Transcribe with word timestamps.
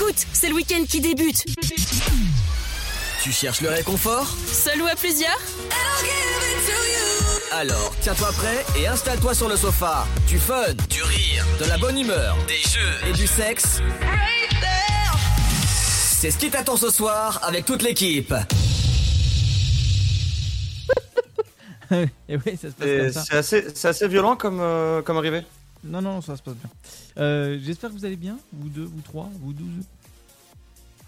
Écoute, 0.00 0.26
c'est 0.32 0.48
le 0.48 0.54
week-end 0.54 0.82
qui 0.88 0.98
débute. 1.02 1.44
Tu 3.22 3.32
cherches 3.32 3.60
le 3.60 3.68
réconfort 3.68 4.26
Seul 4.46 4.80
ou 4.80 4.86
à 4.86 4.94
plusieurs 4.94 5.36
Alors, 7.52 7.94
tiens-toi 8.00 8.32
prêt 8.32 8.64
et 8.78 8.86
installe-toi 8.86 9.34
sur 9.34 9.50
le 9.50 9.56
sofa. 9.56 10.06
Du 10.26 10.38
fun, 10.38 10.72
du 10.88 11.02
rire, 11.02 11.44
de 11.60 11.66
la 11.66 11.76
bonne 11.76 11.98
humeur, 11.98 12.38
des 12.48 12.62
jeux 12.70 13.08
et 13.08 13.12
du 13.12 13.26
sexe. 13.26 13.82
C'est 16.18 16.30
ce 16.30 16.38
qui 16.38 16.48
t'attend 16.48 16.78
ce 16.78 16.88
soir 16.88 17.38
avec 17.42 17.66
toute 17.66 17.82
l'équipe. 17.82 18.32
Et 21.90 22.36
oui, 22.46 22.56
ça 22.56 22.68
se 22.68 22.74
passe 22.74 22.88
Et 22.88 22.98
comme 22.98 23.12
ça. 23.12 23.24
C'est 23.28 23.36
assez, 23.36 23.66
c'est 23.74 23.88
assez 23.88 24.08
violent 24.08 24.36
comme, 24.36 24.60
euh, 24.60 25.02
comme 25.02 25.18
arrivée. 25.18 25.42
Non, 25.84 26.00
non, 26.00 26.22
ça 26.22 26.36
se 26.36 26.42
passe 26.42 26.54
bien. 26.54 26.70
Euh, 27.18 27.58
J'espère 27.62 27.90
que 27.90 27.94
vous 27.94 28.04
allez 28.04 28.16
bien, 28.16 28.38
vous 28.52 28.68
deux, 28.68 28.84
vous 28.84 29.00
trois, 29.02 29.28
vous 29.40 29.52
douze. 29.52 29.84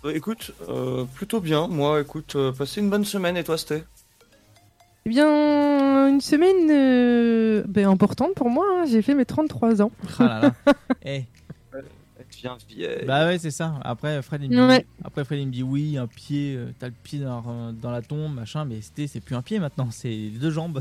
Euh, 0.04 0.14
écoute, 0.14 0.52
euh, 0.68 1.04
plutôt 1.14 1.40
bien. 1.40 1.68
Moi, 1.68 2.00
écoute, 2.00 2.34
euh, 2.36 2.52
passé 2.52 2.80
une 2.80 2.90
bonne 2.90 3.04
semaine 3.04 3.36
et 3.36 3.44
toi, 3.44 3.56
c'était 3.56 3.84
Eh 5.06 5.10
bien, 5.10 6.08
une 6.08 6.20
semaine 6.20 6.68
euh, 6.70 7.62
ben, 7.68 7.88
importante 7.88 8.34
pour 8.34 8.50
moi. 8.50 8.66
hein. 8.80 8.84
J'ai 8.86 9.00
fait 9.02 9.14
mes 9.14 9.24
33 9.24 9.80
ans. 9.82 9.92
Ah 10.18 10.24
là 10.24 10.40
là. 10.66 10.74
Eh, 11.04 11.24
Tu 12.30 12.40
viens 12.42 12.56
vieille. 12.68 13.04
bah 13.06 13.26
ouais, 13.26 13.38
c'est 13.38 13.50
ça. 13.50 13.74
Après, 13.84 14.20
Fred, 14.22 14.42
il 14.42 14.50
me 14.50 14.54
dit, 14.56 14.60
Ouais. 14.62 14.86
après, 15.04 15.24
Fred, 15.24 15.38
il 15.40 15.46
me 15.46 15.52
dit 15.52 15.62
oui, 15.62 15.98
un 15.98 16.06
pied, 16.08 16.56
euh, 16.56 16.72
t'as 16.78 16.86
le 16.88 16.94
pied 17.02 17.18
dans, 17.20 17.72
dans 17.72 17.90
la 17.90 18.02
tombe, 18.02 18.34
machin, 18.34 18.64
mais 18.64 18.80
c'était, 18.80 19.06
c'est 19.06 19.20
plus 19.20 19.36
un 19.36 19.42
pied 19.42 19.58
maintenant, 19.60 19.88
c'est 19.90 20.08
les 20.08 20.30
deux 20.30 20.50
jambes. 20.50 20.80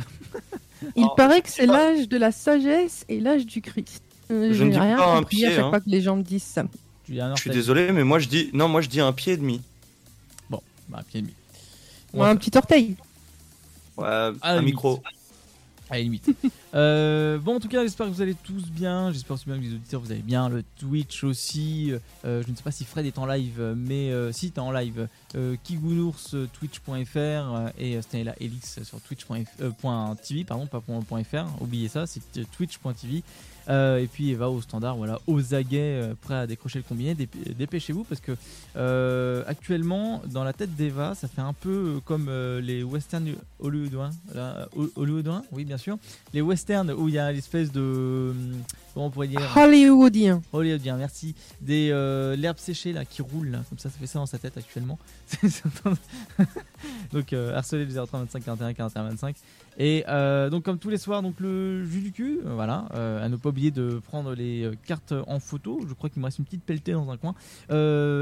Il 0.96 1.04
Alors, 1.04 1.16
paraît 1.16 1.42
que 1.42 1.50
c'est 1.50 1.66
l'âge 1.68 2.08
de 2.10 2.18
la 2.18 2.32
sagesse 2.32 3.06
et 3.10 3.20
l'âge 3.20 3.46
du 3.46 3.62
Christ. 3.62 4.02
Euh, 4.32 4.54
Je 4.54 4.64
ne 4.64 4.72
dis 4.72 4.80
rien 4.80 4.98
pas 4.98 5.14
un 5.16 5.20
compris 5.20 5.46
à 5.46 5.48
pied, 5.48 5.56
chaque 5.56 5.66
hein. 5.66 5.70
fois 5.70 5.80
que 5.82 5.90
les 5.90 6.02
gens 6.02 6.16
me 6.16 6.24
disent 6.24 6.44
ça. 6.44 6.64
Tu 7.06 7.12
dis 7.14 7.22
un 7.22 7.36
Je 7.36 7.42
suis 7.42 7.50
désolé, 7.50 7.92
mais 7.92 8.04
moi 8.04 8.20
je 8.20 8.28
dis 8.28 8.50
non, 8.54 8.68
moi 8.68 8.82
je 8.82 8.90
dis 8.90 9.02
un 9.02 9.12
pied 9.14 9.34
et 9.34 9.38
demi. 9.38 9.62
Bah, 10.50 10.60
un 10.94 11.04
pied 11.04 11.20
et 11.20 11.22
demi. 11.24 11.34
Ou 12.14 12.24
un 12.24 12.36
petit 12.36 12.52
orteil. 12.58 12.96
Ouais, 13.98 14.08
un 14.08 14.32
limite. 14.56 14.66
micro. 14.66 15.02
À 15.90 15.96
la 15.98 16.02
limite. 16.04 16.26
Euh, 16.74 17.38
bon, 17.38 17.58
en 17.58 17.60
tout 17.60 17.68
cas, 17.68 17.82
j'espère 17.84 18.08
que 18.08 18.14
vous 18.14 18.22
allez 18.22 18.34
tous 18.46 18.64
bien. 18.70 19.12
J'espère 19.12 19.34
aussi 19.34 19.44
bien 19.46 19.58
que 19.58 19.62
les 19.62 19.74
auditeurs 19.74 20.00
vous 20.00 20.10
allez 20.14 20.22
bien. 20.22 20.48
Le 20.48 20.64
Twitch 20.80 21.26
aussi. 21.26 21.92
Euh, 22.24 22.42
je 22.46 22.50
ne 22.50 22.56
sais 22.56 22.64
pas 22.64 22.72
si 22.72 22.86
Fred 22.86 23.06
est 23.06 23.18
en 23.18 23.26
live, 23.26 23.74
mais 23.76 24.10
euh, 24.10 24.32
si 24.32 24.52
t'es 24.52 24.62
en 24.62 24.72
live, 24.72 25.10
euh, 25.36 25.58
Kigounours, 25.66 26.34
twitch.fr 26.54 26.88
et 27.78 27.98
euh, 27.98 28.02
Stanella 28.02 28.36
Elix 28.40 28.82
sur 28.84 29.02
twitch.tv, 29.02 29.46
euh, 29.62 30.44
pardon, 30.48 30.66
pas 30.66 30.80
point- 30.80 31.02
point 31.02 31.24
.fr. 31.26 31.44
Oubliez 31.60 31.90
ça, 31.90 32.08
c'est 32.08 32.22
euh, 32.38 32.44
twitch.tv. 32.56 33.22
Euh, 33.70 34.00
et 34.00 34.08
puis 34.08 34.32
Eva 34.32 34.50
au 34.50 34.60
standard, 34.62 34.96
voilà, 34.98 35.20
aux 35.28 35.54
aguets, 35.54 36.02
euh, 36.02 36.14
prêt 36.20 36.36
à 36.36 36.48
décrocher 36.48 36.80
le 36.80 36.84
combiné. 36.84 37.14
Dép- 37.16 37.54
Dépêchez-vous 37.56 38.04
parce 38.04 38.20
que 38.22 38.32
euh, 38.76 39.44
actuellement, 39.48 40.22
dans 40.26 40.44
la 40.44 40.54
tête 40.54 40.76
d'Eva, 40.76 41.14
ça 41.16 41.28
fait 41.28 41.42
un 41.42 41.54
peu 41.54 41.70
euh, 41.70 42.00
comme 42.04 42.30
les 42.62 42.84
westerns 42.84 43.36
hollywoodiens. 43.60 44.10
hollywoodiens, 44.96 45.44
oui, 45.52 45.66
bien 45.66 45.78
sûr. 45.78 45.98
Les 46.34 46.42
westerns 46.42 46.92
où 46.92 47.08
il 47.08 47.16
y 47.16 47.20
a 47.20 47.32
l'espèce 47.32 47.72
de. 47.72 48.34
Comment 48.94 49.06
on 49.06 49.10
pourrait 49.10 49.28
dire? 49.28 49.42
Hollywoodien. 49.56 50.42
Hollywoodien, 50.52 50.98
merci. 50.98 51.34
Des 51.62 51.90
l'herbe 52.38 52.58
séchée 52.58 52.92
là 52.94 53.06
qui 53.06 53.22
roule, 53.22 53.50
là, 53.52 53.60
comme 53.70 53.78
ça, 53.78 53.90
ça 53.90 53.98
fait 54.00 54.08
ça 54.08 54.20
dans 54.20 54.26
sa 54.26 54.38
tête 54.38 54.58
actuellement. 54.58 54.98
donc 57.12 57.34
euh, 57.34 57.56
harceler 57.56 57.86
le 57.86 57.94
03 57.94 58.20
25 58.22 58.44
41 58.44 58.74
41 58.74 59.04
25. 59.12 59.36
Et 59.78 60.04
euh, 60.08 60.50
donc 60.50 60.64
comme 60.64 60.80
tous 60.80 60.90
les 60.90 60.98
soirs, 60.98 61.22
donc 61.22 61.40
le 61.40 61.86
jus 61.86 62.02
du 62.02 62.12
cul, 62.12 62.40
euh, 62.46 62.54
voilà. 62.54 62.88
euh, 62.94 63.24
à 63.24 63.30
ne 63.30 63.36
pas 63.36 63.50
oublier 63.50 63.72
de 63.72 64.00
prendre 64.00 64.34
les 64.34 64.70
cartes 64.86 65.14
en 65.28 65.40
photo. 65.40 65.80
Je 65.88 65.94
crois 65.94 66.10
qu'il 66.10 66.20
me 66.20 66.26
reste 66.26 66.40
une 66.40 66.46
petite 66.46 66.64
pelletée 66.64 66.94
dans 66.94 67.10
un 67.10 67.18
coin. 67.18 67.36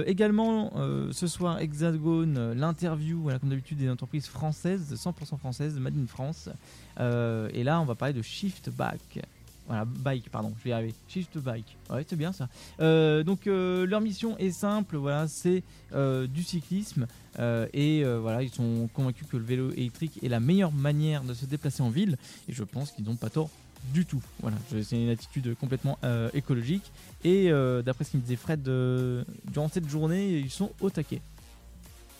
Également 0.06 0.72
ce 1.12 1.28
soir 1.28 1.60
Hexagone, 1.60 2.54
l'interview, 2.54 3.22
voilà 3.22 3.40
comme 3.40 3.50
d'habitude 3.50 3.78
des 3.78 3.90
entreprises 3.90 4.28
françaises, 4.28 4.94
100% 4.96 5.38
françaises, 5.38 5.80
made 5.80 5.98
in 5.98 6.08
France. 6.08 6.50
Et 7.00 7.64
là, 7.64 7.82
on 7.82 7.86
va 7.86 7.96
parler 7.96 8.14
de 8.14 8.22
Shift 8.22 8.70
Back. 8.70 9.20
Voilà, 9.70 9.86
bike, 9.86 10.32
pardon, 10.32 10.52
je 10.58 10.64
vais 10.64 10.72
y 10.72 10.74
arriver. 10.74 10.96
Shift 11.08 11.38
bike. 11.38 11.78
Ouais, 11.92 12.04
c'est 12.10 12.16
bien 12.16 12.34
ça. 12.34 12.50
Euh, 12.82 13.22
donc, 13.22 13.46
euh, 13.46 13.86
leur 13.86 14.02
mission 14.02 14.36
est 14.40 14.50
simple, 14.50 14.98
voilà, 14.98 15.28
c'est 15.28 15.62
euh, 15.94 16.26
du 16.26 16.42
cyclisme. 16.42 17.06
et 17.38 18.04
voilà, 18.04 18.42
ils 18.42 18.50
sont 18.50 18.90
convaincus 18.94 19.28
que 19.32 19.38
le 19.38 19.44
vélo 19.44 19.72
électrique 19.72 20.20
est 20.24 20.28
la 20.28 20.40
meilleure 20.40 20.72
manière 20.72 21.24
de 21.24 21.36
se 21.36 21.46
déplacer 21.46 21.84
en 21.84 21.92
ville. 21.92 22.18
Et 22.50 22.54
je 22.54 22.64
pense 22.64 22.92
qu'ils 22.92 23.06
n'ont 23.06 23.16
pas 23.16 23.30
tort 23.30 23.52
du 23.94 24.08
tout. 24.08 24.24
Voilà, 24.42 24.58
c'est 24.84 25.02
une 25.02 25.10
attitude 25.10 25.56
complètement 25.56 26.00
écologique. 26.34 26.92
Et 27.24 27.52
d'après 27.86 28.06
ce 28.06 28.10
qu'il 28.10 28.22
me 28.22 28.26
disait 28.26 28.38
Fred, 28.38 28.64
durant 28.64 29.70
cette 29.70 29.88
journée, 29.88 30.40
ils 30.40 30.50
sont 30.50 30.72
au 30.82 30.90
taquet. 30.90 31.22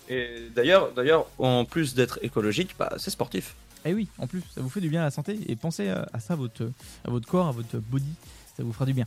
Et 0.08 0.50
d'ailleurs, 0.56 0.92
d'ailleurs, 0.94 1.26
en 1.40 1.66
plus 1.66 1.96
d'être 1.96 2.20
écologique, 2.22 2.76
bah, 2.78 2.94
c'est 2.98 3.12
sportif. 3.12 3.56
Et 3.86 3.94
oui, 3.94 4.08
en 4.18 4.28
plus, 4.28 4.42
ça 4.54 4.62
vous 4.62 4.70
fait 4.70 4.82
du 4.82 4.90
bien 4.90 5.02
à 5.02 5.06
la 5.06 5.12
santé. 5.12 5.40
Et 5.48 5.56
pensez 5.56 5.90
à, 5.90 6.08
ça, 6.20 6.34
à 6.34 6.36
votre, 6.36 6.70
à 7.06 7.10
votre 7.12 7.28
corps, 7.28 7.48
à 7.48 7.52
votre 7.52 7.78
body. 7.78 8.12
Ça 8.58 8.64
vous 8.64 8.74
fera 8.74 8.86
du 8.86 8.94
bien. 8.94 9.06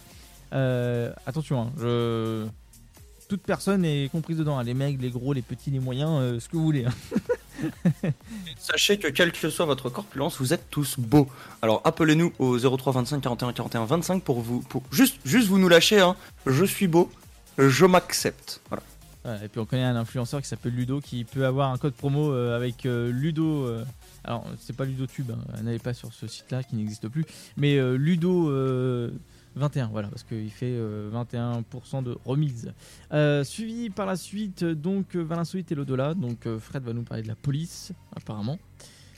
Euh, 0.55 1.13
attention, 1.27 1.63
hein, 1.63 1.73
je... 1.79 2.47
toute 3.29 3.43
personne 3.43 3.85
est 3.85 4.11
comprise 4.11 4.37
dedans. 4.39 4.59
hein, 4.59 4.65
Les 4.65 4.75
mecs, 4.75 5.01
les 5.01 5.11
gros, 5.11 5.33
les 5.33 5.43
petits, 5.43 5.71
les 5.71 5.79
moyens, 5.81 6.11
euh, 6.13 6.41
ce 6.41 6.49
que 6.49 6.57
vous 6.57 6.65
voulez. 6.65 6.85
hein. 6.87 6.93
Sachez 8.59 8.99
que 8.99 9.09
quelle 9.09 9.33
que 9.33 9.51
soit 9.51 9.67
votre 9.67 9.89
corpulence, 9.91 10.39
vous 10.39 10.53
êtes 10.53 10.69
tous 10.71 10.99
beaux. 10.99 11.29
Alors 11.61 11.81
appelez-nous 11.85 12.33
au 12.39 12.59
03 12.59 12.93
25 12.95 13.21
41 13.21 13.53
41 13.53 13.85
25 13.85 14.23
pour 14.23 14.41
vous, 14.41 14.61
pour 14.61 14.83
juste, 14.91 15.17
juste 15.25 15.49
vous 15.49 15.59
nous 15.59 15.69
lâcher. 15.69 16.01
Hein. 16.01 16.17
Je 16.47 16.65
suis 16.65 16.89
beau, 16.89 17.11
je 17.59 17.85
m'accepte. 17.87 18.61
Voilà. 18.69 18.83
Et 19.45 19.49
puis 19.49 19.61
on 19.61 19.65
connaît 19.67 19.85
un 19.85 19.97
influenceur 19.97 20.41
qui 20.43 20.49
s'appelle 20.49 20.75
Ludo 20.75 21.01
qui 21.01 21.25
peut 21.25 21.47
avoir 21.47 21.71
un 21.71 21.79
code 21.79 21.95
promo 21.95 22.33
euh, 22.33 22.57
avec 22.57 22.83
Ludo. 22.85 23.67
Euh, 24.25 24.29
alors 24.29 24.47
c'est 24.59 24.75
pas 24.77 24.85
Ludotube, 24.85 25.31
hein, 25.31 25.63
n'allez 25.63 25.79
pas 25.79 25.95
sur 25.95 26.13
ce 26.13 26.27
site-là 26.27 26.63
qui 26.63 26.77
n'existe 26.77 27.09
plus, 27.09 27.25
mais 27.57 27.77
euh, 27.77 27.97
Ludo 27.97 28.51
euh, 28.51 29.11
21, 29.57 29.89
voilà, 29.89 30.09
parce 30.09 30.23
qu'il 30.23 30.51
fait 30.51 30.73
euh, 30.73 31.11
21% 31.11 32.03
de 32.03 32.17
remise. 32.25 32.73
Euh, 33.13 33.45
suivi 33.45 33.91
par 33.91 34.07
la 34.07 34.17
suite 34.17 34.65
donc 34.65 35.15
euh, 35.15 35.27
l'insolite 35.29 35.71
et 35.73 35.75
l'au-delà. 35.75 36.15
Donc 36.15 36.47
euh, 36.47 36.59
Fred 36.59 36.83
va 36.85 36.93
nous 36.95 37.03
parler 37.03 37.23
de 37.23 37.29
la 37.29 37.35
police, 37.35 37.93
apparemment. 38.17 38.59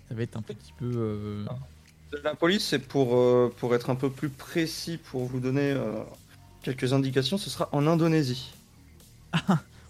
Ça 0.08 0.14
va 0.14 0.22
être 0.22 0.36
un 0.36 0.42
petit 0.42 0.72
peu. 0.76 0.90
euh, 0.96 1.44
La 2.24 2.34
police, 2.34 2.64
c'est 2.64 2.80
pour, 2.80 3.14
euh, 3.16 3.52
pour 3.58 3.74
être 3.76 3.90
un 3.90 3.94
peu 3.94 4.10
plus 4.10 4.28
précis, 4.28 4.98
pour 4.98 5.24
vous 5.24 5.38
donner 5.40 5.70
euh, 5.70 6.02
quelques 6.62 6.92
indications, 6.92 7.38
ce 7.38 7.48
sera 7.48 7.68
en 7.72 7.86
Indonésie. 7.86 8.52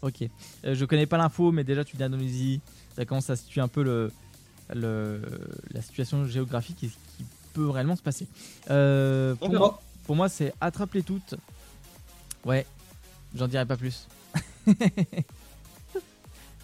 Ok. 0.02 0.22
Euh, 0.64 0.74
je 0.74 0.84
connais 0.84 1.06
pas 1.06 1.16
l'info, 1.16 1.52
mais 1.52 1.64
déjà 1.64 1.84
tu 1.84 1.96
dis 1.96 2.02
Indonésie. 2.02 2.60
Ça 2.94 3.06
commence 3.06 3.30
à 3.30 3.36
situer 3.36 3.62
un 3.62 3.68
peu 3.68 3.82
le, 3.82 4.12
le- 4.72 5.20
la 5.72 5.82
situation 5.82 6.26
géographique 6.26 6.84
et 6.84 6.88
ce 6.88 6.94
qui 7.16 7.24
peut 7.52 7.68
réellement 7.68 7.96
se 7.96 8.02
passer. 8.02 8.26
Euh, 8.70 9.34
pour, 9.36 9.48
moi, 9.50 9.82
pour 10.04 10.16
moi, 10.16 10.28
c'est 10.28 10.52
attrape-les 10.60 11.02
toutes. 11.02 11.34
Ouais, 12.44 12.66
j'en 13.34 13.48
dirai 13.48 13.64
pas 13.66 13.76
plus. 13.76 14.06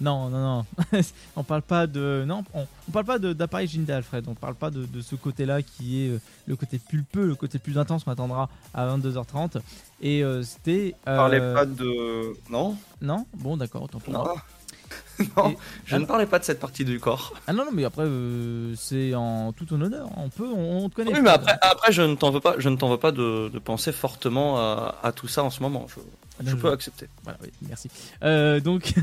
non, 0.00 0.31
non, 0.31 0.41
non. 0.41 0.66
on 1.37 1.44
parle 1.44 1.61
pas 1.62 1.87
de. 1.87 2.25
Non, 2.27 2.43
on, 2.55 2.66
on 2.88 2.91
parle 2.91 3.05
pas 3.05 3.19
de- 3.19 3.34
d'appareil 3.34 3.69
Ginda 3.69 3.99
Alfred. 3.99 4.27
On 4.28 4.34
parle 4.34 4.55
pas 4.55 4.71
de, 4.71 4.87
de 4.87 5.00
ce 5.03 5.15
côté-là 5.15 5.61
qui 5.62 6.05
est 6.05 6.09
euh, 6.09 6.19
le 6.47 6.56
côté 6.56 6.78
pulpeux, 6.78 7.27
le 7.27 7.34
côté 7.34 7.59
plus 7.59 7.77
intense 7.78 8.05
qu'on 8.05 8.12
attendra 8.12 8.49
à 8.72 8.87
22h30. 8.97 9.61
Et 10.00 10.25
euh, 10.25 10.43
c'était. 10.43 10.94
euh, 11.06 11.17
Parlez 11.17 11.38
pas 11.41 11.67
de. 11.67 12.34
Non? 12.50 12.77
Non? 13.03 13.27
Bon, 13.34 13.59
d'accord, 13.59 13.82
autant 13.82 14.00
pour 14.00 14.12
moi. 14.15 14.34
Non, 15.36 15.50
Et- 15.50 15.58
je 15.86 15.97
ne 15.97 16.04
parlais 16.04 16.26
pas 16.26 16.38
de 16.38 16.44
cette 16.44 16.60
partie 16.60 16.84
du 16.84 16.98
corps. 17.00 17.34
Ah 17.47 17.53
non, 17.53 17.64
non, 17.64 17.70
mais 17.72 17.84
après, 17.84 18.04
euh, 18.06 18.75
c'est 18.76 19.14
en 19.14 19.53
tout 19.53 19.64
ton 19.66 19.81
honneur. 19.81 20.08
On 20.16 20.28
peut, 20.28 20.47
on, 20.48 20.84
on 20.84 20.88
te 20.88 20.94
connaît. 20.94 21.12
Oui, 21.12 21.20
mais 21.22 21.31
après, 21.31 21.56
après 21.60 21.92
je 21.92 22.03
ne 22.03 22.14
t'en 22.14 22.31
veux 22.31 22.41
pas, 22.41 22.54
je 22.58 22.69
ne 22.69 22.76
t'en 22.76 22.88
veux 22.91 22.98
pas 22.98 23.12
de, 23.12 23.48
de 23.48 23.58
penser 23.58 23.92
fortement 23.92 24.58
à, 24.58 24.97
à 25.03 25.12
tout 25.12 25.28
ça 25.28 25.42
en 25.44 25.50
ce 25.50 25.62
moment. 25.62 25.86
Je, 25.88 26.00
Ah, 26.41 26.42
je 26.47 26.54
non, 26.54 26.60
peux 26.62 26.70
accepter. 26.72 27.06
Voilà, 27.25 27.38
oui, 27.42 27.50
merci. 27.69 27.91
Euh, 28.22 28.61
donc, 28.61 28.94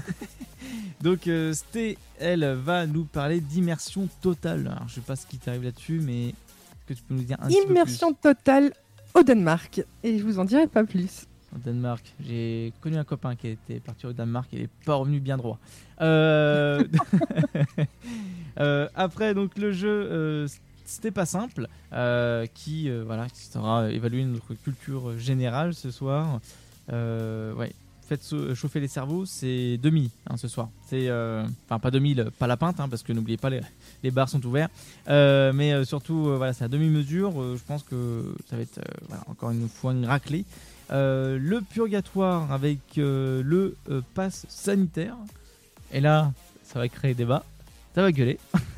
donc 1.01 1.27
euh, 1.27 1.53
Sté, 1.53 1.97
elle, 2.19 2.43
va 2.63 2.85
nous 2.87 3.03
parler 3.03 3.39
d'immersion 3.39 4.07
totale. 4.21 4.67
Alors, 4.71 4.87
je 4.87 4.95
sais 4.95 5.01
pas 5.01 5.15
ce 5.15 5.25
qui 5.27 5.37
t'arrive 5.37 5.63
là-dessus, 5.63 5.99
mais 6.03 6.29
est-ce 6.29 6.33
que 6.87 6.93
tu 6.93 7.03
peux 7.03 7.13
nous 7.13 7.23
dire 7.23 7.37
un 7.41 7.47
petit 7.47 7.61
peu 7.65 7.69
Immersion 7.71 8.13
totale 8.13 8.73
au 9.13 9.23
Danemark. 9.23 9.83
Et 10.03 10.17
je 10.19 10.23
vous 10.23 10.39
en 10.39 10.45
dirai 10.45 10.67
pas 10.67 10.83
plus. 10.83 11.25
Au 11.55 11.59
Danemark. 11.59 12.03
J'ai 12.25 12.73
connu 12.81 12.97
un 12.97 13.03
copain 13.03 13.35
qui 13.35 13.47
était 13.47 13.79
parti 13.79 14.05
au 14.05 14.13
Danemark 14.13 14.53
et 14.53 14.57
il 14.57 14.61
est 14.63 14.69
pas 14.85 14.95
revenu 14.95 15.19
bien 15.19 15.37
droit. 15.37 15.59
Euh, 16.01 16.83
euh, 18.59 18.87
après, 18.95 19.33
donc, 19.33 19.57
le 19.57 19.71
jeu. 19.71 19.87
euh, 20.11 20.47
c'était 20.85 21.11
pas 21.11 21.25
simple, 21.25 21.67
euh, 21.91 22.45
qui 22.53 22.89
voilà, 22.89 23.27
qui 23.27 23.41
sera 23.41 23.91
évaluer 23.91 24.23
notre 24.23 24.53
culture 24.53 25.17
générale 25.17 25.73
ce 25.73 25.91
soir. 25.91 26.39
Ouais, 26.89 27.73
faites 28.07 28.23
chauffer 28.55 28.79
les 28.79 28.87
cerveaux, 28.87 29.25
c'est 29.25 29.77
2000 29.79 30.09
hein, 30.29 30.37
ce 30.37 30.47
soir. 30.47 30.69
C'est 30.87 31.11
enfin 31.65 31.79
pas 31.79 31.91
2000, 31.91 32.29
pas 32.39 32.47
la 32.47 32.55
pinte, 32.55 32.79
hein, 32.79 32.87
parce 32.87 33.03
que 33.03 33.11
n'oubliez 33.11 33.35
pas 33.35 33.49
les, 33.49 33.59
les 34.01 34.11
bars 34.11 34.29
sont 34.29 34.45
ouverts. 34.45 34.69
Mais 35.07 35.83
surtout, 35.83 36.37
voilà, 36.37 36.53
c'est 36.53 36.63
à 36.63 36.69
demi 36.69 36.87
mesure. 36.89 37.33
je 37.33 37.63
pense 37.67 37.83
que 37.83 38.33
ça 38.49 38.55
va 38.55 38.61
être 38.61 38.79
encore 39.27 39.51
une 39.51 39.67
fois 39.67 39.91
une 39.91 40.05
raclée. 40.05 40.45
Euh, 40.91 41.37
le 41.39 41.61
purgatoire 41.61 42.51
avec 42.51 42.79
euh, 42.97 43.41
le 43.43 43.75
euh, 43.89 44.01
pass 44.13 44.45
sanitaire. 44.49 45.15
Et 45.91 45.99
là, 45.99 46.31
ça 46.63 46.79
va 46.79 46.87
créer 46.87 47.13
débat. 47.13 47.43
Ça 47.95 48.01
va 48.01 48.11
gueuler. 48.11 48.39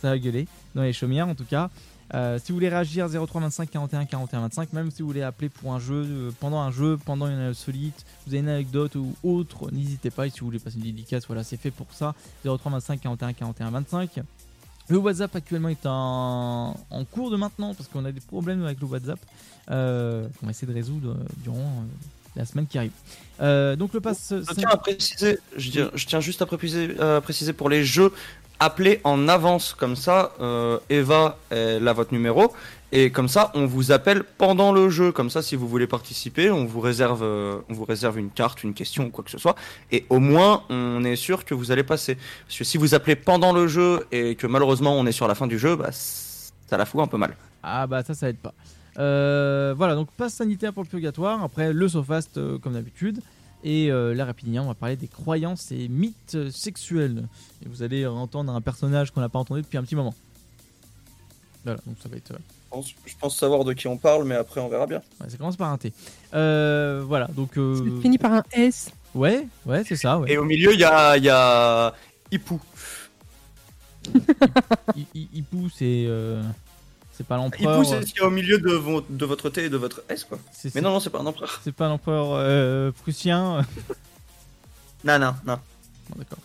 ça 0.00 0.10
va 0.10 0.18
gueuler 0.18 0.46
dans 0.74 0.82
les 0.82 0.92
chaumières 0.92 1.28
en 1.28 1.34
tout 1.34 1.44
cas. 1.44 1.70
Euh, 2.14 2.38
si 2.38 2.52
vous 2.52 2.56
voulez 2.56 2.68
réagir 2.68 3.08
03 3.08 3.40
25 3.40 3.70
41 3.70 4.04
41 4.04 4.40
25, 4.42 4.72
même 4.72 4.90
si 4.90 5.02
vous 5.02 5.08
voulez 5.08 5.22
appeler 5.22 5.48
pour 5.48 5.74
un 5.74 5.80
jeu, 5.80 6.32
pendant 6.38 6.60
un 6.60 6.70
jeu, 6.70 6.98
pendant 7.04 7.26
une 7.26 7.52
solite, 7.52 8.04
vous 8.26 8.32
avez 8.32 8.40
une 8.40 8.48
anecdote 8.48 8.94
ou 8.94 9.14
autre, 9.24 9.70
n'hésitez 9.72 10.10
pas. 10.10 10.26
Et 10.26 10.30
si 10.30 10.40
vous 10.40 10.46
voulez 10.46 10.58
passer 10.58 10.76
une 10.76 10.84
dédicace, 10.84 11.26
voilà, 11.26 11.42
c'est 11.42 11.56
fait 11.56 11.72
pour 11.72 11.88
ça. 11.92 12.14
03 12.44 12.72
25 12.72 13.00
41 13.00 13.32
41 13.32 13.70
25. 13.70 14.20
Le 14.88 14.98
WhatsApp 14.98 15.34
actuellement 15.34 15.68
est 15.68 15.84
en, 15.86 16.76
en 16.90 17.04
cours 17.04 17.30
de 17.30 17.36
maintenant 17.36 17.74
parce 17.74 17.88
qu'on 17.88 18.04
a 18.04 18.12
des 18.12 18.20
problèmes 18.20 18.64
avec 18.64 18.80
le 18.80 18.86
WhatsApp 18.86 19.18
euh, 19.70 20.28
qu'on 20.38 20.46
va 20.46 20.50
essayer 20.50 20.68
de 20.68 20.74
résoudre 20.74 21.10
euh, 21.10 21.24
durant 21.38 21.56
euh, 21.58 22.36
la 22.36 22.44
semaine 22.44 22.66
qui 22.66 22.78
arrive. 22.78 22.92
Euh, 23.40 23.74
donc 23.74 23.92
le 23.94 24.00
pass. 24.00 24.32
Je 24.32 24.54
tiens 24.54 24.68
à 24.70 24.76
préciser, 24.76 25.38
je, 25.56 25.70
tiens- 25.70 25.90
je 25.94 26.06
tiens 26.06 26.20
juste 26.20 26.40
à 26.42 26.46
préciser, 26.46 27.52
pour 27.52 27.68
les 27.68 27.84
jeux, 27.84 28.12
appelez 28.60 29.00
en 29.04 29.26
avance 29.28 29.74
comme 29.74 29.96
ça. 29.96 30.32
euh, 30.40 30.78
Eva, 30.88 31.36
elle 31.50 31.86
a 31.88 31.92
votre 31.92 32.12
numéro 32.12 32.52
et 32.92 33.10
comme 33.10 33.28
ça, 33.28 33.50
on 33.54 33.66
vous 33.66 33.90
appelle 33.92 34.22
pendant 34.24 34.72
le 34.72 34.88
jeu. 34.90 35.12
Comme 35.12 35.30
ça, 35.30 35.42
si 35.42 35.56
vous 35.56 35.66
voulez 35.68 35.86
participer, 35.86 36.50
on 36.50 36.64
vous 36.66 36.80
réserve, 36.80 37.22
euh, 37.22 37.58
on 37.68 37.74
vous 37.74 37.84
réserve 37.84 38.18
une 38.18 38.30
carte, 38.30 38.62
une 38.62 38.74
question 38.74 39.06
ou 39.06 39.10
quoi 39.10 39.24
que 39.24 39.30
ce 39.30 39.38
soit. 39.38 39.56
Et 39.90 40.06
au 40.08 40.20
moins, 40.20 40.62
on 40.70 41.02
est 41.04 41.16
sûr 41.16 41.44
que 41.44 41.54
vous 41.54 41.72
allez 41.72 41.82
passer. 41.82 42.16
Parce 42.46 42.58
que 42.58 42.64
si 42.64 42.78
vous 42.78 42.94
appelez 42.94 43.16
pendant 43.16 43.52
le 43.52 43.66
jeu 43.66 44.06
et 44.12 44.36
que 44.36 44.46
malheureusement 44.46 44.96
on 44.98 45.06
est 45.06 45.12
sur 45.12 45.26
la 45.26 45.34
fin 45.34 45.46
du 45.46 45.58
jeu, 45.58 45.74
bah, 45.76 45.90
ça 45.90 46.76
la 46.76 46.84
fout 46.84 47.00
un 47.00 47.06
peu 47.06 47.18
mal. 47.18 47.36
Ah 47.62 47.86
bah 47.86 48.02
ça, 48.04 48.14
ça 48.14 48.28
aide 48.28 48.38
pas. 48.38 48.54
Euh, 48.98 49.74
voilà, 49.76 49.94
donc 49.94 50.10
passe 50.12 50.34
sanitaire 50.34 50.72
pour 50.72 50.82
le 50.82 50.88
purgatoire. 50.88 51.42
Après, 51.42 51.72
le 51.72 51.88
Sofast 51.88 52.38
euh, 52.38 52.58
comme 52.58 52.74
d'habitude. 52.74 53.20
Et 53.64 53.90
euh, 53.90 54.14
là, 54.14 54.28
on 54.58 54.66
va 54.66 54.74
parler 54.74 54.96
des 54.96 55.08
croyances 55.08 55.72
et 55.72 55.88
mythes 55.88 56.50
sexuels. 56.50 57.26
Et 57.64 57.68
vous 57.68 57.82
allez 57.82 58.06
entendre 58.06 58.54
un 58.54 58.60
personnage 58.60 59.10
qu'on 59.10 59.20
n'a 59.20 59.28
pas 59.28 59.38
entendu 59.38 59.62
depuis 59.62 59.76
un 59.76 59.82
petit 59.82 59.96
moment. 59.96 60.14
Voilà, 61.64 61.80
donc 61.86 61.96
ça 62.00 62.08
va 62.08 62.16
être. 62.16 62.32
Je 62.66 62.70
pense, 62.70 62.88
je 63.06 63.14
pense 63.18 63.36
savoir 63.38 63.64
de 63.64 63.72
qui 63.72 63.86
on 63.86 63.96
parle, 63.96 64.24
mais 64.24 64.34
après 64.34 64.60
on 64.60 64.68
verra 64.68 64.86
bien. 64.86 65.00
ouais, 65.20 65.30
ça 65.30 65.36
commence 65.36 65.56
par 65.56 65.70
un 65.70 65.78
T. 65.78 65.92
Euh, 66.34 67.02
voilà, 67.06 67.26
donc. 67.28 67.56
euh, 67.58 67.76
Ça 67.96 68.02
finit 68.02 68.18
par 68.18 68.32
un 68.32 68.42
S. 68.52 68.90
ouais, 69.14 69.46
ouais, 69.64 69.82
c'est 69.86 69.96
ça, 69.96 70.18
ouais. 70.18 70.32
Et 70.32 70.36
au 70.38 70.44
milieu, 70.44 70.74
il 70.74 70.80
y 70.80 70.84
a, 70.84 71.16
il 71.16 71.24
y 71.24 71.30
a 71.30 71.94
Ipou. 72.32 72.60
Ipou, 75.14 75.68
c'est. 75.70 76.04
euh, 76.06 76.42
c'est 77.12 77.26
pas 77.26 77.36
Ipou, 77.36 77.44
l'empereur. 77.44 77.86
c'est 77.86 78.02
ce 78.06 78.12
qu'il 78.12 78.20
y 78.20 78.24
a 78.24 78.26
au 78.28 78.30
milieu 78.30 78.58
de, 78.58 78.72
vo- 78.72 79.04
de 79.08 79.24
votre 79.24 79.48
T 79.48 79.64
et 79.64 79.68
de 79.70 79.76
votre 79.76 80.02
S, 80.08 80.24
quoi. 80.24 80.38
Mais 80.74 80.80
non, 80.80 80.90
non, 80.90 81.00
c'est 81.00 81.10
pas 81.10 81.20
un 81.20 81.26
empereur. 81.26 81.60
C'est 81.64 81.72
pas 81.72 81.88
l'empereur 81.88 82.28
euh, 82.32 82.92
prussien. 82.92 83.64
Non, 85.04 85.18
non, 85.18 85.34
non. 85.46 85.58
Bon, 86.10 86.16
d'accord. 86.18 86.38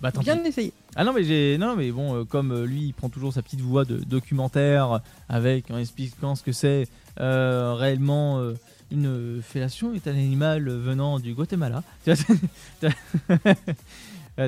Bah 0.00 0.12
tant 0.12 0.20
pis. 0.20 0.26
Bien 0.26 0.42
essayé. 0.44 0.72
Ah 0.96 1.04
non 1.04 1.12
mais 1.12 1.22
j'ai 1.22 1.56
non 1.58 1.76
mais 1.76 1.92
bon 1.92 2.16
euh, 2.16 2.24
comme 2.24 2.50
euh, 2.50 2.66
lui 2.66 2.86
il 2.86 2.92
prend 2.92 3.08
toujours 3.08 3.32
sa 3.32 3.42
petite 3.42 3.60
voix 3.60 3.84
de 3.84 3.98
documentaire 3.98 5.00
avec 5.28 5.70
en 5.70 5.78
expliquant 5.78 6.34
ce 6.34 6.42
que 6.42 6.50
c'est 6.52 6.88
euh, 7.20 7.74
réellement 7.74 8.40
euh, 8.40 8.54
une 8.90 9.40
fellation 9.40 9.94
est 9.94 10.08
un 10.08 10.12
animal 10.12 10.68
venant 10.68 11.20
du 11.20 11.32
Guatemala. 11.32 11.84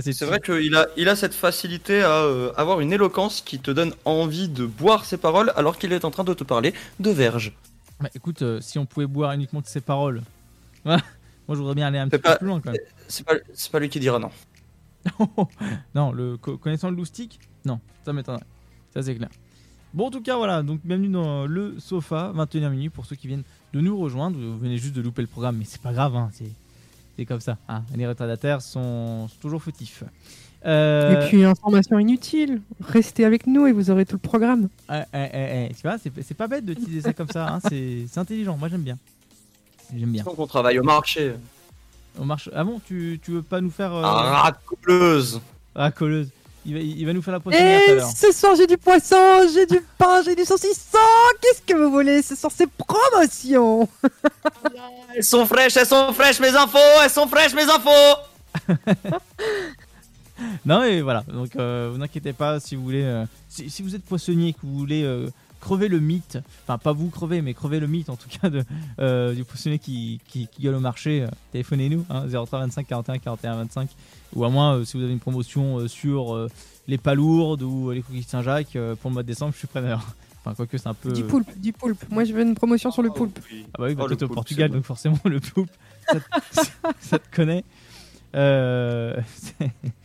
C'est- 0.00 0.24
vrai 0.24 0.40
qu'il 0.40 0.74
a, 0.74 0.86
il 0.96 1.08
a 1.08 1.16
cette 1.16 1.34
facilité 1.34 2.02
à 2.02 2.24
avoir 2.56 2.80
une 2.80 2.92
éloquence 2.92 3.42
qui 3.42 3.58
te 3.58 3.70
donne 3.70 3.92
envie 4.04 4.48
de 4.48 4.64
boire 4.64 5.04
ses 5.04 5.18
paroles 5.18 5.52
alors 5.54 5.78
qu'il 5.78 5.92
est 5.92 6.04
en 6.04 6.10
train 6.10 6.24
de 6.24 6.34
te 6.34 6.44
parler 6.44 6.72
de 6.98 7.10
verge. 7.10 7.52
Bah, 8.00 8.08
écoute 8.14 8.42
si 8.60 8.78
on 8.78 8.86
pouvait 8.86 9.06
boire 9.06 9.32
uniquement 9.32 9.60
de 9.60 9.66
ses 9.66 9.80
paroles. 9.80 10.22
moi 10.84 10.98
je 11.50 11.54
voudrais 11.54 11.74
bien 11.74 11.88
aller 11.88 11.98
un 11.98 12.08
peu 12.08 12.18
plus 12.18 12.46
loin 12.46 12.60
quand 12.60 12.72
même. 12.72 12.80
C'est 13.06 13.24
pas, 13.24 13.34
c'est 13.54 13.70
pas 13.70 13.78
lui 13.78 13.90
qui 13.90 14.00
dira 14.00 14.18
non. 14.18 14.30
non, 15.94 16.12
le 16.12 16.36
co- 16.36 16.56
connaissant 16.58 16.90
le 16.90 16.96
loustic 16.96 17.38
Non, 17.64 17.80
ça 18.04 18.12
m'étonnerait. 18.12 18.44
Ça 18.94 19.02
c'est 19.02 19.14
clair. 19.14 19.28
Bon, 19.94 20.06
en 20.06 20.10
tout 20.10 20.22
cas, 20.22 20.36
voilà. 20.36 20.62
Donc, 20.62 20.80
bienvenue 20.84 21.08
dans 21.08 21.46
le 21.46 21.78
sofa, 21.78 22.32
21 22.34 22.70
minutes 22.70 22.92
pour 22.92 23.04
ceux 23.04 23.16
qui 23.16 23.26
viennent 23.26 23.42
de 23.74 23.80
nous 23.80 23.98
rejoindre. 23.98 24.38
Vous 24.38 24.58
venez 24.58 24.78
juste 24.78 24.94
de 24.94 25.02
louper 25.02 25.20
le 25.22 25.28
programme, 25.28 25.56
mais 25.58 25.64
c'est 25.66 25.82
pas 25.82 25.92
grave. 25.92 26.16
Hein, 26.16 26.30
c'est, 26.32 27.24
comme 27.26 27.40
ça. 27.40 27.58
hein. 27.68 27.82
Les 27.94 28.06
retardataires 28.06 28.62
sont, 28.62 29.28
sont 29.28 29.36
toujours 29.40 29.62
fautifs. 29.62 30.02
Euh, 30.64 31.24
Et 31.24 31.28
puis, 31.28 31.44
information 31.44 31.98
inutile. 31.98 32.62
Restez 32.80 33.24
avec 33.26 33.46
nous 33.46 33.66
et 33.66 33.72
vous 33.72 33.90
aurez 33.90 34.06
tout 34.06 34.14
le 34.16 34.20
programme. 34.28 34.68
eh, 34.90 35.02
eh, 35.12 35.74
tu 35.74 35.82
vois, 35.82 35.98
c'est, 35.98 36.34
pas 36.34 36.48
bête 36.48 36.64
de 36.64 36.72
utiliser 36.72 37.02
ça 37.02 37.12
comme 37.12 37.28
ça. 37.28 37.48
hein, 37.54 37.60
c'est, 37.68 38.06
intelligent. 38.16 38.56
Moi, 38.56 38.68
j'aime 38.68 38.82
bien. 38.82 38.96
J'aime 39.94 40.10
bien. 40.12 40.22
Donc 40.24 40.38
on 40.38 40.46
travaille 40.46 40.78
au 40.78 40.82
marché. 40.84 41.34
On 42.18 42.24
marche. 42.24 42.50
Ah 42.54 42.64
bon, 42.64 42.80
tu, 42.86 43.20
tu 43.24 43.30
veux 43.32 43.42
pas 43.42 43.60
nous 43.60 43.70
faire. 43.70 43.92
euh, 43.94 44.02
Ah, 44.04 44.52
racoleuse. 44.52 45.40
Ah, 45.74 45.90
colleuse. 45.90 46.28
Il 46.64 46.74
va, 46.74 46.80
il 46.80 47.04
va 47.06 47.12
nous 47.12 47.22
faire 47.22 47.32
la 47.32 47.40
poissonnière 47.40 47.80
tout 47.86 47.90
à 47.90 47.94
l'heure. 47.96 48.10
ce 48.14 48.30
soir, 48.32 48.54
j'ai 48.56 48.68
du 48.68 48.76
poisson, 48.78 49.16
j'ai 49.52 49.66
du 49.66 49.80
pain, 49.98 50.22
j'ai 50.22 50.36
du 50.36 50.44
saucisson. 50.44 50.98
Qu'est-ce 51.40 51.62
que 51.62 51.74
vous 51.76 51.90
voulez 51.90 52.22
Ce 52.22 52.36
soir, 52.36 52.52
c'est 52.54 52.68
promotion. 52.70 53.88
Elles 55.16 55.24
sont 55.24 55.44
fraîches, 55.44 55.76
elles 55.76 55.86
sont 55.86 56.12
fraîches 56.12 56.38
mes 56.40 56.54
infos, 56.54 56.78
elles 57.02 57.10
sont 57.10 57.26
fraîches 57.26 57.54
mes 57.54 57.64
infos. 57.64 58.16
Non 60.64 60.82
et 60.82 61.02
voilà, 61.02 61.22
donc 61.32 61.54
euh, 61.56 61.90
vous 61.94 62.02
inquiétez 62.02 62.32
pas 62.32 62.58
si 62.58 62.74
vous 62.74 62.82
voulez, 62.82 63.04
euh, 63.04 63.24
si, 63.48 63.70
si 63.70 63.80
vous 63.82 63.94
êtes 63.94 64.04
poissonnier 64.04 64.48
et 64.48 64.52
que 64.52 64.58
vous 64.64 64.76
voulez 64.76 65.04
euh, 65.04 65.28
crever 65.62 65.86
le 65.88 66.00
mythe, 66.00 66.38
enfin 66.64 66.76
pas 66.76 66.92
vous 66.92 67.08
crever 67.08 67.40
mais 67.40 67.54
crever 67.54 67.78
le 67.80 67.86
mythe 67.86 68.10
en 68.10 68.16
tout 68.16 68.28
cas 68.28 68.50
de, 68.50 68.64
euh, 68.98 69.32
du 69.32 69.44
poissonnier 69.44 69.78
qui, 69.78 70.20
qui, 70.26 70.48
qui 70.48 70.62
gueule 70.62 70.74
au 70.74 70.80
marché, 70.80 71.22
euh, 71.22 71.28
téléphonez-nous, 71.52 72.04
hein, 72.10 72.26
03 72.28 72.58
25 72.60 72.86
41 72.86 73.18
41 73.18 73.56
25, 73.58 73.88
ou 74.34 74.44
à 74.44 74.50
moins 74.50 74.74
euh, 74.74 74.84
si 74.84 74.96
vous 74.96 75.04
avez 75.04 75.12
une 75.12 75.20
promotion 75.20 75.78
euh, 75.78 75.86
sur 75.88 76.34
euh, 76.34 76.48
les 76.88 76.98
palourdes 76.98 77.62
ou 77.62 77.92
les 77.92 78.02
cookies 78.02 78.22
de 78.22 78.26
Saint-Jacques 78.28 78.74
euh, 78.76 78.96
pour 78.96 79.10
le 79.10 79.14
mois 79.14 79.22
de 79.22 79.28
décembre, 79.28 79.52
je 79.52 79.58
suis 79.58 79.68
preneur. 79.68 80.04
Enfin 80.44 80.56
quoique 80.56 80.76
c'est 80.76 80.88
un 80.88 80.94
peu... 80.94 81.12
Du 81.12 81.22
poulpe, 81.22 81.56
du 81.60 81.72
poulpe. 81.72 82.04
Moi, 82.10 82.24
je 82.24 82.32
veux 82.32 82.42
une 82.42 82.56
promotion 82.56 82.90
sur 82.90 83.02
le 83.02 83.10
poulpe. 83.10 83.38
Ah 83.74 83.78
bah 83.78 83.84
oui, 83.86 83.94
bah 83.94 84.06
Oh, 84.10 84.24
au 84.24 84.28
Portugal, 84.28 84.70
donc 84.72 84.82
forcément 84.82 85.20
le 85.24 85.38
poulpe, 85.38 85.70
ça, 86.10 86.18
te- 86.64 86.94
ça 86.98 87.18
te 87.20 87.36
connaît. 87.36 87.62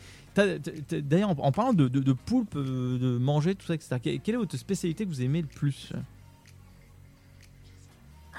D'ailleurs, 0.92 1.30
en, 1.31 1.38
en 1.39 1.51
parlant 1.51 1.74
de, 1.74 1.88
de, 1.88 2.00
de 2.00 2.13
poulpe, 2.13 2.56
euh, 2.56 2.98
de 3.00 3.18
manger, 3.18 3.56
tout 3.56 3.66
ça, 3.66 3.74
etc., 3.75 3.98
que- 4.04 4.18
quelle 4.18 4.36
est 4.36 4.38
votre 4.38 4.57
spécialité 4.57 5.06
que 5.06 5.10
vous 5.10 5.22
aimez 5.22 5.42
le 5.42 5.48
plus? 5.48 5.92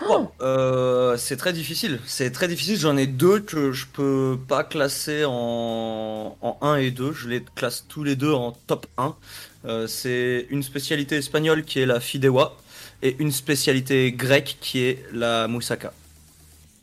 Bon, 0.06 0.30
euh, 0.40 1.16
c'est 1.16 1.36
très 1.36 1.52
difficile. 1.52 1.98
C'est 2.06 2.30
très 2.30 2.46
difficile. 2.46 2.76
J'en 2.78 2.96
ai 2.96 3.08
deux 3.08 3.40
que 3.40 3.72
je 3.72 3.86
peux 3.86 4.38
pas 4.46 4.62
classer 4.62 5.25
en, 5.26 6.37
en 6.40 6.58
1 6.62 6.76
et 6.76 6.92
2. 6.92 7.12
Je 7.12 7.28
les 7.28 7.42
classe 7.56 7.84
tous 7.88 8.04
les 8.04 8.14
deux 8.14 8.32
en 8.32 8.52
top 8.52 8.87
1. 8.96 9.16
Euh, 9.64 9.87
c'est 9.88 10.46
une 10.50 10.62
spécialité 10.62 11.16
espagnole 11.16 11.64
qui 11.64 11.80
est 11.80 11.87
la 11.87 11.99
fideuà 11.99 12.56
et 13.02 13.16
une 13.18 13.32
spécialité 13.32 14.12
grecque 14.12 14.56
qui 14.61 14.78
est 14.80 15.04
la 15.12 15.49
moussaka. 15.49 15.92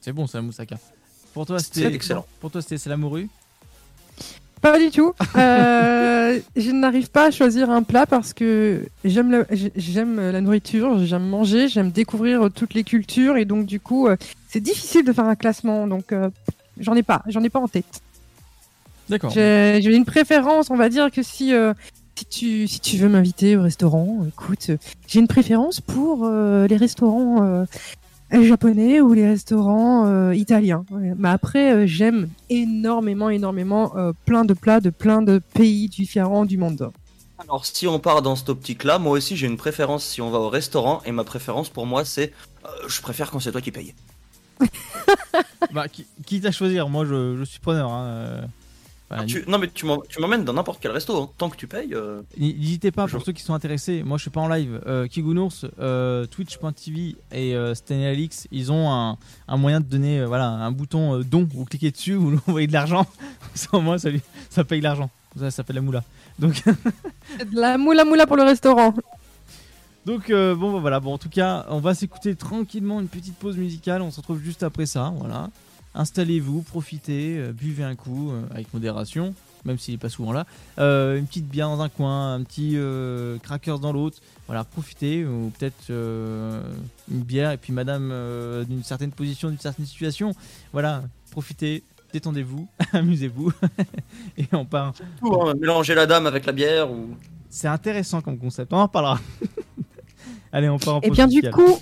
C'est 0.01 0.11
bon, 0.11 0.27
c'est 0.27 0.37
la 0.37 0.41
moussaka. 0.41 0.77
Pour 1.33 1.45
toi, 1.45 1.59
C'est 1.59 1.73
c'était 1.73 1.93
excellent. 1.95 2.25
Pour 2.41 2.51
toi, 2.51 2.61
c'était 2.61 2.77
c'est 2.77 2.89
la 2.89 2.97
morue 2.97 3.29
Pas 4.65 4.79
du 4.79 4.89
tout. 4.89 5.13
Euh, 5.35 6.39
je 6.55 6.71
n'arrive 6.71 7.11
pas 7.11 7.27
à 7.27 7.31
choisir 7.31 7.69
un 7.69 7.83
plat 7.83 8.07
parce 8.07 8.33
que 8.33 8.81
j'aime 9.03 9.29
la, 9.29 9.43
j'ai- 9.51 9.71
j'aime 9.75 10.19
la 10.19 10.41
nourriture, 10.41 11.05
j'aime 11.05 11.27
manger, 11.27 11.67
j'aime 11.67 11.91
découvrir 11.91 12.49
toutes 12.51 12.73
les 12.73 12.83
cultures 12.83 13.37
et 13.37 13.45
donc 13.45 13.67
du 13.67 13.79
coup 13.79 14.07
euh, 14.07 14.15
c'est 14.49 14.59
difficile 14.61 15.05
de 15.05 15.13
faire 15.13 15.25
un 15.25 15.35
classement 15.35 15.85
donc 15.85 16.11
euh, 16.11 16.31
j'en 16.79 16.95
ai 16.95 17.03
pas, 17.03 17.21
j'en 17.27 17.43
ai 17.43 17.49
pas 17.49 17.59
en 17.59 17.67
tête. 17.67 18.01
D'accord. 19.07 19.29
J'ai 19.29 19.81
j'ai 19.83 19.95
une 19.95 20.05
préférence, 20.05 20.71
on 20.71 20.77
va 20.77 20.89
dire 20.89 21.11
que 21.11 21.21
si 21.21 21.53
euh, 21.53 21.75
si 22.15 22.25
tu 22.25 22.67
si 22.67 22.79
tu 22.79 22.97
veux 22.97 23.07
m'inviter 23.07 23.57
au 23.57 23.61
restaurant, 23.61 24.25
écoute, 24.27 24.71
j'ai 25.07 25.19
une 25.19 25.27
préférence 25.27 25.79
pour 25.79 26.21
euh, 26.23 26.65
les 26.65 26.77
restaurants 26.77 27.43
euh, 27.43 27.65
japonais 28.43 29.01
ou 29.01 29.13
les 29.13 29.25
restaurants 29.27 30.05
euh, 30.07 30.35
italiens. 30.35 30.85
Ouais. 30.91 31.13
Mais 31.17 31.29
après, 31.29 31.73
euh, 31.73 31.87
j'aime 31.87 32.29
énormément, 32.49 33.29
énormément 33.29 33.95
euh, 33.97 34.11
plein 34.25 34.45
de 34.45 34.53
plats 34.53 34.79
de 34.81 34.89
plein 34.89 35.21
de 35.21 35.41
pays 35.53 35.87
différents 35.89 36.45
du 36.45 36.57
monde. 36.57 36.91
Alors, 37.37 37.65
si 37.65 37.87
on 37.87 37.99
part 37.99 38.21
dans 38.21 38.35
cette 38.35 38.49
optique-là, 38.49 38.97
moi 38.97 39.11
aussi 39.13 39.35
j'ai 39.35 39.47
une 39.47 39.57
préférence 39.57 40.03
si 40.05 40.21
on 40.21 40.31
va 40.31 40.39
au 40.39 40.49
restaurant 40.49 41.01
et 41.05 41.11
ma 41.11 41.23
préférence 41.23 41.69
pour 41.69 41.85
moi 41.85 42.05
c'est 42.05 42.31
euh, 42.65 42.69
je 42.87 43.01
préfère 43.01 43.29
quand 43.31 43.39
c'est 43.39 43.51
toi 43.51 43.61
qui 43.61 43.71
paye. 43.71 43.93
Bah, 45.73 45.87
qui, 45.89 46.05
quitte 46.25 46.45
à 46.45 46.51
choisir, 46.51 46.87
moi 46.87 47.05
je, 47.05 47.35
je 47.37 47.43
suis 47.43 47.59
preneur. 47.59 47.89
hein, 47.89 48.47
Ah, 49.17 49.23
Tu- 49.25 49.45
non 49.47 49.57
mais 49.59 49.69
tu 49.69 49.85
m'emmènes 50.19 50.43
dans 50.43 50.51
n'importe 50.53 50.79
quel 50.81 50.91
resto, 50.91 51.15
hein. 51.21 51.29
tant 51.37 51.49
que 51.49 51.55
tu 51.55 51.67
payes. 51.67 51.93
euh, 51.93 52.21
N'hésitez 52.37 52.91
pas 52.91 53.07
pour 53.07 53.19
Je- 53.19 53.25
ceux 53.25 53.31
qui 53.31 53.41
sont 53.43 53.53
intéressés. 53.53 54.03
Moi, 54.03 54.17
je 54.17 54.23
suis 54.23 54.29
pas 54.31 54.41
en 54.41 54.47
live. 54.49 54.81
Euh, 54.87 55.07
Kigounours, 55.07 55.65
euh, 55.79 56.25
Twitch.tv 56.25 57.15
et 57.31 57.55
euh, 57.55 57.73
Stanley 57.75 58.07
Alix, 58.07 58.47
ils 58.51 58.71
ont 58.71 58.91
un, 58.91 59.17
un 59.47 59.57
moyen 59.57 59.79
de 59.79 59.85
donner 59.85 60.19
euh, 60.19 60.27
voilà, 60.27 60.47
un 60.49 60.71
bouton 60.71 61.15
euh, 61.19 61.23
don. 61.23 61.47
Vous 61.53 61.63
cliquez 61.65 61.91
dessus, 61.91 62.13
vous 62.15 62.31
lui 62.31 62.39
envoyez 62.47 62.67
de 62.67 62.73
l'argent. 62.73 63.05
Sans 63.53 63.79
moi, 63.81 63.97
ça, 63.99 64.09
lui- 64.09 64.21
ça 64.49 64.63
paye 64.63 64.81
l'argent. 64.81 65.09
Ça, 65.35 65.45
ça 65.45 65.51
s'appelle 65.51 65.77
la 65.77 65.81
moula. 65.81 66.03
Donc, 66.39 66.61
De 67.39 67.59
La 67.59 67.77
moula 67.77 68.03
moula 68.03 68.27
pour 68.27 68.35
le 68.37 68.43
restaurant. 68.43 68.93
Donc 70.05 70.29
euh, 70.29 70.53
bon 70.53 70.71
bah, 70.73 70.79
voilà, 70.79 70.99
bon 70.99 71.13
en 71.13 71.17
tout 71.17 71.29
cas, 71.29 71.65
on 71.69 71.79
va 71.79 71.95
s'écouter 71.95 72.35
tranquillement 72.35 72.99
une 73.01 73.07
petite 73.07 73.35
pause 73.37 73.57
musicale, 73.57 74.03
on 74.03 74.11
se 74.11 74.17
retrouve 74.17 74.39
juste 74.39 74.61
après 74.61 74.85
ça, 74.85 75.11
voilà. 75.17 75.49
Installez-vous, 75.95 76.61
profitez, 76.61 77.37
euh, 77.37 77.53
buvez 77.53 77.83
un 77.83 77.95
coup 77.95 78.31
euh, 78.31 78.43
avec 78.51 78.73
modération, 78.73 79.33
même 79.65 79.77
s'il 79.79 79.95
est 79.95 79.97
pas 79.97 80.09
souvent 80.09 80.31
là. 80.31 80.45
Euh, 80.77 81.17
une 81.17 81.25
petite 81.25 81.47
bière 81.47 81.69
dans 81.69 81.81
un 81.81 81.89
coin, 81.89 82.35
un 82.35 82.43
petit 82.43 82.73
euh, 82.75 83.37
crackers 83.39 83.79
dans 83.79 83.91
l'autre. 83.91 84.19
Voilà, 84.47 84.63
profitez 84.63 85.25
ou 85.25 85.51
peut-être 85.57 85.89
euh, 85.89 86.61
une 87.11 87.21
bière 87.21 87.51
et 87.51 87.57
puis 87.57 87.73
madame 87.73 88.09
euh, 88.11 88.63
d'une 88.63 88.83
certaine 88.83 89.11
position, 89.11 89.49
d'une 89.49 89.59
certaine 89.59 89.85
situation. 89.85 90.33
Voilà, 90.71 91.03
profitez, 91.31 91.83
détendez-vous, 92.13 92.67
amusez-vous 92.93 93.51
et 94.37 94.47
on 94.51 94.65
part. 94.65 94.93
Tout, 95.19 95.33
hein, 95.41 95.53
mélanger 95.59 95.95
la 95.95 96.05
dame 96.05 96.27
avec 96.27 96.45
la 96.45 96.51
bière 96.51 96.91
ou. 96.91 97.15
C'est 97.49 97.67
intéressant 97.69 98.21
comme 98.21 98.37
concept, 98.37 98.73
on 98.73 98.77
en 98.77 98.83
reparlera. 98.83 99.19
Allez, 100.51 100.69
on 100.69 100.77
part 100.77 100.95
en 100.95 101.01
Et 101.01 101.07
pause 101.07 101.19
Eh 101.19 101.25
bien 101.25 101.27
du 101.27 101.49
coup, 101.51 101.79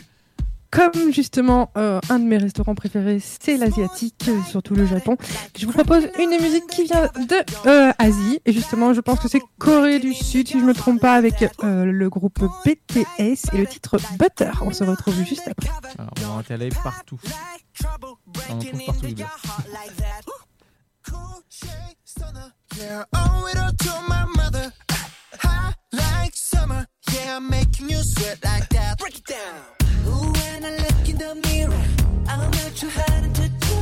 comme 0.74 1.14
justement 1.14 1.72
euh, 1.78 2.00
un 2.10 2.18
de 2.18 2.26
mes 2.26 2.38
restaurants 2.38 2.74
préférés, 2.74 3.20
c'est 3.20 3.58
l'asiatique, 3.58 4.26
euh, 4.28 4.42
surtout 4.50 4.74
le 4.74 4.88
Japon, 4.88 5.18
je 5.56 5.68
vous 5.68 5.72
propose 5.72 6.08
une 6.18 6.32
musique 6.32 6.66
qui 6.66 6.86
vient 6.86 7.04
de 7.16 7.68
euh, 7.68 7.92
Asie. 8.00 8.40
Et 8.46 8.54
justement, 8.54 8.94
je 8.94 9.02
pense 9.02 9.20
que 9.20 9.28
c'est 9.28 9.42
Corée 9.60 10.00
du 10.00 10.16
Sud, 10.16 10.48
si 10.48 10.60
je 10.60 10.66
me 10.66 10.74
trompe 10.74 11.00
pas, 11.00 11.14
avec 11.14 11.44
euh, 11.64 11.86
le 11.86 12.10
groupe 12.10 12.40
BTS 12.66 13.54
et 13.54 13.58
le 13.58 13.68
titre 13.68 14.00
Butter. 14.18 14.52
On 14.62 14.72
se 14.72 14.84
retrouve 14.84 15.14
juste 15.24 15.48
après. 15.48 15.70
Alors, 16.00 16.38
on 16.38 16.42
va 16.42 16.56
aller 16.56 16.70
partout. 16.84 17.20
On 18.50 18.54
en 18.54 18.58
trouve 18.58 18.86
partout 18.86 19.06
du 19.06 19.16
beurre. 19.16 19.38
Yeah, 22.80 23.06
owe 23.14 23.48
it 23.48 23.58
all 23.58 23.72
to 23.72 23.92
my 24.10 24.26
mother. 24.36 24.74
Hot 25.44 25.76
like 25.92 26.34
summer. 26.34 26.88
Yeah, 27.14 27.38
I'm 27.38 27.48
making 27.48 27.90
you 27.90 27.98
sweat 27.98 28.40
like 28.44 28.68
that. 28.70 28.98
Break 28.98 29.20
it 29.20 29.26
down. 29.28 29.83
When 30.44 30.66
I 30.66 30.72
look 30.78 31.10
in 31.10 31.18
the 31.18 31.36
mirror, 31.48 31.86
I'm 32.28 32.52
not 32.52 32.72
too 32.76 32.90
hard 32.90 33.34
to 33.36 33.48
do. 33.68 33.80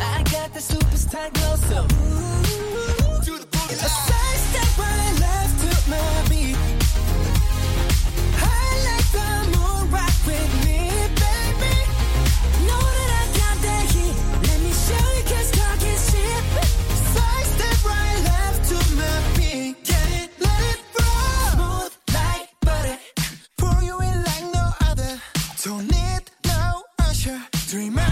I 0.00 0.22
got 0.30 0.54
the 0.54 0.60
superstar 0.60 1.32
glow, 1.34 1.56
so 1.70 1.78
ooh, 1.82 3.24
do 3.24 3.38
the 3.38 3.46
boogie. 3.46 3.84
A 3.84 3.90
side 4.06 4.40
step 4.48 4.78
right 4.78 5.14
left 5.20 5.54
to 5.62 5.90
my 5.90 6.27
Dream 27.68 28.07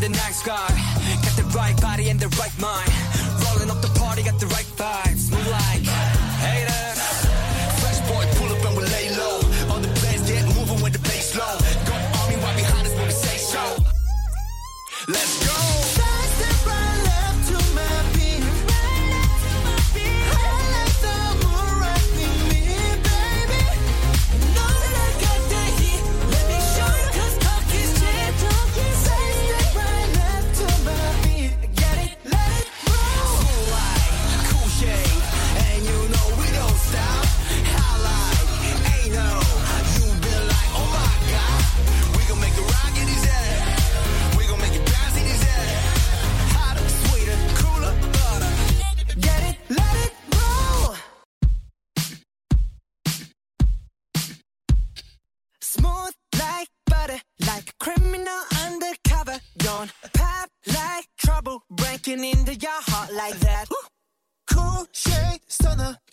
The 0.00 0.10
nice 0.10 0.42
guy. 0.42 0.68
Got 1.22 1.36
the 1.36 1.44
right 1.56 1.80
body 1.80 2.10
and 2.10 2.20
the 2.20 2.28
right 2.38 2.52
mind. 2.60 2.95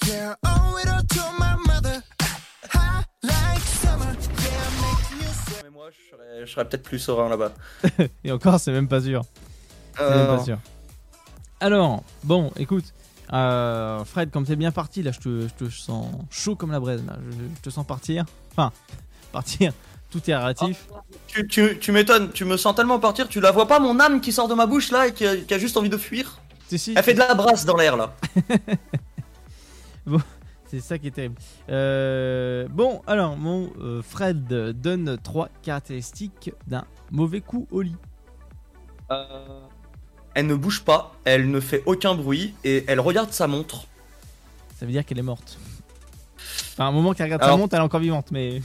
Yeah, 0.07 0.35
owe 0.45 0.77
it 0.81 0.87
all 0.87 1.03
to 1.05 1.21
my 1.39 1.55
mother. 1.67 2.01
High 2.71 3.03
like 3.23 3.59
summer, 3.59 4.05
yeah, 4.05 4.69
making 4.81 5.21
you 5.21 5.33
sweat. 5.45 5.63
Mais 5.63 5.69
moi, 5.69 5.89
je 6.41 6.45
serais, 6.51 6.65
peut-être 6.65 6.83
plus 6.83 6.99
serein 6.99 7.29
là-bas. 7.29 7.53
Et 8.23 8.31
encore, 8.31 8.59
c'est 8.59 8.71
même 8.71 8.87
pas 8.87 9.01
sûr. 9.01 9.23
C'est 9.97 10.03
même 10.09 10.19
Euh, 10.19 10.37
pas 10.37 10.43
sûr. 10.43 10.57
Alors, 11.59 12.03
bon, 12.23 12.51
écoute, 12.57 12.85
euh, 13.31 14.03
Fred, 14.05 14.31
comme 14.31 14.45
t'es 14.45 14.55
bien 14.55 14.71
parti, 14.71 15.01
là, 15.03 15.11
je 15.11 15.19
te, 15.19 15.47
je 15.47 15.65
te 15.65 15.69
sens 15.71 16.07
chaud 16.29 16.55
comme 16.55 16.71
la 16.71 16.79
braise. 16.79 17.03
Là. 17.05 17.13
Je, 17.25 17.31
je 17.55 17.61
te 17.61 17.69
sens 17.69 17.85
partir. 17.85 18.25
Enfin, 18.51 18.71
partir. 19.31 19.71
Tout 20.11 20.29
est 20.29 20.35
relatif. 20.35 20.85
tu, 21.27 21.47
tu, 21.47 21.79
tu 21.79 21.91
m'étonnes, 21.91 22.31
tu 22.31 22.45
me 22.45 22.55
sens 22.55 22.75
tellement 22.75 22.99
partir, 22.99 23.27
tu 23.27 23.39
la 23.41 23.49
vois 23.49 23.67
pas 23.67 23.79
mon 23.79 23.99
âme 23.99 24.21
qui 24.21 24.31
sort 24.31 24.47
de 24.47 24.53
ma 24.53 24.67
bouche 24.67 24.91
là 24.91 25.07
et 25.07 25.11
qui 25.11 25.25
a, 25.25 25.35
qui 25.37 25.51
a 25.51 25.57
juste 25.57 25.75
envie 25.75 25.89
de 25.89 25.97
fuir? 25.97 26.37
Si, 26.67 26.77
si, 26.77 26.93
Elle 26.95 27.01
fait 27.03 27.15
de 27.15 27.19
la 27.19 27.33
brasse 27.33 27.65
dans 27.65 27.75
l'air 27.75 27.97
là. 27.97 28.13
c'est 30.67 30.79
ça 30.79 30.97
qui 30.97 31.07
est 31.07 31.11
terrible. 31.11 31.35
Euh, 31.69 32.67
bon, 32.69 33.01
alors, 33.07 33.37
mon 33.37 33.71
euh, 33.79 34.01
Fred 34.01 34.47
donne 34.47 35.17
trois 35.21 35.49
caractéristiques 35.61 36.51
d'un 36.67 36.85
mauvais 37.11 37.41
coup 37.41 37.67
au 37.71 37.81
lit. 37.81 37.95
Euh, 39.11 39.59
Elle 40.33 40.47
ne 40.47 40.55
bouge 40.55 40.83
pas, 40.83 41.13
elle 41.25 41.51
ne 41.51 41.59
fait 41.59 41.83
aucun 41.85 42.15
bruit 42.15 42.53
et 42.63 42.83
elle 42.87 42.99
regarde 42.99 43.31
sa 43.31 43.47
montre. 43.47 43.85
Ça 44.77 44.85
veut 44.85 44.91
dire 44.91 45.05
qu'elle 45.05 45.19
est 45.19 45.23
morte. 45.23 45.59
Enfin, 46.73 46.85
à 46.85 46.87
un 46.87 46.91
moment 46.91 47.13
qu'elle 47.13 47.25
regarde 47.25 47.43
sa 47.43 47.55
montre, 47.55 47.75
elle 47.75 47.81
est 47.81 47.85
encore 47.85 47.99
vivante, 47.99 48.31
mais. 48.31 48.61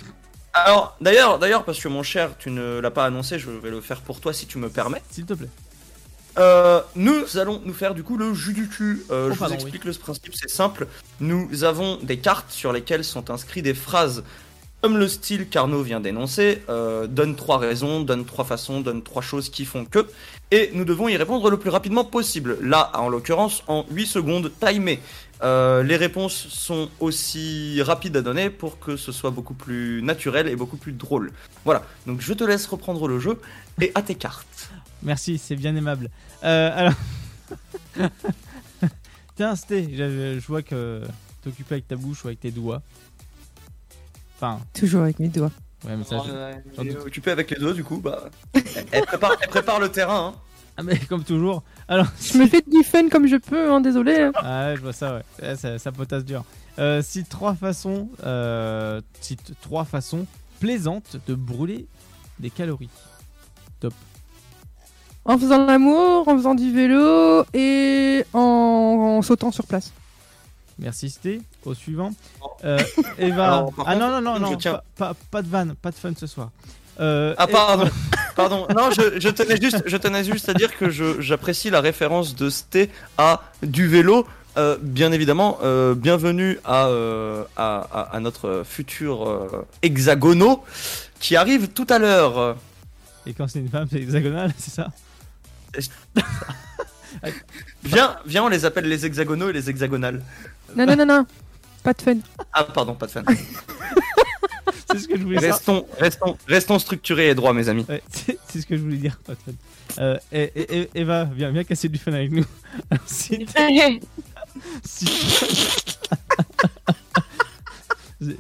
Alors, 0.55 0.97
d'ailleurs, 1.01 1.39
d'ailleurs, 1.39 1.65
parce 1.65 1.79
que 1.79 1.89
mon 1.89 2.03
cher, 2.03 2.37
tu 2.39 2.51
ne 2.51 2.81
l'as 2.81 2.91
pas 2.91 3.05
annoncé, 3.05 3.39
je 3.39 3.51
vais 3.51 3.71
le 3.71 3.81
faire 3.81 4.01
pour 4.01 4.21
toi 4.21 4.33
si 4.33 4.47
tu 4.47 4.59
me 4.59 4.71
permets. 4.71 5.03
S'il 5.11 5.27
te 5.27 5.35
plaît. 5.35 5.51
Euh, 6.39 6.81
nous 6.95 7.37
allons 7.37 7.61
nous 7.65 7.75
faire 7.75 7.95
du 7.95 8.03
coup 8.03 8.17
le 8.17 8.35
jus 8.35 8.53
du 8.53 8.69
cul. 8.69 9.05
Euh, 9.11 9.29
Oh, 9.31 9.35
je 9.35 9.39
vous 9.45 9.53
explique 9.53 9.85
le 9.85 9.93
principe, 9.93 10.35
c'est 10.35 10.51
simple. 10.51 10.87
Nous 11.21 11.65
avons 11.65 11.97
des 12.03 12.19
cartes 12.19 12.51
sur 12.51 12.73
lesquelles 12.73 13.05
sont 13.05 13.31
inscrites 13.31 13.65
des 13.65 13.75
phrases 13.75 14.23
comme 14.81 14.97
le 14.97 15.09
style 15.09 15.49
qu'Arnaud 15.49 15.83
vient 15.83 15.99
d'énoncer. 15.99 16.63
euh, 16.69 17.09
donne 17.09 17.35
trois 17.35 17.59
raisons, 17.59 18.01
donne 18.01 18.25
trois 18.25 18.45
façons, 18.45 18.81
donne 18.81 19.03
trois 19.03 19.23
choses 19.23 19.49
qui 19.49 19.65
font 19.65 19.85
que. 19.85 20.07
Et 20.53 20.71
nous 20.73 20.85
devons 20.85 21.09
y 21.09 21.17
répondre 21.17 21.51
le 21.51 21.57
plus 21.59 21.71
rapidement 21.71 22.05
possible. 22.05 22.59
Là, 22.63 22.93
en 22.95 23.09
l'occurrence, 23.09 23.65
en 23.67 23.85
8 23.91 24.07
secondes 24.07 24.53
timées. 24.61 25.01
Euh, 25.43 25.83
les 25.85 25.97
réponses 25.97 26.49
sont 26.49 26.89
aussi 26.99 27.81
rapides 27.83 28.17
à 28.17 28.23
donner 28.23 28.51
pour 28.51 28.81
que 28.81 28.97
ce 28.97 29.13
soit 29.13 29.31
beaucoup 29.31 29.55
plus 29.55 30.03
naturel 30.03 30.49
et 30.49 30.57
beaucoup 30.57 30.77
plus 30.77 30.93
drôle. 30.93 31.33
Voilà, 31.65 31.83
donc 32.07 32.21
je 32.21 32.33
te 32.33 32.43
laisse 32.43 32.67
reprendre 32.67 33.07
le 33.07 33.21
jeu 33.21 33.39
et 33.81 33.93
à 33.95 34.03
tes 34.03 34.17
cartes. 34.17 34.71
Merci, 35.03 35.39
c'est 35.39 35.57
bien 35.57 35.75
aimable. 35.77 36.11
Euh, 36.45 36.71
alors. 36.75 36.95
Tiens, 39.37 39.55
Sté, 39.57 39.89
je 39.97 40.47
vois 40.47 40.63
que 40.63 41.03
t'es 41.43 41.49
occupé 41.51 41.75
avec 41.77 41.89
ta 41.89 41.97
bouche 41.97 42.25
ou 42.25 42.29
avec 42.29 42.41
tes 42.41 42.51
doigts. 42.51 42.83
Enfin, 44.37 44.61
Toujours 44.75 45.03
avec 45.03 45.19
mes 45.21 45.29
doigts. 45.29 45.53
ouais, 45.85 45.97
mais 45.97 46.05
ça. 46.05 46.19
je- 46.25 46.31
j'en 46.77 46.83
Elle 46.83 46.89
est 46.89 46.95
doute. 46.95 47.07
occupée 47.07 47.31
avec 47.31 47.51
les 47.51 47.57
deux, 47.59 47.73
du 47.75 47.85
coup, 47.85 47.99
bah. 47.99 48.31
elle, 48.93 49.05
prépare, 49.07 49.33
elle 49.41 49.49
prépare 49.49 49.79
le 49.81 49.89
terrain, 49.91 50.35
hein. 50.35 50.41
Ah, 50.77 50.83
mais 50.85 50.97
comme 50.99 51.25
toujours. 51.25 51.65
Alors, 51.89 52.07
Je 52.21 52.39
me 52.39 52.47
fais 52.47 52.63
du 52.65 52.85
fun 52.85 53.09
comme 53.09 53.27
je 53.27 53.35
peux, 53.37 53.71
hein, 53.73 53.81
désolé. 53.81 54.21
hein. 54.21 54.33
Ah 54.37 54.69
ouais, 54.69 54.77
je 54.77 54.81
vois 54.81 54.93
ça, 54.93 55.17
ouais. 55.17 55.23
Ouais, 55.43 55.57
ça, 55.57 55.77
ça 55.79 55.91
potasse 55.93 56.25
dur. 56.25 56.45
Euh, 56.79 57.03
cite 57.03 57.29
trois 57.29 57.55
façons, 57.57 58.09
euh, 58.25 59.01
cite 59.21 59.55
trois 59.61 59.85
façons 59.85 60.27
plaisantes 60.61 61.17
de 61.27 61.35
brûler 61.35 61.87
des 62.39 62.51
calories. 62.51 62.91
En 65.29 65.39
faisant 65.39 65.67
l'amour, 65.67 66.27
en 66.27 66.37
faisant 66.37 66.55
du 66.55 66.73
vélo 66.73 67.45
et 67.55 68.25
en, 68.33 68.39
en 69.19 69.23
sautant 69.23 69.53
sur 69.53 69.67
place. 69.67 69.93
Merci 70.79 71.11
Sté. 71.11 71.41
Au 71.65 71.75
suivant. 71.75 72.13
Euh, 72.65 72.79
Eva. 73.19 73.45
Alors, 73.47 73.73
ah 73.79 73.83
contre, 73.95 73.99
non, 73.99 74.09
non, 74.11 74.21
non, 74.23 74.37
je 74.37 74.53
non. 74.53 74.57
tiens- 74.57 74.81
Pas, 74.97 75.09
pas, 75.13 75.17
pas 75.31 75.43
de 75.43 75.49
vanne, 75.49 75.75
pas 75.81 75.91
de 75.91 75.97
fun 75.97 76.13
ce 76.17 76.27
soir. 76.27 76.51
Euh, 77.01 77.35
Ah 77.37 77.47
pardon, 77.47 77.89
pardon. 78.37 78.67
Non, 78.75 78.91
je, 78.91 79.21
je 79.21 79.29
tenais 79.29 79.61
juste, 79.61 79.83
je 79.87 79.97
tenais 79.97 80.25
juste 80.25 80.49
à 80.49 80.55
dire 80.55 80.77
que 80.77 80.89
je- 80.91 81.21
j'apprécie 81.21 81.69
la 81.71 81.81
référence 81.81 82.35
de 82.35 82.49
Sté 82.49 82.91
à 83.19 83.43
du 83.63 83.87
vélo. 83.87 84.27
Euh, 84.57 84.77
bien 84.81 85.13
évidemment, 85.13 85.59
euh, 85.63 85.95
bienvenue 85.95 86.59
à, 86.65 86.87
euh, 86.87 87.45
à, 87.57 87.87
à- 87.93 88.17
à 88.17 88.21
notre 88.21 88.63
futur 88.65 89.29
euh, 89.29 89.67
hexagono 89.83 90.65
qui 91.21 91.37
arrive 91.37 91.69
tout 91.69 91.87
à 91.91 91.99
l'heure. 91.99 92.57
Et 93.27 93.35
quand 93.35 93.47
c'est 93.47 93.59
une 93.61 93.69
femme, 93.69 93.87
c'est 93.91 93.99
hexagonal, 94.01 94.53
c'est 94.59 94.71
ça? 94.73 94.89
Viens, 97.85 98.17
viens, 98.27 98.45
on 98.45 98.49
les 98.49 98.65
appelle 98.65 98.87
les 98.87 99.05
hexagonaux 99.07 99.49
et 99.49 99.53
les 99.53 99.69
hexagonales. 99.71 100.23
Non, 100.77 100.87
non, 100.87 100.95
non, 100.97 101.07
non. 101.07 101.27
Pas 101.83 101.93
de 101.95 102.03
fun. 102.03 102.17
Ah 102.53 102.65
pardon, 102.65 102.95
pas 102.95 103.07
de 103.07 103.11
fan. 103.13 103.25
C'est 104.91 104.99
ce 105.01 105.09
que 105.09 105.17
je 105.19 105.23
voulais 105.23 105.39
dire. 105.39 105.53
Restons, 105.53 105.87
restons, 105.99 106.37
restons 106.47 106.79
structurés 106.79 107.29
et 107.31 107.35
droits, 107.35 107.53
mes 107.53 107.69
amis. 107.69 107.85
Ouais, 107.89 108.03
c'est 108.11 108.39
c'est 108.49 108.61
ce 108.63 108.67
que 108.67 108.75
je 108.77 108.83
voulais 108.83 108.97
dire, 108.97 109.19
pas 109.19 109.35
de 109.35 109.39
fun. 109.39 109.53
Euh, 109.99 110.17
et, 110.33 110.43
et- 110.55 110.79
et- 110.81 110.91
Eva, 110.95 111.25
viens, 111.25 111.51
viens 111.51 111.65
casser 111.65 111.89
du 111.91 111.99
fun 111.99 112.13
avec 112.13 112.31
nous. 112.33 112.45
Cite- 113.07 113.51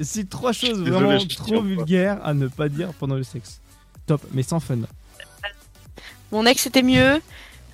cite 0.01 0.31
trois 0.31 0.53
choses 0.53 0.81
vraiment 0.81 1.19
trop 1.27 1.63
vulgaires 1.63 2.19
à 2.25 2.35
ne 2.35 2.49
pas 2.49 2.69
dire 2.69 2.93
pendant 2.99 3.15
le 3.17 3.23
sexe. 3.23 3.61
Top, 4.07 4.23
mais 4.33 4.43
sans 4.43 4.61
fun. 4.61 4.79
Mon 6.33 6.47
ex 6.47 6.67
était 6.67 6.83
mieux. 6.83 7.21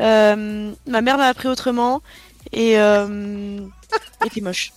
euh, 0.01 0.73
ma 0.87 1.01
mère 1.01 1.17
l'a 1.17 1.27
appris 1.29 1.49
autrement. 1.49 2.03
Et. 2.53 2.79
Euh, 2.79 3.59
était 4.25 4.41
moche. 4.41 4.73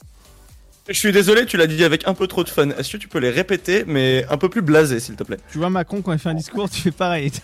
Je 0.87 0.93
suis 0.97 1.11
désolé, 1.11 1.45
tu 1.45 1.57
l'as 1.57 1.67
dit 1.67 1.83
avec 1.83 2.07
un 2.07 2.13
peu 2.13 2.27
trop 2.27 2.43
de 2.45 2.49
fun. 2.49 2.69
Est-ce 2.69 2.93
que 2.93 2.97
tu 2.97 3.09
peux 3.09 3.19
les 3.19 3.29
répéter, 3.29 3.83
mais 3.85 4.25
un 4.29 4.37
peu 4.37 4.47
plus 4.47 4.61
blasé, 4.61 5.01
s'il 5.01 5.15
te 5.15 5.23
plaît? 5.23 5.37
Tu 5.51 5.57
vois 5.57 5.69
Macron 5.69 6.01
quand 6.01 6.13
il 6.13 6.19
fait 6.19 6.29
un 6.29 6.33
discours, 6.33 6.69
tu 6.69 6.81
fais 6.81 6.91
pareil. 6.91 7.31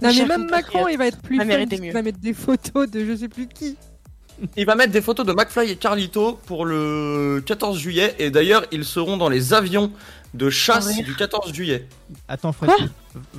Non, 0.00 0.10
mais 0.14 0.26
même 0.26 0.48
Macron, 0.48 0.86
il 0.86 0.96
va 0.96 1.08
être 1.08 1.20
plus 1.20 1.38
ma 1.38 1.44
fun. 1.44 1.66
mieux. 1.80 1.92
va 1.92 2.02
mettre 2.02 2.20
des 2.20 2.32
photos 2.32 2.88
de 2.88 3.04
je 3.04 3.16
sais 3.16 3.28
plus 3.28 3.48
qui. 3.48 3.76
Il 4.56 4.64
va 4.64 4.76
mettre 4.76 4.92
des 4.92 5.00
photos 5.02 5.26
de 5.26 5.32
McFly 5.32 5.72
et 5.72 5.76
Carlito 5.76 6.38
pour 6.46 6.64
le 6.64 7.42
14 7.44 7.76
juillet, 7.76 8.14
et 8.20 8.30
d'ailleurs, 8.30 8.64
ils 8.70 8.84
seront 8.84 9.16
dans 9.16 9.28
les 9.28 9.52
avions 9.52 9.90
de 10.34 10.50
chasse 10.50 10.94
du 10.96 11.14
14 11.16 11.52
juillet. 11.52 11.88
Attends, 12.28 12.52
Fred, 12.52 12.70
tu, 12.78 12.84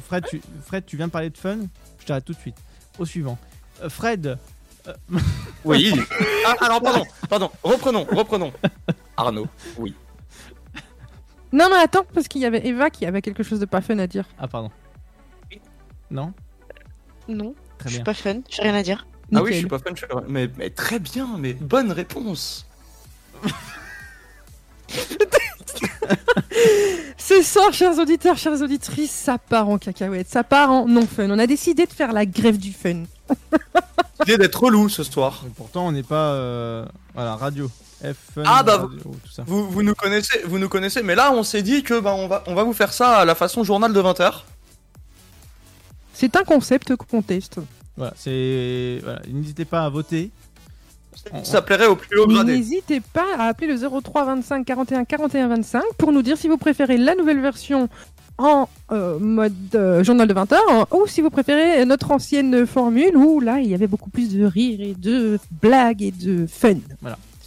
Fred, 0.08 0.26
tu, 0.30 0.42
Fred, 0.66 0.86
tu 0.86 0.98
viens 0.98 1.08
de 1.08 1.12
parler 1.12 1.30
de 1.30 1.38
fun 1.38 1.58
Je 2.00 2.06
t'arrête 2.06 2.26
tout 2.26 2.34
de 2.34 2.40
suite. 2.40 2.56
Au 2.98 3.06
suivant. 3.06 3.38
Euh, 3.82 3.90
Fred, 3.90 4.38
Oui. 5.64 5.94
ah, 6.46 6.56
alors, 6.62 6.82
pardon, 6.82 7.06
pardon, 7.30 7.52
reprenons, 7.64 8.06
reprenons. 8.12 8.52
Arnaud, 9.18 9.48
oui. 9.78 9.94
Non, 11.52 11.68
mais 11.72 11.78
attends, 11.78 12.06
parce 12.14 12.28
qu'il 12.28 12.42
y 12.42 12.46
avait 12.46 12.66
Eva 12.68 12.90
qui 12.90 13.06
avait 13.06 13.22
quelque 13.22 13.44
chose 13.44 13.60
de 13.60 13.66
pas 13.66 13.82
fun 13.82 13.98
à 14.00 14.08
dire. 14.08 14.26
ah 14.40 14.48
pardon. 14.48 14.72
Non 16.12 16.34
Non, 17.28 17.54
Très 17.78 17.90
je 17.90 17.94
suis 17.96 17.98
bien. 18.00 18.04
pas 18.06 18.14
fun, 18.16 18.40
j'ai 18.50 18.62
rien 18.64 18.74
à 18.76 18.82
dire. 18.84 19.06
Ah 19.34 19.44
oui, 19.44 19.54
je 19.54 19.58
suis 19.60 19.68
pas 19.68 19.78
fan, 19.78 19.96
je 19.96 20.06
suis- 20.06 20.16
mais, 20.28 20.50
mais 20.58 20.72
très 20.72 20.98
bien, 21.00 21.38
mais 21.38 21.54
bonne 21.54 21.92
réponse. 21.92 22.66
Ce 27.18 27.42
soir, 27.44 27.72
chers 27.74 27.98
auditeurs, 28.00 28.38
chères 28.38 28.62
auditrices, 28.62 29.12
ça 29.12 29.38
part 29.38 29.70
en 29.70 29.78
cacahuète, 29.78 30.28
ça 30.30 30.44
part 30.44 30.72
en 30.72 30.88
non 30.88 31.06
fun. 31.06 31.30
On 31.30 31.40
a 31.40 31.48
décidé 31.48 31.86
de 31.86 31.92
faire 31.92 32.14
la 32.14 32.26
grève 32.26 32.58
du 32.58 32.72
fun. 32.74 33.04
L'idée 34.22 34.38
d'être 34.38 34.64
relou 34.64 34.90
ce 34.90 35.04
soir. 35.04 35.44
Et 35.46 35.50
pourtant, 35.56 35.88
on 35.88 35.92
n'est 35.92 36.04
pas. 36.04 36.34
euh, 36.34 36.86
voilà, 37.14 37.36
radio. 37.36 37.70
F, 38.04 38.16
fun, 38.36 38.44
Ah, 38.46 38.64
bah, 38.64 38.78
radio, 38.78 38.98
tout 39.00 39.32
ça. 39.32 39.44
Vous, 39.46 39.70
vous 39.70 39.84
nous 39.84 39.94
connaissez, 39.96 40.42
vous 40.46 40.58
nous 40.58 40.70
connaissez, 40.70 41.04
mais 41.04 41.16
là 41.16 41.32
on 41.34 41.44
s'est 41.44 41.62
dit 41.62 41.84
que 41.84 42.00
bah, 42.00 42.14
on, 42.16 42.28
va, 42.28 42.44
on 42.48 42.56
va 42.56 42.64
vous 42.64 42.74
faire 42.74 42.94
ça 42.94 43.18
à 43.18 43.26
la 43.26 43.36
façon 43.36 43.64
journal 43.64 43.92
de 43.94 44.02
20h. 44.02 44.44
C'est 46.14 46.36
un 46.36 46.44
concept 46.44 46.96
qu'on 46.96 47.22
teste. 47.22 47.60
Voilà, 47.98 48.14
c'est. 48.18 49.00
Voilà, 49.04 49.22
n'hésitez 49.28 49.66
pas 49.66 49.84
à 49.86 49.90
voter. 49.90 50.32
Ça 51.44 51.62
plairait 51.62 51.88
au 51.88 51.96
plus 51.96 52.20
haut 52.20 52.28
gradé. 52.28 52.58
N'hésitez 52.58 53.02
pas 53.02 53.26
à 53.38 53.44
appeler 53.48 53.68
le 53.68 54.02
03 54.02 54.26
25 54.26 54.66
41 54.66 55.06
41 55.06 55.48
25 55.48 55.84
pour 55.98 56.12
nous 56.12 56.22
dire 56.22 56.38
si 56.38 56.48
vous 56.48 56.58
préférez 56.58 56.98
la 56.98 57.16
nouvelle 57.16 57.42
version 57.42 57.90
en 58.38 58.70
euh, 58.92 59.20
mode 59.20 59.54
euh, 59.76 60.04
journal 60.04 60.28
de 60.28 60.34
20 60.34 60.54
heures 60.54 60.88
ou 60.94 61.08
si 61.08 61.22
vous 61.22 61.30
préférez 61.30 61.86
notre 61.86 62.12
ancienne 62.12 62.66
formule 62.66 63.16
où 63.18 63.42
là 63.42 63.60
il 63.60 63.70
y 63.70 63.74
avait 63.74 63.88
beaucoup 63.88 64.10
plus 64.10 64.34
de 64.34 64.46
rire 64.46 64.80
et 64.82 64.94
de 64.94 65.40
blagues 65.62 66.02
et 66.02 66.12
de 66.12 66.48
fun. 66.48 66.76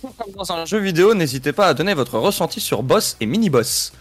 Comme 0.03 0.33
dans 0.37 0.53
un 0.53 0.65
jeu 0.65 0.79
vidéo, 0.79 1.15
n'hésitez 1.15 1.53
pas 1.53 1.69
à 1.69 1.75
donner 1.75 1.95
votre 1.95 2.19
ressenti 2.19 2.61
sur 2.61 2.83
Boss 2.83 3.17
et 3.21 3.27
Mini-Boss. 3.27 3.93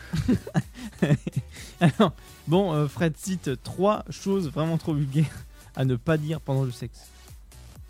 Alors, 1.80 2.14
bon, 2.48 2.74
euh, 2.74 2.88
Fred 2.88 3.14
cite 3.18 3.62
trois 3.62 4.04
choses 4.10 4.50
vraiment 4.50 4.78
trop 4.78 4.96
vulgaires 4.96 5.46
à 5.76 5.86
ne 5.86 5.96
pas 5.96 6.18
dire 6.18 6.42
pendant 6.42 6.64
le 6.64 6.72
sexe. 6.72 7.02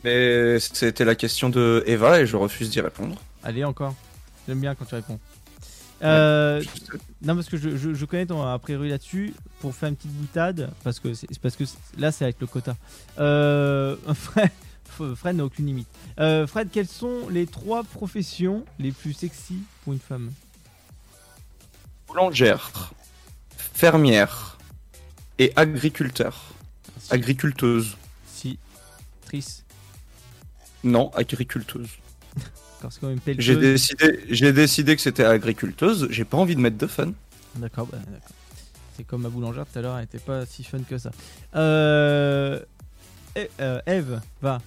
Mais 0.04 0.60
c'était 0.60 1.06
la 1.06 1.16
question 1.16 1.50
de 1.50 1.84
Eva 1.86 2.22
et 2.22 2.26
je 2.26 2.36
refuse 2.38 2.70
d'y 2.70 2.82
répondre. 2.82 3.22
Allez, 3.44 3.64
encore. 3.64 3.96
J'aime 4.48 4.60
bien 4.60 4.74
quand 4.76 4.86
tu 4.86 4.96
réponds. 4.96 5.20
Euh, 6.04 6.64
non, 7.22 7.36
parce 7.36 7.48
que 7.48 7.58
je, 7.58 7.78
je- 7.78 7.94
je 7.94 8.06
connais 8.06 8.26
ton 8.26 8.42
a 8.42 8.58
priori 8.58 8.90
là-dessus 8.90 9.36
pour 9.60 9.76
faire 9.76 9.90
une 9.90 9.96
petite 9.96 10.12
boutade. 10.14 10.72
Parce 10.84 11.00
que, 11.00 11.10
parce 11.42 11.56
que 11.56 11.64
là, 12.00 12.12
c'est 12.12 12.24
avec 12.24 12.38
le 12.42 12.48
quota. 12.48 12.76
Euh, 13.20 13.96
Fred, 14.16 14.50
Fred 15.16 15.36
n'a 15.36 15.46
aucune 15.46 15.68
limite. 15.68 15.88
Euh, 16.20 16.48
Fred, 16.48 16.70
quelles 16.72 16.88
sont 16.88 17.30
les 17.30 17.46
trois 17.46 17.84
professions 17.84 18.66
les 18.80 18.92
plus 18.92 19.14
sexy 19.14 19.60
pour 19.84 19.94
une 19.94 20.00
femme? 20.00 20.32
Boulangère, 22.08 22.92
fermière 23.56 24.58
et 25.40 25.54
agriculteur. 25.56 26.54
Agriculteuse. 27.10 27.96
Si. 28.28 28.58
Trice. 29.26 29.64
Non, 30.84 31.12
agriculteuse. 31.14 31.90
J'ai 33.38 33.56
décidé, 33.56 34.20
j'ai 34.30 34.54
décidé 34.54 34.96
que 34.96 35.02
c'était 35.02 35.24
agriculteuse. 35.24 36.08
J'ai 36.10 36.26
pas 36.26 36.38
envie 36.38 36.56
de 36.56 36.62
mettre 36.62 36.78
de 36.78 36.88
fun. 36.88 37.14
D'accord, 37.56 37.88
bah, 37.88 37.98
d'accord. 37.98 38.36
C'est 38.98 39.04
comme 39.04 39.22
ma 39.22 39.30
boulangère 39.30 39.66
tout 39.72 39.78
à 39.80 39.82
l'heure, 39.82 39.98
elle 39.98 40.06
était 40.06 40.20
pas 40.20 40.46
si 40.46 40.64
fun 40.64 40.80
que 40.80 40.98
ça. 40.98 41.12
Euh. 41.56 42.60
E- 43.38 43.48
euh, 43.60 43.82
Eve, 43.86 44.20
va. 44.42 44.62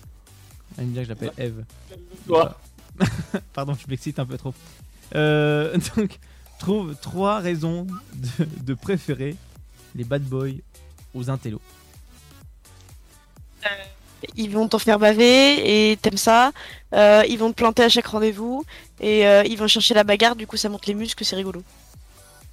Elle 0.77 0.85
aime 0.85 0.91
bien 0.91 1.03
que 1.03 1.09
je 1.09 1.13
l'appelle 1.13 1.33
Eve. 1.39 1.65
Toi. 2.27 2.59
Pardon, 3.53 3.75
je 3.75 3.87
m'excite 3.89 4.19
un 4.19 4.27
peu 4.27 4.39
trop. 4.39 4.55
Euh, 5.15 5.77
donc, 5.97 6.19
trouve 6.59 6.95
trois 7.01 7.41
raisons 7.41 7.87
de, 8.15 8.47
de 8.63 8.75
préférer 8.75 9.37
les 9.95 10.05
bad 10.05 10.23
boys 10.23 10.61
aux 11.15 11.31
intellos. 11.31 11.61
Ils 14.37 14.51
vont 14.51 14.69
t'en 14.69 14.79
faire 14.79 14.99
baver 14.99 15.91
et 15.91 15.97
t'aimes 15.97 16.17
ça. 16.17 16.53
Euh, 16.93 17.23
ils 17.29 17.39
vont 17.39 17.51
te 17.51 17.57
planter 17.57 17.83
à 17.83 17.89
chaque 17.89 18.07
rendez-vous. 18.07 18.65
Et 19.01 19.27
euh, 19.27 19.43
ils 19.45 19.59
vont 19.59 19.67
chercher 19.67 19.95
la 19.95 20.05
bagarre, 20.05 20.37
du 20.37 20.47
coup 20.47 20.57
ça 20.57 20.69
monte 20.69 20.87
les 20.87 20.95
muscles, 20.95 21.25
c'est 21.25 21.37
rigolo. 21.37 21.63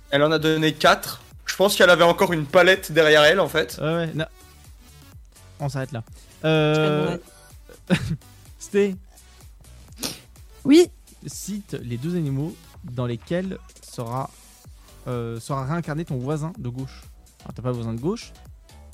Elle 0.09 0.23
en 0.23 0.31
a 0.31 0.39
donné 0.39 0.73
4. 0.73 1.21
Je 1.45 1.55
pense 1.55 1.75
qu'elle 1.75 1.89
avait 1.89 2.03
encore 2.03 2.33
une 2.33 2.45
palette 2.45 2.91
derrière 2.91 3.23
elle 3.23 3.39
en 3.39 3.47
fait. 3.47 3.77
Ouais, 3.81 3.93
ouais, 3.93 4.09
non. 4.13 4.25
On 5.59 5.69
s'arrête 5.69 5.91
là. 5.91 6.03
Euh. 6.45 7.17
Sté, 8.59 8.95
Oui, 10.63 10.89
cite 11.25 11.77
les 11.81 11.97
deux 11.97 12.15
animaux 12.15 12.55
dans 12.83 13.05
lesquels 13.05 13.57
sera, 13.81 14.29
euh, 15.07 15.39
sera 15.39 15.65
réincarné 15.65 16.05
ton 16.05 16.17
voisin 16.17 16.53
de 16.57 16.69
gauche. 16.69 17.01
Alors 17.43 17.53
t'as 17.55 17.61
pas 17.61 17.71
voisin 17.71 17.93
de 17.93 17.99
gauche, 17.99 18.33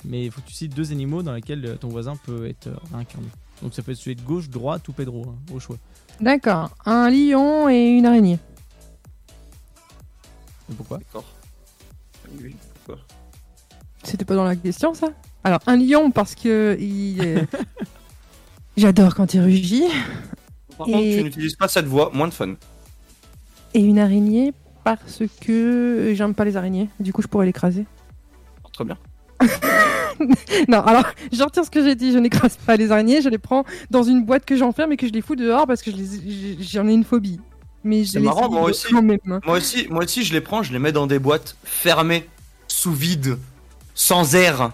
mais 0.04 0.24
il 0.26 0.30
faut 0.30 0.40
que 0.40 0.46
tu 0.48 0.54
cites 0.54 0.74
deux 0.74 0.92
animaux 0.92 1.22
dans 1.22 1.32
lesquels 1.34 1.64
euh, 1.64 1.76
ton 1.76 1.88
voisin 1.88 2.14
peut 2.16 2.46
être 2.46 2.68
euh, 2.68 2.76
réincarné. 2.92 3.26
Donc 3.62 3.74
ça 3.74 3.82
peut 3.82 3.92
être 3.92 3.98
celui 3.98 4.16
de 4.16 4.22
gauche, 4.22 4.48
droite 4.48 4.86
ou 4.88 4.92
Pedro, 4.92 5.24
hein, 5.28 5.36
au 5.52 5.58
choix. 5.60 5.76
d'accord. 6.20 6.70
Un 6.86 7.10
lion 7.10 7.68
et 7.68 7.86
une 7.88 8.06
araignée. 8.06 8.38
Et 10.70 10.74
pourquoi? 10.74 10.98
D'accord. 10.98 11.24
Oui, 12.40 12.54
pourquoi? 12.74 13.02
C'était 14.04 14.24
pas 14.24 14.34
dans 14.34 14.44
la 14.44 14.54
question 14.56 14.94
ça? 14.94 15.08
Alors, 15.44 15.60
un 15.66 15.76
lion 15.76 16.10
parce 16.10 16.34
que 16.34 16.76
il 16.78 17.22
est- 17.22 17.46
j'adore 18.76 19.14
quand 19.14 19.32
il 19.34 19.40
rugit. 19.40 19.84
Par 20.76 20.86
contre, 20.86 20.98
Et- 20.98 21.16
tu 21.18 21.24
n'utilises 21.24 21.56
pas 21.56 21.68
cette 21.68 21.86
voix, 21.86 22.10
moins 22.12 22.28
de 22.28 22.34
fun. 22.34 22.54
Et 23.74 23.80
une 23.80 23.98
araignée 23.98 24.52
parce 24.84 25.22
que 25.40 26.12
j'aime 26.14 26.34
pas 26.34 26.44
les 26.44 26.56
araignées. 26.56 26.88
Du 27.00 27.12
coup, 27.12 27.22
je 27.22 27.26
pourrais 27.28 27.46
l'écraser. 27.46 27.86
Très 28.72 28.84
bien. 28.84 28.96
Non, 30.68 30.80
alors, 30.80 31.04
je 31.32 31.42
retire 31.42 31.64
ce 31.64 31.70
que 31.70 31.82
j'ai 31.82 31.94
dit. 31.94 32.12
Je 32.12 32.18
n'écrase 32.18 32.56
pas 32.56 32.76
les 32.76 32.90
araignées. 32.90 33.22
Je 33.22 33.28
les 33.28 33.38
prends 33.38 33.64
dans 33.90 34.02
une 34.02 34.24
boîte 34.24 34.44
que 34.44 34.56
j'enferme 34.56 34.92
et 34.92 34.96
que 34.96 35.06
je 35.06 35.12
les 35.12 35.22
fous 35.22 35.36
dehors 35.36 35.66
parce 35.66 35.82
que 35.82 35.90
j'en 36.60 36.88
ai 36.88 36.92
une 36.92 37.04
phobie. 37.04 37.40
Mais 37.84 38.04
je 38.04 38.14
les 38.18 38.24
marrant, 38.24 38.50
moi 38.50 38.62
aussi. 38.62 38.92
même. 38.92 39.18
Moi 39.26 39.56
aussi, 39.56 39.86
moi 39.88 40.02
aussi, 40.04 40.24
je 40.24 40.32
les 40.32 40.40
prends, 40.40 40.62
je 40.62 40.72
les 40.72 40.78
mets 40.80 40.92
dans 40.92 41.06
des 41.06 41.20
boîtes 41.20 41.56
fermées, 41.62 42.28
sous 42.66 42.92
vide, 42.92 43.38
sans 43.94 44.34
air. 44.34 44.72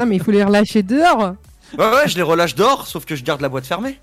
Non, 0.00 0.06
mais 0.06 0.16
il 0.16 0.22
faut 0.22 0.30
les 0.30 0.42
relâcher 0.42 0.82
dehors. 0.82 1.34
Ouais, 1.76 1.90
ouais, 1.90 2.08
je 2.08 2.16
les 2.16 2.22
relâche 2.22 2.54
dehors, 2.54 2.86
sauf 2.86 3.04
que 3.04 3.14
je 3.14 3.22
garde 3.22 3.42
la 3.42 3.50
boîte 3.50 3.66
fermée. 3.66 4.00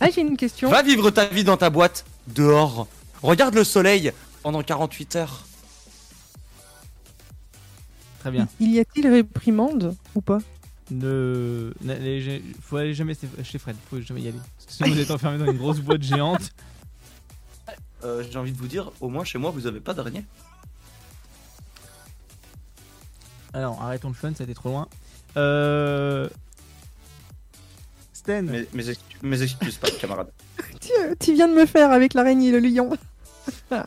Ah, 0.00 0.08
j'ai 0.12 0.22
une 0.22 0.36
question. 0.36 0.68
Va 0.68 0.82
vivre 0.82 1.10
ta 1.10 1.26
vie 1.26 1.44
dans 1.44 1.56
ta 1.56 1.70
boîte, 1.70 2.04
dehors. 2.26 2.88
Regarde 3.22 3.54
le 3.54 3.62
soleil 3.62 4.12
pendant 4.42 4.62
48 4.62 5.16
heures. 5.16 5.46
Très 8.26 8.32
bien. 8.32 8.48
Il 8.58 8.72
y 8.74 8.80
a-t-il 8.80 9.06
réprimande 9.06 9.94
ou 10.16 10.20
pas? 10.20 10.40
Ne... 10.90 11.72
Faut 12.60 12.76
aller 12.76 12.92
jamais 12.92 13.14
chez 13.44 13.58
Fred, 13.60 13.76
faut 13.88 14.00
jamais 14.00 14.20
y 14.20 14.26
aller. 14.26 14.38
Parce 14.56 14.66
que 14.66 14.72
sinon 14.72 14.88
vous 14.88 14.98
êtes 15.00 15.12
enfermé 15.12 15.38
dans 15.38 15.44
une 15.48 15.56
grosse 15.56 15.78
boîte 15.78 16.02
géante. 16.02 16.50
Euh, 18.02 18.24
J'ai 18.28 18.36
envie 18.36 18.50
de 18.50 18.56
vous 18.58 18.66
dire, 18.66 18.90
au 19.00 19.08
moins 19.10 19.22
chez 19.22 19.38
moi, 19.38 19.52
vous 19.52 19.68
avez 19.68 19.78
pas 19.78 19.94
d'araignée. 19.94 20.24
Alors 23.52 23.80
arrêtons 23.80 24.08
le 24.08 24.14
fun, 24.14 24.32
ça 24.34 24.42
a 24.42 24.44
été 24.44 24.54
trop 24.54 24.70
loin. 24.70 24.88
Euh... 25.36 26.28
Sten, 28.12 28.46
Mes, 28.50 28.66
mes, 28.74 28.90
excu- 28.90 29.16
mes 29.22 29.40
excuses, 29.40 29.76
pas, 29.76 29.88
camarade. 29.92 30.32
tu, 30.80 30.90
tu 31.20 31.34
viens 31.34 31.46
de 31.46 31.54
me 31.54 31.64
faire 31.64 31.92
avec 31.92 32.12
l'araignée 32.12 32.48
et 32.48 32.50
le 32.50 32.58
lion. 32.58 32.90
Ah, 33.70 33.84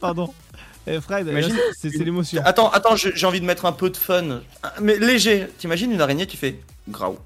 pardon. 0.00 0.32
Eh, 0.86 1.00
Fred, 1.00 1.26
là, 1.26 1.48
c'est 1.78 1.88
l'émotion. 1.98 2.42
Attends, 2.44 2.70
attends, 2.70 2.96
j'ai 2.96 3.26
envie 3.26 3.40
de 3.40 3.46
mettre 3.46 3.64
un 3.64 3.72
peu 3.72 3.90
de 3.90 3.96
fun. 3.96 4.40
Mais 4.82 4.98
léger. 4.98 5.48
T'imagines 5.58 5.90
une 5.90 6.00
araignée 6.00 6.26
qui 6.26 6.36
fait 6.36 6.60
graou. 6.88 7.18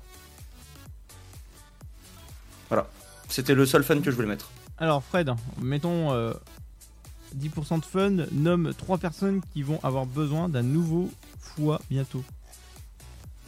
Voilà. 2.69 2.87
C'était 3.29 3.55
le 3.55 3.67
seul 3.67 3.83
fun 3.83 4.01
que 4.01 4.11
je 4.11 4.17
voulais 4.17 4.29
mettre. 4.29 4.51
Alors 4.79 5.03
Fred, 5.03 5.31
mettons 5.61 6.13
euh, 6.13 6.33
10% 7.37 7.81
de 7.81 7.85
fun, 7.85 8.27
nomme 8.31 8.73
3 8.75 8.99
personnes 8.99 9.41
qui 9.53 9.63
vont 9.63 9.81
avoir 9.83 10.07
besoin 10.07 10.49
d'un 10.49 10.63
nouveau 10.63 11.11
foie 11.41 11.81
bientôt. 11.91 12.23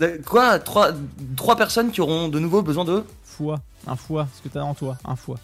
Euh, 0.03 0.19
Quoi? 0.27 0.59
Trois, 0.59 0.93
trois 1.37 1.57
personnes 1.57 1.93
qui 1.93 2.01
auront 2.01 2.29
de 2.29 2.39
nouveau 2.39 2.63
besoin 2.63 2.85
de? 2.85 3.05
Foie, 3.25 3.61
un 3.87 3.97
foie, 3.97 4.27
ce 4.37 4.43
que 4.43 4.53
t'as 4.53 4.63
en 4.63 4.75
toi, 4.75 4.99
un 5.05 5.15
foie. 5.15 5.39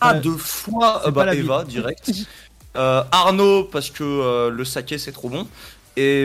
Ah, 0.00 0.14
de 0.14 0.30
fois 0.30 1.00
c'est 1.02 1.08
euh, 1.08 1.10
bah, 1.10 1.34
Eva, 1.34 1.64
vie. 1.64 1.70
direct. 1.70 2.12
Euh, 2.76 3.02
Arnaud, 3.10 3.64
parce 3.64 3.90
que 3.90 4.04
euh, 4.04 4.50
le 4.50 4.64
saké 4.64 4.98
c'est 4.98 5.12
trop 5.12 5.28
bon. 5.28 5.48
Et, 5.96 6.24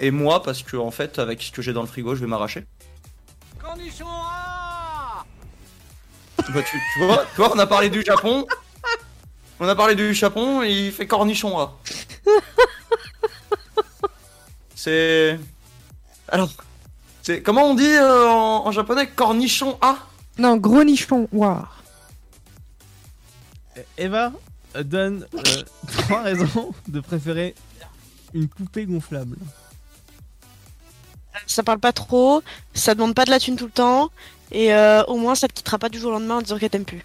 et 0.00 0.10
moi, 0.10 0.42
parce 0.42 0.62
que 0.62 0.76
en 0.76 0.90
fait, 0.90 1.18
avec 1.18 1.42
ce 1.42 1.52
que 1.52 1.60
j'ai 1.62 1.72
dans 1.72 1.82
le 1.82 1.86
frigo, 1.86 2.14
je 2.14 2.20
vais 2.20 2.26
m'arracher. 2.26 2.66
Bah, 6.52 6.60
tu, 6.62 6.78
tu 6.94 7.04
vois, 7.04 7.24
tu 7.34 7.36
vois, 7.36 7.54
on 7.54 7.58
a 7.58 7.66
parlé 7.66 7.90
du 7.90 8.02
Japon. 8.02 8.46
On 9.60 9.68
a 9.68 9.74
parlé 9.76 9.94
du 9.94 10.14
Japon 10.14 10.62
et 10.62 10.70
il 10.70 10.92
fait 10.92 11.06
cornichon 11.06 11.56
là. 11.58 11.72
C'est. 14.74 15.38
Alors. 16.28 16.50
C'est. 17.22 17.40
Comment 17.42 17.64
on 17.70 17.74
dit 17.74 17.86
euh, 17.86 18.28
en, 18.28 18.66
en 18.66 18.72
japonais 18.72 19.06
Cornichon 19.06 19.78
A 19.80 19.96
Non, 20.38 20.56
gros 20.56 20.82
nichon. 20.84 21.28
Waouh. 21.32 21.64
Eva? 23.96 24.32
Euh, 24.76 24.82
donne 24.82 25.26
3 26.06 26.22
raisons 26.24 26.72
de 26.88 27.00
préférer 27.00 27.54
une 28.32 28.48
poupée 28.48 28.86
gonflable. 28.86 29.36
Ça 31.46 31.62
parle 31.62 31.78
pas 31.80 31.92
trop, 31.92 32.42
ça 32.74 32.94
demande 32.94 33.14
pas 33.14 33.24
de 33.24 33.30
la 33.30 33.38
thune 33.40 33.56
tout 33.56 33.66
le 33.66 33.70
temps, 33.70 34.10
et 34.52 34.72
euh, 34.72 35.02
au 35.04 35.16
moins 35.16 35.34
ça 35.34 35.48
te 35.48 35.52
quittera 35.52 35.78
pas 35.78 35.88
du 35.88 35.98
jour 35.98 36.10
au 36.10 36.14
lendemain 36.14 36.36
en 36.38 36.42
disant 36.42 36.58
qu'elle 36.58 36.70
t'aime 36.70 36.84
plus. 36.84 37.04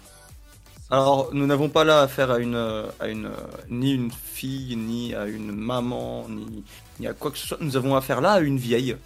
Alors, 0.92 1.30
nous 1.32 1.46
n'avons 1.46 1.68
pas 1.68 1.84
là 1.84 2.00
affaire 2.02 2.30
à 2.32 2.38
une, 2.38 2.54
euh, 2.56 2.86
à 2.98 3.06
une, 3.08 3.26
euh, 3.26 3.30
ni 3.68 3.92
une 3.92 4.10
fille, 4.10 4.74
ni 4.76 5.14
à 5.14 5.26
une 5.26 5.52
maman, 5.52 6.26
ni, 6.28 6.64
ni 6.98 7.06
à 7.06 7.12
quoi 7.12 7.30
que 7.30 7.38
ce 7.38 7.46
soit. 7.46 7.58
Nous 7.60 7.76
avons 7.76 7.94
affaire 7.94 8.20
là 8.20 8.32
à 8.32 8.40
une 8.40 8.58
vieille 8.58 8.96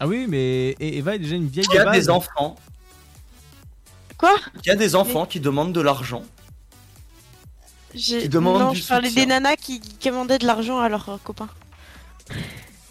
Ah 0.00 0.08
oui, 0.08 0.26
mais 0.28 0.70
et- 0.80 0.98
Eva 0.98 1.14
est 1.14 1.20
déjà 1.20 1.36
une 1.36 1.46
vieille 1.48 1.66
qui 1.66 1.78
a 1.78 1.84
base. 1.84 1.96
des 1.96 2.10
enfants, 2.10 2.56
Quoi? 4.16 4.34
Qui 4.64 4.70
a 4.70 4.74
des 4.74 4.96
enfants 4.96 5.26
qui 5.26 5.38
demandent 5.38 5.72
de 5.72 5.80
l'argent. 5.80 6.24
J'ai- 7.94 8.22
Qui 8.22 8.28
demande 8.28 8.60
Non, 8.60 8.72
du 8.72 8.78
je 8.80 8.86
parlais 8.86 9.08
soutien. 9.08 9.24
des 9.24 9.28
nanas 9.28 9.56
qui, 9.56 9.80
qui 9.80 10.08
commandaient 10.08 10.38
de 10.38 10.46
l'argent 10.46 10.78
à 10.78 10.88
leurs 10.88 11.18
copains. 11.24 11.48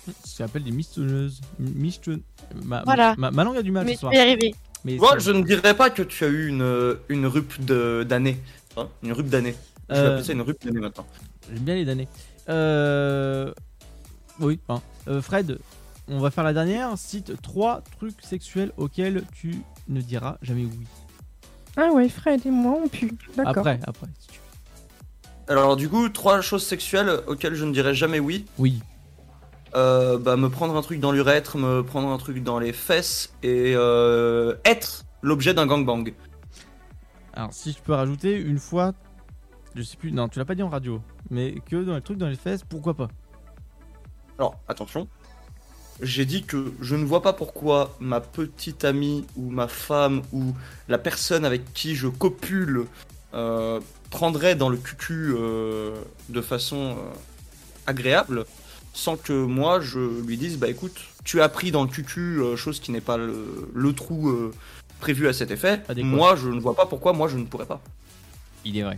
Ça 0.05 0.45
s'appelle 0.45 0.63
des 0.63 0.71
mistonneuses. 0.71 1.41
Miston... 1.59 2.19
Ma, 2.63 2.83
Voilà. 2.83 3.13
ma, 3.17 3.29
ma 3.31 3.43
langue 3.43 3.57
a 3.57 3.61
du 3.61 3.71
mal 3.71 3.85
Mais 3.85 3.93
ce 3.95 3.99
soir. 4.01 4.13
y 4.13 4.17
arriver. 4.17 4.55
Mais 4.85 4.95
Moi, 4.95 5.17
je 5.19 5.31
ne 5.31 5.43
dirais 5.43 5.73
pas 5.75 5.89
que 5.89 6.01
tu 6.01 6.23
as 6.23 6.27
eu 6.27 6.47
une, 6.47 6.97
une 7.09 7.25
rup 7.25 7.59
de- 7.63 8.05
d'année. 8.07 8.39
Hein, 8.77 8.87
une 9.03 9.11
rup 9.13 9.27
d'année. 9.27 9.55
Je 9.89 9.95
vais 9.95 9.99
Euh, 10.01 10.07
appeler 10.13 10.23
ça 10.25 10.33
une 10.33 10.41
rup 10.41 10.57
d'année 10.63 10.79
maintenant. 10.79 11.05
J'aime 11.49 11.63
bien 11.63 11.75
les 11.75 11.85
damnés. 11.85 12.07
Euh... 12.49 13.53
Oui, 14.39 14.59
hein. 14.69 14.81
Euh, 15.07 15.21
Fred, 15.21 15.57
on 16.07 16.19
va 16.19 16.29
faire 16.31 16.43
la 16.43 16.53
dernière. 16.53 16.97
Cite 16.97 17.41
trois 17.41 17.81
trucs 17.97 18.21
sexuels 18.21 18.71
auxquels 18.77 19.23
tu 19.33 19.61
ne 19.89 19.99
diras 20.01 20.37
jamais 20.41 20.63
oui. 20.65 20.79
Ah 21.75 21.91
ouais, 21.91 22.07
Fred 22.09 22.45
et 22.45 22.51
moi, 22.51 22.79
on 22.83 22.87
pue. 22.87 23.11
D'accord. 23.35 23.57
Après, 23.57 23.79
après. 23.85 24.07
si 24.19 24.27
tu 24.27 24.33
veux. 24.39 24.41
Alors, 25.49 25.77
du 25.77 25.87
coup, 25.87 26.09
trois 26.09 26.41
choses 26.41 26.65
sexuelles 26.65 27.21
auxquelles 27.27 27.55
je 27.55 27.63
ne 27.63 27.71
dirais 27.71 27.93
jamais 27.93 28.19
oui. 28.19 28.45
Oui. 28.57 28.81
Euh, 29.75 30.17
bah, 30.17 30.35
me 30.35 30.49
prendre 30.49 30.75
un 30.75 30.81
truc 30.81 30.99
dans 30.99 31.11
l'urètre, 31.11 31.57
me 31.57 31.83
prendre 31.83 32.09
un 32.09 32.17
truc 32.17 32.43
dans 32.43 32.59
les 32.59 32.73
fesses 32.73 33.33
et 33.43 33.73
euh, 33.75 34.55
être 34.65 35.05
l'objet 35.21 35.53
d'un 35.53 35.65
gangbang. 35.65 36.13
Alors, 37.33 37.53
si 37.53 37.71
je 37.71 37.77
peux 37.79 37.93
rajouter 37.93 38.35
une 38.35 38.59
fois, 38.59 38.93
je 39.75 39.83
sais 39.83 39.95
plus, 39.95 40.11
non, 40.11 40.27
tu 40.27 40.39
l'as 40.39 40.45
pas 40.45 40.55
dit 40.55 40.63
en 40.63 40.69
radio, 40.69 41.01
mais 41.29 41.55
que 41.69 41.83
dans 41.83 41.95
les 41.95 42.01
trucs 42.01 42.17
dans 42.17 42.27
les 42.27 42.35
fesses, 42.35 42.63
pourquoi 42.63 42.95
pas? 42.95 43.07
Alors, 44.39 44.57
attention. 44.67 45.07
J'ai 46.01 46.25
dit 46.25 46.43
que 46.43 46.73
je 46.81 46.95
ne 46.95 47.05
vois 47.05 47.21
pas 47.21 47.33
pourquoi 47.33 47.95
ma 47.99 48.21
petite 48.21 48.85
amie 48.85 49.25
ou 49.35 49.49
ma 49.49 49.67
femme 49.67 50.21
ou 50.31 50.53
la 50.87 50.97
personne 50.97 51.43
avec 51.43 51.73
qui 51.73 51.95
je 51.95 52.07
copule 52.07 52.85
euh, 53.33 53.79
prendrait 54.09 54.55
dans 54.55 54.69
le 54.69 54.77
cucu 54.77 55.33
euh, 55.37 55.95
de 56.29 56.41
façon 56.41 56.95
euh, 56.97 57.13
agréable 57.85 58.45
sans 58.93 59.15
que 59.15 59.33
moi 59.33 59.79
je 59.79 59.99
lui 60.25 60.37
dise 60.37 60.57
bah 60.57 60.67
écoute 60.69 60.99
tu 61.23 61.41
as 61.41 61.49
pris 61.49 61.71
dans 61.71 61.83
le 61.83 61.89
cucu 61.89 62.39
euh, 62.39 62.55
chose 62.55 62.79
qui 62.79 62.91
n'est 62.91 63.01
pas 63.01 63.17
le, 63.17 63.69
le 63.73 63.93
trou 63.93 64.29
euh, 64.29 64.53
prévu 64.99 65.27
à 65.27 65.33
cet 65.33 65.51
effet 65.51 65.81
Adéquat. 65.87 66.07
moi 66.07 66.35
je 66.35 66.49
ne 66.49 66.59
vois 66.59 66.73
pas 66.73 66.85
pourquoi 66.85 67.13
moi 67.13 67.27
je 67.27 67.37
ne 67.37 67.45
pourrais 67.45 67.65
pas 67.65 67.81
Il 68.65 68.77
est 68.77 68.83
vrai. 68.83 68.97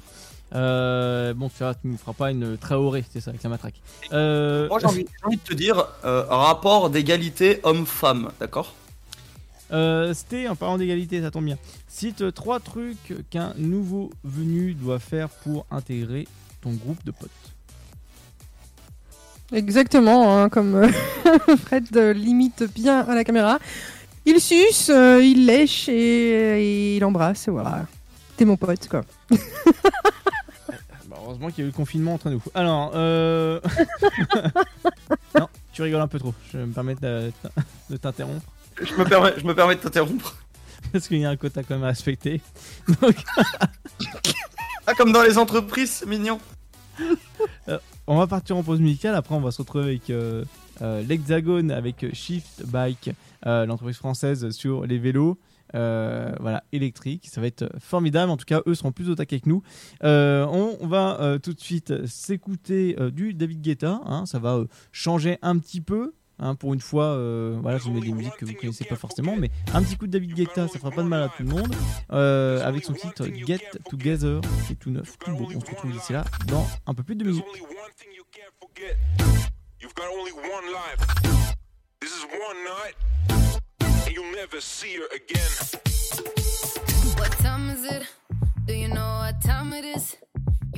Euh, 0.55 1.33
bon, 1.35 1.49
tu 1.49 1.63
ne 1.83 1.97
feras 1.97 2.13
pas 2.13 2.31
une 2.31 2.57
Traoré, 2.57 3.05
c'est 3.11 3.21
ça, 3.21 3.29
avec 3.29 3.43
la 3.43 3.49
matraque. 3.51 3.75
Euh, 4.13 4.67
moi 4.67 4.79
j'ai 4.79 4.87
envie, 4.87 5.05
envie 5.23 5.37
de 5.37 5.41
te 5.43 5.53
dire 5.53 5.85
euh, 6.05 6.23
rapport 6.23 6.89
d'égalité 6.89 7.59
homme-femme 7.63 8.31
d'accord? 8.39 8.73
Euh, 9.71 10.13
Sté, 10.13 10.47
en 10.47 10.55
parlant 10.55 10.77
d'égalité, 10.77 11.21
ça 11.21 11.31
tombe 11.31 11.45
bien. 11.45 11.57
Cite 11.87 12.33
trois 12.33 12.59
trucs 12.59 13.13
qu'un 13.29 13.53
nouveau 13.57 14.11
venu 14.23 14.73
doit 14.73 14.99
faire 14.99 15.29
pour 15.29 15.65
intégrer 15.71 16.27
ton 16.61 16.71
groupe 16.71 17.03
de 17.05 17.11
potes. 17.11 17.29
Exactement, 19.51 20.37
hein, 20.37 20.49
comme 20.49 20.75
euh, 20.75 20.89
Fred 21.65 21.85
euh, 21.97 22.13
limite 22.13 22.63
bien 22.73 22.99
à 22.99 23.15
la 23.15 23.23
caméra. 23.23 23.57
Il 24.25 24.39
suce, 24.39 24.89
euh, 24.89 25.23
il 25.23 25.47
lèche 25.47 25.89
et, 25.89 25.93
et 25.93 26.97
il 26.97 27.05
embrasse, 27.05 27.47
et 27.47 27.51
voilà. 27.51 27.87
T'es 28.37 28.45
mon 28.45 28.57
pote, 28.57 28.87
quoi. 28.87 29.03
Bah, 31.07 31.17
heureusement 31.23 31.47
qu'il 31.49 31.59
y 31.59 31.61
a 31.61 31.63
eu 31.63 31.71
le 31.71 31.75
confinement 31.75 32.13
entre 32.13 32.29
nous. 32.29 32.39
Alors, 32.53 32.91
euh... 32.93 33.59
non, 35.39 35.47
tu 35.73 35.81
rigoles 35.81 36.01
un 36.01 36.07
peu 36.07 36.19
trop. 36.19 36.35
Je 36.53 36.59
vais 36.59 36.67
me 36.67 36.71
permettre 36.71 37.01
de, 37.01 37.31
de 37.89 37.97
t'interrompre 37.97 38.45
je 38.81 38.93
me 38.95 39.03
permets, 39.05 39.33
je 39.37 39.45
me 39.45 39.53
permets 39.55 39.75
de 39.75 39.81
t'interrompre 39.81 40.35
parce 40.91 41.07
qu'il 41.07 41.19
y 41.19 41.25
a 41.25 41.29
un 41.29 41.35
quota 41.35 41.61
quand 41.63 41.75
même 41.75 41.83
à 41.83 41.87
respecter. 41.89 42.41
Donc, 43.01 43.15
ah 44.87 44.93
comme 44.95 45.11
dans 45.11 45.21
les 45.23 45.37
entreprises 45.37 46.03
mignon 46.07 46.39
on 48.07 48.17
va 48.17 48.27
partir 48.27 48.57
en 48.57 48.63
pause 48.63 48.79
musicale. 48.81 49.15
Après, 49.15 49.35
on 49.35 49.39
va 49.39 49.51
se 49.51 49.59
retrouver 49.59 49.83
avec 49.85 50.09
euh, 50.09 50.43
euh, 50.81 51.01
l'Hexagone, 51.03 51.71
avec 51.71 52.07
Shift 52.13 52.63
Bike, 52.65 53.11
euh, 53.45 53.65
l'entreprise 53.65 53.97
française 53.97 54.49
sur 54.49 54.85
les 54.85 54.97
vélos. 54.97 55.37
euh, 55.75 56.33
voilà, 56.39 56.63
électriques, 56.71 57.29
ça 57.31 57.39
va 57.39 57.47
être 57.47 57.69
formidable. 57.79 58.31
En 58.31 58.37
tout 58.37 58.45
cas, 58.45 58.61
eux 58.65 58.73
seront 58.73 58.91
plus 58.91 59.09
au 59.09 59.15
taquet 59.15 59.39
que 59.39 59.47
nous. 59.47 59.61
Euh, 60.03 60.45
on, 60.49 60.75
on 60.81 60.87
va 60.87 61.21
euh, 61.21 61.37
tout 61.37 61.53
de 61.53 61.59
suite 61.61 62.05
s'écouter 62.07 62.95
euh, 62.99 63.11
du 63.11 63.33
David 63.35 63.61
Guetta. 63.61 64.01
hein, 64.05 64.25
ça 64.25 64.39
va 64.39 64.55
euh, 64.55 64.65
changer 64.91 65.37
un 65.43 65.57
petit 65.59 65.79
peu, 65.81 66.13
Hein, 66.39 66.55
pour 66.55 66.73
une 66.73 66.79
fois, 66.79 67.05
euh, 67.05 67.57
voilà, 67.61 67.77
je 67.77 67.89
mets 67.89 67.99
des 67.99 68.13
musiques 68.13 68.35
que 68.37 68.45
vous 68.45 68.53
connaissez 68.53 68.85
pas 68.85 68.95
forcément, 68.95 69.35
mais 69.35 69.51
un 69.73 69.83
petit 69.83 69.97
coup 69.97 70.07
de 70.07 70.11
David 70.11 70.33
Guetta, 70.33 70.67
ça 70.67 70.79
fera 70.79 70.91
pas 70.91 71.03
de 71.03 71.07
mal 71.07 71.21
à 71.23 71.29
tout 71.29 71.43
le 71.43 71.49
monde. 71.49 71.75
euh, 72.11 72.65
avec 72.65 72.85
son 72.85 72.93
titre 72.93 73.27
Get 73.45 73.59
Together, 73.89 74.39
qui 74.65 74.73
est 74.73 74.75
tout 74.75 74.89
neuf, 74.89 75.17
tout 75.19 75.31
beau. 75.35 75.47
On 75.53 75.59
se 75.59 75.65
retrouve 75.65 75.91
d'ici 75.91 76.13
là 76.13 76.23
dans 76.47 76.65
un 76.87 76.93
peu 76.93 77.03
plus 77.03 77.15
de 77.15 77.25
minutes. 77.25 77.45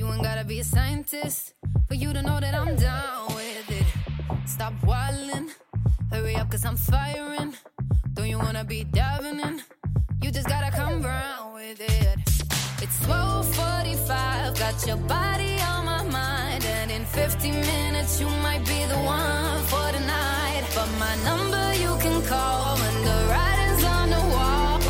you 0.02 0.08
ain't 0.10 0.22
gotta 0.22 0.42
be 0.44 0.58
a 0.58 0.64
scientist 0.64 1.54
for 1.86 1.94
you 1.94 2.12
to 2.12 2.22
know 2.22 2.40
that 2.40 2.54
I'm. 2.54 2.76
Stop 4.46 4.72
whining, 4.84 5.50
hurry 6.10 6.36
up, 6.36 6.50
cause 6.50 6.64
I'm 6.64 6.76
firing. 6.76 7.54
Don't 8.14 8.28
you 8.28 8.38
wanna 8.38 8.64
be 8.64 8.84
diving 8.84 9.40
in? 9.40 9.62
You 10.22 10.30
just 10.30 10.48
gotta 10.48 10.70
come 10.70 11.02
round 11.02 11.54
with 11.54 11.80
it. 11.80 12.18
It's 12.82 12.98
1245, 13.06 14.58
got 14.58 14.86
your 14.86 14.96
body 14.96 15.60
on 15.60 15.84
my 15.84 16.02
mind. 16.04 16.64
And 16.64 16.90
in 16.90 17.04
50 17.04 17.50
minutes, 17.50 18.20
you 18.20 18.26
might 18.42 18.64
be 18.66 18.84
the 18.86 18.98
one 19.04 19.62
for 19.70 19.86
the 19.92 20.00
night. 20.06 20.64
But 20.74 20.88
my 20.98 21.14
number 21.24 21.74
you 21.74 21.96
can 22.00 22.20
call 22.26 22.76
when 22.76 23.04
the 23.04 23.18
writing's 23.30 23.84
on 23.84 24.10
the 24.10 24.22
wall. 24.34 24.80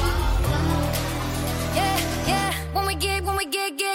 Yeah, 1.76 1.98
yeah. 2.26 2.54
When 2.72 2.86
we 2.86 2.94
get, 2.94 3.24
when 3.24 3.36
we 3.36 3.44
get, 3.44 3.76
get, 3.76 3.91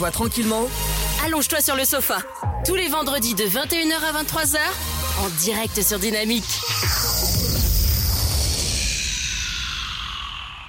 Installe-toi 0.00 0.10
tranquillement. 0.10 0.66
Allonge-toi 1.26 1.60
sur 1.60 1.76
le 1.76 1.84
sofa. 1.84 2.16
Tous 2.64 2.74
les 2.74 2.88
vendredis 2.88 3.34
de 3.34 3.44
21h 3.44 3.92
à 4.02 4.22
23h, 4.22 4.58
en 5.22 5.28
direct 5.42 5.82
sur 5.82 5.98
Dynamique. 5.98 6.44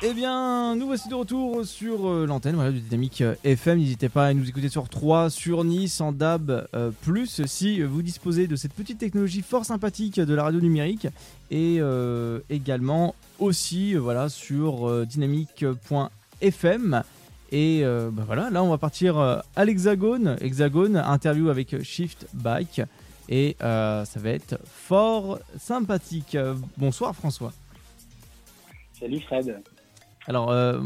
Eh 0.02 0.14
bien, 0.14 0.76
nous 0.76 0.86
voici 0.86 1.08
de 1.08 1.16
retour 1.16 1.64
sur 1.66 2.10
euh, 2.10 2.26
l'antenne 2.26 2.56
voilà, 2.56 2.72
du 2.72 2.82
Dynamique 2.82 3.22
euh, 3.22 3.36
FM. 3.46 3.80
N'hésitez 3.80 4.10
pas 4.10 4.26
à 4.26 4.34
nous 4.34 4.50
écouter 4.50 4.68
sur 4.68 4.90
3, 4.90 5.30
sur 5.30 5.64
Nice, 5.64 6.02
en 6.02 6.12
DAB, 6.12 6.68
euh, 6.74 6.92
plus 7.02 7.46
si 7.46 7.82
vous 7.82 8.02
disposez 8.02 8.48
de 8.48 8.58
cette 8.58 8.74
petite 8.74 8.98
technologie 8.98 9.44
fort 9.44 9.64
sympathique 9.64 10.20
de 10.20 10.34
la 10.34 10.44
radio 10.44 10.60
numérique. 10.60 11.08
Et 11.52 11.78
euh, 11.80 12.40
également 12.50 13.16
aussi 13.40 13.96
euh, 13.96 14.00
voilà, 14.00 14.28
sur 14.28 14.90
euh, 14.90 15.06
dynamique.fm. 15.06 17.04
Et 17.52 17.82
euh, 17.84 18.10
bah 18.12 18.24
voilà, 18.26 18.50
là 18.50 18.64
on 18.64 18.70
va 18.70 18.78
partir 18.78 19.18
euh, 19.20 19.40
à 19.56 19.66
l'Hexagone. 19.66 20.38
Hexagone, 20.42 20.96
interview 20.98 21.50
avec 21.50 21.82
Shift 21.84 22.28
Bike. 22.34 22.82
Et 23.30 23.56
euh, 23.62 24.04
ça 24.06 24.20
va 24.20 24.30
être 24.30 24.58
fort 24.66 25.40
sympathique. 25.60 26.38
Bonsoir 26.78 27.16
François. 27.16 27.52
Salut 29.00 29.20
Fred. 29.22 29.62
Alors, 30.28 30.52
euh, 30.52 30.80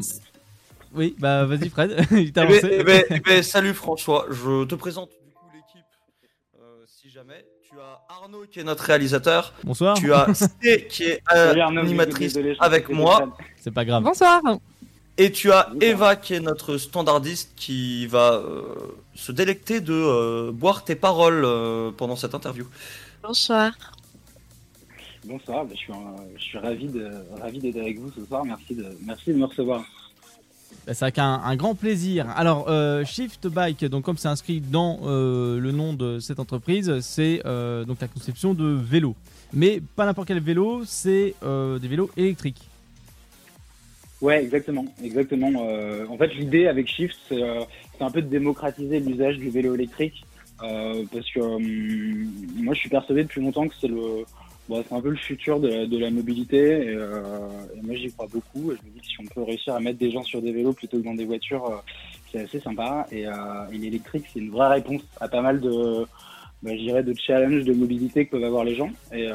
oui, 0.94 1.16
bah 1.20 1.46
vas-y 1.46 1.70
Fred, 1.70 1.96
il 2.12 2.32
t'a 2.32 2.44
Eh 2.44 2.48
ben, 2.48 2.54
lancé. 2.56 2.70
eh 2.80 2.84
ben, 2.84 3.04
eh 3.10 3.20
ben, 3.20 3.44
salut 3.44 3.74
François, 3.74 4.26
je 4.32 4.64
te 4.66 4.76
présente 4.76 5.10
du 5.10 5.32
coup 5.34 5.46
l'équipe. 5.54 5.86
euh, 6.62 6.84
si 6.88 7.10
jamais, 7.10 7.46
tu 7.70 7.76
as 7.80 8.00
Arnaud 8.14 8.46
qui 8.50 8.60
est 8.60 8.64
notre 8.64 8.84
réalisateur, 8.86 9.54
Bonsoir, 9.64 9.98
tu 9.98 10.14
as 10.14 10.34
C 10.34 10.88
qui 10.90 11.04
est 11.04 11.22
euh, 11.34 11.54
animatrice 11.66 12.38
avec 12.60 12.90
moi, 12.90 13.36
c'est 13.60 13.72
pas 13.74 13.84
grave. 13.86 14.04
Bonsoir. 14.04 14.42
Et 15.18 15.32
tu 15.32 15.52
as. 15.52 15.72
Eva 15.82 16.16
qui 16.16 16.34
est 16.34 16.40
notre 16.40 16.78
standardiste 16.78 17.52
qui 17.56 18.08
va 18.08 18.34
euh, 18.34 18.62
se 19.16 19.32
délecter 19.32 19.82
de 19.82 19.94
euh, 19.94 20.52
boire 20.52 20.84
tes 20.84 20.96
paroles 20.96 21.44
euh, 21.46 21.92
pendant 21.96 22.16
cette 22.16 22.36
interview. 22.36 22.66
Bonsoir. 23.24 23.72
Bonsoir, 25.26 25.66
bah, 25.66 25.72
je 25.74 25.80
suis, 25.80 25.94
un- 25.94 26.16
je 26.38 26.44
suis 26.44 26.58
ravi 26.60 26.88
de 26.88 27.10
ravi 27.42 27.60
d'être 27.60 27.78
avec 27.78 28.00
vous 28.00 28.12
ce 28.16 28.24
soir. 28.26 28.46
Merci 28.46 28.76
de 28.76 28.86
merci 29.06 29.32
de 29.32 29.38
me 29.38 29.46
recevoir. 29.46 29.84
Bah, 30.86 30.94
c'est 30.94 31.04
avec 31.04 31.18
un, 31.18 31.42
un 31.44 31.56
grand 31.56 31.74
plaisir. 31.74 32.28
Alors, 32.36 32.66
euh, 32.70 33.04
Shift 33.06 33.48
Bike, 33.48 33.86
donc 33.86 34.06
comme 34.06 34.18
c'est 34.20 34.28
inscrit 34.28 34.60
dans 34.62 35.00
euh, 35.06 35.60
le 35.60 35.72
nom 35.72 35.94
de 35.94 36.20
cette 36.20 36.40
entreprise, 36.40 37.00
c'est 37.00 37.42
euh, 37.46 37.86
donc 37.86 38.02
la 38.02 38.08
conception 38.08 38.54
de 38.54 38.66
vélos. 38.66 39.16
Mais 39.52 39.82
pas 39.96 40.06
n'importe 40.06 40.28
quel 40.28 40.40
vélo, 40.42 40.84
c'est 40.86 41.34
euh, 41.44 41.80
des 41.80 41.88
vélos 41.88 42.12
électriques. 42.18 42.62
Ouais, 44.22 44.42
exactement, 44.42 44.86
exactement. 45.04 45.52
Euh, 45.68 46.06
en 46.08 46.18
fait, 46.18 46.34
l'idée 46.36 46.68
avec 46.68 46.88
Shift, 46.88 47.18
c'est 47.28 47.42
euh, 47.42 47.62
un 48.00 48.12
peu 48.12 48.22
de 48.22 48.28
démocratiser 48.28 49.00
l'usage 49.00 49.38
du 49.38 49.50
vélo 49.50 49.76
électrique, 49.76 50.26
euh, 50.64 51.04
parce 51.12 51.30
que 51.32 51.40
euh, 51.40 52.26
moi, 52.56 52.74
je 52.74 52.80
suis 52.80 52.90
persuadé 52.90 53.24
depuis 53.24 53.42
longtemps 53.42 53.68
que 53.68 53.76
c'est 53.80 53.90
le, 53.90 54.24
bon, 54.70 54.84
c'est 54.88 54.96
un 54.96 55.02
peu 55.02 55.10
le 55.10 55.18
futur 55.18 55.60
de 55.60 55.98
la, 55.98 56.10
mobilité, 56.12 56.58
et, 56.58 56.96
euh, 56.96 57.50
et 57.76 57.82
moi, 57.82 57.96
j'y 57.96 58.12
crois 58.12 58.28
beaucoup. 58.32 58.72
Et 58.72 58.78
je 58.82 58.88
me 58.88 58.94
dis 58.94 59.02
que 59.02 59.06
si 59.06 59.16
on 59.20 59.26
peut 59.26 59.44
réussir 59.44 59.76
à 59.76 59.82
mettre 59.82 60.00
des 60.00 60.12
gens 60.12 60.24
sur 60.24 60.42
des 60.42 60.54
vélos 60.54 60.74
plutôt 60.74 60.98
que 60.98 61.04
dans 61.04 61.14
des 61.14 61.26
voitures, 61.26 61.66
euh, 61.66 61.78
c'est 62.32 62.40
assez 62.40 62.62
sympa. 62.62 63.06
Et, 63.12 63.28
euh, 63.28 63.32
et 63.74 63.78
l'électrique, 63.78 64.26
c'est 64.34 64.40
une 64.40 64.52
vraie 64.52 64.70
réponse 64.70 65.02
à 65.20 65.28
pas 65.28 65.42
mal 65.42 65.60
de, 65.60 66.06
bah, 66.64 66.72
de 66.74 67.14
challenges 67.16 67.66
de 67.66 67.74
mobilité 67.74 68.26
que 68.26 68.32
peuvent 68.32 68.46
avoir 68.46 68.64
les 68.64 68.76
gens. 68.76 68.92
Et, 69.14 69.30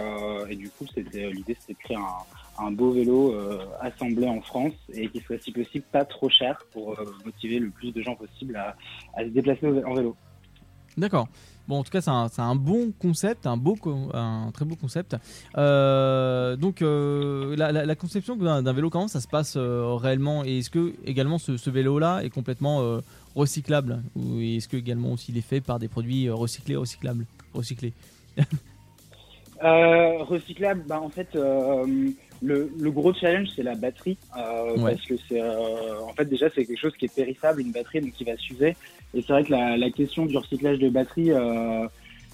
et 0.49 0.57
du 0.57 0.71
coup, 0.71 0.87
c'était 0.95 1.31
l'idée, 1.31 1.57
c'était 1.61 1.75
de 1.75 1.79
créer 1.79 1.97
un 1.99 2.40
un 2.61 2.71
beau 2.73 2.91
vélo 2.93 3.33
euh, 3.35 3.59
assemblé 3.81 4.27
en 4.27 4.41
France 4.41 4.75
et 4.93 5.09
qui 5.09 5.21
soit 5.21 5.39
si 5.43 5.53
possible 5.53 5.85
pas 5.91 6.05
trop 6.05 6.29
cher 6.29 6.59
pour 6.73 6.93
euh, 6.93 7.05
motiver 7.25 7.59
le 7.59 7.71
plus 7.71 7.93
de 7.93 8.03
gens 8.03 8.15
possible 8.15 8.57
à, 8.57 8.77
à 9.15 9.25
se 9.25 9.29
déplacer 9.29 9.67
en 9.67 9.95
vélo. 9.95 10.15
D'accord. 10.97 11.29
Bon, 11.69 11.79
en 11.79 11.85
tout 11.85 11.93
cas, 11.93 12.01
c'est 12.01 12.43
un, 12.43 12.57
bon 12.57 12.91
concept, 12.99 13.47
un, 13.47 13.57
beau 13.57 13.77
un 14.13 14.51
très 14.53 14.65
beau 14.65 14.75
concept. 14.75 15.15
Euh, 15.57 16.57
donc, 16.57 16.83
euh, 16.83 17.55
la, 17.57 17.71
la- 17.71 17.87
la 17.87 17.95
conception 17.95 18.35
d'un 18.35 18.73
vélo, 18.73 18.91
comment 18.91 19.07
ça 19.07 19.21
se 19.21 19.29
passe 19.29 19.55
euh, 19.57 19.95
réellement? 19.95 20.45
Et 20.45 20.59
est-ce 20.59 20.71
que 20.71 20.93
également 21.05 21.39
ce, 21.39 21.57
ce 21.57 21.71
vélo-là 21.71 22.23
est 22.25 22.31
complètement 22.31 22.99
recyclable? 23.37 24.03
Ou 24.17 24.41
est-ce 24.41 24.67
que 24.67 24.77
également 24.77 25.13
aussi 25.13 25.31
il 25.31 25.39
est 25.39 25.43
fait 25.43 25.61
par 25.61 25.79
des 25.79 25.87
produits 25.87 26.29
recyclés, 26.29 26.75
recyclables, 26.75 27.25
recyclés 27.55 27.93
recyclable, 29.63 30.83
bah 30.89 31.01
en 31.01 31.11
fait, 31.11 31.37
le, 32.43 32.71
le 32.79 32.91
gros 32.91 33.13
challenge 33.13 33.49
c'est 33.55 33.63
la 33.63 33.75
batterie, 33.75 34.17
euh, 34.37 34.77
Ouais. 34.79 34.93
parce 34.95 35.07
que 35.07 35.15
c'est, 35.29 35.41
euh, 35.41 36.01
en 36.09 36.13
fait 36.15 36.25
déjà 36.25 36.49
c'est 36.55 36.65
quelque 36.65 36.79
chose 36.81 36.97
qui 36.97 37.05
est 37.07 37.15
périssable, 37.15 37.61
une 37.61 37.73
batterie 37.73 38.01
donc 38.01 38.13
qui 38.13 38.25
va 38.25 38.37
s'user. 38.37 38.77
Et 39.15 39.23
c'est 39.23 39.33
vrai 39.33 39.45
que 39.45 39.51
la, 39.53 39.77
la 39.77 39.91
question 39.91 40.25
du 40.27 40.37
recyclage 40.37 40.79
de 40.79 40.89
batterie, 40.89 41.33
euh, 41.33 41.87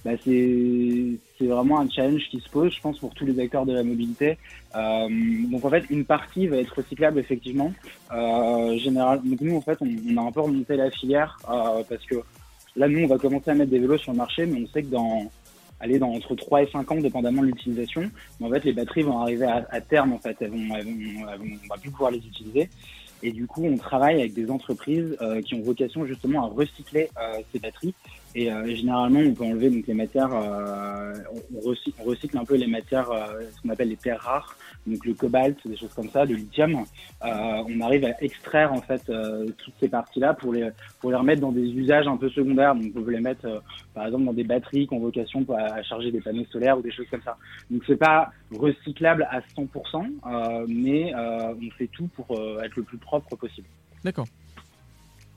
bah, 0.05 0.13
c'est 0.25 1.19
c'est 1.39 1.47
vraiment 1.47 1.81
un 1.81 1.89
challenge 1.91 2.29
qui 2.31 2.39
se 2.41 2.49
pose, 2.49 2.73
je 2.73 2.81
pense, 2.81 2.99
pour 2.99 3.13
tous 3.15 3.27
les 3.27 3.39
acteurs 3.41 3.67
de 3.67 3.73
la 3.73 3.83
mobilité. 3.83 4.39
Euh, 4.77 5.09
donc 5.51 5.65
en 5.65 5.71
fait, 5.71 5.85
une 5.91 6.05
partie 6.05 6.47
va 6.47 6.59
être 6.59 6.75
recyclable 6.77 7.19
effectivement. 7.19 7.73
Euh, 8.15 8.77
général, 8.79 9.21
donc 9.25 9.41
nous 9.41 9.57
en 9.57 9.61
fait, 9.61 9.79
on, 9.81 9.89
on 10.11 10.17
a 10.19 10.29
un 10.29 10.33
peu 10.33 10.41
remonté 10.41 10.77
la 10.77 10.91
filière 10.91 11.37
euh, 11.51 11.83
parce 11.89 12.05
que 12.07 12.17
là 12.77 12.87
nous 12.89 13.01
on 13.05 13.07
va 13.09 13.19
commencer 13.19 13.51
à 13.51 13.55
mettre 13.55 13.71
des 13.71 13.79
vélos 13.81 13.99
sur 13.99 14.13
le 14.13 14.19
marché, 14.19 14.47
mais 14.47 14.63
on 14.63 14.67
sait 14.69 14.83
que 14.83 14.89
dans 14.91 15.31
aller 15.81 15.99
dans 15.99 16.11
entre 16.11 16.35
3 16.35 16.63
et 16.63 16.71
5 16.71 16.91
ans, 16.91 16.97
dépendamment 16.97 17.43
de 17.43 17.49
l'utilisation. 17.49 18.11
Mais 18.41 18.47
en 18.47 18.51
fait, 18.51 18.65
les 18.65 18.73
batteries 18.73 19.03
vont 19.03 19.19
arriver 19.19 19.47
à, 19.47 19.67
à 19.71 19.81
terme, 19.81 20.13
en 20.13 20.19
fait, 20.19 20.37
elles 20.41 20.51
vont, 20.51 20.75
elles 20.77 20.85
vont, 20.85 21.29
elles 21.33 21.39
vont- 21.39 21.59
on 21.65 21.75
va 21.75 21.81
plus 21.81 21.91
pouvoir 21.91 22.11
les 22.11 22.19
utiliser. 22.19 22.69
Et 23.23 23.33
du 23.33 23.47
coup, 23.47 23.65
on 23.65 23.77
travaille 23.77 24.21
avec 24.21 24.35
des 24.35 24.51
entreprises 24.51 25.17
euh, 25.21 25.41
qui 25.41 25.55
ont 25.55 25.63
vocation 25.63 26.05
justement 26.07 26.45
à 26.45 26.49
recycler 26.49 27.09
euh, 27.19 27.41
ces 27.53 27.59
batteries. 27.59 27.95
Et 28.35 28.53
euh, 28.53 28.67
généralement, 28.77 29.21
on 29.21 29.33
peut 29.33 29.45
enlever 29.45 29.71
donc 29.71 29.87
les 29.87 29.95
matières, 29.95 30.29
euh, 30.31 31.15
on, 31.55 31.61
recycle, 31.67 31.97
on 31.99 32.05
recycle 32.05 32.37
un 32.37 32.45
peu 32.45 32.57
les 32.57 32.67
matières, 32.67 33.11
euh, 33.11 33.41
ce 33.51 33.63
qu'on 33.63 33.71
appelle 33.71 33.89
les 33.89 33.97
terres 33.97 34.21
rares, 34.21 34.59
donc 34.87 35.07
le 35.07 35.15
cobalt, 35.15 35.57
des 35.67 35.77
choses 35.79 35.95
comme 35.95 36.11
ça, 36.11 36.27
le 36.27 36.35
lithium. 36.35 36.85
Euh, 37.25 37.63
on 37.67 37.81
arrive 37.81 38.05
à 38.05 38.23
extraire 38.23 38.75
en 38.75 38.83
fait 38.83 39.11
toutes 39.57 39.75
ces 39.81 39.89
parties-là 39.89 40.35
pour 40.35 40.53
les 40.53 40.69
pour 41.01 41.11
les 41.11 41.17
remettre 41.17 41.41
dans 41.41 41.53
des 41.53 41.63
usages 41.63 42.07
un 42.07 42.19
peu 42.19 42.29
secondaires. 42.29 42.75
Donc, 42.75 42.93
on 42.95 43.01
peut 43.01 43.11
les 43.11 43.21
mettre 43.21 43.63
par 43.95 44.05
exemple 44.05 44.25
dans 44.25 44.35
des 44.35 44.45
batteries 44.45 44.87
qui 44.87 44.93
ont 44.93 44.99
vocation 44.99 45.47
à, 45.57 45.77
à 45.77 45.83
charger 45.83 46.11
des 46.13 46.21
panneaux 46.21 46.45
solaires 46.53 46.77
ou 46.79 46.83
des 46.83 46.93
choses 46.93 47.07
comme 47.11 47.23
ça. 47.23 47.39
Donc 47.71 47.85
c'est 47.87 47.97
pas 47.97 48.33
recyclable 48.53 49.29
à 49.31 49.41
100%, 49.57 49.69
euh, 50.27 50.67
mais 50.69 51.15
euh, 51.15 51.55
on 51.55 51.71
fait 51.77 51.89
tout 51.89 52.09
pour 52.15 52.39
euh, 52.39 52.63
être 52.63 52.77
le 52.77 52.83
plus 52.83 52.99
propre 52.99 53.37
possible. 53.37 53.67
D'accord. 54.05 54.27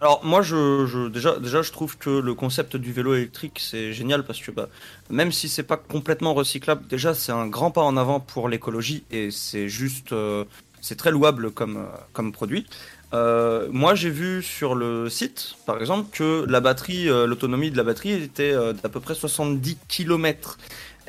Alors 0.02 0.24
moi 0.24 0.42
je, 0.42 0.86
je 0.86 1.10
déjà 1.10 1.38
déjà 1.40 1.62
je 1.62 1.74
trouve 1.74 1.98
que 1.98 2.10
le 2.10 2.34
concept 2.34 2.78
du 2.78 2.94
vélo 2.94 3.16
électrique 3.16 3.60
c'est 3.60 3.92
génial 3.92 4.24
parce 4.24 4.40
que 4.40 4.50
bah, 4.50 4.70
même 5.10 5.34
si 5.34 5.50
c'est 5.50 5.64
pas 5.64 5.76
complètement 5.76 6.34
recyclable 6.34 6.88
déjà 6.88 7.14
c'est 7.14 7.34
un 7.34 7.48
grand 7.48 7.70
pas 7.70 7.82
en 7.82 7.98
avant 7.98 8.22
pour 8.22 8.48
l'écologie 8.48 9.04
et 9.12 9.30
c'est 9.30 9.68
juste 9.68 10.14
euh, 10.14 10.46
c'est 10.80 10.96
très 10.96 11.12
louable 11.12 11.52
comme 11.52 11.86
comme 12.14 12.32
produit. 12.32 12.66
Euh, 13.12 13.68
moi 13.72 13.96
j'ai 13.96 14.12
vu 14.12 14.44
sur 14.44 14.76
le 14.76 15.10
site 15.10 15.56
par 15.66 15.80
exemple 15.80 16.10
que 16.12 16.46
la 16.48 16.60
batterie 16.60 17.10
euh, 17.10 17.26
l'autonomie 17.26 17.72
de 17.72 17.78
la 17.78 17.84
batterie 17.84 18.12
était 18.12 18.52
euh, 18.54 18.74
d'à 18.74 18.88
peu 18.88 19.00
près 19.00 19.16
70 19.16 19.78
km. 19.88 20.60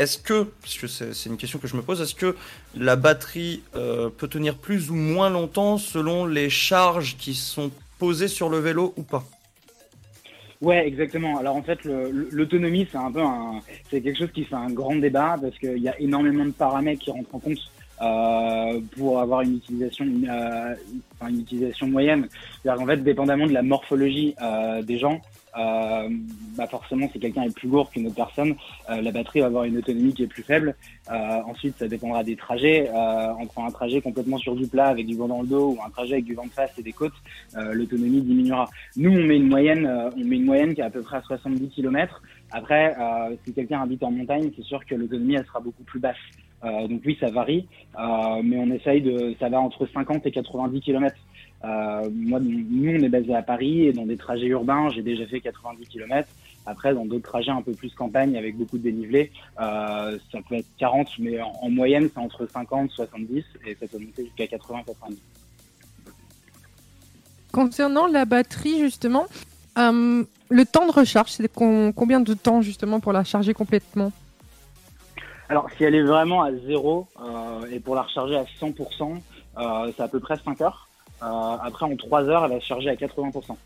Est-ce 0.01 0.17
que, 0.17 0.45
parce 0.63 0.79
que 0.79 0.87
c'est 0.87 1.29
une 1.29 1.37
question 1.37 1.59
que 1.59 1.67
je 1.67 1.77
me 1.77 1.83
pose, 1.83 2.01
est-ce 2.01 2.15
que 2.15 2.35
la 2.75 2.97
batterie 2.97 3.63
euh, 3.77 4.09
peut 4.09 4.29
tenir 4.29 4.57
plus 4.57 4.91
ou 4.91 4.95
moins 4.95 5.29
longtemps 5.29 5.77
selon 5.77 6.25
les 6.25 6.49
charges 6.49 7.19
qui 7.19 7.35
sont 7.35 7.71
posées 7.99 8.27
sur 8.27 8.49
le 8.49 8.61
vélo 8.61 8.95
ou 8.97 9.03
pas? 9.03 9.25
Ouais, 10.63 10.89
exactement. 10.89 11.39
Alors 11.39 11.55
en 11.55 11.63
fait, 11.63 11.81
l'autonomie, 11.85 12.89
c'est 12.91 12.97
un 12.97 13.13
peu 13.13 13.21
un, 13.21 13.61
c'est 13.91 14.01
quelque 14.01 14.19
chose 14.19 14.33
qui 14.33 14.45
fait 14.45 14.55
un 14.55 14.71
grand 14.71 14.97
débat 14.97 15.37
parce 15.39 15.59
qu'il 15.59 15.83
y 15.83 15.89
a 15.91 16.01
énormément 16.01 16.47
de 16.47 16.53
paramètres 16.53 17.03
qui 17.03 17.11
rentrent 17.11 17.35
en 17.35 17.39
compte 17.39 17.59
euh, 18.01 18.81
pour 18.97 19.21
avoir 19.21 19.43
une 19.43 19.57
utilisation, 19.57 20.07
euh, 20.07 20.75
une 21.29 21.41
utilisation 21.41 21.89
moyenne. 21.89 22.27
C'est-à-dire 22.63 22.81
qu'en 22.81 22.87
fait, 22.91 23.05
dépendamment 23.05 23.47
de 23.47 23.53
la 23.53 23.63
morphologie 23.63 24.35
des 24.83 24.99
gens, 24.99 25.21
euh, 25.59 26.09
bah 26.57 26.67
forcément, 26.67 27.09
si 27.13 27.19
quelqu'un 27.19 27.43
est 27.43 27.55
plus 27.55 27.69
lourd 27.69 27.91
qu'une 27.91 28.07
autre 28.07 28.17
personne, 28.17 28.55
euh, 28.89 29.01
la 29.01 29.11
batterie 29.11 29.41
va 29.41 29.47
avoir 29.47 29.65
une 29.65 29.79
autonomie 29.79 30.15
qui 30.15 30.23
est 30.23 30.29
plus 30.29 30.43
faible. 30.43 30.75
Euh, 31.11 31.43
ensuite, 31.47 31.77
ça 31.79 31.89
dépendra 31.89 32.23
des 32.23 32.37
trajets. 32.37 32.89
Euh, 32.89 33.33
entre 33.33 33.59
un 33.59 33.71
trajet 33.71 34.01
complètement 34.01 34.39
sur 34.39 34.55
du 34.55 34.67
plat 34.67 34.87
avec 34.87 35.07
du 35.07 35.17
vent 35.17 35.29
dans 35.29 35.43
le 35.43 35.49
dos 35.49 35.77
ou 35.77 35.79
un 35.85 35.91
trajet 35.91 36.15
avec 36.15 36.25
du 36.25 36.35
vent 36.35 36.47
de 36.47 36.51
face 36.51 36.79
et 36.79 36.83
des 36.83 36.93
côtes, 36.93 37.15
euh, 37.57 37.73
l'autonomie 37.73 38.21
diminuera. 38.21 38.69
Nous, 38.97 39.11
on 39.11 39.25
met 39.25 39.37
une 39.37 39.49
moyenne, 39.49 39.87
euh, 39.87 40.11
on 40.17 40.25
met 40.25 40.37
une 40.37 40.45
moyenne 40.45 40.75
qui 40.75 40.81
est 40.81 40.85
à 40.85 40.91
peu 40.91 41.03
près 41.03 41.17
à 41.17 41.23
70 41.23 41.69
km. 41.71 42.23
Après, 42.53 42.97
si 43.45 43.53
quelqu'un 43.53 43.81
habite 43.81 44.03
en 44.03 44.11
montagne, 44.11 44.51
c'est 44.57 44.65
sûr 44.65 44.85
que 44.85 44.97
l'autonomie 44.97 45.37
elle 45.37 45.47
sera 45.47 45.61
beaucoup 45.61 45.85
plus 45.85 46.01
basse. 46.01 46.17
Donc 46.65 47.01
oui, 47.07 47.17
ça 47.21 47.31
varie, 47.31 47.69
mais 47.97 48.57
on 48.59 48.73
essaye 48.73 49.03
de, 49.03 49.37
ça 49.39 49.49
va 49.49 49.61
entre 49.61 49.87
50 49.87 50.27
et 50.27 50.33
90 50.33 50.81
km. 50.81 51.15
Euh, 51.65 52.09
moi, 52.13 52.41
nous, 52.41 52.91
on 52.91 53.03
est 53.03 53.09
basé 53.09 53.35
à 53.35 53.43
Paris 53.43 53.87
et 53.87 53.93
dans 53.93 54.07
des 54.07 54.17
trajets 54.17 54.47
urbains, 54.47 54.89
j'ai 54.91 55.03
déjà 55.03 55.27
fait 55.27 55.41
90 55.41 55.87
km. 55.87 56.29
Après, 56.67 56.95
dans 56.95 57.05
d'autres 57.05 57.29
trajets 57.29 57.51
un 57.51 57.63
peu 57.63 57.73
plus 57.73 57.93
campagne 57.95 58.37
avec 58.37 58.57
beaucoup 58.57 58.79
de 58.79 58.83
dénivelé, 58.83 59.31
euh, 59.61 60.19
ça 60.31 60.39
peut 60.49 60.57
être 60.57 60.67
40, 60.79 61.09
mais 61.19 61.41
en, 61.41 61.53
en 61.61 61.71
moyenne, 61.71 62.09
c'est 62.13 62.21
entre 62.21 62.47
50, 62.47 62.91
70 62.91 63.45
et 63.67 63.75
ça 63.75 63.87
peut 63.87 63.99
monter 63.99 64.25
jusqu'à 64.25 64.47
80, 64.47 64.83
90. 64.87 65.19
Concernant 67.53 68.07
la 68.07 68.25
batterie, 68.25 68.79
justement, 68.79 69.27
euh, 69.79 70.25
le 70.49 70.65
temps 70.65 70.87
de 70.87 70.93
recharge, 70.93 71.31
c'est 71.31 71.53
combien 71.53 72.21
de 72.21 72.35
temps 72.35 72.61
justement 72.61 73.01
pour 73.01 73.13
la 73.13 73.25
charger 73.25 73.55
complètement? 73.55 74.13
Alors, 75.49 75.69
si 75.77 75.85
elle 75.85 75.97
est 75.97 76.03
vraiment 76.03 76.43
à 76.43 76.53
zéro 76.55 77.09
euh, 77.21 77.67
et 77.73 77.81
pour 77.81 77.97
la 77.97 78.03
recharger 78.03 78.37
à 78.37 78.45
100%, 78.45 79.21
euh, 79.59 79.93
c'est 79.97 80.03
à 80.03 80.09
peu 80.09 80.21
près 80.21 80.37
5 80.37 80.61
heures. 80.61 80.90
Euh, 81.23 81.57
après, 81.63 81.87
en 81.87 81.97
3 81.97 82.25
heures, 82.25 82.45
elle 82.45 82.53
va 82.53 82.61
se 82.61 82.67
charger 82.67 82.91
à 82.91 82.95
80%. 82.95 83.57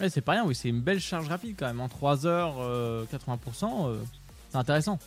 Ouais, 0.00 0.08
c'est 0.08 0.22
pas 0.22 0.32
rien, 0.32 0.44
oui, 0.46 0.54
c'est 0.54 0.68
une 0.70 0.80
belle 0.80 1.00
charge 1.00 1.28
rapide 1.28 1.56
quand 1.58 1.66
même. 1.66 1.80
En 1.80 1.88
3 1.88 2.26
heures, 2.26 2.56
euh, 2.60 3.04
80%, 3.06 3.88
euh, 3.88 3.98
c'est 4.50 4.56
intéressant. 4.56 4.98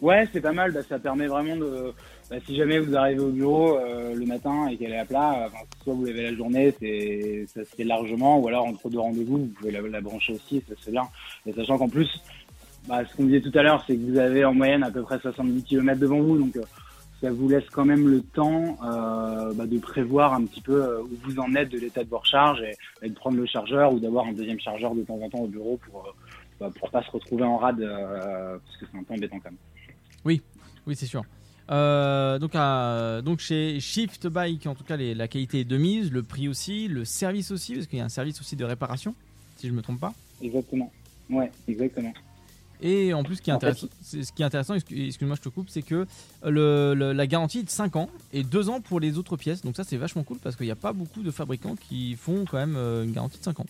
Ouais, 0.00 0.28
c'est 0.32 0.40
pas 0.40 0.52
mal. 0.52 0.72
Bah, 0.72 0.80
ça 0.88 0.98
permet 0.98 1.26
vraiment 1.26 1.56
de. 1.56 1.92
Bah, 2.30 2.36
si 2.46 2.56
jamais 2.56 2.78
vous 2.78 2.96
arrivez 2.96 3.20
au 3.20 3.30
bureau 3.30 3.76
euh, 3.76 4.14
le 4.14 4.24
matin 4.24 4.68
et 4.68 4.76
qu'elle 4.76 4.92
est 4.92 4.98
à 4.98 5.04
plat, 5.04 5.32
euh, 5.32 5.46
enfin, 5.48 5.64
soit 5.82 5.94
vous 5.94 6.04
l'avez 6.04 6.30
la 6.30 6.36
journée, 6.36 6.72
c'est 6.78 7.44
ça 7.52 7.64
se 7.64 7.74
fait 7.74 7.84
largement, 7.84 8.38
ou 8.38 8.48
alors 8.48 8.66
entre 8.66 8.88
deux 8.88 9.00
rendez-vous, 9.00 9.38
vous 9.38 9.52
pouvez 9.58 9.72
la, 9.72 9.80
la 9.80 10.00
brancher 10.00 10.34
aussi, 10.34 10.62
ça 10.68 10.76
se 10.76 10.84
fait 10.84 10.92
bien. 10.92 11.08
Et 11.44 11.52
sachant 11.52 11.76
qu'en 11.76 11.88
plus, 11.88 12.08
bah, 12.86 13.02
ce 13.04 13.16
qu'on 13.16 13.24
disait 13.24 13.40
tout 13.40 13.56
à 13.58 13.62
l'heure, 13.62 13.82
c'est 13.86 13.96
que 13.96 14.10
vous 14.10 14.18
avez 14.18 14.44
en 14.44 14.54
moyenne 14.54 14.84
à 14.84 14.90
peu 14.90 15.02
près 15.02 15.18
70 15.18 15.64
km 15.64 15.98
devant 15.98 16.20
vous, 16.20 16.38
donc 16.38 16.56
euh, 16.56 16.62
ça 17.20 17.30
vous 17.30 17.48
laisse 17.48 17.68
quand 17.70 17.84
même 17.84 18.08
le 18.08 18.22
temps 18.22 18.78
euh, 18.82 19.52
bah, 19.54 19.66
de 19.66 19.78
prévoir 19.78 20.32
un 20.34 20.44
petit 20.44 20.60
peu 20.62 20.82
euh, 20.82 21.02
où 21.02 21.10
vous 21.24 21.38
en 21.38 21.54
êtes 21.54 21.68
de 21.70 21.78
l'état 21.78 22.02
de 22.04 22.08
vos 22.08 22.18
recharges 22.18 22.60
et, 22.62 22.74
et 23.04 23.08
de 23.08 23.14
prendre 23.14 23.36
le 23.36 23.46
chargeur 23.46 23.92
ou 23.92 24.00
d'avoir 24.00 24.26
un 24.26 24.32
deuxième 24.32 24.60
chargeur 24.60 24.94
de 24.94 25.02
temps 25.02 25.20
en 25.20 25.28
temps 25.28 25.40
au 25.40 25.48
bureau 25.48 25.78
pour 25.90 26.06
euh, 26.06 26.10
bah, 26.60 26.70
pour 26.78 26.90
pas 26.90 27.02
se 27.02 27.10
retrouver 27.10 27.44
en 27.44 27.56
rade 27.58 27.80
euh, 27.80 28.56
parce 28.64 28.76
que 28.78 28.86
c'est 28.90 28.98
un 28.98 29.02
peu 29.02 29.14
embêtant 29.14 29.38
quand 29.38 29.50
même. 29.50 29.58
Oui, 30.24 30.42
oui, 30.86 30.96
c'est 30.96 31.06
sûr. 31.06 31.22
Euh, 31.70 32.38
donc, 32.38 32.50
à- 32.54 33.22
donc 33.22 33.38
chez 33.38 33.78
Shift 33.80 34.26
Bike, 34.26 34.66
en 34.66 34.74
tout 34.74 34.82
cas, 34.84 34.96
les- 34.96 35.14
la 35.14 35.28
qualité 35.28 35.60
est 35.60 35.64
de 35.64 35.76
mise, 35.76 36.10
le 36.10 36.22
prix 36.22 36.48
aussi, 36.48 36.88
le 36.88 37.04
service 37.04 37.50
aussi, 37.52 37.74
parce 37.74 37.86
qu'il 37.86 37.98
y 37.98 38.02
a 38.02 38.04
un 38.04 38.08
service 38.08 38.40
aussi 38.40 38.56
de 38.56 38.64
réparation, 38.64 39.14
si 39.56 39.68
je 39.68 39.72
me 39.72 39.80
trompe 39.80 40.00
pas. 40.00 40.12
Exactement. 40.42 40.90
Ouais, 41.30 41.50
exactement. 41.68 42.12
Et 42.82 43.12
en 43.14 43.22
plus, 43.22 43.36
ce 43.36 43.42
qui 43.42 43.50
est 43.50 43.52
intéressant, 43.52 43.86
c'est- 44.02 44.22
ce 44.22 44.32
qui 44.32 44.42
est 44.42 44.44
intéressant 44.44 44.74
excu- 44.74 45.06
excuse-moi, 45.06 45.36
je 45.36 45.42
te 45.42 45.48
coupe, 45.48 45.68
c'est 45.68 45.82
que 45.82 46.06
le, 46.44 46.94
le- 46.94 47.12
la 47.12 47.26
garantie 47.26 47.58
est 47.60 47.62
de 47.64 47.70
5 47.70 47.96
ans 47.96 48.08
et 48.32 48.42
2 48.42 48.68
ans 48.68 48.80
pour 48.80 49.00
les 49.00 49.18
autres 49.18 49.36
pièces. 49.36 49.62
Donc 49.62 49.76
ça, 49.76 49.84
c'est 49.84 49.96
vachement 49.96 50.22
cool 50.22 50.38
parce 50.38 50.56
qu'il 50.56 50.66
n'y 50.66 50.72
a 50.72 50.76
pas 50.76 50.92
beaucoup 50.92 51.22
de 51.22 51.30
fabricants 51.30 51.76
qui 51.76 52.14
font 52.16 52.44
quand 52.50 52.56
même 52.58 52.76
euh, 52.76 53.04
une 53.04 53.12
garantie 53.12 53.38
de 53.38 53.44
5 53.44 53.60
ans. 53.60 53.66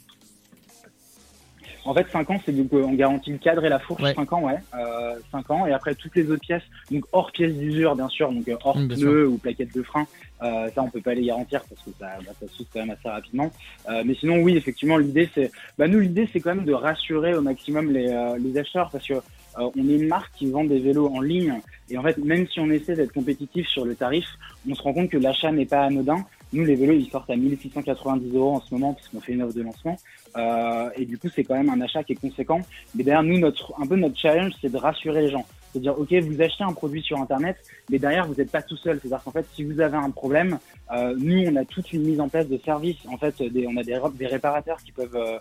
En 1.85 1.95
fait, 1.95 2.07
5 2.13 2.31
ans, 2.31 2.41
c'est 2.45 2.53
donc 2.53 2.73
on 2.73 2.93
garantit 2.93 3.31
le 3.33 3.39
cadre 3.39 3.65
et 3.65 3.69
la 3.69 3.79
fourche, 3.79 4.03
Ouais. 4.03 4.15
5 4.15 4.33
ans, 4.33 4.43
ouais. 4.43 4.59
Euh, 4.75 5.15
5 5.33 5.51
ans, 5.51 5.67
et 5.67 5.73
après 5.73 5.95
toutes 5.95 6.15
les 6.17 6.31
autres 6.31 6.41
pièces, 6.41 6.63
donc 6.91 7.05
hors 7.13 7.33
pièces 7.33 7.55
d'usure, 7.55 7.97
bien 7.97 8.09
sûr, 8.09 8.31
donc 8.33 8.47
euh, 8.49 8.57
hors 8.65 8.79
Mm, 8.79 8.89
pneus 8.89 9.27
ou 9.29 9.39
plaquettes 9.39 9.75
de 9.75 9.83
frein, 9.83 10.07
euh, 10.43 10.69
ça 10.75 10.83
on 10.83 10.91
peut 10.91 11.01
pas 11.01 11.15
les 11.15 11.25
garantir 11.27 11.63
parce 11.69 11.83
que 11.83 11.91
ça, 11.99 12.19
bah, 12.25 12.33
ça 12.39 12.47
s'use 12.49 12.67
quand 12.73 12.81
même 12.81 12.91
assez 12.91 13.09
rapidement. 13.09 13.51
Euh, 13.89 14.03
mais 14.05 14.15
sinon, 14.15 14.39
oui, 14.43 14.57
effectivement, 14.57 14.97
l'idée 14.99 15.29
c'est, 15.35 15.51
bah 15.79 15.89
nous 15.89 16.01
l'idée 16.01 16.29
c'est 16.33 16.41
quand 16.41 16.55
même 16.55 16.65
de 16.65 16.73
rassurer 16.73 17.35
au 17.35 17.41
maximum 17.43 17.91
les, 17.91 18.09
euh, 18.09 18.39
les 18.39 18.57
acheteurs 18.59 18.91
parce 18.91 19.07
que 19.07 19.15
euh, 19.15 19.21
on 19.57 19.89
est 19.89 19.97
une 19.97 20.07
marque 20.07 20.33
qui 20.37 20.51
vend 20.51 20.65
des 20.65 20.79
vélos 20.79 21.09
en 21.15 21.21
ligne 21.21 21.61
et 21.89 21.99
en 21.99 22.03
fait, 22.03 22.19
même 22.19 22.47
si 22.47 22.61
on 22.61 22.71
essaie 22.71 22.95
d'être 22.95 23.13
compétitif 23.13 23.67
sur 23.69 23.85
le 23.85 23.95
tarif, 23.97 24.27
on 24.69 24.75
se 24.75 24.83
rend 24.83 24.93
compte 24.93 25.11
que 25.11 25.19
l'achat 25.19 25.51
n'est 25.51 25.67
pas 25.67 25.83
anodin. 25.85 26.25
Nous, 26.53 26.65
les 26.65 26.75
vélos, 26.75 26.95
ils 26.95 27.09
sortent 27.11 27.31
à 27.31 27.37
1690 27.37 28.35
euros 28.35 28.57
en 28.57 28.61
ce 28.61 28.75
moment 28.75 28.95
puisqu'on 28.95 29.21
fait 29.21 29.33
une 29.33 29.43
offre 29.43 29.55
de 29.55 29.63
lancement. 29.63 29.97
Euh, 30.37 30.91
et 30.97 31.05
du 31.05 31.19
coup, 31.19 31.29
c'est 31.35 31.45
quand 31.45 31.55
même 31.55 31.71
un 31.71 31.81
achat 31.81 32.03
qui 32.03 32.13
est 32.13 32.21
conséquent. 32.21 32.61
Mais 32.95 33.05
derrière 33.05 33.23
nous, 33.23 33.39
notre, 33.39 33.73
un 33.81 33.87
peu 33.87 33.97
notre 33.97 34.19
challenge, 34.19 34.53
c'est 34.61 34.71
de 34.71 34.77
rassurer 34.77 35.23
les 35.23 35.31
gens. 35.31 35.47
C'est-à-dire, 35.73 35.99
ok, 35.99 36.13
vous 36.13 36.43
achetez 36.43 36.65
un 36.65 36.73
produit 36.73 37.03
sur 37.03 37.21
Internet, 37.21 37.57
mais 37.91 37.99
derrière, 37.99 38.27
vous 38.27 38.35
n'êtes 38.35 38.51
pas 38.51 38.63
tout 38.63 38.77
seul. 38.77 38.99
C'est-à-dire 39.01 39.23
qu'en 39.23 39.31
fait, 39.31 39.47
si 39.55 39.65
vous 39.65 39.81
avez 39.81 39.97
un 39.97 40.11
problème, 40.11 40.59
euh, 40.93 41.15
nous, 41.17 41.45
on 41.47 41.57
a 41.57 41.65
toute 41.65 41.93
une 41.93 42.03
mise 42.03 42.21
en 42.21 42.29
place 42.29 42.49
de 42.49 42.59
services. 42.59 42.99
En 43.09 43.17
fait, 43.17 43.35
on 43.41 43.77
a 43.77 43.83
des, 43.83 43.99
des 44.15 44.27
réparateurs 44.27 44.79
qui 44.83 44.91
peuvent, 44.91 45.15
euh, 45.15 45.39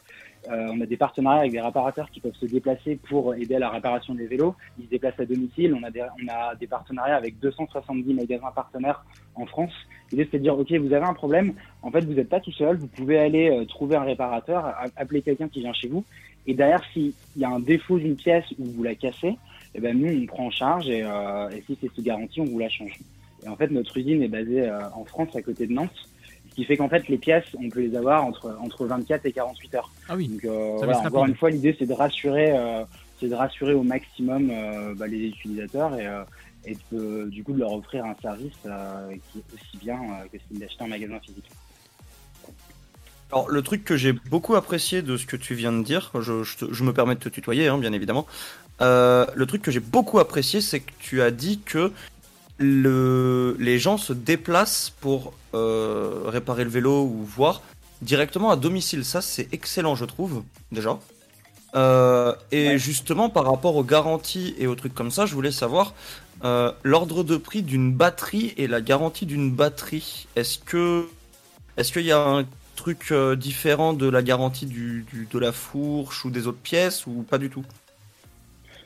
on 0.48 0.82
a 0.82 0.86
des 0.86 0.98
partenariats 0.98 1.42
avec 1.42 1.52
des 1.52 1.62
réparateurs 1.62 2.10
qui 2.10 2.20
peuvent 2.20 2.36
se 2.36 2.46
déplacer 2.46 2.98
pour 3.10 3.36
aider 3.36 3.56
à 3.56 3.60
la 3.60 3.70
réparation 3.70 4.16
des 4.16 4.26
vélos. 4.26 4.56
Ils 4.80 4.86
se 4.86 4.90
déplacent 4.90 5.20
à 5.20 5.26
domicile. 5.26 5.76
On 5.80 5.84
a 5.84 5.92
des, 5.92 6.02
on 6.02 6.28
a 6.28 6.56
des 6.56 6.68
partenariats 6.68 7.18
avec 7.18 7.40
270 7.40 8.14
magasins 8.14 8.52
partenaires 8.56 9.04
en 9.36 9.46
France. 9.46 9.74
L'idée, 10.12 10.28
c'est 10.32 10.38
de 10.38 10.44
dire, 10.44 10.58
ok, 10.58 10.72
vous 10.72 10.94
avez 10.94 11.06
un 11.06 11.14
problème. 11.14 11.54
En 11.82 11.92
fait, 11.92 12.02
vous 12.02 12.14
n'êtes 12.14 12.30
pas 12.30 12.40
tout 12.40 12.52
seul. 12.52 12.78
Vous 12.78 12.88
pouvez 12.88 13.20
aller 13.20 13.50
euh, 13.50 13.66
trouver 13.66 13.96
un 13.96 14.04
réparateur, 14.04 14.74
appeler 14.96 15.22
quelqu'un 15.22 15.48
qui 15.48 15.60
vient 15.60 15.74
chez 15.74 15.88
vous. 15.88 16.04
Et 16.48 16.54
derrière, 16.54 16.84
s'il 16.94 17.14
y 17.38 17.44
a 17.44 17.50
un 17.50 17.60
défaut 17.60 18.00
d'une 18.00 18.16
pièce 18.16 18.46
ou 18.58 18.66
vous 18.66 18.84
la 18.84 18.96
cassez, 18.96 19.38
eh 19.76 19.80
ben 19.80 19.98
nous, 19.98 20.24
on 20.24 20.26
prend 20.26 20.48
en 20.48 20.52
charge 20.52 20.90
et, 20.90 21.04
euh, 21.04 21.50
et 21.50 21.64
si 21.68 21.78
c'est 21.80 21.94
sous 21.94 22.02
garantie, 22.02 22.42
on 22.42 22.46
vous 22.46 22.60
la 22.60 22.70
change. 22.70 22.98
Et 23.46 23.48
en 23.48 23.56
fait, 23.56 23.70
notre 23.70 23.96
usine 23.98 24.24
est 24.24 24.30
basée 24.30 24.62
euh, 24.62 24.90
en 24.96 25.06
France, 25.06 25.36
à 25.36 25.42
côté 25.42 25.68
de 25.68 25.74
Nantes, 25.74 26.10
qui 26.60 26.66
fait 26.66 26.76
qu'en 26.76 26.90
fait, 26.90 27.08
les 27.08 27.18
pièces, 27.18 27.46
on 27.58 27.70
peut 27.70 27.80
les 27.80 27.96
avoir 27.96 28.26
entre 28.26 28.54
entre 28.62 28.86
24 28.86 29.26
et 29.26 29.32
48 29.32 29.76
heures. 29.76 29.92
Ah 30.10 30.16
oui. 30.18 30.28
Donc 30.28 30.44
euh, 30.44 30.74
voilà, 30.78 31.00
encore 31.00 31.26
une 31.26 31.36
fois, 31.36 31.50
l'idée, 31.50 31.74
c'est 31.80 31.86
de 31.86 31.94
rassurer, 31.94 32.52
euh, 32.52 32.84
c'est 33.20 33.30
de 33.30 33.34
rassurer 33.36 33.74
au 33.74 33.84
maximum 33.84 34.50
euh, 34.52 34.94
bah, 34.94 35.08
les 35.08 35.28
utilisateurs 35.28 35.98
et, 35.98 36.06
euh, 36.06 36.24
et 36.66 36.76
de- 36.92 37.30
du 37.30 37.46
coup 37.46 37.54
de 37.54 37.60
leur 37.60 37.72
offrir 37.72 38.04
un 38.04 38.16
service 38.22 38.52
euh, 38.66 39.12
qui 39.32 39.40
est 39.40 39.54
aussi 39.54 39.78
bien 39.78 39.96
euh, 39.96 40.26
que 40.32 40.38
celui 40.50 40.60
d'acheter 40.60 40.84
en 40.84 40.88
magasin 40.90 41.18
physique. 41.22 41.50
Alors, 43.32 43.50
le 43.50 43.62
truc 43.62 43.86
que 43.86 43.96
j'ai 43.96 44.12
beaucoup 44.14 44.56
apprécié 44.56 45.02
de 45.02 45.16
ce 45.16 45.26
que 45.26 45.38
tu 45.38 45.54
viens 45.54 45.72
de 45.72 45.84
dire, 45.84 46.12
je, 46.20 46.44
je 46.44 46.58
te- 46.58 46.74
je 46.74 46.84
me 46.84 46.92
permets 46.94 47.16
de 47.16 47.20
te 47.22 47.30
tutoyer, 47.30 47.68
hein, 47.68 47.78
bien 47.78 47.94
évidemment. 47.94 48.26
Euh, 48.82 49.26
le 49.36 49.46
truc 49.46 49.62
que 49.62 49.72
j'ai 49.72 49.80
beaucoup 49.80 50.20
apprécié, 50.20 50.62
c'est 50.62 50.80
que 50.82 50.92
tu 51.00 51.22
as 51.22 51.32
dit 51.32 51.60
que 51.64 51.92
le, 52.60 53.56
les 53.60 53.80
gens 53.80 53.98
se 53.98 54.14
déplacent 54.14 54.92
pour 55.02 55.34
euh, 55.54 56.24
réparer 56.26 56.64
le 56.64 56.70
vélo 56.70 57.04
ou 57.04 57.24
voir 57.24 57.62
directement 58.02 58.52
à 58.52 58.56
domicile. 58.56 59.04
Ça, 59.06 59.22
c'est 59.22 59.48
excellent, 59.54 59.96
je 59.96 60.06
trouve, 60.06 60.44
déjà. 60.72 61.00
Euh, 61.76 62.34
et 62.52 62.78
justement, 62.78 63.30
par 63.30 63.46
rapport 63.46 63.76
aux 63.76 63.84
garanties 63.84 64.56
et 64.58 64.68
aux 64.68 64.76
trucs 64.76 64.94
comme 64.94 65.12
ça, 65.12 65.26
je 65.26 65.34
voulais 65.36 65.52
savoir 65.52 65.94
euh, 66.44 66.72
l'ordre 66.84 67.24
de 67.24 67.38
prix 67.38 67.62
d'une 67.62 67.94
batterie 67.94 68.54
et 68.58 68.68
la 68.68 68.82
garantie 68.82 69.26
d'une 69.26 69.52
batterie. 69.52 70.28
Est-ce 70.36 70.60
que 70.60 71.08
est-ce 71.78 71.92
qu'il 71.94 72.06
y 72.06 72.12
a 72.12 72.26
un 72.26 72.46
truc 72.76 73.14
différent 73.38 73.94
de 73.94 74.08
la 74.10 74.22
garantie 74.24 74.66
du, 74.66 75.06
du- 75.12 75.28
de 75.32 75.40
la 75.40 75.52
fourche 75.52 76.26
ou 76.26 76.30
des 76.30 76.48
autres 76.48 76.60
pièces 76.60 77.06
ou 77.08 77.24
pas 77.24 77.38
du 77.38 77.50
tout? 77.50 77.64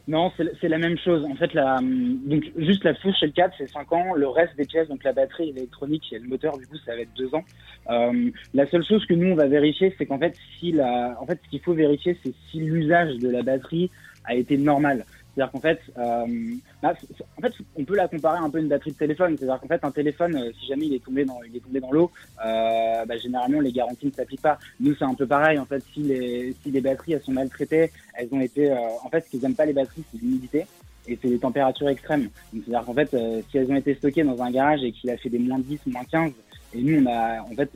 Non, 0.05 0.33
c'est 0.59 0.67
la 0.67 0.77
même 0.77 0.97
chose. 0.97 1.23
En 1.23 1.35
fait, 1.35 1.53
la, 1.53 1.79
donc 1.81 2.43
juste 2.57 2.83
la 2.83 2.93
fourche 2.95 3.23
et 3.23 3.27
le 3.27 3.31
câble, 3.31 3.53
c'est 3.57 3.71
5 3.71 3.91
ans. 3.93 4.13
Le 4.15 4.27
reste 4.27 4.55
des 4.57 4.65
pièces, 4.65 4.89
donc 4.89 5.01
la 5.03 5.13
batterie 5.13 5.49
électronique 5.49 6.03
et 6.11 6.19
le 6.19 6.27
moteur, 6.27 6.57
du 6.57 6.67
coup, 6.67 6.75
ça 6.85 6.93
va 6.93 7.01
être 7.01 7.13
2 7.15 7.33
ans. 7.33 7.43
Euh, 7.89 8.29
la 8.53 8.69
seule 8.69 8.83
chose 8.83 9.05
que 9.05 9.13
nous, 9.13 9.31
on 9.31 9.35
va 9.35 9.47
vérifier, 9.47 9.95
c'est 9.97 10.05
qu'en 10.05 10.19
fait, 10.19 10.35
si 10.59 10.73
la, 10.73 11.17
en 11.21 11.25
fait, 11.25 11.39
ce 11.45 11.49
qu'il 11.49 11.61
faut 11.61 11.73
vérifier, 11.73 12.17
c'est 12.21 12.33
si 12.51 12.59
l'usage 12.59 13.15
de 13.19 13.29
la 13.29 13.43
batterie 13.43 13.89
a 14.25 14.35
été 14.35 14.57
normal. 14.57 15.05
C'est-à-dire 15.35 15.51
qu'en 15.51 15.59
fait, 15.59 15.79
euh, 15.97 16.55
bah, 16.81 16.93
en 17.37 17.41
fait, 17.41 17.53
on 17.75 17.83
peut 17.83 17.95
la 17.95 18.07
comparer 18.07 18.37
un 18.37 18.49
peu 18.49 18.59
à 18.59 18.61
une 18.61 18.67
batterie 18.67 18.91
de 18.91 18.97
téléphone. 18.97 19.35
C'est-à-dire 19.37 19.59
qu'en 19.59 19.67
fait, 19.67 19.83
un 19.83 19.91
téléphone, 19.91 20.35
euh, 20.35 20.51
si 20.59 20.67
jamais 20.67 20.85
il 20.85 20.93
est 20.93 21.03
tombé 21.03 21.25
dans, 21.25 21.39
il 21.43 21.55
est 21.55 21.59
tombé 21.59 21.79
dans 21.79 21.91
l'eau, 21.91 22.11
euh, 22.45 23.05
bah, 23.05 23.17
généralement 23.17 23.59
les 23.59 23.71
garanties 23.71 24.07
ne 24.07 24.11
s'appliquent 24.11 24.41
pas. 24.41 24.59
Nous, 24.79 24.95
c'est 24.95 25.05
un 25.05 25.15
peu 25.15 25.25
pareil. 25.25 25.57
En 25.57 25.65
fait, 25.65 25.83
si 25.93 26.01
les, 26.01 26.55
si 26.61 26.69
les 26.69 26.81
batteries 26.81 27.13
elles 27.13 27.23
sont 27.23 27.31
maltraitées, 27.31 27.91
elles 28.13 28.29
ont 28.31 28.41
été, 28.41 28.71
euh, 28.71 28.77
en 29.03 29.09
fait, 29.09 29.25
ce 29.25 29.29
qu'ils 29.31 29.45
aiment 29.45 29.55
pas 29.55 29.65
les 29.65 29.73
batteries, 29.73 30.03
c'est 30.11 30.21
l'humidité 30.21 30.65
et 31.07 31.17
c'est 31.21 31.27
les 31.27 31.39
températures 31.39 31.89
extrêmes. 31.89 32.29
Donc, 32.53 32.63
c'est-à-dire 32.65 32.85
qu'en 32.85 32.93
fait, 32.93 33.13
euh, 33.13 33.41
si 33.49 33.57
elles 33.57 33.71
ont 33.71 33.75
été 33.75 33.95
stockées 33.95 34.23
dans 34.23 34.41
un 34.41 34.51
garage 34.51 34.83
et 34.83 34.91
qu'il 34.91 35.09
a 35.09 35.17
fait 35.17 35.29
des 35.29 35.39
moins 35.39 35.59
10, 35.59 35.79
moins 35.87 36.03
15, 36.05 36.31
et 36.75 36.81
nous, 36.81 37.03
on 37.03 37.05
a, 37.07 37.41
en 37.41 37.55
fait, 37.55 37.69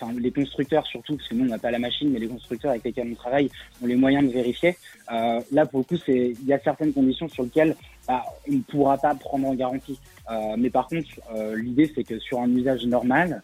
enfin, 0.00 0.12
les 0.18 0.30
constructeurs 0.30 0.86
surtout, 0.86 1.16
parce 1.16 1.28
que 1.28 1.34
nous, 1.34 1.44
on 1.44 1.48
n'a 1.48 1.58
pas 1.58 1.70
la 1.70 1.78
machine, 1.78 2.10
mais 2.10 2.18
les 2.18 2.28
constructeurs 2.28 2.70
avec 2.70 2.84
lesquels 2.84 3.08
on 3.10 3.14
travaille 3.14 3.50
ont 3.82 3.86
les 3.86 3.96
moyens 3.96 4.26
de 4.26 4.32
vérifier. 4.32 4.76
Euh, 5.12 5.40
là, 5.52 5.66
pour 5.66 5.80
le 5.80 5.84
coup, 5.84 5.96
il 6.08 6.46
y 6.46 6.52
a 6.52 6.58
certaines 6.58 6.92
conditions 6.92 7.28
sur 7.28 7.44
lesquelles 7.44 7.76
bah, 8.06 8.24
on 8.48 8.52
ne 8.52 8.60
pourra 8.62 8.96
pas 8.98 9.14
prendre 9.14 9.46
en 9.46 9.54
garantie. 9.54 9.98
Euh, 10.30 10.56
mais 10.58 10.70
par 10.70 10.88
contre, 10.88 11.08
euh, 11.34 11.56
l'idée, 11.56 11.90
c'est 11.94 12.04
que 12.04 12.18
sur 12.18 12.40
un 12.40 12.50
usage 12.50 12.84
normal, 12.86 13.42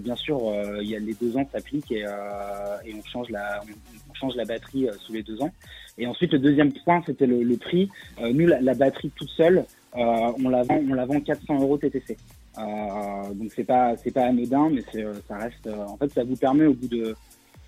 bien 0.00 0.16
sûr, 0.16 0.52
il 0.82 0.88
y 0.88 0.94
a 0.94 0.98
les 0.98 1.14
deux 1.14 1.34
ans 1.36 1.48
s'appliquent 1.50 1.92
et, 1.92 2.00
et 2.00 2.94
on 2.94 3.02
change 3.04 3.30
la, 3.30 4.44
batterie 4.44 4.86
sous 5.00 5.14
les 5.14 5.22
deux 5.22 5.40
ans. 5.40 5.50
Et 5.96 6.06
ensuite, 6.06 6.32
le 6.32 6.38
deuxième 6.38 6.72
point, 6.72 7.02
c'était 7.06 7.26
le, 7.26 7.56
prix. 7.56 7.88
Nous, 8.20 8.46
la, 8.46 8.74
batterie 8.74 9.10
toute 9.16 9.30
seule, 9.30 9.64
on 9.94 10.48
la 10.50 10.62
vend, 10.62 10.80
on 10.90 10.92
la 10.92 11.06
vend 11.06 11.20
400 11.20 11.60
euros 11.60 11.78
TTC. 11.78 12.18
Euh, 12.58 13.32
donc 13.34 13.50
c'est 13.54 13.64
pas, 13.64 13.96
c'est 13.96 14.10
pas 14.10 14.26
anodin, 14.26 14.70
mais 14.70 14.82
c'est, 14.92 15.04
euh, 15.04 15.14
ça 15.26 15.36
reste. 15.38 15.66
euh, 15.66 15.84
en 15.86 15.96
fait, 15.96 16.12
ça 16.12 16.24
vous 16.24 16.36
permet 16.36 16.66
au 16.66 16.74
bout 16.74 16.88
de, 16.88 17.14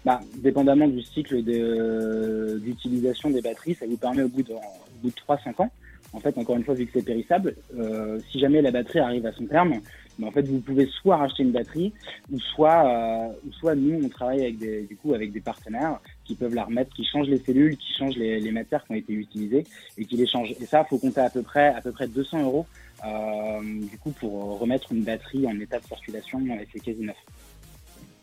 bah, 0.05 0.21
dépendamment 0.37 0.89
du 0.89 1.03
cycle 1.03 1.43
d'utilisation 2.61 3.31
des 3.31 3.41
batteries, 3.41 3.75
ça 3.75 3.87
vous 3.87 3.97
permet 3.97 4.23
au 4.23 4.29
bout 4.29 4.43
de, 4.43 4.53
au 4.53 4.61
bout 5.03 5.09
de 5.11 5.15
3-5 5.15 5.63
ans. 5.63 5.71
En 6.13 6.21
fait, 6.21 6.37
encore 6.39 6.57
une 6.57 6.65
fois, 6.65 6.75
vu 6.75 6.87
que 6.87 6.93
c'est 6.95 7.05
périssable, 7.05 7.57
euh, 7.77 8.21
si 8.31 8.39
jamais 8.39 8.63
la 8.63 8.71
batterie 8.71 9.01
arrive 9.01 9.27
à 9.27 9.33
son 9.33 9.47
terme, 9.47 9.81
bah, 10.19 10.29
en 10.29 10.31
fait, 10.31 10.43
vous 10.43 10.61
pouvez 10.61 10.87
soit 10.87 11.17
racheter 11.17 11.43
une 11.43 11.51
batterie, 11.51 11.93
ou 12.31 12.39
soit, 12.39 12.87
euh, 12.87 13.33
ou 13.49 13.53
soit 13.53 13.75
nous, 13.75 14.01
on 14.05 14.09
travaille 14.09 14.43
avec 14.43 14.59
des, 14.59 14.83
du 14.83 14.97
coup, 14.97 15.15
avec 15.15 15.33
des 15.33 15.41
partenaires 15.41 15.99
qui 16.25 16.37
peuvent 16.37 16.55
la 16.55 16.65
remettre, 16.65 16.95
qui 16.95 17.05
changent 17.05 17.27
les 17.27 17.39
cellules, 17.39 17.77
qui 17.77 17.93
changent 17.99 18.17
les, 18.17 18.39
les 18.39 18.53
matières 18.53 18.85
qui 18.85 18.93
ont 18.93 18.97
été 18.97 19.13
utilisées 19.13 19.65
et 19.99 20.05
qui 20.05 20.17
les 20.17 20.27
changent. 20.27 20.53
Et 20.61 20.67
ça, 20.67 20.85
faut 20.85 20.99
compter 20.99 21.21
à 21.21 21.31
peu 21.31 21.43
près, 21.43 21.69
à 21.75 21.81
peu 21.81 21.91
près 21.91 22.07
200 22.07 22.43
euros, 22.43 22.67
du 23.63 23.99
coup, 23.99 24.11
pour 24.13 24.59
remettre 24.59 24.93
une 24.93 25.03
batterie 25.03 25.47
en 25.47 25.59
état 25.61 25.79
de 25.79 25.87
circulation 25.87 26.41
et 26.47 26.67
c'est 26.73 26.81
quasi 26.81 27.03
neuf. 27.03 27.17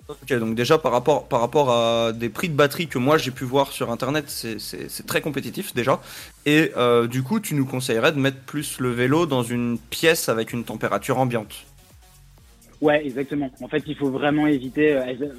Ok, 0.10 0.34
donc 0.40 0.56
déjà 0.56 0.78
par 0.78 0.92
rapport, 0.92 1.28
par 1.28 1.40
rapport 1.40 1.72
à 1.72 2.12
des 2.12 2.28
prix 2.30 2.50
de 2.50 2.54
batterie 2.56 2.88
que 2.88 2.98
moi 2.98 3.18
j'ai 3.18 3.32
pu 3.32 3.46
voir 3.46 3.72
sur 3.72 3.92
internet, 3.92 4.30
c'est- 4.30 5.06
très 5.06 5.22
compétitif 5.22 5.74
déjà. 5.74 6.02
Et 6.46 6.72
euh, 6.76 7.08
du 7.08 7.24
coup, 7.24 7.40
tu 7.40 7.54
nous 7.56 7.66
conseillerais 7.66 8.12
de 8.12 8.20
mettre 8.20 8.40
plus 8.40 8.80
le 8.80 8.90
vélo 8.90 9.26
dans 9.26 9.44
une 9.44 9.78
pièce 9.78 10.28
avec 10.28 10.52
une 10.54 10.64
température 10.64 11.18
ambiante. 11.18 11.66
Ouais, 12.82 13.06
exactement. 13.06 13.52
En 13.62 13.68
fait, 13.68 13.84
il 13.86 13.96
faut 13.96 14.10
vraiment 14.10 14.48
éviter 14.48 14.94
euh, 14.94 15.14
euh, 15.22 15.34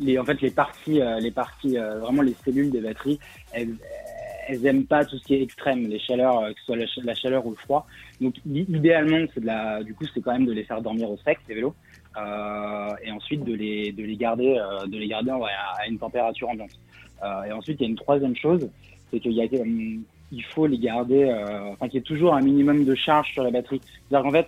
les, 0.00 0.18
en 0.18 0.24
fait, 0.24 0.40
les 0.40 0.50
parties, 0.50 1.00
euh, 1.02 1.20
les 1.20 1.30
parties, 1.30 1.76
euh, 1.78 1.98
vraiment 1.98 2.22
les 2.22 2.34
cellules 2.44 2.70
des 2.70 2.80
batteries. 2.80 3.20
Elles, 3.52 3.76
elles 4.48 4.64
aiment 4.66 4.86
pas 4.86 5.04
tout 5.04 5.18
ce 5.18 5.24
qui 5.24 5.34
est 5.34 5.42
extrême, 5.42 5.86
les 5.88 5.98
chaleurs, 5.98 6.38
euh, 6.40 6.52
que 6.52 6.60
ce 6.60 6.66
soit 6.66 6.76
la, 6.76 6.86
ch- 6.86 7.04
la 7.04 7.14
chaleur 7.14 7.46
ou 7.46 7.50
le 7.50 7.56
froid. 7.56 7.86
Donc, 8.20 8.34
idéalement, 8.46 9.26
c'est 9.34 9.84
du 9.84 9.94
coup, 9.94 10.04
c'est 10.12 10.20
quand 10.20 10.32
même 10.32 10.46
de 10.46 10.52
les 10.52 10.64
faire 10.64 10.80
dormir 10.80 11.10
au 11.10 11.16
sec, 11.18 11.38
ces 11.46 11.54
vélos, 11.54 11.74
euh, 12.16 12.88
et 13.04 13.10
ensuite 13.10 13.44
de 13.44 13.54
les, 13.54 13.92
de 13.92 14.02
les 14.04 14.16
garder, 14.16 14.56
euh, 14.58 14.86
de 14.86 14.96
les 14.98 15.08
garder 15.08 15.30
à, 15.30 15.86
une 15.88 15.98
température 15.98 16.48
ambiante. 16.48 16.78
Et 17.48 17.52
ensuite, 17.52 17.78
il 17.80 17.84
y 17.84 17.86
a 17.86 17.88
une 17.88 17.96
troisième 17.96 18.36
chose, 18.36 18.68
c'est 19.10 19.18
qu'il 19.18 20.44
faut 20.50 20.66
les 20.66 20.78
garder, 20.78 21.24
enfin, 21.72 21.88
qu'il 21.88 21.94
y 21.94 21.98
ait 21.98 22.02
toujours 22.02 22.34
un 22.34 22.42
minimum 22.42 22.84
de 22.84 22.94
charge 22.94 23.32
sur 23.32 23.42
la 23.42 23.50
batterie. 23.50 23.80
C'est-à-dire 24.08 24.24
qu'en 24.24 24.32
fait, 24.32 24.46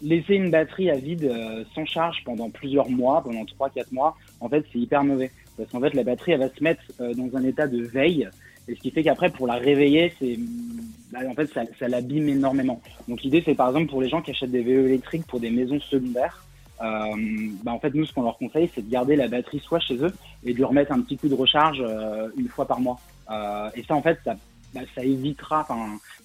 laisser 0.00 0.34
une 0.34 0.50
batterie 0.52 0.90
à 0.90 0.94
vide 0.94 1.28
sans 1.74 1.84
charge 1.86 2.22
pendant 2.24 2.50
plusieurs 2.50 2.88
mois, 2.88 3.20
pendant 3.22 3.42
3-4 3.42 3.86
mois, 3.90 4.16
en 4.40 4.48
fait, 4.48 4.64
c'est 4.72 4.78
hyper 4.78 5.02
mauvais. 5.02 5.32
Parce 5.56 5.68
qu'en 5.70 5.80
fait, 5.80 5.92
la 5.94 6.04
batterie, 6.04 6.32
elle 6.32 6.40
va 6.40 6.50
se 6.50 6.62
mettre 6.62 6.82
dans 6.98 7.36
un 7.36 7.42
état 7.42 7.66
de 7.66 7.82
veille. 7.82 8.28
Et 8.68 8.74
ce 8.74 8.80
qui 8.80 8.90
fait 8.90 9.02
qu'après, 9.02 9.30
pour 9.30 9.46
la 9.46 9.54
réveiller, 9.54 10.12
c'est, 10.18 10.38
bah, 11.10 11.20
en 11.28 11.34
fait, 11.34 11.46
ça, 11.46 11.62
ça 11.78 11.88
l'abîme 11.88 12.28
énormément. 12.28 12.80
Donc, 13.08 13.22
l'idée, 13.22 13.42
c'est 13.44 13.54
par 13.54 13.68
exemple 13.68 13.90
pour 13.90 14.02
les 14.02 14.08
gens 14.08 14.20
qui 14.20 14.30
achètent 14.30 14.50
des 14.50 14.62
vélos 14.62 14.86
électriques 14.86 15.26
pour 15.26 15.40
des 15.40 15.50
maisons 15.50 15.80
secondaires. 15.80 16.44
Euh, 16.80 17.16
bah, 17.64 17.72
en 17.72 17.80
fait, 17.80 17.94
nous, 17.94 18.04
ce 18.04 18.12
qu'on 18.12 18.22
leur 18.22 18.38
conseille, 18.38 18.70
c'est 18.74 18.86
de 18.86 18.90
garder 18.90 19.16
la 19.16 19.28
batterie 19.28 19.60
soit 19.60 19.80
chez 19.80 19.96
eux 19.96 20.12
et 20.44 20.52
de 20.52 20.56
lui 20.56 20.64
remettre 20.64 20.92
un 20.92 21.00
petit 21.00 21.16
coup 21.16 21.28
de 21.28 21.34
recharge 21.34 21.80
euh, 21.80 22.28
une 22.36 22.48
fois 22.48 22.66
par 22.66 22.80
mois. 22.80 23.00
Euh, 23.30 23.70
et 23.74 23.82
ça, 23.82 23.94
en 23.94 24.02
fait, 24.02 24.18
ça, 24.24 24.36
bah, 24.74 24.82
ça 24.94 25.02
évitera, 25.02 25.66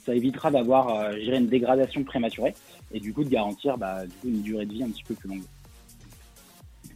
ça 0.05 0.13
évitera 0.13 0.51
d'avoir, 0.51 0.89
euh, 0.89 1.15
une 1.15 1.47
dégradation 1.47 2.03
prématurée 2.03 2.53
et 2.91 2.99
du 2.99 3.13
coup 3.13 3.23
de 3.23 3.29
garantir, 3.29 3.77
bah, 3.77 4.05
du 4.05 4.15
coup, 4.17 4.27
une 4.27 4.41
durée 4.41 4.65
de 4.65 4.73
vie 4.73 4.83
un 4.83 4.89
petit 4.89 5.03
peu 5.03 5.15
plus 5.15 5.29
longue. 5.29 5.43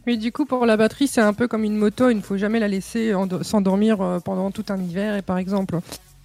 Mais 0.08 0.16
du 0.16 0.32
coup, 0.32 0.46
pour 0.46 0.64
la 0.64 0.78
batterie, 0.78 1.06
c'est 1.06 1.20
un 1.20 1.34
peu 1.34 1.48
comme 1.48 1.64
une 1.64 1.76
moto. 1.76 2.08
Il 2.08 2.16
ne 2.16 2.22
faut 2.22 2.38
jamais 2.38 2.58
la 2.60 2.66
laisser 2.66 3.12
endo- 3.12 3.42
s'endormir 3.42 4.00
euh, 4.00 4.20
pendant 4.20 4.50
tout 4.50 4.64
un 4.70 4.78
hiver, 4.80 5.14
et 5.16 5.20
par 5.20 5.36
exemple. 5.36 5.80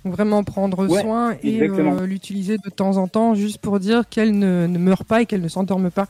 Donc 0.06 0.14
vraiment 0.16 0.42
prendre 0.46 0.88
Ouais, 0.88 1.02
soin 1.02 1.36
et 1.44 1.62
euh, 1.62 2.06
l'utiliser 2.06 2.56
de 2.64 2.70
temps 2.70 2.96
en 2.96 3.10
temps, 3.10 3.36
juste 3.36 3.58
pour 3.58 3.82
dire 3.82 4.04
qu'elle 4.10 4.40
ne, 4.40 4.68
ne 4.68 4.78
meurt 4.78 5.04
pas 5.04 5.22
et 5.22 5.26
qu'elle 5.26 5.42
ne 5.42 5.50
s'endorme 5.50 5.92
pas. 5.92 6.08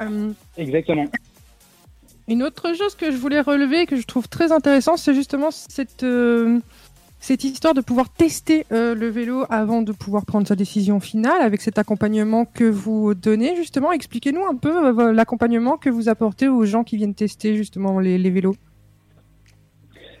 Euh, 0.00 0.30
Exactement. 0.56 1.06
Une 2.28 2.44
autre 2.44 2.72
chose 2.76 2.94
que 2.94 3.10
je 3.10 3.16
voulais 3.16 3.40
relever, 3.40 3.86
que 3.86 3.96
je 3.96 4.06
trouve 4.06 4.28
très 4.28 4.52
intéressant, 4.52 4.96
c'est 4.96 5.12
justement 5.12 5.50
cette, 5.50 6.04
euh, 6.04 6.60
cette 7.22 7.44
histoire 7.44 7.72
de 7.72 7.80
pouvoir 7.80 8.12
tester 8.12 8.66
euh, 8.72 8.96
le 8.96 9.06
vélo 9.06 9.44
avant 9.48 9.82
de 9.82 9.92
pouvoir 9.92 10.26
prendre 10.26 10.44
sa 10.48 10.56
décision 10.56 10.98
finale, 10.98 11.40
avec 11.40 11.60
cet 11.60 11.78
accompagnement 11.78 12.44
que 12.44 12.64
vous 12.64 13.14
donnez, 13.14 13.54
justement. 13.54 13.92
Expliquez-nous 13.92 14.44
un 14.44 14.56
peu 14.56 14.88
euh, 14.88 15.12
l'accompagnement 15.12 15.76
que 15.76 15.88
vous 15.88 16.08
apportez 16.08 16.48
aux 16.48 16.64
gens 16.64 16.82
qui 16.82 16.96
viennent 16.96 17.14
tester 17.14 17.54
justement 17.54 18.00
les, 18.00 18.18
vélos. 18.28 18.56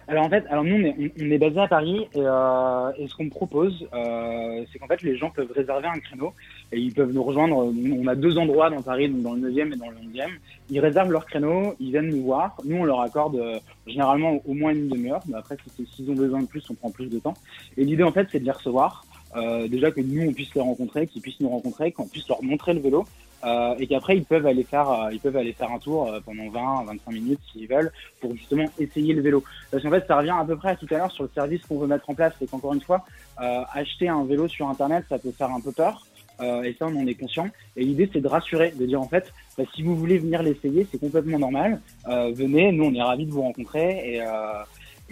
Alors 0.06 0.26
en 0.26 0.30
fait, 0.30 0.44
alors 0.48 0.62
nous 0.62 0.76
on 0.76 1.30
est, 1.30 1.38
basé 1.38 1.58
à 1.58 1.66
Paris 1.66 2.06
et, 2.14 2.20
euh, 2.20 2.92
et 2.96 3.08
ce 3.08 3.16
qu'on 3.16 3.28
propose, 3.30 3.84
c'est 3.90 4.78
qu'en 4.78 4.86
fait 4.86 5.02
les 5.02 5.16
gens 5.16 5.30
peuvent 5.30 5.50
réserver 5.52 5.88
un 5.88 5.98
créneau 5.98 6.32
et 6.72 6.78
ils 6.80 6.92
peuvent 6.92 7.12
nous 7.12 7.22
rejoindre. 7.22 7.56
On 7.56 8.06
a 8.06 8.14
deux 8.14 8.38
endroits 8.38 8.70
dans 8.70 8.82
Paris, 8.82 9.08
donc 9.08 9.22
dans 9.22 9.34
le 9.34 9.50
9e 9.50 9.72
et 9.72 9.76
dans 9.76 9.90
le 9.90 9.96
11e. 9.96 10.30
Ils 10.70 10.80
réservent 10.80 11.10
leur 11.12 11.26
créneau, 11.26 11.74
ils 11.78 11.90
viennent 11.90 12.10
nous 12.10 12.22
voir. 12.24 12.56
Nous 12.64 12.76
on 12.76 12.84
leur 12.84 13.00
accorde 13.02 13.36
euh, 13.36 13.58
généralement 13.86 14.40
au 14.46 14.54
moins 14.54 14.72
une 14.72 14.88
demi-heure, 14.88 15.22
mais 15.28 15.36
après 15.36 15.56
si 15.62 15.70
c'est- 15.76 15.94
s'ils 15.94 16.10
ont 16.10 16.14
besoin 16.14 16.40
de 16.40 16.46
plus, 16.46 16.64
on 16.70 16.74
prend 16.74 16.90
plus 16.90 17.06
de 17.08 17.18
temps. 17.18 17.34
Et 17.76 17.84
l'idée 17.84 18.02
en 18.02 18.12
fait 18.12 18.26
c'est 18.32 18.40
de 18.40 18.44
les 18.44 18.50
recevoir. 18.50 19.04
Euh, 19.36 19.66
déjà 19.68 19.90
que 19.90 20.00
nous 20.00 20.28
on 20.28 20.32
puisse 20.32 20.54
les 20.54 20.60
rencontrer, 20.60 21.06
qu'ils 21.06 21.22
puissent 21.22 21.40
nous 21.40 21.48
rencontrer, 21.48 21.92
qu'on 21.92 22.06
puisse 22.06 22.28
leur 22.28 22.42
montrer 22.42 22.74
le 22.74 22.80
vélo 22.80 23.06
euh, 23.44 23.74
et 23.78 23.86
qu'après 23.86 24.16
ils 24.18 24.24
peuvent 24.24 24.46
aller 24.46 24.62
faire 24.62 24.88
euh, 24.90 25.12
ils 25.12 25.20
peuvent 25.20 25.36
aller 25.36 25.52
faire 25.54 25.70
un 25.72 25.78
tour 25.78 26.06
euh, 26.12 26.20
pendant 26.24 26.48
20 26.50 26.84
25 26.84 27.10
minutes 27.12 27.40
s'ils 27.50 27.66
veulent 27.66 27.90
pour 28.20 28.36
justement 28.36 28.66
essayer 28.78 29.14
le 29.14 29.22
vélo 29.22 29.42
parce 29.70 29.82
qu'en 29.82 29.90
fait 29.90 30.04
ça 30.06 30.18
revient 30.18 30.34
à 30.38 30.44
peu 30.44 30.54
près 30.56 30.70
à 30.72 30.76
tout 30.76 30.86
à 30.90 30.98
l'heure 30.98 31.10
sur 31.10 31.24
le 31.24 31.30
service 31.34 31.62
qu'on 31.66 31.78
veut 31.78 31.86
mettre 31.86 32.08
en 32.10 32.14
place 32.14 32.34
c'est 32.38 32.48
qu'encore 32.48 32.74
une 32.74 32.82
fois 32.82 33.04
euh, 33.40 33.62
acheter 33.72 34.06
un 34.08 34.22
vélo 34.24 34.46
sur 34.48 34.68
internet 34.68 35.04
ça 35.08 35.18
peut 35.18 35.32
faire 35.32 35.50
un 35.50 35.60
peu 35.60 35.72
peur 35.72 36.06
euh, 36.40 36.62
et 36.62 36.74
ça 36.78 36.86
on 36.86 36.96
en 36.96 37.06
est 37.06 37.14
conscient 37.14 37.48
et 37.76 37.84
l'idée 37.84 38.08
c'est 38.12 38.20
de 38.20 38.28
rassurer 38.28 38.72
de 38.78 38.86
dire 38.86 39.00
en 39.00 39.08
fait 39.08 39.32
bah, 39.56 39.64
si 39.74 39.82
vous 39.82 39.96
voulez 39.96 40.18
venir 40.18 40.42
l'essayer 40.42 40.86
c'est 40.90 40.98
complètement 40.98 41.38
normal 41.38 41.80
Euh, 42.08 42.32
venez 42.34 42.72
nous 42.72 42.84
on 42.84 42.94
est 42.94 43.02
ravis 43.02 43.26
de 43.26 43.30
vous 43.30 43.42
rencontrer 43.42 44.14
et 44.14 44.20
euh, 44.20 44.62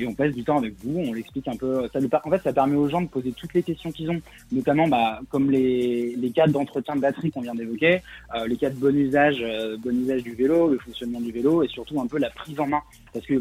et 0.01 0.07
on 0.07 0.15
passe 0.15 0.33
du 0.33 0.43
temps 0.45 0.59
avec 0.59 0.75
vous, 0.83 0.99
on 0.99 1.13
l'explique 1.13 1.47
un 1.49 1.57
peu. 1.57 1.89
Ça 1.93 1.99
en 2.25 2.31
fait, 2.31 2.43
ça 2.43 2.53
permet 2.53 2.77
aux 2.77 2.89
gens 2.89 3.03
de 3.03 3.09
poser 3.09 3.33
toutes 3.33 3.53
les 3.55 3.63
questions 3.63 3.93
qu'ils 3.93 4.11
ont, 4.11 4.21
notamment 4.51 4.89
bah, 4.89 5.21
comme 5.29 5.51
les, 5.51 6.17
les 6.17 6.31
cas 6.31 6.47
d'entretien 6.47 6.97
de 6.97 7.01
batterie 7.01 7.31
qu'on 7.31 7.43
vient 7.43 7.55
d'évoquer, 7.55 8.01
euh, 8.35 8.47
les 8.47 8.57
cas 8.57 8.71
de 8.71 8.77
bon 8.77 8.97
usage, 8.97 9.39
euh, 9.43 9.77
bon 9.79 9.95
usage 9.95 10.23
du 10.23 10.35
vélo, 10.35 10.69
le 10.69 10.79
fonctionnement 10.79 11.21
du 11.21 11.33
vélo, 11.33 11.63
et 11.63 11.69
surtout 11.69 12.01
un 12.01 12.07
peu 12.07 12.19
la 12.19 12.31
prise 12.31 12.59
en 12.61 12.67
main. 12.67 12.81
Parce 13.13 13.27
que 13.27 13.35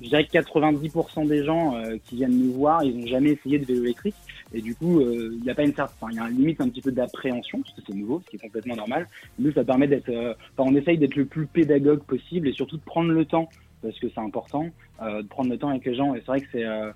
je 0.00 0.08
dirais 0.08 0.24
que 0.24 0.38
90% 0.38 1.26
des 1.26 1.44
gens 1.44 1.76
euh, 1.76 1.96
qui 2.04 2.16
viennent 2.16 2.38
nous 2.38 2.52
voir, 2.52 2.82
ils 2.84 2.98
n'ont 2.98 3.06
jamais 3.06 3.30
essayé 3.30 3.58
de 3.58 3.64
vélo 3.64 3.84
électrique, 3.84 4.14
et 4.52 4.60
du 4.60 4.74
coup, 4.74 5.00
euh, 5.00 5.30
il 5.32 5.42
n'y 5.42 5.50
a 5.50 5.54
pas 5.54 5.64
une 5.64 5.74
certaine, 5.74 5.96
enfin, 6.00 6.12
il 6.12 6.16
y 6.16 6.20
a 6.20 6.28
une 6.28 6.38
limite 6.38 6.60
un 6.60 6.68
petit 6.68 6.82
peu 6.82 6.92
d'appréhension, 6.92 7.62
parce 7.62 7.74
que 7.74 7.82
c'est 7.86 7.94
nouveau, 7.94 8.20
ce 8.24 8.30
qui 8.30 8.36
est 8.36 8.40
complètement 8.40 8.76
normal. 8.76 9.08
Nous, 9.38 9.52
ça 9.52 9.64
permet 9.64 9.88
d'être, 9.88 10.08
euh, 10.08 10.34
enfin, 10.56 10.70
on 10.70 10.76
essaye 10.76 10.98
d'être 10.98 11.16
le 11.16 11.24
plus 11.24 11.46
pédagogue 11.46 12.02
possible, 12.02 12.48
et 12.48 12.52
surtout 12.52 12.76
de 12.76 12.84
prendre 12.84 13.10
le 13.10 13.24
temps 13.24 13.48
parce 13.82 13.98
que 13.98 14.08
c'est 14.08 14.20
important 14.20 14.66
euh, 15.02 15.22
de 15.22 15.28
prendre 15.28 15.50
le 15.50 15.58
temps 15.58 15.68
avec 15.68 15.84
les 15.84 15.94
gens. 15.94 16.14
Et 16.14 16.20
c'est 16.20 16.26
vrai 16.26 16.40
que 16.40 16.46
c'est 16.52 16.64
euh, 16.64 16.92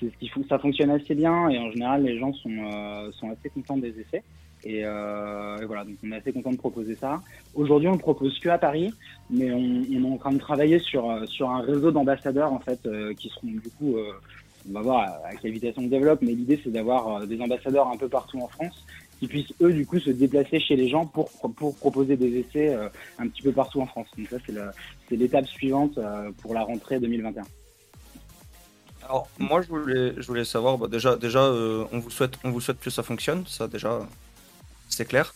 c'est 0.00 0.10
ce 0.10 0.16
qui 0.18 0.30
ça 0.48 0.58
fonctionne 0.58 0.90
assez 0.90 1.14
bien. 1.14 1.48
Et 1.48 1.58
en 1.58 1.70
général 1.70 2.04
les 2.04 2.18
gens 2.18 2.32
sont 2.32 2.50
euh, 2.50 3.10
sont 3.12 3.30
assez 3.30 3.50
contents 3.50 3.76
des 3.76 3.94
essais 4.00 4.22
et, 4.64 4.84
euh, 4.84 5.58
et 5.58 5.64
voilà 5.64 5.84
donc 5.84 5.94
on 6.04 6.12
est 6.12 6.16
assez 6.16 6.32
content 6.32 6.50
de 6.50 6.56
proposer 6.56 6.94
ça. 6.96 7.20
Aujourd'hui 7.54 7.88
on 7.88 7.94
ne 7.94 7.98
propose 7.98 8.38
que 8.38 8.48
à 8.48 8.58
Paris 8.58 8.92
mais 9.30 9.52
on, 9.52 9.84
est 9.84 10.12
en 10.12 10.16
train 10.16 10.32
de 10.32 10.38
travailler 10.38 10.78
sur 10.78 11.10
euh, 11.10 11.26
sur 11.26 11.50
un 11.50 11.60
réseau 11.60 11.90
d'ambassadeurs 11.90 12.52
en 12.52 12.58
fait 12.58 12.80
euh, 12.86 13.14
qui 13.14 13.28
seront 13.28 13.48
du 13.48 13.70
coup 13.78 13.96
on 14.68 14.72
va 14.72 14.80
voir 14.80 15.00
à 15.24 15.34
quelle 15.36 15.52
vitesse 15.52 15.74
on 15.78 15.86
développe 15.86 16.20
mais 16.22 16.32
l'idée 16.32 16.60
c'est 16.62 16.70
d'avoir 16.70 17.26
des 17.26 17.40
ambassadeurs 17.40 17.88
un 17.88 17.96
peu 17.96 18.08
partout 18.08 18.40
en 18.40 18.48
France 18.48 18.84
qui 19.20 19.26
puissent 19.26 19.52
eux 19.62 19.72
du 19.72 19.86
coup 19.86 19.98
se 19.98 20.10
déplacer 20.10 20.60
chez 20.60 20.76
les 20.76 20.88
gens 20.88 21.06
pour 21.06 21.30
pour 21.56 21.76
proposer 21.76 22.16
des 22.16 22.38
essais 22.38 22.76
un 23.18 23.28
petit 23.28 23.42
peu 23.42 23.52
partout 23.52 23.80
en 23.80 23.86
France. 23.86 24.08
Donc 24.16 24.28
ça 24.28 24.36
c'est 24.44 24.52
le 24.52 24.70
l'étape 25.10 25.46
suivante 25.46 25.98
pour 26.42 26.54
la 26.54 26.62
rentrée 26.62 26.98
2021. 26.98 27.44
Alors, 29.04 29.26
moi, 29.38 29.62
je 29.62 29.68
voulais, 29.68 30.12
je 30.18 30.26
voulais 30.26 30.44
savoir, 30.44 30.76
bah, 30.76 30.86
déjà, 30.86 31.16
déjà 31.16 31.50
on, 31.50 31.98
vous 31.98 32.10
souhaite, 32.10 32.34
on 32.44 32.50
vous 32.50 32.60
souhaite 32.60 32.78
que 32.78 32.90
ça 32.90 33.02
fonctionne, 33.02 33.46
ça 33.46 33.66
déjà, 33.66 34.06
c'est 34.88 35.06
clair. 35.06 35.34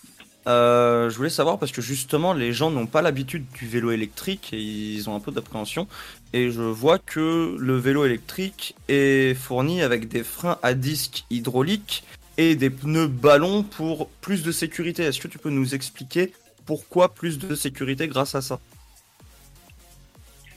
Euh, 0.49 1.09
je 1.09 1.17
voulais 1.17 1.31
savoir 1.31 1.59
parce 1.59 1.71
que 1.71 1.81
justement, 1.81 2.33
les 2.33 2.53
gens 2.53 2.71
n'ont 2.71 2.87
pas 2.87 3.01
l'habitude 3.01 3.45
du 3.53 3.69
vélo 3.69 3.93
électrique 3.93 4.51
et 4.53 4.61
ils 4.61 5.09
ont 5.09 5.15
un 5.15 5.21
peu 5.21 5.31
d'appréhension. 5.31 5.87
Et 6.33 6.51
je 6.51 6.63
vois 6.63 6.99
que 6.99 7.57
le 7.59 7.77
vélo 7.77 8.05
électrique 8.05 8.75
est 8.89 9.35
fourni 9.35 9.83
avec 9.83 10.09
des 10.09 10.25
freins 10.25 10.59
à 10.63 10.75
disque 10.75 11.25
hydrauliques 11.31 12.03
et 12.39 12.57
des 12.57 12.71
pneus 12.71 13.07
ballons 13.07 13.63
pour 13.63 14.09
plus 14.21 14.43
de 14.43 14.51
sécurité. 14.51 15.05
Est-ce 15.05 15.21
que 15.21 15.29
tu 15.29 15.39
peux 15.39 15.51
nous 15.51 15.75
expliquer 15.75 16.33
pourquoi 16.67 17.15
plus 17.15 17.39
de 17.39 17.55
sécurité 17.55 18.09
grâce 18.09 18.35
à 18.35 18.41
ça? 18.41 18.59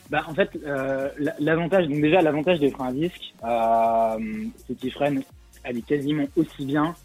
Bah, 0.10 0.24
en 0.28 0.34
fait, 0.34 0.50
euh, 0.66 1.10
la- 1.18 1.36
l'avantage, 1.39 1.88
donc 1.88 2.00
déjà 2.02 2.22
l'avantage 2.22 2.60
des 2.60 2.72
freins 2.72 2.89
à 2.89 2.93
disque, 2.93 3.34
euh, 3.43 4.46
c'est 4.68 4.76
qu'ils 4.76 4.91
freinent 4.91 5.24
allez, 5.64 5.82
quasiment 5.82 6.26
aussi 6.36 6.66
bien 6.66 6.96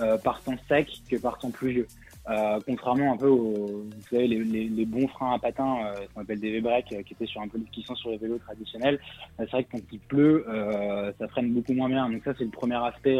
euh, 0.00 0.18
par 0.18 0.42
temps 0.42 0.56
sec 0.68 0.88
que 1.10 1.16
par 1.16 1.38
temps 1.38 1.50
pluvieux. 1.50 1.86
Euh, 2.28 2.60
contrairement 2.66 3.14
un 3.14 3.16
peu 3.16 3.28
aux, 3.28 3.84
vous 3.84 4.08
savez, 4.10 4.28
les, 4.28 4.44
les, 4.44 4.68
les 4.68 4.84
bons 4.84 5.08
freins 5.08 5.32
à 5.32 5.38
patins, 5.38 5.78
euh, 5.84 5.94
qu'on 6.14 6.20
appelle 6.20 6.38
des 6.38 6.52
V-breaks, 6.52 6.92
euh, 6.92 7.02
qui 7.02 7.14
étaient 7.14 7.26
sur 7.26 7.40
un 7.40 7.48
peu, 7.48 7.58
qui 7.72 7.82
sont 7.82 7.94
sur 7.94 8.10
les 8.10 8.18
vélos 8.18 8.38
traditionnels. 8.38 9.00
Euh, 9.40 9.44
c'est 9.44 9.50
vrai 9.50 9.64
que 9.64 9.72
quand 9.72 9.82
il 9.90 9.98
pleut, 10.00 10.44
euh, 10.48 11.12
ça 11.18 11.26
freine 11.28 11.50
beaucoup 11.52 11.72
moins 11.72 11.88
bien. 11.88 12.08
Donc 12.10 12.22
ça, 12.22 12.32
c'est 12.36 12.44
le 12.44 12.50
premier 12.50 12.76
aspect 12.76 13.18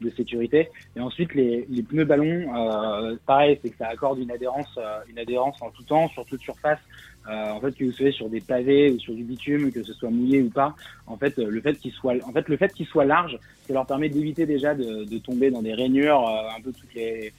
de 0.00 0.10
sécurité. 0.10 0.70
Et 0.96 1.00
ensuite, 1.00 1.34
les, 1.34 1.66
les 1.68 1.82
pneus 1.82 2.06
ballons, 2.06 3.18
pareil, 3.26 3.58
c'est 3.62 3.70
que 3.70 3.76
ça 3.76 3.88
accorde 3.88 4.18
une 4.18 4.30
adhérence, 4.30 4.78
une 5.08 5.18
adhérence 5.18 5.60
en 5.60 5.70
tout 5.70 5.84
temps, 5.84 6.08
sur 6.08 6.24
toute 6.24 6.40
surface. 6.40 6.80
Euh, 7.28 7.52
en 7.52 7.60
fait, 7.60 7.72
que 7.72 7.84
vous 7.84 7.92
soyez 7.92 8.12
sur 8.12 8.28
des 8.30 8.40
pavés 8.40 8.90
ou 8.90 8.98
sur 8.98 9.14
du 9.14 9.22
bitume, 9.22 9.70
que 9.70 9.82
ce 9.82 9.92
soit 9.92 10.10
mouillé 10.10 10.40
ou 10.40 10.48
pas, 10.48 10.74
en 11.06 11.16
fait, 11.16 11.38
euh, 11.38 11.50
le 11.50 11.60
fait 11.60 11.74
qu'il 11.74 11.92
soit, 11.92 12.14
en 12.26 12.32
fait, 12.32 12.48
le 12.48 12.56
fait 12.56 12.72
large, 13.04 13.38
ça 13.66 13.74
leur 13.74 13.86
permet 13.86 14.08
d'éviter 14.08 14.46
déjà 14.46 14.74
de, 14.74 15.04
de 15.04 15.18
tomber 15.18 15.50
dans 15.50 15.60
des 15.60 15.74
rainures, 15.74 16.26
euh, 16.26 16.56
un 16.56 16.60
peu 16.62 16.72
toutes 16.72 16.94
les, 16.94 17.32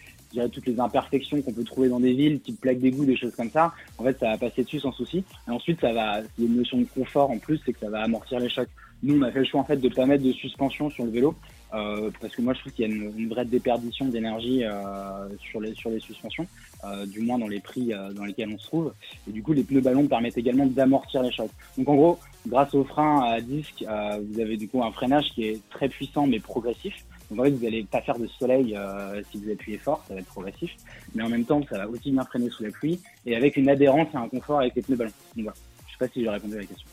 toutes 0.51 0.67
les 0.67 0.79
imperfections 0.79 1.41
qu'on 1.41 1.53
peut 1.53 1.63
trouver 1.63 1.89
dans 1.89 1.99
des 1.99 2.13
villes, 2.13 2.39
type 2.39 2.61
plaques 2.61 2.79
d'égout, 2.79 3.05
des 3.05 3.17
choses 3.17 3.35
comme 3.35 3.49
ça. 3.49 3.73
En 3.97 4.03
fait, 4.03 4.17
ça 4.19 4.27
va 4.29 4.37
passer 4.37 4.63
dessus 4.63 4.79
sans 4.79 4.91
souci. 4.91 5.23
Et 5.47 5.51
ensuite, 5.51 5.81
ça 5.81 5.91
va, 5.91 6.21
il 6.37 6.43
y 6.43 6.47
a 6.47 6.51
une 6.51 6.57
notion 6.57 6.77
de 6.77 6.85
confort 6.85 7.31
en 7.31 7.39
plus, 7.39 7.59
c'est 7.65 7.73
que 7.73 7.79
ça 7.79 7.89
va 7.89 8.03
amortir 8.03 8.39
les 8.39 8.49
chocs. 8.49 8.69
Nous, 9.01 9.17
on 9.17 9.21
a 9.23 9.31
fait 9.31 9.39
le 9.39 9.45
choix 9.45 9.61
en 9.61 9.65
fait 9.65 9.77
de 9.77 9.89
pas 9.89 10.05
mettre 10.05 10.23
de 10.23 10.33
suspension 10.33 10.89
sur 10.89 11.05
le 11.05 11.11
vélo. 11.11 11.33
Euh, 11.73 12.09
parce 12.19 12.35
que 12.35 12.41
moi 12.41 12.53
je 12.53 12.61
trouve 12.61 12.73
qu'il 12.73 12.87
y 12.87 12.91
a 12.91 12.95
une, 12.95 13.13
une 13.15 13.29
vraie 13.29 13.45
déperdition 13.45 14.07
d'énergie 14.07 14.63
euh, 14.63 15.29
sur 15.39 15.61
les 15.61 15.75
sur 15.75 15.91
les 15.91 15.99
suspensions, 15.99 16.47
euh, 16.83 17.05
du 17.05 17.19
moins 17.19 17.37
dans 17.37 17.47
les 17.47 17.59
prix 17.59 17.93
euh, 17.93 18.11
dans 18.11 18.25
lesquels 18.25 18.49
on 18.49 18.57
se 18.57 18.65
trouve. 18.65 18.93
Et 19.27 19.31
du 19.31 19.43
coup, 19.43 19.53
les 19.53 19.63
pneus 19.63 19.81
ballons 19.81 20.07
permettent 20.07 20.37
également 20.37 20.65
d'amortir 20.65 21.21
les 21.21 21.31
chocs. 21.31 21.51
Donc 21.77 21.87
en 21.89 21.95
gros, 21.95 22.19
grâce 22.47 22.73
au 22.73 22.83
frein 22.83 23.21
à 23.21 23.39
disque, 23.39 23.85
euh, 23.87 24.19
vous 24.27 24.39
avez 24.39 24.57
du 24.57 24.67
coup 24.67 24.83
un 24.83 24.91
freinage 24.91 25.29
qui 25.33 25.45
est 25.45 25.69
très 25.69 25.89
puissant 25.89 26.25
mais 26.25 26.39
progressif. 26.39 26.93
Donc 27.29 27.41
en 27.41 27.43
fait, 27.43 27.51
vous 27.51 27.63
n'allez 27.63 27.83
pas 27.83 28.01
faire 28.01 28.17
de 28.17 28.25
soleil 28.25 28.75
euh, 28.75 29.21
si 29.31 29.37
vous 29.37 29.51
appuyez 29.51 29.77
fort, 29.77 30.03
ça 30.07 30.15
va 30.15 30.21
être 30.21 30.25
progressif. 30.27 30.75
Mais 31.13 31.21
en 31.21 31.29
même 31.29 31.45
temps, 31.45 31.61
ça 31.69 31.77
va 31.77 31.87
aussi 31.87 32.11
bien 32.11 32.23
freiner 32.23 32.49
sous 32.49 32.63
la 32.63 32.71
pluie 32.71 32.99
et 33.27 33.35
avec 33.35 33.55
une 33.57 33.69
adhérence 33.69 34.07
et 34.13 34.17
un 34.17 34.27
confort 34.27 34.61
avec 34.61 34.73
les 34.75 34.81
pneus 34.81 34.97
ballons. 34.97 35.11
Donc 35.35 35.43
voilà. 35.43 35.57
Je 35.85 35.91
sais 35.91 35.99
pas 35.99 36.07
si 36.07 36.23
j'ai 36.23 36.29
répondu 36.29 36.55
à 36.55 36.59
la 36.61 36.65
question. 36.65 36.87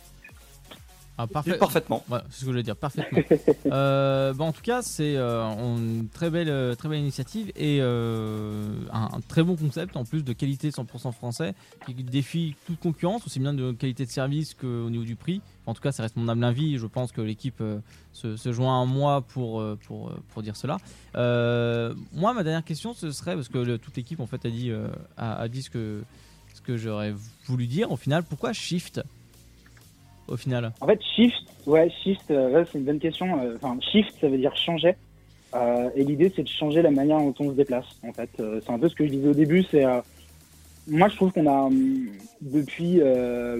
Ah, 1.18 1.26
parfait. 1.26 1.56
Parfaitement. 1.56 2.04
Voilà, 2.08 2.24
c'est 2.28 2.34
ce 2.34 2.40
que 2.40 2.46
je 2.46 2.50
voulais 2.50 2.62
dire, 2.62 2.76
parfaitement. 2.76 3.18
euh, 3.72 4.34
en 4.38 4.52
tout 4.52 4.60
cas, 4.60 4.82
c'est 4.82 5.16
euh, 5.16 5.42
une 5.44 6.08
très 6.12 6.28
belle, 6.28 6.50
euh, 6.50 6.74
très 6.74 6.88
belle 6.90 6.98
initiative 7.00 7.50
et 7.56 7.78
euh, 7.80 8.68
un, 8.92 9.08
un 9.14 9.20
très 9.26 9.42
bon 9.42 9.56
concept 9.56 9.96
en 9.96 10.04
plus 10.04 10.22
de 10.24 10.32
qualité 10.34 10.68
100% 10.70 11.12
français 11.12 11.54
qui 11.86 11.94
défie 11.94 12.54
toute 12.66 12.80
concurrence, 12.80 13.26
aussi 13.26 13.40
bien 13.40 13.54
de 13.54 13.72
qualité 13.72 14.04
de 14.04 14.10
service 14.10 14.52
qu'au 14.54 14.90
niveau 14.90 15.04
du 15.04 15.16
prix. 15.16 15.40
En 15.64 15.72
tout 15.74 15.80
cas, 15.80 15.90
ça 15.90 16.02
reste 16.02 16.16
mon 16.16 16.28
humble 16.28 16.44
avis. 16.44 16.76
Je 16.76 16.86
pense 16.86 17.12
que 17.12 17.22
l'équipe 17.22 17.62
se, 18.12 18.36
se 18.36 18.52
joint 18.52 18.82
à 18.82 18.84
moi 18.84 19.22
pour, 19.22 19.64
pour, 19.86 20.12
pour 20.34 20.42
dire 20.42 20.54
cela. 20.56 20.76
Moi, 21.14 22.34
ma 22.34 22.42
dernière 22.44 22.64
question, 22.64 22.92
ce 22.92 23.10
serait 23.10 23.34
parce 23.34 23.48
que 23.48 23.58
le- 23.58 23.78
toute 23.78 23.96
l'équipe 23.96 24.20
en 24.20 24.26
fait 24.26 24.44
a 24.44 24.50
dit, 24.50 24.70
a, 25.16 25.36
a 25.40 25.48
dit 25.48 25.62
ce 25.62 25.70
que, 25.70 26.02
ce 26.54 26.60
que 26.60 26.76
j'aurais 26.76 27.14
voulu 27.46 27.66
dire. 27.66 27.90
Au 27.90 27.96
final, 27.96 28.22
pourquoi 28.22 28.52
Shift? 28.52 29.02
Au 30.28 30.36
final. 30.36 30.72
En 30.80 30.86
fait, 30.86 31.00
shift, 31.14 31.44
ouais, 31.66 31.90
shift, 32.02 32.30
euh, 32.30 32.64
c'est 32.70 32.78
une 32.78 32.84
bonne 32.84 32.98
question. 32.98 33.40
Euh, 33.40 33.56
Enfin, 33.56 33.78
shift, 33.80 34.14
ça 34.20 34.28
veut 34.28 34.38
dire 34.38 34.56
changer. 34.56 34.94
Euh, 35.54 35.88
et 35.94 36.04
l'idée, 36.04 36.32
c'est 36.34 36.42
de 36.42 36.48
changer 36.48 36.82
la 36.82 36.90
manière 36.90 37.18
dont 37.18 37.34
on 37.38 37.50
se 37.50 37.54
déplace. 37.54 37.86
En 38.06 38.12
fait, 38.12 38.30
c'est 38.36 38.70
un 38.70 38.78
peu 38.78 38.88
ce 38.88 38.94
que 38.94 39.06
je 39.06 39.10
disais 39.10 39.28
au 39.28 39.34
début. 39.34 39.64
C'est, 39.70 39.84
moi, 40.88 41.08
je 41.08 41.16
trouve 41.16 41.32
qu'on 41.32 41.46
a 41.46 41.66
hum, 41.66 42.08
depuis 42.40 43.00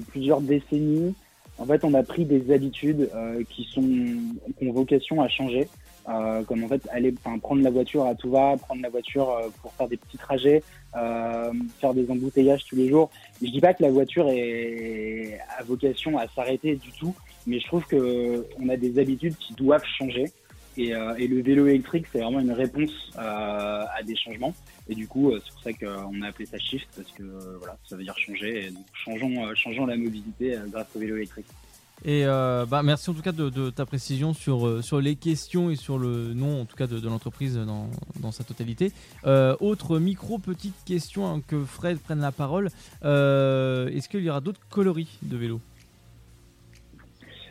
plusieurs 0.08 0.40
décennies, 0.40 1.14
en 1.58 1.64
fait, 1.64 1.84
on 1.84 1.94
a 1.94 2.02
pris 2.02 2.26
des 2.26 2.52
habitudes 2.52 3.08
qui 3.48 3.64
sont 3.64 3.82
qui 4.58 4.68
ont 4.68 4.72
vocation 4.72 5.22
à 5.22 5.28
changer. 5.28 5.68
Comme 6.46 6.64
en 6.64 6.68
fait 6.68 6.86
aller 6.92 7.14
prendre 7.42 7.62
la 7.62 7.70
voiture 7.70 8.04
à 8.04 8.14
tout 8.14 8.30
va, 8.30 8.56
prendre 8.56 8.82
la 8.82 8.90
voiture 8.90 9.40
pour 9.62 9.72
faire 9.72 9.88
des 9.88 9.96
petits 9.96 10.18
trajets, 10.18 10.62
faire 11.80 11.94
des 11.94 12.11
embouteillages 12.11 12.64
tous 12.64 12.76
les 12.76 12.88
jours. 12.88 13.11
Je 13.42 13.51
dis 13.51 13.61
pas 13.61 13.74
que 13.74 13.82
la 13.82 13.90
voiture 13.90 14.28
est 14.30 15.38
a 15.59 15.62
vocation 15.62 16.18
à 16.18 16.26
s'arrêter 16.28 16.76
du 16.76 16.90
tout, 16.92 17.14
mais 17.47 17.61
je 17.61 17.66
trouve 17.66 17.84
que 17.86 18.47
on 18.61 18.68
a 18.68 18.76
des 18.76 18.99
habitudes 18.99 19.36
qui 19.36 19.55
doivent 19.55 19.84
changer. 19.99 20.26
Et, 20.78 20.94
euh, 20.94 21.14
le 21.18 21.42
vélo 21.42 21.66
électrique, 21.66 22.07
c'est 22.12 22.20
vraiment 22.20 22.40
une 22.40 22.53
réponse 22.53 22.90
euh, 23.18 23.84
à 23.94 24.03
des 24.03 24.14
changements. 24.14 24.55
Et 24.88 24.94
du 24.94 25.09
coup, 25.09 25.30
euh, 25.30 25.40
c'est 25.44 25.53
pour 25.53 25.62
ça 25.62 25.72
qu'on 25.72 26.22
a 26.22 26.28
appelé 26.28 26.47
ça 26.47 26.59
shift 26.59 26.88
parce 26.94 27.11
que 27.12 27.22
voilà, 27.59 27.78
ça 27.88 27.97
veut 27.97 28.03
dire 28.03 28.16
changer. 28.18 28.66
Et 28.66 28.70
donc, 28.70 28.84
changeons, 28.92 29.55
changeons 29.55 29.86
la 29.86 29.97
mobilité 29.97 30.59
grâce 30.70 30.88
au 30.94 30.99
vélo 30.99 31.16
électrique. 31.16 31.47
Et 32.05 32.24
euh, 32.24 32.66
bah, 32.66 32.82
merci 32.82 33.09
en 33.11 33.14
tout 33.14 33.22
cas 33.22 33.32
de, 33.32 33.70
ta 33.70 33.86
précision 33.86 34.34
sur, 34.34 34.66
euh, 34.66 34.82
sur 34.82 35.01
les 35.01 35.16
questions 35.16 35.70
et 35.70 35.76
sur 35.76 35.99
le 35.99 36.34
nom 36.34 36.61
en 36.61 36.64
tout 36.64 36.76
cas 36.76 36.86
de, 36.86 37.09
l'entreprise 37.09 37.57
dans, 37.57 37.88
dans 38.20 38.32
sa 38.32 38.44
totalité. 38.44 38.92
Euh, 39.26 39.57
autre 39.61 39.99
micro 39.99 40.38
petite 40.38 40.76
question 40.84 41.26
hein, 41.26 41.40
que 41.47 41.64
Fred 41.64 41.99
prenne 41.99 42.20
la 42.20 42.32
parole. 42.32 42.66
Est-ce 43.03 44.09
qu'il 44.09 44.20
y 44.20 44.30
aura 44.30 44.40
d'autres 44.40 44.61
coloris 44.70 45.18
de 45.22 45.36
vélo? 45.36 45.61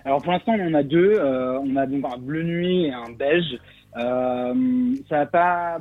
Alors 0.05 0.21
pour 0.21 0.31
l'instant, 0.31 0.53
on 0.53 0.67
en 0.67 0.73
a 0.75 0.83
deux. 0.83 1.19
On 1.19 1.75
a 1.75 1.87
donc 1.87 2.05
un 2.05 2.17
bleu 2.17 2.43
nuit 2.43 2.85
et 2.85 2.93
un 2.93 3.11
beige. 3.11 3.57
Ça 3.95 5.17
va 5.17 5.25
pas. 5.25 5.77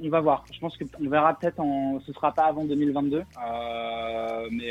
on 0.00 0.08
va 0.08 0.20
voir. 0.20 0.44
Je 0.52 0.60
pense 0.60 0.76
qu'on 0.78 1.10
verra 1.10 1.34
peut-être 1.34 1.58
en. 1.58 1.98
Ce 2.06 2.12
sera 2.12 2.30
pas 2.32 2.44
avant 2.44 2.64
2022. 2.64 3.16
Euh, 3.16 4.48
mais 4.52 4.70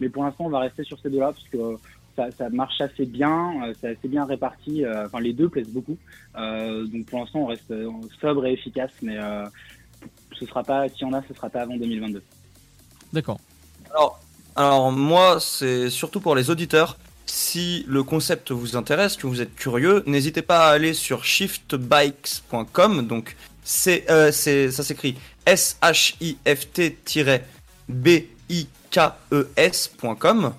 mais 0.00 0.08
pour 0.08 0.22
l'instant, 0.22 0.44
on 0.46 0.50
va 0.50 0.60
rester 0.60 0.84
sur 0.84 1.00
ces 1.00 1.10
deux-là 1.10 1.32
parce 1.32 1.48
que 1.48 1.76
ça, 2.18 2.30
ça 2.36 2.50
marche 2.50 2.80
assez 2.80 3.06
bien. 3.06 3.52
euh, 3.64 3.72
C'est 3.80 3.90
assez 3.96 4.08
bien 4.08 4.24
réparti. 4.24 4.84
euh, 4.84 5.06
Enfin, 5.06 5.20
les 5.20 5.32
deux 5.32 5.48
plaisent 5.48 5.68
beaucoup. 5.70 5.96
Euh, 6.36 6.84
donc 6.86 7.06
pour 7.06 7.20
l'instant, 7.20 7.38
on 7.40 7.46
reste 7.46 7.72
sobre 8.20 8.44
et 8.46 8.52
efficace. 8.52 8.90
Mais 9.02 9.16
euh, 9.18 9.46
ce 10.38 10.44
sera 10.46 10.62
pas. 10.64 10.88
S'il 10.88 11.02
y 11.02 11.04
en 11.04 11.12
a, 11.12 11.22
ce 11.28 11.32
sera 11.34 11.48
pas 11.48 11.60
avant 11.62 11.76
2022. 11.76 12.22
D'accord. 13.12 13.38
Alors, 13.90 14.20
alors 14.56 14.90
moi, 14.92 15.38
c'est 15.40 15.88
surtout 15.90 16.20
pour 16.20 16.34
les 16.34 16.50
auditeurs. 16.50 16.98
Si 17.26 17.84
le 17.86 18.02
concept 18.02 18.50
vous 18.52 18.76
intéresse, 18.76 19.16
que 19.16 19.26
vous 19.26 19.40
êtes 19.42 19.54
curieux, 19.54 20.02
n'hésitez 20.06 20.42
pas 20.42 20.68
à 20.68 20.72
aller 20.72 20.94
sur 20.94 21.24
shiftbikes.com. 21.24 23.06
Donc, 23.06 23.36
c'est, 23.62 24.10
euh, 24.10 24.32
c'est, 24.32 24.70
ça 24.70 24.82
s'écrit 24.82 25.14
S-H-I-F-T-B-I-K-E-S.com. 29.28 30.52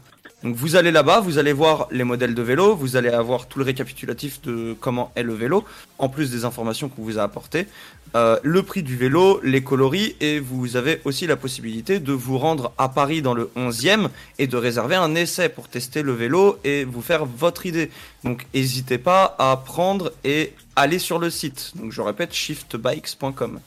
Donc, 0.43 0.55
vous 0.55 0.75
allez 0.75 0.91
là-bas, 0.91 1.19
vous 1.19 1.37
allez 1.37 1.53
voir 1.53 1.87
les 1.91 2.03
modèles 2.03 2.33
de 2.33 2.41
vélo, 2.41 2.75
vous 2.75 2.95
allez 2.95 3.09
avoir 3.09 3.47
tout 3.47 3.59
le 3.59 3.65
récapitulatif 3.65 4.41
de 4.41 4.75
comment 4.79 5.11
est 5.15 5.23
le 5.23 5.33
vélo, 5.33 5.65
en 5.97 6.07
plus 6.07 6.31
des 6.31 6.45
informations 6.45 6.87
qu'on 6.87 7.03
vous 7.03 7.19
a 7.19 7.23
apportées, 7.23 7.67
euh, 8.15 8.39
le 8.41 8.63
prix 8.63 8.81
du 8.81 8.95
vélo, 8.95 9.39
les 9.43 9.61
coloris, 9.61 10.15
et 10.19 10.39
vous 10.39 10.75
avez 10.75 11.01
aussi 11.05 11.27
la 11.27 11.35
possibilité 11.35 11.99
de 11.99 12.13
vous 12.13 12.37
rendre 12.37 12.71
à 12.77 12.89
Paris 12.89 13.21
dans 13.21 13.33
le 13.33 13.51
11e 13.55 14.09
et 14.39 14.47
de 14.47 14.57
réserver 14.57 14.95
un 14.95 15.13
essai 15.13 15.49
pour 15.49 15.67
tester 15.67 16.01
le 16.01 16.13
vélo 16.13 16.57
et 16.63 16.85
vous 16.85 17.01
faire 17.01 17.25
votre 17.25 17.65
idée. 17.65 17.91
Donc 18.23 18.47
n'hésitez 18.53 18.97
pas 18.97 19.35
à 19.37 19.61
prendre 19.63 20.11
et 20.23 20.53
aller 20.75 20.99
sur 20.99 21.19
le 21.19 21.29
site. 21.29 21.73
Donc 21.75 21.91
je 21.91 22.01
répète, 22.01 22.33
shiftbikes.com. 22.33 23.59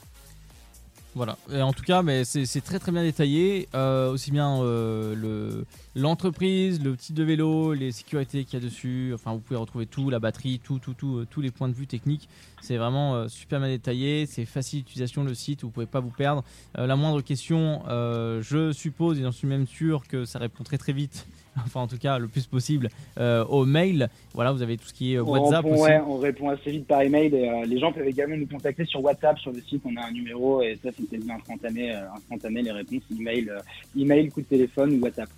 Voilà. 1.15 1.37
Et 1.51 1.61
en 1.61 1.73
tout 1.73 1.83
cas, 1.83 2.01
mais 2.01 2.23
c'est 2.25 2.61
très 2.61 2.79
très 2.79 2.91
bien 2.91 3.03
détaillé, 3.03 3.69
euh, 3.75 4.11
aussi 4.11 4.31
bien 4.31 4.59
euh, 4.61 5.13
le 5.15 5.65
l'entreprise, 5.95 6.83
le 6.83 6.97
type 6.97 7.15
de 7.15 7.23
vélo, 7.23 7.73
les 7.73 7.91
sécurités 7.91 8.45
qu'il 8.45 8.59
y 8.59 8.61
a 8.61 8.65
dessus. 8.65 9.11
Enfin, 9.13 9.33
vous 9.33 9.39
pouvez 9.39 9.59
retrouver 9.59 9.85
tout, 9.85 10.09
la 10.09 10.19
batterie, 10.19 10.59
tout, 10.63 10.79
tout, 10.79 10.95
tout, 10.95 11.17
euh, 11.17 11.27
tous 11.29 11.41
les 11.41 11.51
points 11.51 11.69
de 11.69 11.75
vue 11.75 11.85
techniques. 11.85 12.27
C'est 12.61 12.77
vraiment 12.77 13.27
super 13.27 13.59
bien 13.59 13.69
détaillé. 13.69 14.25
C'est 14.25 14.45
facile 14.45 14.79
d'utilisation 14.79 15.23
le 15.23 15.35
site. 15.35 15.63
Vous 15.63 15.69
pouvez 15.69 15.85
pas 15.85 15.99
vous 15.99 16.09
perdre. 16.09 16.43
La 16.75 16.95
moindre 16.95 17.21
question, 17.21 17.83
je 17.89 18.71
suppose 18.71 19.19
et 19.19 19.23
j'en 19.23 19.33
suis 19.33 19.47
même 19.47 19.67
sûr 19.67 20.07
que 20.07 20.23
ça 20.23 20.39
répond 20.39 20.63
très 20.63 20.77
très 20.77 20.93
vite. 20.93 21.27
Enfin, 21.65 21.81
en 21.81 21.87
tout 21.87 21.97
cas, 21.97 22.17
le 22.17 22.27
plus 22.27 22.45
possible 22.45 22.89
euh, 23.19 23.45
au 23.45 23.65
mail. 23.65 24.09
Voilà, 24.33 24.51
vous 24.51 24.61
avez 24.61 24.77
tout 24.77 24.87
ce 24.87 24.93
qui 24.93 25.13
est 25.13 25.17
euh, 25.17 25.23
On 25.23 25.31
WhatsApp 25.31 25.63
répond, 25.63 25.75
aussi. 25.75 25.83
ouais, 25.83 26.01
on 26.07 26.17
répond 26.17 26.49
assez 26.49 26.71
vite 26.71 26.87
par 26.87 27.01
email 27.01 27.33
et 27.33 27.49
euh, 27.49 27.65
les 27.65 27.79
gens 27.79 27.91
peuvent 27.91 28.07
également 28.07 28.37
nous 28.37 28.47
contacter 28.47 28.85
sur 28.85 29.03
WhatsApp, 29.03 29.37
sur 29.39 29.51
le 29.51 29.61
site, 29.61 29.83
on 29.85 29.95
a 29.95 30.05
un 30.05 30.11
numéro 30.11 30.61
et 30.61 30.79
ça 30.83 30.89
c'est 30.91 31.31
instantané, 31.31 31.93
instantané 31.93 32.61
les 32.61 32.71
réponses, 32.71 33.03
email, 33.17 33.51
email, 33.97 34.29
coup 34.29 34.41
de 34.41 34.47
téléphone 34.47 34.93
ou 34.95 35.03
WhatsApp. 35.03 35.29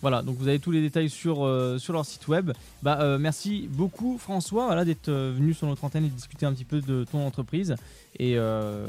Voilà, 0.00 0.22
donc 0.22 0.36
vous 0.36 0.46
avez 0.46 0.60
tous 0.60 0.70
les 0.70 0.80
détails 0.80 1.10
sur, 1.10 1.44
euh, 1.44 1.78
sur 1.78 1.92
leur 1.92 2.04
site 2.04 2.28
web. 2.28 2.52
Bah, 2.82 2.98
euh, 3.00 3.18
merci 3.18 3.68
beaucoup 3.68 4.16
François 4.16 4.66
voilà, 4.66 4.84
d'être 4.84 5.08
euh, 5.08 5.32
venu 5.34 5.54
sur 5.54 5.66
notre 5.66 5.82
antenne 5.82 6.04
et 6.04 6.08
de 6.08 6.14
discuter 6.14 6.46
un 6.46 6.52
petit 6.52 6.64
peu 6.64 6.80
de 6.80 7.04
ton 7.10 7.26
entreprise. 7.26 7.74
Et 8.20 8.36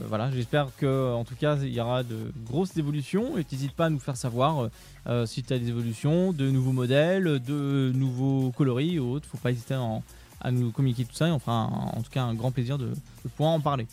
voilà, 0.08 0.32
j'espère 0.32 0.70
que 0.78 1.14
en 1.14 1.24
tout 1.24 1.36
cas 1.36 1.56
il 1.58 1.74
y 1.74 1.80
aura 1.80 2.02
de 2.02 2.32
grosses 2.46 2.76
évolutions 2.78 3.38
et 3.38 3.46
n'hésite 3.52 3.74
pas 3.74 3.86
à 3.86 3.90
nous 3.90 4.00
faire 4.00 4.18
savoir 4.18 4.70
si 5.26 5.44
tu 5.44 5.54
as 5.54 5.60
des 5.60 5.68
évolutions, 5.70 6.34
de 6.34 6.50
nouveaux 6.50 6.72
modèles, 6.72 7.40
de 7.40 7.92
nouveaux 7.94 8.52
coloris 8.52 8.98
ou 8.98 9.12
autres. 9.12 9.28
Faut 9.28 9.38
pas 9.38 9.52
hésiter 9.52 9.76
à, 10.42 10.52
nous 10.52 10.72
communiquer 10.72 11.06
tout 11.06 11.14
ça 11.14 11.28
et 11.28 11.32
on 11.32 11.38
fera 11.38 11.66
en 11.66 12.02
tout 12.02 12.10
cas 12.10 12.24
un 12.24 12.34
grand 12.34 12.50
plaisir 12.50 12.80
de 12.80 12.90
pouvoir 13.36 13.54
en 13.54 13.60
parler. 13.60 13.86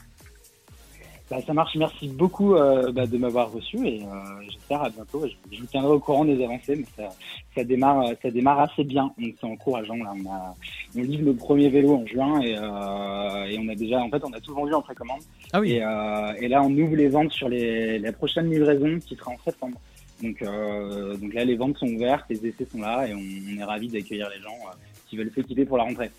Bah, 1.29 1.39
ça 1.45 1.53
marche, 1.53 1.75
merci 1.75 2.07
beaucoup 2.07 2.55
euh, 2.55 2.93
bah, 2.93 3.05
de 3.07 3.19
m'avoir 3.19 3.51
reçu 3.51 3.85
et 3.85 4.03
euh, 4.03 4.07
j'espère 4.49 4.83
à 4.83 4.91
bientôt. 4.91 5.27
Je, 5.27 5.57
je 5.57 5.61
vous 5.61 5.67
tiendrai 5.67 5.91
au 5.93 5.99
courant 5.99 6.25
des 6.25 6.41
avancées, 6.45 6.77
mais 6.77 6.85
ça, 6.97 7.09
ça 7.53 7.65
démarre, 7.65 8.01
euh, 8.03 8.15
ça 8.23 8.31
démarre 8.31 8.61
assez 8.61 8.85
bien, 8.85 9.13
donc 9.19 9.35
c'est 9.41 9.47
encourageant. 9.47 9.97
Là, 9.97 10.13
on 10.15 10.31
a, 10.31 10.55
on 10.97 11.03
livre 11.03 11.25
le 11.25 11.35
premier 11.35 11.69
vélo 11.69 11.97
en 11.97 12.07
juin 12.07 12.41
et, 12.43 12.57
euh, 12.57 13.45
et 13.47 13.59
on 13.59 13.69
a 13.69 13.75
déjà, 13.75 13.99
en 13.99 14.09
fait, 14.09 14.23
on 14.25 14.33
a 14.33 14.41
tout 14.41 14.55
vendu 14.55 14.73
en 14.73 14.83
précommande. 14.83 15.21
Ah 15.53 15.61
oui. 15.61 15.73
Et, 15.73 15.83
euh, 15.83 16.33
et 16.41 16.47
là, 16.47 16.63
on 16.63 16.71
ouvre 16.71 16.95
les 16.95 17.09
ventes 17.09 17.33
sur 17.33 17.49
les, 17.49 17.99
la 17.99 18.13
prochaine 18.13 18.49
livraison 18.49 19.01
qui 19.05 19.17
sera 19.17 19.33
en 19.33 19.39
septembre. 19.45 19.81
Donc, 20.23 20.41
euh, 20.43 21.17
donc 21.17 21.35
là, 21.35 21.45
les 21.45 21.57
ventes 21.57 21.77
sont 21.77 21.89
ouvertes, 21.89 22.25
les 22.31 22.47
essais 22.47 22.67
sont 22.71 22.81
là 22.81 23.05
et 23.07 23.15
on, 23.15 23.19
on 23.19 23.61
est 23.61 23.65
ravis 23.65 23.89
d'accueillir 23.89 24.29
les 24.31 24.41
gens 24.41 24.49
euh, 24.69 24.75
qui 25.09 25.17
veulent 25.17 25.33
s'équiper 25.35 25.65
pour 25.65 25.77
la 25.77 25.83
rentrée. 25.85 26.11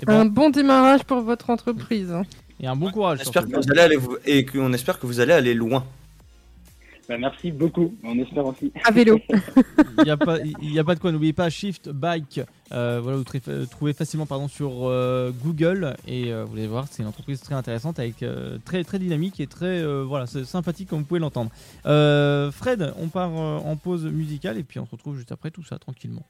Et, 0.00 0.06
bon, 0.06 0.12
Un 0.12 0.24
bon 0.24 0.48
démarrage 0.48 1.04
pour 1.04 1.20
votre 1.20 1.50
entreprise. 1.50 2.14
Et 2.60 2.66
un 2.66 2.76
bon 2.76 2.90
courage. 2.90 3.18
On 3.20 3.22
espère 3.22 3.46
que 3.46 3.56
vous 3.56 3.70
allez 3.70 3.80
aller 3.80 3.96
vous- 3.96 4.16
et 4.24 4.44
qu'on 4.44 4.72
espère 4.72 4.98
que 4.98 5.06
vous 5.06 5.20
allez 5.20 5.32
aller 5.32 5.54
loin. 5.54 5.84
Bah, 7.08 7.18
merci 7.18 7.50
beaucoup, 7.50 7.92
on 8.04 8.16
espère 8.20 8.46
aussi. 8.46 8.70
À 8.84 8.92
vélo. 8.92 9.18
Il 9.98 10.04
n'y 10.04 10.10
a, 10.12 10.16
pas- 10.16 10.38
il 10.38 10.72
y 10.72 10.78
a 10.78 10.84
pas 10.84 10.94
de 10.94 11.00
quoi, 11.00 11.10
n'oubliez 11.10 11.32
pas 11.32 11.50
Shift 11.50 11.88
Bike. 11.88 12.40
euh, 12.70 13.00
voilà, 13.02 13.18
vous 13.18 13.24
euh, 13.48 13.66
trouvez 13.66 13.92
facilement 13.94 14.26
pardon, 14.26 14.46
sur 14.46 14.86
euh, 14.86 15.32
Google 15.44 15.96
et 16.06 16.32
euh, 16.32 16.44
vous 16.44 16.56
allez 16.56 16.68
voir, 16.68 16.86
c'est 16.88 17.02
une 17.02 17.08
entreprise 17.08 17.40
très 17.40 17.56
intéressante 17.56 17.98
avec 17.98 18.22
euh, 18.22 18.58
très 18.64 18.84
très 18.84 19.00
dynamique 19.00 19.40
et 19.40 19.48
très 19.48 19.80
euh, 19.82 20.04
voilà, 20.06 20.26
sympathique 20.28 20.88
comme 20.88 21.00
vous 21.00 21.04
pouvez 21.04 21.18
l'entendre. 21.18 21.50
Euh, 21.86 22.52
Fred, 22.52 22.92
on 22.96 23.08
part 23.08 23.32
euh, 23.36 23.58
en 23.58 23.74
pause 23.74 24.04
musicale 24.04 24.56
et 24.56 24.62
puis 24.62 24.78
on 24.78 24.86
se 24.86 24.92
retrouve 24.92 25.16
juste 25.16 25.32
après 25.32 25.50
tout 25.50 25.64
ça 25.64 25.80
tranquillement. 25.80 26.22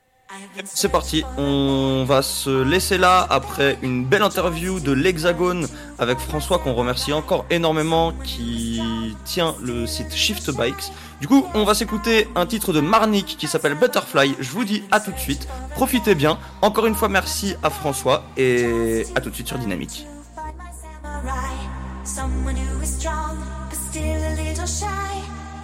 C'est 0.64 0.88
parti, 0.88 1.24
on 1.38 2.04
va 2.06 2.22
se 2.22 2.62
laisser 2.62 2.98
là 2.98 3.26
après 3.28 3.78
une 3.82 4.04
belle 4.04 4.22
interview 4.22 4.78
de 4.78 4.92
l'Hexagone 4.92 5.66
avec 5.98 6.18
François 6.18 6.58
qu'on 6.58 6.74
remercie 6.74 7.12
encore 7.12 7.46
énormément 7.50 8.12
qui 8.24 8.80
tient 9.24 9.56
le 9.60 9.86
site 9.86 10.14
Shift 10.14 10.50
Bikes. 10.52 10.92
Du 11.20 11.28
coup, 11.28 11.46
on 11.54 11.64
va 11.64 11.74
s'écouter 11.74 12.28
un 12.36 12.46
titre 12.46 12.72
de 12.72 12.80
Marnik 12.80 13.36
qui 13.38 13.48
s'appelle 13.48 13.74
Butterfly. 13.74 14.36
Je 14.38 14.50
vous 14.50 14.64
dis 14.64 14.84
à 14.90 15.00
tout 15.00 15.10
de 15.10 15.18
suite, 15.18 15.48
profitez 15.74 16.14
bien. 16.14 16.38
Encore 16.62 16.86
une 16.86 16.94
fois, 16.94 17.08
merci 17.08 17.56
à 17.62 17.70
François 17.70 18.22
et 18.36 19.06
à 19.16 19.20
tout 19.20 19.30
de 19.30 19.34
suite 19.34 19.48
sur 19.48 19.58
Dynamique. 19.58 20.06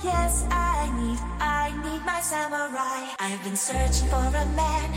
Yes, 0.05 0.44
I 0.51 0.92
need, 1.01 1.18
I 1.40 1.72
need 1.82 2.05
my 2.05 2.20
samurai. 2.20 3.14
I've 3.18 3.42
been 3.42 3.57
searching 3.57 4.09
for 4.09 4.16
a 4.16 4.47
man 4.55 4.90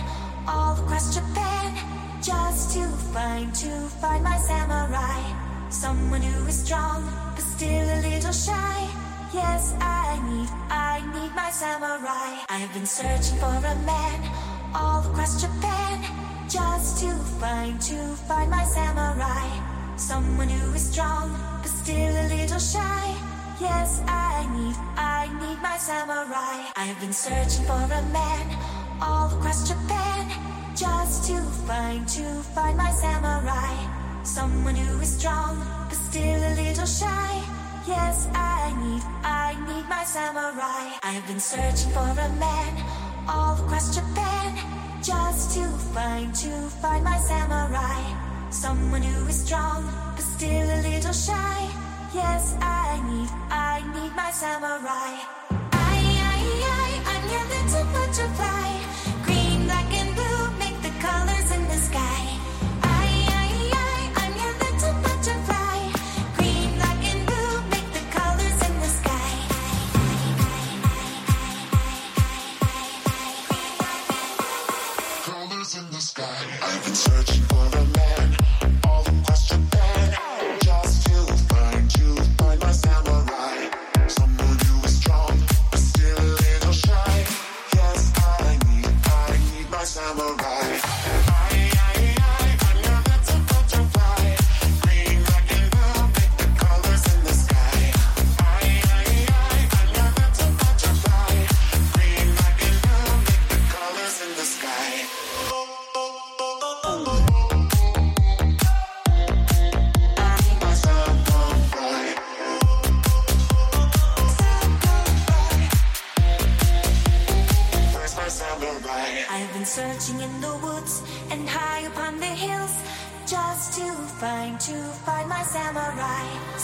all 0.45 0.73
across 0.73 1.15
Japan 1.15 1.73
just 2.21 2.73
to 2.73 2.85
find, 3.13 3.53
to 3.55 3.69
find 4.01 4.23
my 4.23 4.37
samurai. 4.37 5.21
Someone 5.69 6.21
who 6.21 6.45
is 6.47 6.59
strong 6.65 7.03
but 7.33 7.43
still 7.43 7.87
a 7.87 7.99
little 8.01 8.33
shy. 8.33 8.87
Yes, 9.33 9.73
I 9.79 10.19
need, 10.29 10.49
I 10.69 10.99
need 11.13 11.33
my 11.33 11.49
samurai. 11.49 12.43
I've 12.49 12.73
been 12.73 12.85
searching 12.85 13.37
for 13.39 13.55
a 13.55 13.75
man 13.85 14.31
all 14.75 14.99
across 15.09 15.39
Japan 15.39 16.03
just 16.49 16.99
to 17.01 17.11
find, 17.39 17.79
to 17.81 17.95
find 18.27 18.51
my 18.51 18.65
samurai. 18.65 19.47
Someone 19.95 20.49
who 20.49 20.73
is 20.73 20.91
strong 20.91 21.31
but 21.61 21.69
still 21.69 22.13
a 22.13 22.25
little 22.27 22.59
shy. 22.59 23.15
Yes, 23.59 24.01
I 24.07 24.47
need, 24.55 24.75
I 24.95 25.27
need 25.41 25.61
my 25.61 25.75
samurai. 25.77 26.71
I've 26.77 26.97
been 27.01 27.11
searching 27.11 27.65
for 27.65 27.73
a 27.73 28.01
man 28.13 28.57
all 29.01 29.27
across 29.37 29.67
Japan 29.67 30.31
just 30.77 31.27
to 31.29 31.41
find, 31.67 32.07
to 32.07 32.23
find 32.55 32.77
my 32.77 32.89
samurai. 32.91 33.75
Someone 34.23 34.75
who 34.75 35.01
is 35.01 35.17
strong 35.19 35.59
but 35.89 35.97
still 35.97 36.39
a 36.39 36.53
little 36.55 36.85
shy. 36.85 37.43
Yes, 37.85 38.29
I 38.33 38.71
need, 38.81 39.03
I 39.25 39.55
need 39.67 39.89
my 39.89 40.05
samurai. 40.05 40.97
I've 41.03 41.27
been 41.27 41.41
searching 41.41 41.91
for 41.91 41.99
a 41.99 42.29
man 42.39 42.71
all 43.27 43.55
across 43.55 43.93
Japan 43.93 44.55
just 45.03 45.57
to 45.57 45.67
find, 45.93 46.33
to 46.35 46.49
find 46.81 47.03
my 47.03 47.17
samurai. 47.17 48.01
Someone 48.51 49.01
who 49.01 49.27
is 49.27 49.43
strong 49.43 49.83
but 50.15 50.23
still 50.23 50.65
a 50.65 50.79
little 50.81 51.11
shy. 51.11 51.88
Yes, 52.13 52.55
I 52.59 52.99
need, 53.07 53.29
I 53.51 53.83
need 53.93 54.15
my 54.15 54.31
samurai. 54.31 55.21
I, 55.71 55.99
I, 56.33 56.41
I, 56.65 56.89
I'm 57.05 57.23
your 57.29 57.45
little 57.53 57.85
butterfly. 57.93 58.68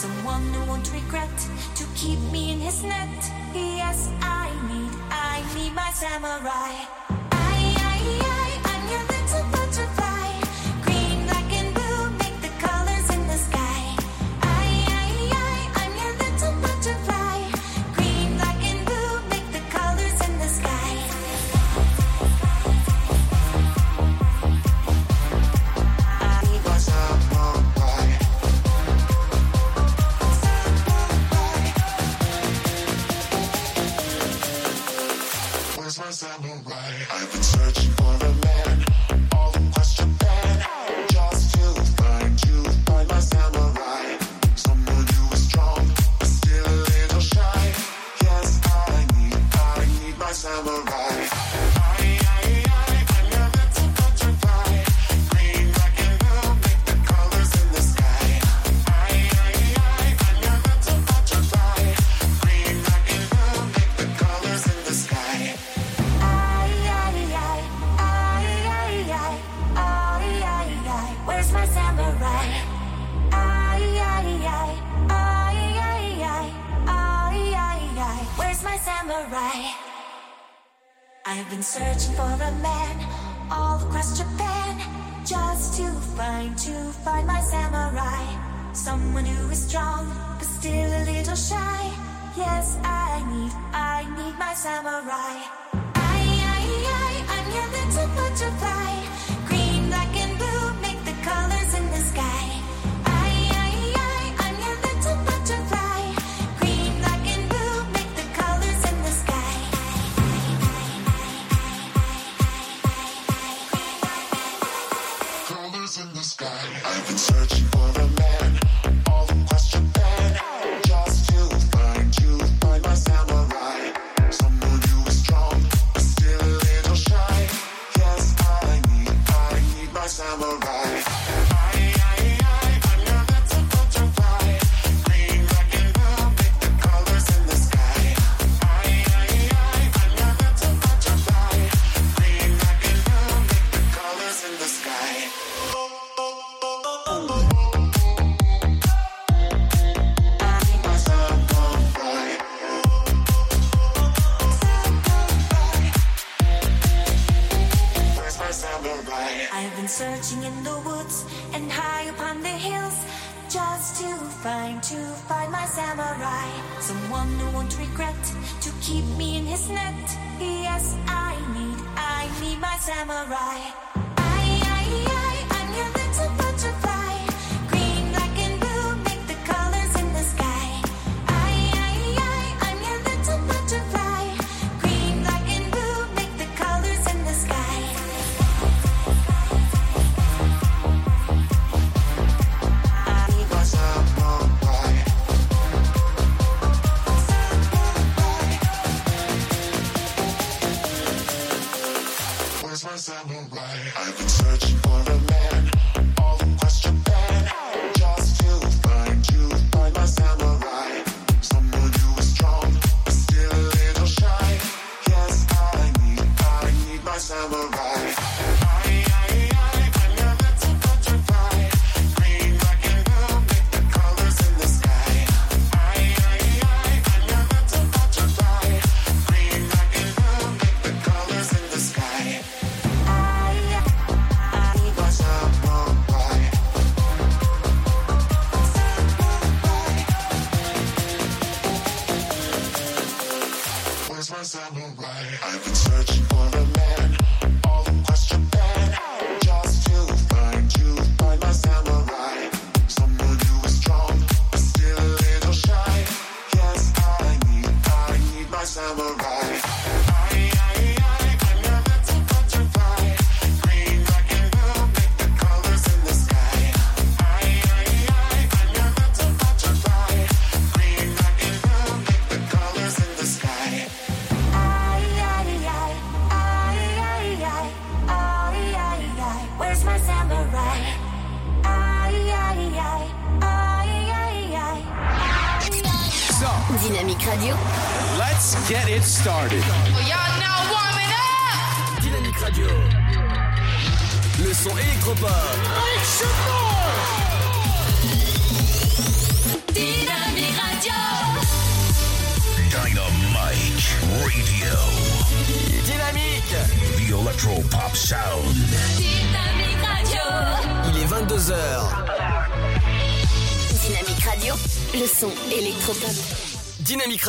someone 0.06 0.54
who 0.54 0.70
won't 0.70 0.92
regret 0.92 1.36
to 1.74 1.84
keep 1.96 2.20
me 2.32 2.52
in 2.52 2.60
his 2.60 2.82
net. 2.84 3.18
Yes, 3.54 4.08
I 4.22 4.46
need, 4.70 4.92
I 5.10 5.42
need 5.56 5.74
my 5.74 5.90
samurai. 5.90 7.05
I've 81.24 81.48
been 81.48 81.62
searching 81.62 82.14
for 82.14 82.22
a 82.22 82.52
man 82.60 82.96
all 83.50 83.78
across 83.80 84.18
Japan 84.18 84.78
just 85.24 85.78
to 85.78 85.86
find, 86.16 86.56
to 86.58 86.72
find 87.02 87.26
my 87.26 87.40
samurai. 87.40 88.72
Someone 88.74 89.24
who 89.24 89.50
is 89.50 89.66
strong, 89.68 90.06
but 90.38 90.46
still 90.46 90.90
a 90.90 91.02
little 91.06 91.34
shy. 91.34 91.92
Yes, 92.36 92.76
I 92.84 93.24
need, 93.32 93.52
I 93.72 94.04
need 94.18 94.38
my 94.38 94.52
samurai. 94.52 95.65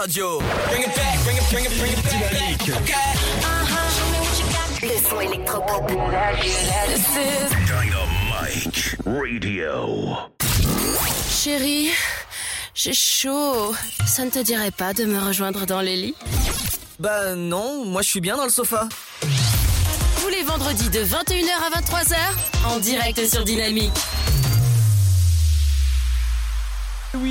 Radio. 0.08 0.40
Bring 0.70 0.84
it 0.84 0.96
back, 0.96 1.20
bring 1.26 1.36
it, 1.36 1.44
bring 1.52 1.66
it, 1.66 1.80
bring 1.80 1.92
it 1.92 2.02
back. 2.06 2.16
Dynamique. 2.32 2.72
Le 4.82 5.10
son 5.10 5.20
électropop. 5.20 5.88
Dynamite 7.66 8.96
Radio. 9.06 10.16
Chérie, 11.30 11.90
j'ai 12.74 12.94
chaud. 12.94 13.76
Ça 14.06 14.24
ne 14.24 14.30
te 14.30 14.40
dirait 14.40 14.72
pas 14.72 14.94
de 14.94 15.04
me 15.04 15.20
rejoindre 15.20 15.66
dans 15.66 15.82
les 15.82 15.98
lits? 15.98 16.16
Bah 17.00 17.36
non, 17.36 17.84
moi 17.84 18.02
je 18.02 18.10
suis 18.10 18.22
bien 18.22 18.38
dans 18.38 18.46
le 18.46 18.50
sofa. 18.50 18.88
Tous 20.22 20.30
les 20.30 20.44
vendredis 20.44 20.90
de 20.90 21.04
21h 21.04 21.52
à 21.52 21.82
23h, 21.82 22.16
en 22.66 22.80
direct 22.80 23.30
sur 23.30 23.44
Dynamique. 23.44 23.92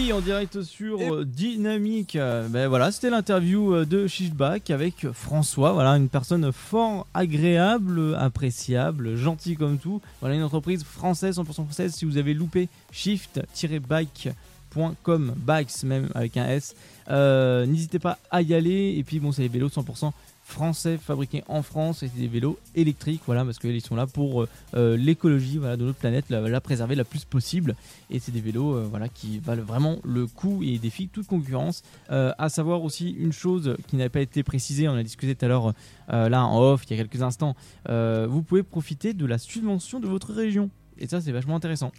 Oui, 0.06 0.12
en 0.12 0.20
direct 0.20 0.62
sur 0.62 1.00
euh, 1.00 1.24
Dynamique. 1.24 2.16
Ben 2.16 2.68
voilà, 2.68 2.92
c'était 2.92 3.10
l'interview 3.10 3.74
euh, 3.74 3.84
de 3.84 4.06
Shiftback 4.06 4.70
avec 4.70 5.10
François. 5.10 5.72
Voilà, 5.72 5.96
une 5.96 6.08
personne 6.08 6.52
fort 6.52 7.08
agréable, 7.12 8.14
appréciable, 8.14 9.16
gentil 9.16 9.56
comme 9.56 9.78
tout. 9.78 10.00
Voilà, 10.20 10.36
une 10.36 10.44
entreprise 10.44 10.84
française, 10.84 11.38
100% 11.38 11.64
française. 11.64 11.92
Si 11.92 12.04
vous 12.04 12.18
avez 12.18 12.34
loupé 12.34 12.68
shift-bike.com, 12.92 15.34
bikes 15.36 15.82
même 15.82 16.08
avec 16.14 16.36
un 16.36 16.50
S, 16.50 16.76
euh, 17.10 17.66
n'hésitez 17.66 17.98
pas 17.98 18.18
à 18.30 18.42
y 18.42 18.54
aller. 18.54 18.94
Et 18.96 19.02
puis 19.02 19.18
bon, 19.18 19.32
c'est 19.32 19.42
les 19.42 19.48
vélos 19.48 19.70
100% 19.70 20.12
français 20.46 20.96
fabriqués 20.96 21.42
en 21.48 21.60
France 21.62 22.04
et 22.04 22.08
c'est 22.08 22.20
des 22.20 22.28
vélos 22.28 22.56
électriques 22.76 23.22
voilà 23.26 23.44
parce 23.44 23.58
qu'ils 23.58 23.80
sont 23.80 23.96
là 23.96 24.06
pour 24.06 24.42
euh, 24.42 24.48
euh, 24.74 24.96
l'écologie 24.96 25.58
voilà 25.58 25.76
de 25.76 25.84
notre 25.84 25.98
planète 25.98 26.26
la, 26.30 26.60
préserver 26.60 26.94
la 26.94 27.04
plus 27.04 27.24
possible. 27.24 27.74
Et 28.10 28.20
c'est 28.20 28.30
des 28.30 28.40
vélos 28.40 28.76
euh, 28.76 28.86
voilà 28.88 29.08
qui 29.08 29.40
valent 29.40 29.64
vraiment 29.64 29.96
le 30.04 30.26
coup 30.26 30.62
et 30.62 30.78
défient 30.78 31.08
toute 31.08 31.26
concurrence. 31.26 31.82
À 32.08 32.48
savoir 32.48 32.84
aussi 32.84 33.10
une 33.10 33.32
chose 33.32 33.76
qui 33.88 33.96
n'avait 33.96 34.08
pas 34.08 34.20
été 34.20 34.44
précisée 34.44 34.88
on 34.88 34.94
a 34.94 35.02
discuté 35.02 35.34
tout 35.34 35.44
à 35.44 35.48
l'heure 35.48 35.74
là 36.08 36.44
en 36.46 36.60
off 36.60 36.84
il 36.86 36.96
y 36.96 37.00
a 37.00 37.02
quelques 37.02 37.22
instants. 37.22 37.56
Vous 37.88 38.42
pouvez 38.42 38.62
profiter 38.62 39.12
de 39.14 39.26
la 39.26 39.38
subvention 39.38 39.98
de 39.98 40.06
votre 40.06 40.32
région. 40.32 40.70
Et 40.98 41.08
ça 41.08 41.20
c'est 41.20 41.32
vachement 41.32 41.56
intéressant. 41.56 41.90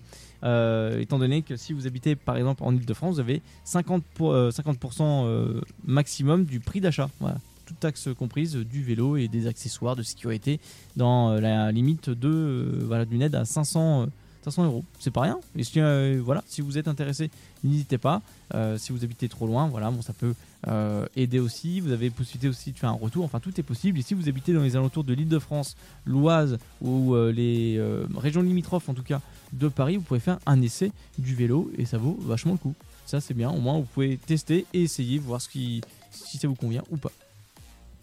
Étant 0.43 1.19
donné 1.19 1.41
que 1.41 1.57
si 1.57 1.73
vous 1.73 1.85
habitez 1.85 2.15
par 2.15 2.37
exemple 2.37 2.63
en 2.63 2.73
Ile-de-France 2.73 3.15
vous 3.15 3.19
avez 3.19 3.41
50%, 3.65 4.01
pour- 4.15 4.33
50% 4.33 5.61
maximum 5.85 6.45
du 6.45 6.61
prix 6.61 6.79
d'achat. 6.79 7.09
Voilà 7.19 7.37
toute 7.67 7.79
taxe 7.79 8.09
comprise 8.17 8.55
euh, 8.55 8.65
du 8.65 8.81
vélo 8.81 9.17
et 9.17 9.27
des 9.27 9.45
accessoires 9.45 9.95
de 9.95 10.03
sécurité 10.03 10.59
dans 10.95 11.31
euh, 11.31 11.39
la 11.41 11.71
limite 11.71 12.09
de 12.09 12.29
euh, 12.29 12.83
voilà 12.85 13.05
d'une 13.05 13.21
aide 13.21 13.35
à 13.35 13.45
500 13.45 14.03
euh, 14.03 14.05
500 14.43 14.63
euros. 14.65 14.85
C'est 14.99 15.11
pas 15.11 15.21
rien. 15.21 15.39
Et 15.57 15.63
si, 15.63 15.79
euh, 15.79 16.21
voilà 16.23 16.43
si 16.47 16.61
vous 16.61 16.77
êtes 16.77 16.87
intéressé 16.87 17.29
n'hésitez 17.63 17.97
pas. 17.97 18.21
Euh, 18.53 18.77
si 18.77 18.93
vous 18.93 19.03
habitez 19.03 19.27
trop 19.27 19.45
loin 19.45 19.67
voilà 19.67 19.91
bon 19.91 20.01
ça 20.01 20.13
peut 20.13 20.33
euh, 20.67 21.05
aider 21.15 21.39
aussi. 21.39 21.81
Vous 21.81 21.91
avez 21.91 22.09
possibilité 22.09 22.47
aussi 22.47 22.71
de 22.71 22.77
faire 22.77 22.89
un 22.89 22.93
retour. 22.93 23.25
Enfin 23.25 23.39
tout 23.39 23.59
est 23.59 23.63
possible. 23.63 23.99
Et 23.99 24.01
si 24.01 24.13
vous 24.13 24.29
habitez 24.29 24.53
dans 24.53 24.63
les 24.63 24.75
alentours 24.75 25.03
de 25.03 25.13
l'île 25.13 25.27
de 25.27 25.39
France 25.39 25.75
l'Oise 26.05 26.57
ou 26.81 27.13
euh, 27.13 27.31
les 27.31 27.77
euh, 27.77 28.05
régions 28.15 28.41
limitrophes 28.41 28.87
en 28.89 28.93
tout 28.93 29.03
cas 29.03 29.21
de 29.53 29.67
Paris 29.67 29.97
vous 29.97 30.03
pouvez 30.03 30.19
faire 30.19 30.39
un 30.45 30.61
essai 30.61 30.91
du 31.17 31.35
vélo 31.35 31.69
et 31.77 31.85
ça 31.85 31.97
vaut 31.97 32.17
vachement 32.21 32.53
le 32.53 32.59
coup. 32.59 32.73
Ça 33.05 33.19
c'est 33.19 33.33
bien. 33.33 33.49
Au 33.49 33.59
moins 33.59 33.77
vous 33.77 33.87
pouvez 33.93 34.17
tester 34.17 34.65
et 34.73 34.83
essayer 34.83 35.19
voir 35.19 35.41
ce 35.41 35.49
qui 35.49 35.81
si 36.11 36.37
ça 36.37 36.47
vous 36.47 36.55
convient 36.55 36.83
ou 36.89 36.97
pas 36.97 37.11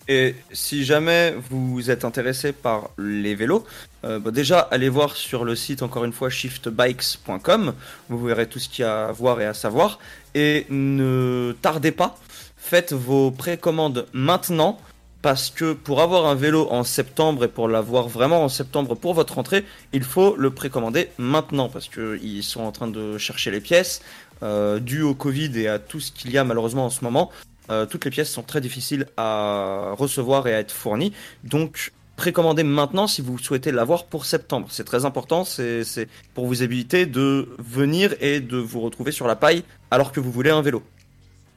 Et 0.08 0.34
si 0.52 0.84
jamais 0.84 1.34
vous 1.50 1.90
êtes 1.90 2.04
intéressé 2.04 2.52
par 2.52 2.90
les 2.98 3.34
vélos, 3.34 3.64
euh, 4.04 4.18
bah 4.18 4.30
déjà 4.30 4.58
allez 4.60 4.90
voir 4.90 5.16
sur 5.16 5.44
le 5.44 5.56
site 5.56 5.82
encore 5.82 6.04
une 6.04 6.12
fois 6.12 6.28
shiftbikes.com, 6.28 7.74
vous 8.10 8.24
verrez 8.26 8.46
tout 8.46 8.58
ce 8.58 8.68
qu'il 8.68 8.82
y 8.82 8.86
a 8.86 9.06
à 9.06 9.12
voir 9.12 9.40
et 9.40 9.46
à 9.46 9.54
savoir. 9.54 9.98
Et 10.34 10.66
ne 10.68 11.56
tardez 11.62 11.90
pas, 11.90 12.18
faites 12.58 12.92
vos 12.92 13.30
précommandes 13.30 14.06
maintenant, 14.12 14.78
parce 15.22 15.48
que 15.48 15.72
pour 15.72 16.02
avoir 16.02 16.26
un 16.26 16.34
vélo 16.34 16.68
en 16.70 16.84
septembre 16.84 17.44
et 17.44 17.48
pour 17.48 17.66
l'avoir 17.66 18.08
vraiment 18.08 18.44
en 18.44 18.50
septembre 18.50 18.94
pour 18.94 19.14
votre 19.14 19.36
rentrée, 19.36 19.64
il 19.94 20.04
faut 20.04 20.36
le 20.36 20.50
précommander 20.50 21.08
maintenant, 21.16 21.70
parce 21.70 21.88
qu'ils 21.88 22.42
sont 22.42 22.60
en 22.60 22.72
train 22.72 22.88
de 22.88 23.16
chercher 23.16 23.50
les 23.50 23.62
pièces, 23.62 24.02
euh, 24.42 24.80
dû 24.80 25.00
au 25.00 25.14
Covid 25.14 25.58
et 25.58 25.66
à 25.66 25.78
tout 25.78 25.98
ce 25.98 26.12
qu'il 26.12 26.30
y 26.30 26.36
a 26.36 26.44
malheureusement 26.44 26.84
en 26.84 26.90
ce 26.90 27.02
moment. 27.02 27.30
Euh, 27.70 27.86
toutes 27.86 28.04
les 28.04 28.10
pièces 28.10 28.30
sont 28.30 28.42
très 28.42 28.60
difficiles 28.60 29.06
à 29.16 29.94
recevoir 29.96 30.46
et 30.46 30.54
à 30.54 30.58
être 30.58 30.72
fournies. 30.72 31.12
Donc, 31.44 31.92
précommandez 32.16 32.62
maintenant 32.62 33.06
si 33.06 33.22
vous 33.22 33.38
souhaitez 33.38 33.72
l'avoir 33.72 34.04
pour 34.04 34.26
septembre. 34.26 34.68
C'est 34.70 34.84
très 34.84 35.04
important. 35.04 35.44
C'est 35.44 36.08
pour 36.34 36.46
vous 36.46 36.62
éviter 36.62 37.06
de 37.06 37.48
venir 37.58 38.14
et 38.20 38.40
de 38.40 38.58
vous 38.58 38.80
retrouver 38.80 39.12
sur 39.12 39.26
la 39.26 39.36
paille 39.36 39.64
alors 39.90 40.12
que 40.12 40.20
vous 40.20 40.30
voulez 40.30 40.50
un 40.50 40.62
vélo. 40.62 40.82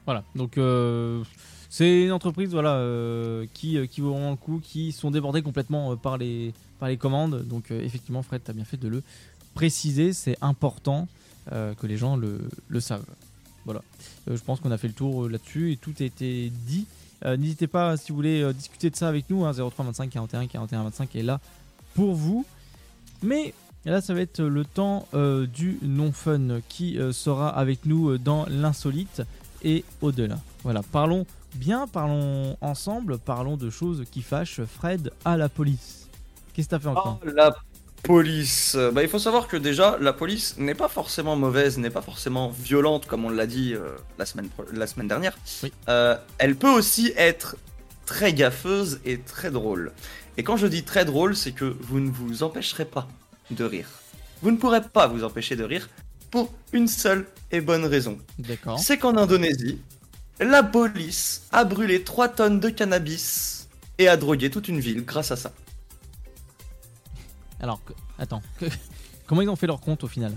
Voilà, 0.05 0.24
donc 0.36 0.58
euh, 0.58 1.22
c'est 1.70 2.03
une 2.03 2.14
entreprise 2.14 2.51
voilà, 2.51 2.76
euh, 2.76 3.45
qui, 3.53 3.86
qui 3.89 3.99
vaut 3.99 4.12
vraiment 4.12 4.32
le 4.32 4.38
coup, 4.38 4.62
qui 4.64 4.93
sont 4.93 5.12
débordés 5.12 5.41
complètement 5.41 5.97
par, 5.97 6.18
les, 6.18 6.53
par 6.80 6.88
les 6.88 6.95
commandes. 6.95 7.43
Donc 7.45 7.72
effectivement, 7.72 8.24
Fred, 8.24 8.41
tu 8.45 8.51
as 8.51 8.53
bien 8.53 8.64
fait 8.64 8.78
de 8.78 8.88
le 8.88 9.03
préciser, 9.53 10.14
c'est 10.14 10.38
important 10.39 11.10
que 11.51 11.88
les 11.88 11.97
gens 11.97 12.16
le, 12.16 12.39
le 12.68 12.80
savent. 12.80 13.05
Voilà, 13.68 13.82
Euh, 14.30 14.38
je 14.38 14.41
pense 14.43 14.61
qu'on 14.61 14.72
a 14.72 14.78
fait 14.78 14.88
le 14.88 14.93
tour 14.93 15.26
euh, 15.26 15.28
là-dessus 15.30 15.74
et 15.74 15.78
tout 15.78 15.93
a 15.99 16.03
été 16.03 16.49
dit. 16.65 16.86
Euh, 17.26 17.36
N'hésitez 17.36 17.68
pas, 17.68 17.97
si 17.97 18.11
vous 18.13 18.15
voulez 18.15 18.53
discuter 18.53 18.89
de 18.89 18.95
ça 18.95 19.09
avec 19.09 19.30
nous, 19.30 19.43
hein, 19.45 19.51
03 19.51 19.84
25 19.86 20.09
41 20.09 20.47
41 20.47 20.84
25 20.84 21.15
est 21.18 21.24
là 21.24 21.41
pour 21.93 22.15
vous. 22.15 22.45
Mais 23.24 23.53
là, 23.84 23.99
ça 23.99 24.13
va 24.13 24.22
être 24.22 24.41
le 24.41 24.63
temps 24.63 25.07
du 25.53 25.80
non-fun 25.82 26.61
qui 26.70 26.97
sera 27.11 27.49
avec 27.49 27.86
nous 27.86 28.18
dans 28.18 28.45
l'insolite 28.47 29.24
et 29.63 29.84
au-delà. 30.01 30.38
Voilà, 30.63 30.82
parlons 30.84 31.26
bien, 31.55 31.88
parlons 31.88 32.55
ensemble, 32.61 33.18
parlons 33.18 33.57
de 33.57 33.70
choses 33.70 34.05
qui 34.11 34.22
fâchent 34.22 34.61
Fred 34.63 35.11
à 35.26 35.36
la 35.36 35.49
police. 35.49 36.07
Qu'est-ce 36.53 36.68
que 36.68 36.72
t'as 36.72 36.80
fait 36.80 36.88
encore 36.89 37.20
police. 38.08 38.76
Euh, 38.76 38.91
Bah, 38.91 39.03
il 39.03 39.10
faut 39.10 39.20
savoir 39.20 39.47
que 39.47 39.58
déjà, 39.58 39.97
la 40.01 40.14
police 40.14 40.55
n'est 40.58 40.76
pas 40.76 40.88
forcément 40.88 41.36
mauvaise, 41.36 41.78
n'est 41.78 41.89
pas 41.91 42.01
forcément 42.01 42.49
violente, 42.49 43.05
comme 43.05 43.26
on 43.26 43.30
l'a 43.30 43.45
dit 43.45 43.74
euh, 43.76 43.95
la, 44.18 44.26
semaine, 44.26 44.49
pro- 44.49 44.66
la 44.74 44.88
semaine 44.88 45.08
dernière. 45.08 45.38
Euh, 45.89 46.16
elle 46.39 46.55
peut 46.55 46.70
aussi 46.70 47.14
être 47.18 47.58
très 48.05 48.34
gaffeuse 48.34 48.99
et 49.05 49.20
très 49.20 49.51
drôle. 49.51 49.91
Et 50.38 50.43
quand 50.43 50.58
je 50.58 50.68
dis 50.68 50.84
très 50.84 51.03
drôle, 51.05 51.36
c'est 51.36 51.51
que 51.51 51.66
vous 51.82 51.99
ne 51.99 52.10
vous 52.10 52.43
empêcherez 52.43 52.86
pas 52.86 53.08
de 53.51 53.64
rire. 53.64 53.89
Vous 54.41 54.51
ne 54.51 54.58
pourrez 54.58 54.82
pas 54.82 55.08
vous 55.08 55.24
empêcher 55.24 55.55
de 55.55 55.64
rire 55.64 55.89
pour 56.32 56.53
une 56.74 56.88
seule 56.88 57.26
et 57.51 57.62
bonne 57.62 57.86
raison. 57.86 58.18
D'accord. 58.39 58.80
C'est 58.80 58.97
qu'en 58.97 59.18
Indonésie, 59.18 59.80
la 60.39 60.62
police 60.64 61.43
a 61.51 61.64
brûlé 61.64 62.03
3 62.03 62.30
tonnes 62.30 62.60
de 62.60 62.70
cannabis 62.70 63.68
et 63.97 64.08
a 64.08 64.16
drogué 64.18 64.49
toute 64.51 64.68
une 64.68 64.80
ville 64.80 65.03
grâce 65.03 65.32
à 65.32 65.36
ça. 65.36 65.51
Alors, 67.60 67.82
attends, 68.20 68.41
comment 69.26 69.41
ils 69.41 69.49
ont 69.49 69.55
fait 69.55 69.68
leur 69.68 69.80
compte 69.80 70.03
au 70.03 70.08
final 70.08 70.32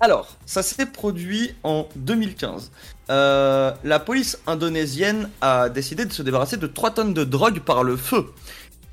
Alors, 0.00 0.36
ça 0.44 0.62
s'est 0.62 0.86
produit 0.86 1.54
en 1.62 1.88
2015. 1.96 2.70
Euh, 3.10 3.72
la 3.84 4.00
police 4.00 4.38
indonésienne 4.46 5.28
a 5.40 5.68
décidé 5.68 6.04
de 6.04 6.12
se 6.12 6.22
débarrasser 6.22 6.56
de 6.56 6.66
3 6.66 6.92
tonnes 6.92 7.14
de 7.14 7.24
drogue 7.24 7.60
par 7.60 7.84
le 7.84 7.96
feu. 7.96 8.26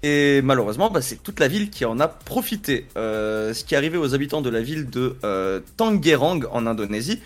Et 0.03 0.41
malheureusement, 0.43 0.89
bah, 0.89 1.01
c'est 1.01 1.21
toute 1.21 1.39
la 1.39 1.47
ville 1.47 1.69
qui 1.69 1.85
en 1.85 1.99
a 1.99 2.07
profité. 2.07 2.85
Euh, 2.95 3.53
ce 3.53 3.63
qui 3.63 3.73
est 3.73 3.77
arrivé 3.77 3.97
aux 3.97 4.13
habitants 4.13 4.41
de 4.41 4.49
la 4.49 4.61
ville 4.61 4.89
de 4.89 5.17
euh, 5.23 5.59
Tangerang 5.75 6.45
en 6.51 6.67
Indonésie, 6.67 7.19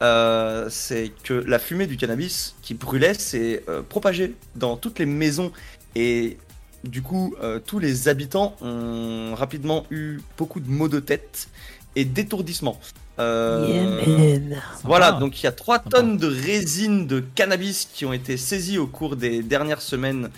c'est 0.00 1.12
que 1.24 1.34
la 1.34 1.58
fumée 1.58 1.86
du 1.86 1.96
cannabis 1.96 2.54
qui 2.62 2.74
brûlait 2.74 3.14
s'est 3.14 3.64
propagée 3.88 4.34
dans 4.54 4.76
toutes 4.76 4.98
les 5.00 5.06
maisons 5.06 5.50
et 5.96 6.36
du 6.84 7.02
coup, 7.02 7.34
euh, 7.42 7.58
tous 7.64 7.78
les 7.78 8.08
habitants 8.08 8.56
ont 8.60 9.34
rapidement 9.34 9.84
eu 9.90 10.20
beaucoup 10.36 10.60
de 10.60 10.70
maux 10.70 10.88
de 10.88 11.00
tête 11.00 11.48
et 11.96 12.04
d'étourdissement. 12.04 12.78
Euh, 13.18 14.00
Yeah, 14.06 14.60
voilà, 14.84 15.12
donc 15.12 15.40
il 15.40 15.44
y 15.44 15.48
a 15.48 15.52
3 15.52 15.80
tonnes 15.80 16.18
de 16.18 16.28
résine 16.28 17.06
de 17.08 17.20
cannabis 17.34 17.88
qui 17.92 18.04
ont 18.04 18.12
été 18.12 18.36
saisies 18.36 18.78
au 18.78 18.86
cours 18.86 19.16
des 19.16 19.42
dernières 19.42 19.82
semaines 19.82 20.30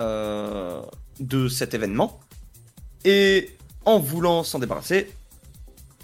euh, 0.00 0.80
de 1.18 1.48
cet 1.48 1.74
événement. 1.74 2.20
Et 3.04 3.56
en 3.84 3.98
voulant 3.98 4.44
s'en 4.44 4.60
débarrasser, 4.60 5.10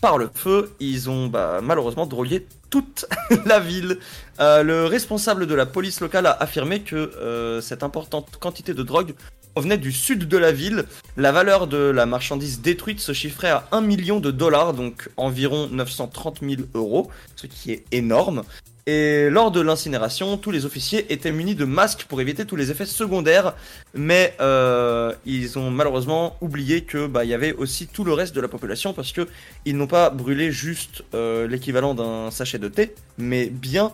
par 0.05 0.19
le 0.19 0.29
feu, 0.35 0.71
ils 0.81 1.09
ont 1.09 1.29
bah, 1.29 1.61
malheureusement 1.63 2.05
drogué 2.05 2.47
toute 2.69 3.07
la 3.47 3.59
ville. 3.59 3.99
Euh, 4.39 4.63
le 4.63 4.85
responsable 4.85 5.47
de 5.47 5.55
la 5.55 5.65
police 5.65 6.03
locale 6.03 6.27
a 6.27 6.33
affirmé 6.43 6.81
que 6.81 6.95
euh, 6.95 7.63
cette 7.63 7.83
importante 7.83 8.37
quantité 8.39 8.75
de 8.75 8.83
drogue 8.83 9.15
provenait 9.55 9.79
du 9.79 9.93
sud 9.93 10.29
de 10.29 10.37
la 10.37 10.53
ville. 10.53 10.85
La 11.17 11.33
valeur 11.33 11.67
de 11.69 11.79
la 11.79 12.05
marchandise 12.05 12.61
détruite 12.61 13.01
se 13.01 13.15
chiffrait 13.15 13.49
à 13.49 13.67
1 13.73 13.81
million 13.81 14.21
de 14.21 14.31
dollars, 14.31 14.75
donc 14.75 15.09
environ 15.17 15.69
930 15.69 16.41
000 16.43 16.63
euros, 16.75 17.11
ce 17.35 17.47
qui 17.47 17.73
est 17.73 17.87
énorme. 17.91 18.43
Et 18.87 19.31
lors 19.31 19.51
de 19.51 19.61
l'incinération, 19.63 20.37
tous 20.37 20.51
les 20.51 20.67
officiers 20.67 21.11
étaient 21.11 21.33
munis 21.33 21.55
de 21.55 21.65
masques 21.65 22.05
pour 22.07 22.21
éviter 22.21 22.45
tous 22.45 22.57
les 22.57 22.71
effets 22.71 22.85
secondaires, 22.85 23.55
mais 23.95 24.35
euh, 24.41 25.15
ils 25.25 25.59
ont 25.59 25.71
malheureusement 25.71 26.37
oublié 26.43 26.83
que 26.83 27.07
bah 27.07 27.25
il 27.25 27.31
y 27.31 27.35
avait 27.35 27.55
aussi 27.55 27.87
tout 27.87 28.05
le 28.05 28.13
reste 28.13 28.35
de 28.35 28.43
la 28.43 28.49
population 28.49 28.93
parce 28.93 29.13
que 29.13 29.27
ils 29.65 29.75
n'ont 29.75 29.87
pas 29.87 30.11
brûlé 30.11 30.53
juste 30.53 31.03
euh, 31.15 31.47
l'équivalent 31.49 31.95
d'un 31.95 32.31
sachet 32.31 32.59
de 32.59 32.69
thé, 32.69 32.95
mais 33.17 33.47
bien 33.47 33.91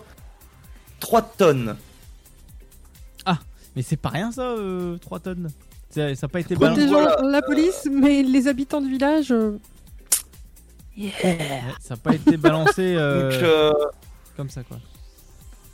3 0.99 1.22
tonnes. 1.22 1.76
Mais 3.76 3.82
c'est 3.82 3.97
pas 3.97 4.09
rien 4.09 4.32
ça, 4.32 4.57
3 5.01 5.20
tonnes. 5.20 5.49
Ça 5.91 6.11
n'a 6.11 6.28
pas 6.28 6.41
été 6.41 6.57
balancé. 6.57 6.86
Protégeant 6.86 7.03
voilà, 7.16 7.30
la 7.30 7.43
police, 7.43 7.88
mais 7.91 8.24
les 8.24 8.49
habitants 8.49 8.80
du 8.80 8.91
village. 8.91 9.30
euh, 9.30 9.59
Ouais, 10.99 11.12
ça 11.80 11.95
n'a 11.95 11.97
pas 11.97 12.14
été 12.14 12.36
balancé 12.36 12.95
euh, 12.97 13.30
Donc, 13.30 13.43
euh, 13.45 13.72
comme 14.36 14.50
ça 14.50 14.62
quoi. 14.64 14.78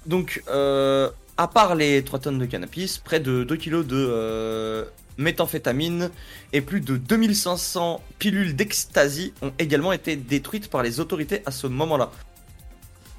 Donc, 0.07 0.43
euh, 0.49 1.11
à 1.37 1.49
part 1.49 1.75
les 1.75 2.03
3 2.05 2.21
tonnes 2.21 2.39
de 2.39 2.47
cannabis, 2.47 2.99
près 2.99 3.19
de 3.21 3.43
2 3.45 3.57
kilos 3.57 3.85
de 3.87 3.97
euh, 3.97 4.85
méthamphétamine 5.19 6.11
et 6.53 6.61
plus 6.61 6.81
de 6.81 6.97
2500 6.97 8.01
pilules 8.19 8.55
d'ecstasy 8.55 9.33
ont 9.43 9.53
également 9.59 9.93
été 9.93 10.15
détruites 10.17 10.69
par 10.69 10.83
les 10.83 11.01
autorités 11.01 11.43
à 11.45 11.51
ce 11.51 11.67
moment-là. 11.67 12.11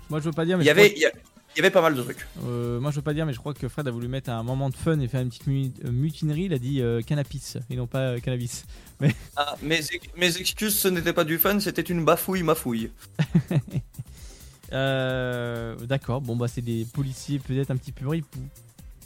Moi 0.10 0.20
je 0.20 0.26
veux 0.26 0.32
pas 0.32 0.46
dire, 0.46 0.58
mais 0.58 0.64
Il 0.64 0.68
y 0.68 0.72
crois 0.72 0.82
avait, 0.84 0.94
il 0.96 1.02
y 1.58 1.60
avait 1.60 1.72
pas 1.72 1.82
mal 1.82 1.94
de 1.96 2.02
trucs. 2.02 2.26
Euh, 2.46 2.80
moi 2.80 2.92
je 2.92 2.96
veux 2.96 3.02
pas 3.02 3.14
dire, 3.14 3.26
mais 3.26 3.34
je 3.34 3.40
crois 3.40 3.54
que 3.54 3.68
Fred 3.68 3.86
a 3.88 3.92
voulu 3.92 4.08
mettre 4.08 4.30
un 4.30 4.44
moment 4.44 4.70
de 4.70 4.76
fun 4.76 4.98
et 5.02 5.08
faire 5.10 5.20
une 5.22 5.28
petite 5.30 5.48
mu- 5.48 5.72
mutinerie. 5.92 6.44
Il 6.44 6.54
a 6.54 6.60
dit 6.60 6.82
euh, 6.82 7.02
cannabis 7.02 7.58
et 7.70 7.76
non 7.76 7.88
pas 7.88 8.00
euh, 8.00 8.20
cannabis. 8.20 8.64
Mais 9.02 9.14
Ah, 9.36 9.58
mes, 9.62 9.80
ex- 9.80 10.08
mes 10.16 10.38
excuses, 10.38 10.78
ce 10.80 10.88
n'était 10.88 11.12
pas 11.14 11.26
du 11.26 11.38
fun, 11.38 11.60
c'était 11.60 11.82
une 11.82 12.06
bafouille, 12.06 12.44
ma 12.44 12.56
fouille. 12.56 12.92
euh, 14.74 15.76
d'accord, 15.86 16.22
bon 16.22 16.36
bah 16.36 16.48
c'est 16.48 16.62
des 16.62 16.86
policiers 16.94 17.40
peut-être 17.40 17.72
un 17.72 17.78
petit 17.78 17.92
peu 17.92 18.08
ripoux. 18.08 18.40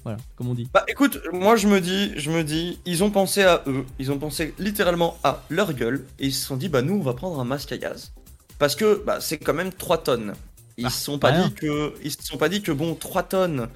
Voilà, 0.04 0.18
comme 0.36 0.50
on 0.50 0.56
dit. 0.56 0.68
Bah 0.74 0.84
écoute, 0.88 1.22
moi 1.32 1.56
je 1.56 1.68
me 1.68 1.80
dis, 1.80 2.14
je 2.18 2.32
me 2.32 2.44
dis, 2.44 2.80
ils 2.86 3.04
ont 3.04 3.12
pensé 3.12 3.44
à 3.44 3.62
eux, 3.68 3.86
ils 4.00 4.12
ont 4.12 4.18
pensé 4.18 4.54
littéralement 4.58 5.18
à 5.24 5.44
leur 5.50 5.74
gueule, 5.74 6.06
et 6.20 6.28
ils 6.28 6.34
se 6.34 6.46
sont 6.46 6.58
dit, 6.58 6.70
bah 6.70 6.82
nous 6.82 6.96
on 6.96 7.02
va 7.02 7.14
prendre 7.14 7.40
un 7.40 7.46
masque 7.46 7.72
à 7.72 7.78
gaz. 7.78 8.12
Parce 8.58 8.76
que 8.76 9.04
bah, 9.06 9.20
c'est 9.22 9.38
quand 9.38 9.54
même 9.54 9.72
3 9.72 10.04
tonnes. 10.04 10.34
Ils 10.78 10.90
se 10.90 11.04
sont 11.04 11.20
pas 11.20 11.32
rien. 11.32 11.48
dit 11.48 11.54
que, 11.54 11.94
ils 12.04 12.12
se 12.12 12.24
sont 12.24 12.38
pas 12.38 12.50
dit 12.50 12.62
que 12.62 12.72
bon, 12.72 12.96
3 12.96 13.24
tonnes, 13.24 13.68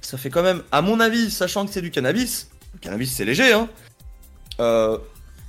ça 0.00 0.18
fait 0.18 0.30
quand 0.30 0.42
même, 0.42 0.62
à 0.70 0.82
mon 0.82 1.00
avis, 1.00 1.30
sachant 1.30 1.66
que 1.66 1.72
c'est 1.72 1.82
du 1.82 1.90
cannabis, 1.90 2.48
le 2.74 2.78
cannabis 2.78 3.12
c'est 3.12 3.24
léger, 3.24 3.52
hein, 3.52 3.68
euh, 4.60 4.98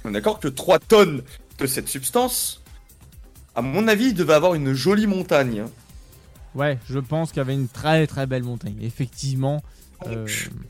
on 0.03 0.09
est 0.09 0.13
d'accord 0.13 0.39
que 0.39 0.47
3 0.47 0.79
tonnes 0.79 1.21
de 1.59 1.67
cette 1.67 1.87
substance, 1.87 2.63
à 3.55 3.61
mon 3.61 3.87
avis, 3.87 4.07
il 4.07 4.13
devait 4.15 4.33
avoir 4.33 4.55
une 4.55 4.73
jolie 4.73 5.07
montagne. 5.07 5.65
Ouais, 6.55 6.77
je 6.89 6.99
pense 6.99 7.29
qu'il 7.31 7.37
y 7.37 7.41
avait 7.41 7.53
une 7.55 7.67
très 7.67 8.05
très 8.07 8.25
belle 8.27 8.43
montagne. 8.43 8.77
Effectivement. 8.81 9.63
euh, 10.07 10.27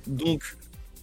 Donc, 0.07 0.55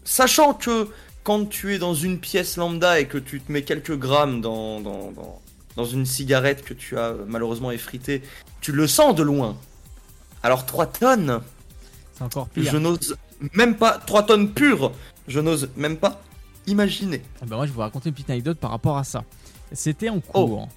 sachant 0.05 0.55
que 0.55 0.89
quand 1.23 1.49
tu 1.49 1.75
es 1.75 1.79
dans 1.79 1.95
une 1.95 2.19
pièce 2.19 2.57
lambda 2.57 2.99
et 3.01 3.07
que 3.07 3.19
tu 3.19 3.41
te 3.41 3.53
mets 3.53 3.63
quelques 3.63 3.97
grammes 3.97 4.41
dans, 4.41 4.81
dans, 4.81 5.11
dans, 5.13 5.41
dans 5.77 5.85
une 5.85 6.07
cigarette 6.07 6.65
que 6.65 6.73
tu 6.75 6.97
as 6.99 7.15
malheureusement 7.27 7.71
effritée, 7.71 8.23
tu 8.61 8.73
le 8.73 8.87
sens 8.87 9.15
de 9.15 9.23
loin. 9.23 9.57
Alors 10.43 10.65
3 10.65 10.87
tonnes, 10.87 11.41
c'est 12.15 12.25
encore 12.25 12.49
pire. 12.49 12.71
je 12.73 12.79
n'ose 12.79 13.17
même 13.53 13.77
pas, 13.77 13.99
3 13.99 14.25
tonnes 14.25 14.51
pures, 14.51 14.93
je 15.29 15.41
n'ose 15.41 15.69
même 15.77 15.99
pas 15.99 16.23
imaginer. 16.67 17.23
Ah 17.43 17.47
bah 17.47 17.57
moi 17.57 17.67
je 17.67 17.71
vais 17.71 17.75
vous 17.75 17.81
raconter 17.81 18.09
une 18.09 18.15
petite 18.15 18.31
anecdote 18.31 18.59
par 18.59 18.71
rapport 18.71 18.97
à 18.97 19.05
ça. 19.05 19.25
C'était 19.73 20.09
en 20.09 20.21
Oh. 20.33 20.47
cours. 20.47 20.69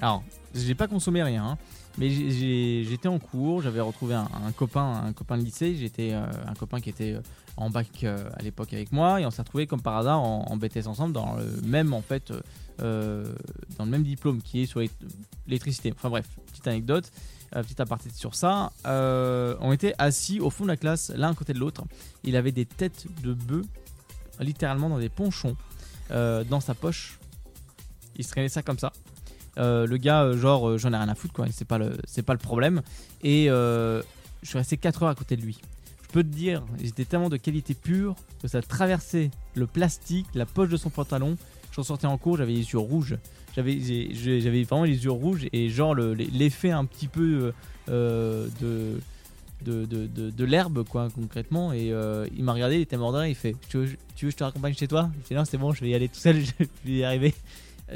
Alors, 0.00 0.22
j'ai 0.54 0.74
pas 0.76 0.86
consommé 0.86 1.22
rien, 1.22 1.44
hein, 1.44 1.58
mais 1.98 2.08
j'étais 2.10 3.08
en 3.08 3.18
cours, 3.18 3.62
j'avais 3.62 3.80
retrouvé 3.80 4.14
un, 4.14 4.26
copain, 4.56 5.02
un 5.06 5.12
copain 5.12 5.36
de 5.36 5.42
lycée, 5.42 5.74
j'étais 5.76 6.12
euh, 6.12 6.24
un 6.46 6.54
copain 6.54 6.80
qui 6.80 6.88
était 6.88 7.12
euh, 7.14 7.20
en 7.56 7.68
bac 7.68 8.04
euh, 8.04 8.28
à 8.38 8.42
l'époque 8.42 8.72
avec 8.72 8.92
moi 8.92 9.20
et 9.20 9.26
on 9.26 9.30
s'est 9.30 9.42
retrouvé 9.42 9.66
comme 9.66 9.82
par 9.82 9.96
hasard 9.96 10.20
en, 10.20 10.44
en 10.48 10.56
BTS 10.56 10.86
ensemble 10.86 11.12
dans 11.12 11.34
le 11.36 11.60
même 11.62 11.92
en 11.92 12.00
fait 12.02 12.32
dans 12.78 13.84
le 13.84 13.90
même 13.90 14.04
diplôme 14.04 14.40
qui 14.40 14.62
est 14.62 14.66
sur 14.66 14.80
l'é- 14.80 14.90
l'électricité. 15.46 15.92
Enfin 15.94 16.08
bref, 16.08 16.26
petite 16.50 16.66
anecdote, 16.66 17.10
petite 17.50 17.80
aparté 17.80 18.08
sur 18.14 18.34
ça. 18.34 18.72
On 18.86 19.72
était 19.72 19.94
assis 19.98 20.40
au 20.40 20.48
fond 20.48 20.64
de 20.64 20.68
la 20.68 20.78
classe, 20.78 21.12
l'un 21.14 21.32
à 21.32 21.34
côté 21.34 21.52
de 21.52 21.58
l'autre. 21.58 21.84
Il 22.24 22.36
avait 22.36 22.52
des 22.52 22.64
têtes 22.64 23.06
de 23.22 23.34
bœufs 23.34 23.66
littéralement 24.38 24.88
dans 24.88 24.98
des 24.98 25.10
ponchons 25.10 25.56
dans 26.08 26.60
sa 26.60 26.74
poche. 26.74 27.18
Il 28.16 28.24
se 28.24 28.30
traînait 28.30 28.48
ça 28.48 28.62
comme 28.62 28.78
ça. 28.78 28.92
Euh, 29.60 29.86
le 29.86 29.96
gars, 29.98 30.22
euh, 30.22 30.36
genre, 30.36 30.68
euh, 30.68 30.78
j'en 30.78 30.92
ai 30.92 30.96
rien 30.96 31.08
à 31.08 31.14
foutre, 31.14 31.34
quoi. 31.34 31.46
C'est 31.52 31.66
pas 31.66 31.78
le, 31.78 31.96
c'est 32.06 32.22
pas 32.22 32.32
le 32.32 32.38
problème. 32.38 32.82
Et 33.22 33.46
je 33.46 34.02
suis 34.48 34.56
resté 34.58 34.76
4 34.76 35.02
heures 35.02 35.10
à 35.10 35.14
côté 35.14 35.36
de 35.36 35.42
lui. 35.42 35.58
Je 36.02 36.12
peux 36.12 36.22
te 36.22 36.28
dire, 36.28 36.64
j'étais 36.82 37.04
tellement 37.04 37.28
de 37.28 37.36
qualité 37.36 37.74
pure 37.74 38.16
que 38.42 38.48
ça 38.48 38.62
traversait 38.62 39.30
le 39.54 39.66
plastique, 39.66 40.26
la 40.34 40.46
poche 40.46 40.70
de 40.70 40.76
son 40.76 40.90
pantalon. 40.90 41.36
J'en 41.72 41.84
sortais 41.84 42.06
en 42.06 42.18
cours, 42.18 42.38
j'avais 42.38 42.52
les 42.52 42.72
yeux 42.72 42.78
rouges. 42.78 43.16
J'avais, 43.54 43.76
vraiment 44.64 44.84
les 44.84 45.04
yeux 45.04 45.10
rouges 45.10 45.46
et 45.52 45.68
genre 45.68 45.94
le- 45.94 46.14
l'effet 46.14 46.70
un 46.70 46.84
petit 46.84 47.06
peu 47.08 47.52
de 47.88 48.98
de, 49.62 49.84
de, 49.84 50.30
de, 50.30 50.44
l'herbe 50.46 50.84
quoi 50.84 51.08
concrètement 51.14 51.72
et 51.72 51.92
il 52.34 52.44
m'a 52.44 52.54
regardé 52.54 52.76
il 52.76 52.80
était 52.80 52.96
rire, 52.96 53.26
il 53.26 53.34
fait 53.34 53.54
tu 53.68 53.76
veux, 53.76 53.88
tu 54.16 54.24
veux 54.24 54.30
que 54.30 54.32
je 54.32 54.36
te 54.38 54.44
raccompagne 54.44 54.72
chez 54.74 54.88
toi? 54.88 55.10
Je 55.20 55.26
fais 55.26 55.34
non 55.34 55.44
c'est 55.44 55.58
bon 55.58 55.72
je 55.72 55.82
vais 55.82 55.90
y 55.90 55.94
aller 55.94 56.08
tout 56.08 56.18
seul 56.18 56.40
je 56.44 56.64
vais 56.84 56.92
y 56.92 57.04
arriver 57.04 57.34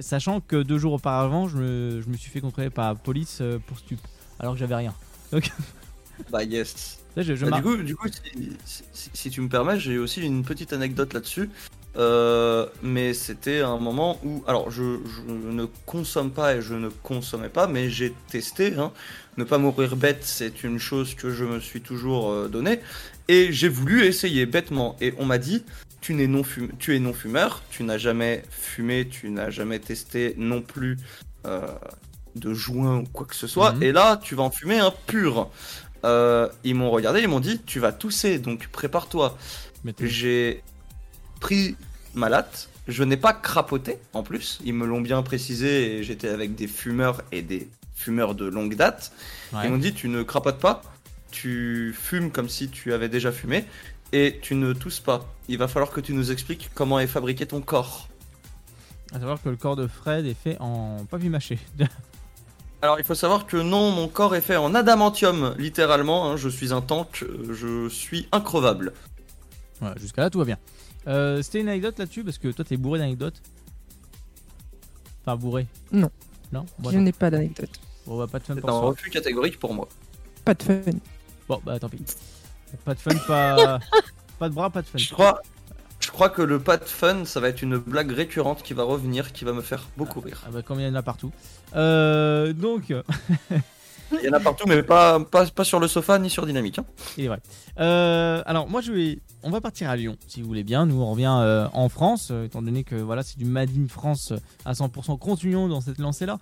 sachant 0.01 0.41
que 0.41 0.63
deux 0.63 0.79
jours 0.79 0.93
auparavant 0.95 1.49
je 1.49 1.57
me, 1.57 2.03
je 2.03 2.09
me 2.09 2.17
suis 2.17 2.31
fait 2.31 2.41
contrôler 2.41 2.71
par 2.71 2.89
la 2.89 2.95
police 2.95 3.39
euh, 3.41 3.59
pour 3.67 3.79
stup 3.79 4.01
alors 4.39 4.55
que 4.55 4.59
j'avais 4.59 4.75
rien 4.77 4.95
donc 5.33 5.51
Bah 6.31 6.45
yes. 6.45 7.01
là, 7.17 7.25
je, 7.25 7.35
je 7.35 7.45
Bah, 7.45 7.57
du 7.57 7.63
coup, 7.63 7.77
du 7.79 7.97
coup 7.97 8.07
si, 8.07 8.53
si- 8.65 8.85
si- 8.93 9.11
si 9.13 9.31
tu 9.31 9.41
me 9.41 9.49
permets, 9.49 9.81
j'ai 9.81 9.99
aussi 9.99 10.21
une 10.23 10.45
petite 10.45 10.73
anecdote 10.73 11.13
là-dessus. 11.13 11.51
Euh, 11.97 12.67
mais 12.83 13.15
c'était 13.15 13.61
un 13.63 13.79
moment 13.79 14.21
où, 14.25 14.43
alors 14.47 14.71
je, 14.71 14.99
je 15.05 15.33
ne 15.33 15.65
consomme 15.87 16.31
pas 16.31 16.55
et 16.55 16.63
je 16.63 16.75
ne 16.75 16.89
consommais 16.89 17.49
pas, 17.49 17.67
mais 17.67 17.91
j'ai 17.91 18.13
testé. 18.31 18.75
hein. 18.79 18.93
Ne 19.37 19.43
pas 19.43 19.59
mourir 19.59 19.97
bête, 19.97 20.21
c'est 20.23 20.63
une 20.63 20.79
chose 20.79 21.17
que 21.17 21.31
je 21.31 21.45
me 21.45 21.59
suis 21.59 21.81
toujours 21.81 22.31
euh, 22.31 22.47
donnée. 22.49 22.79
Et 23.27 23.53
j'ai 23.53 23.69
voulu 23.69 24.05
essayer 24.05 24.47
bêtement. 24.47 24.97
Et 25.01 25.15
on 25.19 25.25
m'a 25.27 25.39
dit, 25.39 25.65
tu, 26.05 26.13
n'es 26.13 26.27
non 26.27 26.43
tu 26.79 26.95
es 26.95 26.99
non 26.99 27.15
fumeur, 27.15 27.63
tu 27.71 27.83
n'as 27.83 27.97
jamais 27.97 28.43
fumé, 28.51 29.09
tu 29.09 29.31
n'as 29.31 29.49
jamais 29.49 29.79
testé 29.79 30.35
non 30.37 30.61
plus 30.61 30.99
euh, 31.47 31.67
de 32.37 32.53
joint 32.53 32.99
ou 32.99 33.05
quoi 33.05 33.25
que 33.27 33.35
ce 33.35 33.47
soit. 33.47 33.73
Mhm. 33.73 33.83
Et 33.83 33.93
là, 33.93 34.21
tu 34.23 34.35
vas 34.35 34.43
en 34.43 34.51
fumer 34.51 34.79
un 34.79 34.93
pur. 35.07 35.49
Euh, 36.05 36.47
ils 36.63 36.75
m'ont 36.75 36.91
regardé, 36.91 37.23
ils 37.23 37.29
m'ont 37.29 37.41
dit, 37.41 37.59
tu 37.65 37.81
vas 37.81 37.91
tousser, 37.91 38.39
donc 38.39 38.69
prépare-toi. 38.69 39.39
J'ai 39.99 40.63
pris 41.41 41.75
ma 42.13 42.29
latte. 42.29 42.69
Je 42.87 43.03
n'ai 43.03 43.17
pas 43.17 43.33
crapoté 43.33 43.97
en 44.13 44.23
plus. 44.23 44.61
Ils 44.63 44.75
me 44.75 44.85
l'ont 44.85 45.01
bien 45.01 45.23
précisé 45.23 45.97
et 45.97 46.05
j'étais 46.05 46.29
avec 46.29 46.55
des 46.55 46.67
fumeurs 46.67 47.23
et 47.33 47.41
des 47.41 47.67
fumeurs 47.95 48.35
de 48.35 48.45
longue 48.45 48.75
date. 48.75 49.11
Ouais. 49.55 49.61
Ils 49.65 49.71
m'ont 49.71 49.79
dit 49.79 49.95
tu 49.95 50.11
ne 50.11 50.23
crapotes 50.23 50.59
pas, 50.59 50.83
tu 51.31 51.95
fumes 51.99 52.31
comme 52.31 52.51
si 52.51 52.69
tu 52.69 52.93
avais 52.93 53.09
déjà 53.09 53.33
fumé 53.33 53.65
et 54.15 54.39
tu 54.41 54.55
ne 54.55 54.73
tousses 54.73 55.01
pas. 55.01 55.27
Il 55.49 55.59
va 55.59 55.67
falloir 55.69 55.91
que 55.91 56.01
tu 56.01 56.13
nous 56.15 56.31
expliques 56.31 56.71
comment 56.75 56.99
est 57.01 57.07
fabriqué 57.07 57.47
ton 57.47 57.61
corps. 57.61 58.09
à 59.13 59.19
savoir 59.19 59.43
que 59.43 59.49
le 59.49 59.57
corps 59.57 59.77
de 59.77 59.87
Fred 59.87 60.25
est 60.27 60.35
fait 60.35 60.57
en 60.61 61.05
papier 61.11 61.29
mâché 61.29 61.59
Alors 62.83 62.99
il 62.99 63.05
faut 63.05 63.15
savoir 63.15 63.47
que 63.47 63.57
non, 63.57 63.91
mon 63.93 64.09
corps 64.09 64.37
est 64.37 64.41
fait 64.43 64.57
en 64.57 64.75
adamantium, 64.75 65.55
littéralement. 65.59 66.31
hein. 66.31 66.37
je 66.37 66.49
suis 66.51 66.73
un 66.73 66.81
tank, 66.83 67.23
euh, 67.23 67.55
je 67.55 67.89
suis 67.89 68.29
increvable. 68.31 68.93
voilà 69.81 69.97
jusqu'à 69.99 70.23
là 70.23 70.31
tout 70.31 70.39
va 70.39 70.45
bien 70.45 70.59
Euh, 71.07 71.43
c'était 71.43 71.61
une 71.61 71.69
anecdote 71.69 71.99
là-dessus 71.99 72.25
parce 72.25 72.39
que 72.39 72.49
toi 72.49 72.65
t'es 72.65 72.77
bourré 72.77 72.99
d'anecdotes 72.99 73.41
enfin 75.27 75.37
bourré 75.37 75.67
Non. 75.93 76.11
non? 76.53 76.65
Bon, 76.79 76.91
Je 76.91 76.99
n'ai 76.99 77.13
pas 77.13 77.31
d'anecdote. 77.31 77.71
bon 78.07 78.19
bah 78.19 78.27
pas 78.31 78.39
de 78.39 78.45
fun 78.45 78.55
C'est 78.55 78.61
pour 78.61 78.71
un 78.71 78.81
refus 78.81 79.11
catégorique 79.11 79.59
pour 79.59 79.73
moi. 79.75 79.89
Pas 80.45 80.55
de 80.55 80.63
fun. 80.63 80.81
bon 81.49 81.61
bah 81.65 81.79
tant 81.79 81.89
pis 81.89 82.03
pas 82.85 82.95
de 82.95 82.99
fun 83.01 83.11
pas 83.27 83.79
pas 84.39 84.49
de 84.49 84.55
bras 84.55 84.71
pas 84.71 84.83
de 84.83 84.87
fun 84.87 84.99
Je 84.99 85.11
crois, 85.13 85.41
je 86.01 86.11
crois 86.11 86.29
que 86.29 86.43
le 86.43 86.59
pas 86.59 86.77
de 86.77 86.85
fun, 86.85 87.25
ça 87.25 87.41
va 87.41 87.49
être 87.49 87.63
une 87.63 87.77
blague 87.79 88.13
récurrente 88.13 88.63
qui 88.63 88.75
va 88.75 88.83
revenir, 88.83 89.33
qui 89.33 89.45
va 89.45 89.53
me 89.53 89.63
faire 89.63 89.89
beaucoup 89.97 90.21
rire. 90.21 90.43
Ah 90.47 90.51
bah 90.53 90.63
comme 90.63 90.81
il 90.81 90.87
y 90.87 90.89
en 90.91 90.95
a 90.95 91.03
partout. 91.03 91.33
Euh, 91.77 92.53
donc, 92.53 92.93
Il 94.13 94.21
y 94.23 94.29
en 94.29 94.35
a 94.35 94.41
partout, 94.41 94.65
mais 94.69 94.83
pas, 94.83 95.19
pas, 95.19 95.47
pas 95.47 95.65
sur 95.65 95.81
le 95.81 95.89
sofa 95.89 96.19
ni 96.19 96.29
sur 96.31 96.47
Dynamique. 96.47 96.79
hein. 96.79 96.85
il 97.17 97.25
est 97.25 97.29
vrai. 97.29 97.41
Euh, 97.81 98.43
alors 98.47 98.69
moi 98.69 98.81
je 98.81 98.93
vais, 98.93 99.19
on 99.43 99.51
va 99.51 99.61
partir 99.61 99.89
à 99.91 99.97
Lyon 99.97 100.17
si 100.29 100.41
vous 100.43 100.47
voulez 100.47 100.63
bien. 100.63 100.87
Nous 100.87 101.01
on 101.01 101.11
revient 101.11 101.37
euh, 101.41 101.67
en 101.73 101.89
France, 101.89 102.29
euh, 102.31 102.45
étant 102.45 102.63
donné 102.63 102.85
que 102.85 102.95
voilà 102.97 103.23
c'est 103.23 103.39
du 103.39 103.45
Made 103.47 103.71
in 103.77 103.89
France 103.89 104.33
à 104.65 104.73
100%. 104.73 105.19
Continuons 105.19 105.69
dans 105.69 105.81
cette 105.81 105.99
lancée 105.99 106.27
là. 106.27 106.39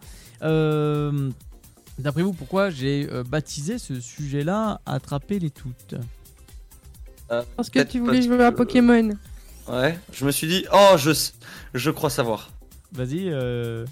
D'après 1.98 2.22
vous 2.22 2.32
pourquoi 2.32 2.70
j'ai 2.70 3.08
euh, 3.10 3.22
baptisé 3.22 3.78
ce 3.78 4.00
sujet 4.00 4.44
là 4.44 4.80
attraper 4.86 5.38
les 5.38 5.50
toutes? 5.50 5.94
Euh, 7.32 7.42
Parce 7.56 7.70
que 7.70 7.80
tu 7.80 7.98
voulais 8.00 8.22
jouer 8.22 8.44
à 8.44 8.52
Pokémon. 8.52 9.10
Ouais, 9.68 9.98
je 10.12 10.24
me 10.24 10.30
suis 10.30 10.46
dit, 10.46 10.64
oh, 10.72 10.96
je, 10.96 11.12
je 11.74 11.90
crois 11.90 12.10
savoir. 12.10 12.50
Vas-y. 12.92 13.30
euh, 13.30 13.86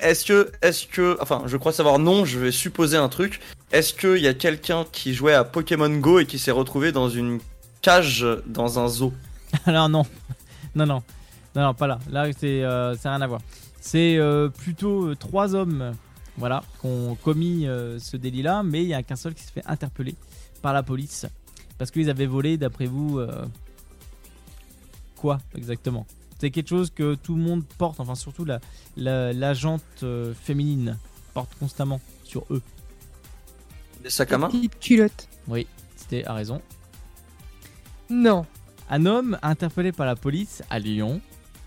Est-ce 0.00 0.24
que, 0.24 0.52
est-ce 0.62 0.86
que, 0.86 1.16
enfin, 1.20 1.42
je 1.46 1.56
crois 1.56 1.72
savoir 1.72 1.98
non, 1.98 2.24
je 2.24 2.38
vais 2.38 2.52
supposer 2.52 2.96
un 2.96 3.08
truc. 3.08 3.40
Est-ce 3.72 3.92
qu'il 3.94 4.22
y 4.22 4.28
a 4.28 4.34
quelqu'un 4.34 4.84
qui 4.92 5.14
jouait 5.14 5.34
à 5.34 5.42
Pokémon 5.44 5.88
Go 5.90 6.20
et 6.20 6.26
qui 6.26 6.38
s'est 6.38 6.50
retrouvé 6.52 6.92
dans 6.92 7.08
une 7.08 7.40
cage 7.82 8.24
dans 8.46 8.78
un 8.78 8.88
zoo? 8.88 9.12
Alors 9.66 9.88
non, 9.88 10.04
non, 10.76 10.86
non, 10.86 11.02
non, 11.56 11.62
non, 11.62 11.74
pas 11.74 11.86
là. 11.86 11.98
Là, 12.10 12.26
c'est, 12.38 12.62
euh, 12.62 12.94
ça 12.96 13.08
n'a 13.10 13.16
rien 13.16 13.24
à 13.24 13.26
voir. 13.26 13.40
C'est 13.80 14.16
euh, 14.16 14.48
plutôt 14.48 15.08
euh, 15.08 15.16
trois 15.16 15.54
hommes, 15.54 15.92
voilà, 16.38 16.62
qui 16.80 16.86
ont 16.86 17.16
commis 17.16 17.66
euh, 17.66 17.98
ce 17.98 18.16
délit-là, 18.16 18.62
mais 18.62 18.82
il 18.82 18.88
y 18.88 18.94
a 18.94 19.02
qu'un 19.02 19.16
seul 19.16 19.34
qui 19.34 19.42
se 19.42 19.50
fait 19.52 19.64
interpeller 19.66 20.14
par 20.62 20.72
la 20.72 20.82
police 20.82 21.26
parce 21.78 21.90
qu'ils 21.90 22.10
avaient 22.10 22.26
volé, 22.26 22.56
d'après 22.56 22.86
vous, 22.86 23.18
euh, 23.18 23.44
quoi 25.16 25.40
exactement? 25.56 26.06
C'est 26.38 26.50
quelque 26.50 26.68
chose 26.68 26.90
que 26.90 27.14
tout 27.14 27.34
le 27.34 27.42
monde 27.42 27.64
porte, 27.78 28.00
enfin 28.00 28.14
surtout 28.14 28.44
la, 28.44 28.60
la, 28.96 29.32
la 29.32 29.54
jante 29.54 29.82
euh, 30.02 30.34
féminine 30.34 30.98
porte 31.32 31.54
constamment 31.58 32.00
sur 32.24 32.44
eux. 32.50 32.62
Des 34.02 34.10
sacs 34.10 34.32
à 34.32 34.38
main? 34.38 34.48
Petite 34.48 34.78
culotte. 34.78 35.28
Oui, 35.48 35.66
c'était 35.96 36.24
à 36.24 36.34
raison. 36.34 36.60
Non. 38.10 38.44
Un 38.90 39.06
homme 39.06 39.38
interpellé 39.42 39.92
par 39.92 40.04
la 40.06 40.14
police 40.14 40.62
à 40.68 40.78
Lyon. 40.78 41.20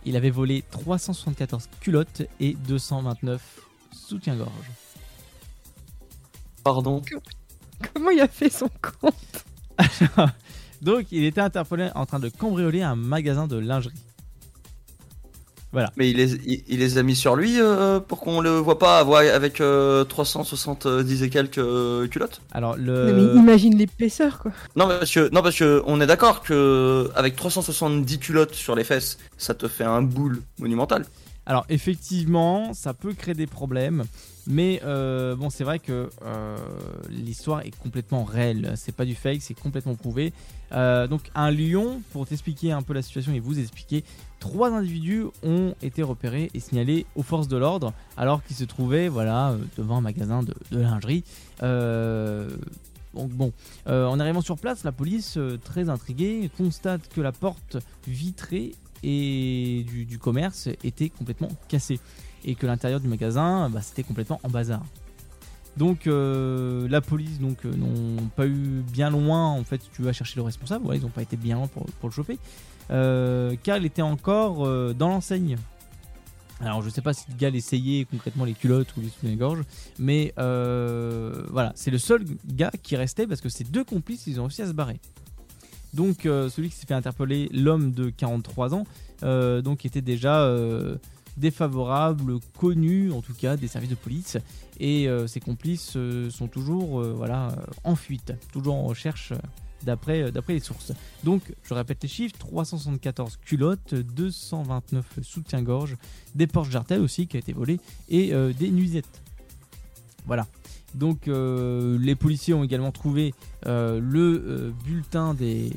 Il 0.06 0.16
avait 0.16 0.30
volé 0.30 0.64
374 0.70 1.68
culottes 1.82 2.22
et 2.40 2.54
229 2.54 3.42
soutiens-gorge. 3.92 4.52
Pardon? 6.64 7.02
Comment 7.94 8.12
il 8.12 8.22
a 8.22 8.28
fait 8.28 8.50
son 8.50 8.70
compte? 8.82 9.46
Donc, 10.82 11.06
il 11.12 11.24
était 11.26 11.42
interpellé 11.42 11.90
en 11.96 12.06
train 12.06 12.20
de 12.20 12.30
cambrioler 12.30 12.82
un 12.84 12.96
magasin 12.96 13.48
de 13.48 13.58
lingerie. 13.58 13.96
Voilà. 15.74 15.92
Mais 15.98 16.10
il 16.10 16.16
les, 16.18 16.34
il, 16.46 16.64
il 16.70 16.80
les 16.80 16.98
a 16.98 17.04
mis 17.04 17.16
sur 17.16 17.36
lui 17.36 17.60
euh, 17.60 18.00
pour 18.00 18.22
qu'on 18.22 18.40
le 18.40 18.52
voit 18.52 18.80
pas 18.80 19.00
avoir- 19.00 19.22
avec 19.22 19.60
euh, 19.60 20.06
370 20.06 21.24
et 21.24 21.30
quelques 21.30 21.58
euh, 21.58 22.08
culottes? 22.08 22.42
Alors, 22.54 22.78
Non, 22.78 23.14
mais 23.14 23.40
imagine 23.40 23.78
l'épaisseur, 23.78 24.40
quoi. 24.40 24.52
Non 24.78 24.88
parce 24.88 25.12
que 25.12 25.30
non 25.34 25.42
parce 25.42 25.58
que 25.58 25.84
on 25.86 26.00
est 26.00 26.08
d'accord 26.08 26.42
que 26.42 27.10
avec 27.16 27.36
370 27.36 28.18
culottes 28.20 28.56
sur 28.56 28.76
les 28.76 28.86
fesses, 28.86 29.18
ça 29.38 29.54
te 29.54 29.68
fait 29.68 29.84
un 29.84 30.02
boule 30.02 30.42
monumental. 30.58 31.06
Alors 31.48 31.66
effectivement, 31.70 32.74
ça 32.74 32.94
peut 32.94 33.14
créer 33.14 33.34
des 33.34 33.48
problèmes, 33.48 34.04
mais 34.48 34.82
euh, 34.84 35.34
bon, 35.34 35.50
c'est 35.50 35.64
vrai 35.64 35.80
que 35.80 36.10
euh, 36.26 36.58
l'histoire 37.10 37.62
est 37.62 37.74
complètement 37.78 38.26
réelle. 38.26 38.74
C'est 38.76 38.94
pas 38.94 39.06
du 39.06 39.16
fake, 39.16 39.42
c'est 39.42 39.54
complètement 39.54 39.96
prouvé. 39.96 40.34
Euh, 40.74 41.08
donc 41.08 41.32
un 41.36 41.50
lion, 41.50 42.02
pour 42.12 42.28
t'expliquer 42.28 42.74
un 42.74 42.82
peu 42.82 42.94
la 42.94 43.02
situation 43.02 43.32
et 43.32 43.40
vous 43.40 43.60
expliquer, 43.60 44.04
trois 44.42 44.74
individus 44.74 45.24
ont 45.42 45.74
été 45.82 46.04
repérés 46.04 46.52
et 46.54 46.60
signalés 46.60 47.06
aux 47.16 47.24
forces 47.24 47.48
de 47.48 47.56
l'ordre 47.56 47.94
alors 48.18 48.44
qu'ils 48.44 48.58
se 48.58 48.66
trouvaient, 48.66 49.06
devant 49.08 49.98
un 49.98 50.02
magasin 50.02 50.44
de, 50.44 50.54
lingerie. 50.72 51.24
Donc 51.62 53.30
bon, 53.30 53.54
en 53.86 54.20
arrivant 54.20 54.42
sur 54.42 54.58
place, 54.58 54.84
la 54.84 54.92
police, 54.92 55.40
très 55.64 55.88
intriguée, 55.88 56.52
constate 56.58 57.08
que 57.08 57.22
la 57.22 57.32
porte 57.32 57.78
vitrée 58.06 58.74
et 59.04 59.86
du, 59.88 60.18
commerce 60.20 60.70
était 60.84 61.10
complètement 61.10 61.50
cassée 61.68 62.00
et 62.46 62.56
que 62.56 62.66
l'intérieur 62.66 63.00
du 63.00 63.08
magasin, 63.08 63.70
bah, 63.70 63.82
c'était 63.82 64.04
complètement 64.04 64.40
en 64.44 64.50
bazar. 64.50 64.84
Donc 65.78 66.08
euh, 66.08 66.88
la 66.90 67.02
police 67.02 67.40
donc 67.40 67.64
euh, 67.66 67.72
n'ont 67.76 68.28
pas 68.36 68.48
eu 68.48 68.84
bien 68.92 69.12
loin 69.12 69.46
en 69.46 69.64
fait 69.64 69.80
tu 69.94 70.02
vas 70.02 70.12
chercher 70.12 70.38
le 70.38 70.42
responsable, 70.42 70.86
ouais, 70.88 70.98
ils 70.98 71.04
n'ont 71.04 71.10
pas 71.10 71.22
été 71.22 71.38
bien 71.38 71.56
loin 71.56 71.68
pour, 71.68 71.86
le 72.04 72.10
choper, 72.10 72.40
euh, 72.90 73.56
car 73.62 73.78
il 73.78 73.86
était 73.86 74.02
encore 74.02 74.66
euh, 74.66 74.94
dans 74.94 75.10
l'enseigne. 75.10 75.58
Alors 76.60 76.82
je 76.82 76.90
sais 76.90 77.02
pas 77.02 77.14
si 77.14 77.26
le 77.30 77.38
gars 77.38 77.50
essayait 77.50 78.06
concrètement 78.06 78.44
les 78.44 78.54
culottes 78.54 78.98
ou 78.98 79.02
les 79.02 79.10
soutiens-gorge, 79.10 79.62
mais 80.00 80.34
voilà, 80.36 81.72
c'est 81.76 81.92
le 81.92 82.00
seul 82.00 82.26
gars 82.48 82.72
qui 82.82 82.96
restait 82.96 83.28
parce 83.28 83.42
que 83.42 83.50
ces 83.50 83.64
deux 83.64 83.84
complices 83.84 84.26
ils 84.26 84.40
ont 84.40 84.46
réussi 84.46 84.64
à 84.64 84.68
se 84.68 84.74
barrer. 84.74 85.00
Donc 85.94 86.26
euh, 86.26 86.50
celui 86.50 86.70
qui 86.70 86.76
s'est 86.76 86.86
fait 86.86 86.94
interpeller, 86.94 87.50
l'homme 87.52 87.92
de 87.92 88.10
43 88.10 88.74
ans, 88.74 88.86
euh, 89.24 89.62
donc 89.62 89.86
était 89.86 90.02
déjà 90.02 90.42
euh, 90.42 90.98
défavorable, 91.38 92.40
connu 92.58 93.12
en 93.12 93.22
tout 93.22 93.34
cas 93.34 93.58
des 93.58 93.68
services 93.68 93.90
de 93.90 93.96
police, 93.96 94.38
et 94.80 95.08
ses 95.28 95.40
complices 95.40 95.98
sont 96.30 96.48
toujours 96.48 97.02
voilà 97.02 97.50
en 97.84 97.96
fuite, 97.96 98.34
toujours 98.52 98.76
en 98.76 98.84
recherche 98.84 99.34
d'après 99.84 100.32
les 100.50 100.60
sources. 100.60 100.94
Donc 101.24 101.42
je 101.64 101.74
répète 101.74 102.02
les 102.04 102.10
chiffres 102.10 102.36
374 102.38 103.38
culottes, 103.38 103.96
229 103.96 105.06
soutiens-gorge, 105.22 105.96
des 106.36 106.48
portes 106.48 106.72
jartelles 106.72 107.02
aussi 107.02 107.28
qui 107.28 107.38
a 107.38 107.40
été 107.40 107.54
volé 107.54 107.80
et 108.10 108.34
des 108.54 108.70
nuisettes. 108.70 109.22
Voilà. 110.26 110.46
Donc 110.98 111.28
euh, 111.28 111.98
les 112.00 112.16
policiers 112.16 112.54
ont 112.54 112.64
également 112.64 112.92
trouvé 112.92 113.34
euh, 113.68 114.00
le 114.02 114.44
euh, 114.48 114.72
bulletin 114.86 115.34
des 115.34 115.72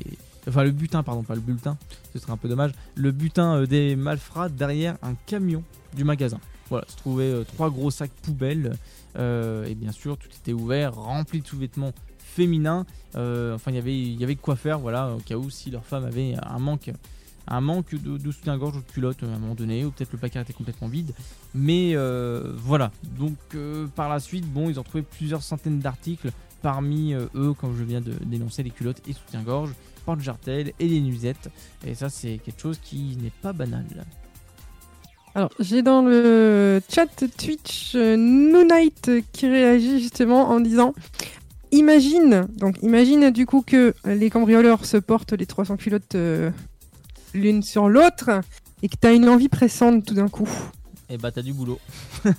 enfin 0.47 0.63
le 0.63 0.71
butin 0.71 1.03
pardon 1.03 1.21
pas 1.21 1.35
le 1.35 1.41
bulletin 1.41 1.77
ce 2.13 2.17
serait 2.17 2.31
un 2.31 2.37
peu 2.37 2.49
dommage 2.49 2.71
le 2.95 3.11
butin 3.11 3.63
des 3.65 3.95
malfrats 3.95 4.49
derrière 4.49 4.97
un 5.03 5.13
camion 5.13 5.63
du 5.95 6.03
magasin. 6.03 6.39
Voilà 6.69 6.85
se 6.87 6.97
trouvaient 6.97 7.43
trois 7.45 7.69
gros 7.69 7.91
sacs 7.91 8.11
poubelles 8.23 8.73
et 9.15 9.75
bien 9.75 9.91
sûr 9.91 10.17
tout 10.17 10.29
était 10.29 10.53
ouvert 10.53 10.95
rempli 10.95 11.41
de 11.41 11.47
sous-vêtements 11.47 11.91
féminins. 12.17 12.85
Enfin 13.13 13.71
il 13.71 14.19
y 14.19 14.23
avait 14.23 14.35
quoi 14.35 14.55
faire 14.55 14.79
voilà 14.79 15.13
au 15.13 15.19
cas 15.19 15.35
où 15.35 15.49
si 15.49 15.69
leur 15.69 15.85
femme 15.85 16.05
avait 16.05 16.35
un 16.41 16.59
manque 16.59 16.91
un 17.47 17.61
manque 17.61 17.95
de, 17.95 18.31
soutien-gorge 18.31 18.77
ou 18.77 18.81
de 18.81 18.91
culotte 18.91 19.23
euh, 19.23 19.31
à 19.31 19.35
un 19.35 19.39
moment 19.39 19.55
donné, 19.55 19.85
ou 19.85 19.91
peut-être 19.91 20.11
le 20.11 20.17
placard 20.17 20.43
était 20.43 20.53
complètement 20.53 20.87
vide. 20.87 21.13
Mais 21.53 21.91
euh, 21.95 22.53
voilà. 22.55 22.91
Donc 23.17 23.37
euh, 23.55 23.87
par 23.95 24.09
la 24.09 24.19
suite, 24.19 24.45
bon, 24.45 24.69
ils 24.69 24.79
ont 24.79 24.83
trouvé 24.83 25.03
plusieurs 25.03 25.43
centaines 25.43 25.79
d'articles. 25.79 26.31
Parmi 26.61 27.13
eux, 27.13 27.53
comme 27.59 27.75
je 27.75 27.83
viens 27.83 28.01
de 28.01 28.13
dénoncer, 28.23 28.61
les 28.61 28.69
culottes 28.69 29.01
et 29.07 29.13
soutien-gorge, 29.13 29.71
porte-jartelles 30.05 30.73
et 30.79 30.87
les 30.87 31.01
nuisettes. 31.01 31.49
Et 31.87 31.95
ça, 31.95 32.07
c'est 32.07 32.37
quelque 32.37 32.61
chose 32.61 32.77
qui 32.83 33.17
n'est 33.19 33.31
pas 33.41 33.51
banal. 33.51 33.83
Alors, 35.33 35.49
j'ai 35.59 35.81
dans 35.81 36.03
le 36.03 36.79
chat 36.87 37.07
Twitch 37.35 37.95
Noonite 37.95 39.09
qui 39.33 39.47
réagit 39.47 40.01
justement 40.01 40.49
en 40.49 40.59
disant 40.59 40.93
Imagine, 41.71 42.47
donc 42.57 42.75
imagine 42.83 43.31
du 43.31 43.47
coup 43.47 43.63
que 43.65 43.95
les 44.05 44.29
cambrioleurs 44.29 44.85
se 44.85 44.97
portent 44.97 45.33
les 45.33 45.47
300 45.47 45.77
culottes 45.77 46.15
l'une 47.33 47.63
sur 47.63 47.89
l'autre 47.89 48.41
et 48.83 48.89
que 48.89 48.95
t'as 48.99 49.13
une 49.13 49.29
envie 49.29 49.49
pressante 49.49 50.05
tout 50.05 50.13
d'un 50.13 50.27
coup. 50.27 50.49
Et 51.09 51.17
bah 51.17 51.31
t'as 51.31 51.41
du 51.41 51.53
boulot. 51.53 51.79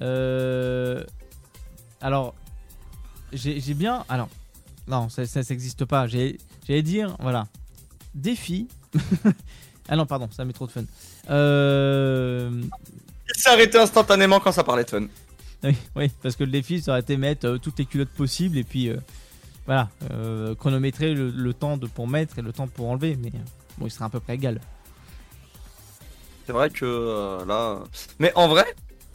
Euh, 0.00 1.04
Alors, 2.00 2.34
j'ai 3.32 3.60
j'ai 3.60 3.74
bien. 3.74 4.04
Alors, 4.08 4.28
non, 4.88 5.08
ça, 5.08 5.26
ça, 5.26 5.42
ça 5.42 5.54
existe 5.54 5.84
pas. 5.84 6.06
J'ai- 6.08 6.38
J'allais 6.66 6.82
dire, 6.82 7.16
voilà, 7.20 7.46
défi. 8.14 8.66
ah 9.88 9.96
non, 9.96 10.06
pardon, 10.06 10.28
ça 10.30 10.44
met 10.44 10.52
trop 10.52 10.66
de 10.66 10.72
fun. 10.72 10.84
Euh... 11.30 12.50
Il 13.34 13.40
s'est 13.40 13.50
arrêté 13.50 13.78
instantanément 13.78 14.40
quand 14.40 14.52
ça 14.52 14.64
parlait 14.64 14.84
de 14.84 14.90
fun. 14.90 15.06
Oui, 15.64 15.76
oui, 15.94 16.10
parce 16.22 16.34
que 16.36 16.42
le 16.44 16.50
défi, 16.50 16.82
ça 16.82 16.92
aurait 16.92 17.00
été 17.00 17.16
mettre 17.16 17.46
euh, 17.46 17.58
toutes 17.58 17.78
les 17.78 17.86
culottes 17.86 18.10
possibles 18.10 18.58
et 18.58 18.64
puis 18.64 18.88
euh, 18.88 18.96
voilà, 19.66 19.88
euh, 20.10 20.54
chronométrer 20.54 21.14
le, 21.14 21.30
le 21.30 21.54
temps 21.54 21.76
de, 21.76 21.86
pour 21.86 22.08
mettre 22.08 22.38
et 22.38 22.42
le 22.42 22.52
temps 22.52 22.66
pour 22.68 22.88
enlever. 22.90 23.16
Mais 23.20 23.28
euh, 23.28 23.38
bon, 23.78 23.86
il 23.86 23.90
serait 23.90 24.04
à 24.04 24.08
peu 24.08 24.20
près 24.20 24.34
égal. 24.34 24.60
C'est 26.46 26.52
vrai 26.52 26.70
que 26.70 26.84
euh, 26.84 27.44
là. 27.46 27.78
Mais 28.18 28.32
en 28.34 28.48
vrai, 28.48 28.64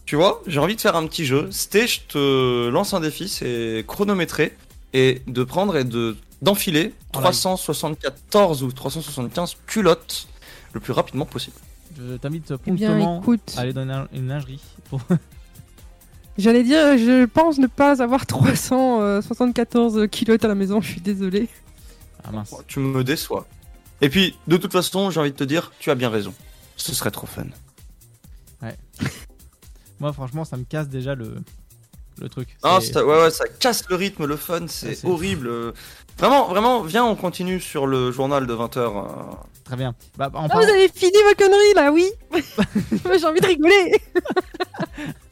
tu 0.05 0.15
vois, 0.15 0.41
j'ai 0.47 0.59
envie 0.59 0.75
de 0.75 0.81
faire 0.81 0.95
un 0.95 1.05
petit 1.07 1.25
jeu. 1.25 1.49
C'était, 1.51 1.87
je 1.87 2.01
te 2.07 2.69
lance 2.69 2.93
un 2.93 3.01
défi, 3.01 3.27
c'est 3.27 3.83
chronométrer 3.87 4.55
et 4.93 5.21
de 5.27 5.43
prendre 5.43 5.75
et 5.77 5.83
de 5.83 6.15
d'enfiler 6.41 6.93
Oh 7.13 7.17
là. 7.17 7.23
374 7.31 8.63
ou 8.63 8.71
375 8.71 9.57
culottes 9.65 10.27
le 10.73 10.79
plus 10.79 10.93
rapidement 10.93 11.25
possible. 11.25 11.55
Je 11.97 12.15
t'invite 12.17 12.53
Eh 12.67 12.71
bien, 12.71 12.89
promptement 12.91 13.21
écoute. 13.21 13.55
à 13.57 13.61
aller 13.61 13.73
dans 13.73 13.81
une, 13.81 14.07
une 14.13 14.27
lingerie. 14.27 14.61
Pour... 14.89 15.01
J'allais 16.37 16.63
dire, 16.63 16.97
je 16.97 17.25
pense 17.25 17.57
ne 17.57 17.67
pas 17.67 18.01
avoir 18.01 18.25
374 18.25 20.07
kilos 20.11 20.37
à 20.43 20.47
la 20.47 20.55
maison, 20.55 20.81
je 20.81 20.91
suis 20.91 21.01
désolé. 21.01 21.49
Ah 22.23 22.31
mince. 22.31 22.53
Tu 22.67 22.79
me 22.79 23.03
déçois. 23.03 23.47
Et 24.01 24.09
puis, 24.09 24.35
de 24.47 24.57
toute 24.57 24.71
façon, 24.71 25.09
j'ai 25.09 25.19
envie 25.19 25.31
de 25.31 25.35
te 25.37 25.43
dire, 25.43 25.71
tu 25.79 25.89
as 25.89 25.95
bien 25.95 26.09
raison. 26.09 26.33
Ce 26.75 26.93
serait 26.93 27.09
trop 27.11 27.25
fun. 27.25 27.45
Ouais. 28.61 28.75
Moi, 29.99 30.13
franchement, 30.13 30.45
ça 30.45 30.57
me 30.57 30.63
casse 30.63 30.87
déjà 30.89 31.15
le, 31.15 31.37
le 32.21 32.29
truc. 32.29 32.55
Ah, 32.61 32.77
C'est- 32.81 32.93
ça, 32.93 33.03
ouais, 33.03 33.19
ouais, 33.23 33.31
ça 33.31 33.45
casse 33.47 33.83
le 33.89 33.95
rythme, 33.95 34.25
le 34.25 34.35
fun, 34.37 34.67
c'est 34.67 35.03
Ouais, 35.03 35.09
horrible. 35.11 35.73
Vraiment, 36.19 36.47
vraiment, 36.49 36.81
viens, 36.83 37.05
on 37.05 37.15
continue 37.15 37.59
sur 37.59 37.87
le 37.87 38.11
journal 38.11 38.45
de 38.45 38.53
20h. 38.53 39.05
Très 39.63 39.75
bien. 39.75 39.95
Bah, 40.17 40.29
en 40.35 40.45
Ah, 40.45 40.47
parlant- 40.49 40.65
vous 40.67 40.71
avez 40.71 40.87
fini 40.89 41.11
vos 41.27 41.35
conneries 41.35 41.73
là, 41.75 41.91
oui 41.91 42.05
J'ai 43.19 43.25
envie 43.25 43.41
de 43.41 43.47
rigoler 43.47 44.01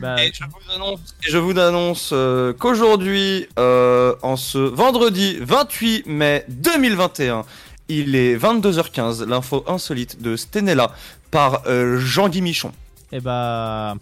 Bah, 0.00 0.22
Et 0.22 0.32
je 0.32 0.44
vous 0.44 0.74
annonce, 0.74 1.00
et 1.26 1.30
je 1.30 1.38
vous 1.38 1.58
annonce, 1.58 2.10
euh, 2.12 2.52
qu'aujourd'hui, 2.52 3.48
euh, 3.58 4.14
en 4.22 4.36
ce 4.36 4.58
vendredi 4.58 5.38
28 5.40 6.06
mai 6.06 6.44
2021, 6.48 7.44
il 7.88 8.14
est 8.14 8.36
22h15, 8.36 9.24
l'info 9.24 9.64
insolite 9.66 10.20
de 10.22 10.36
Stenella 10.36 10.92
par 11.30 11.62
euh, 11.66 11.98
Jean-Guy 11.98 12.42
Michon. 12.42 12.72
Et 13.12 13.20
bah, 13.20 13.94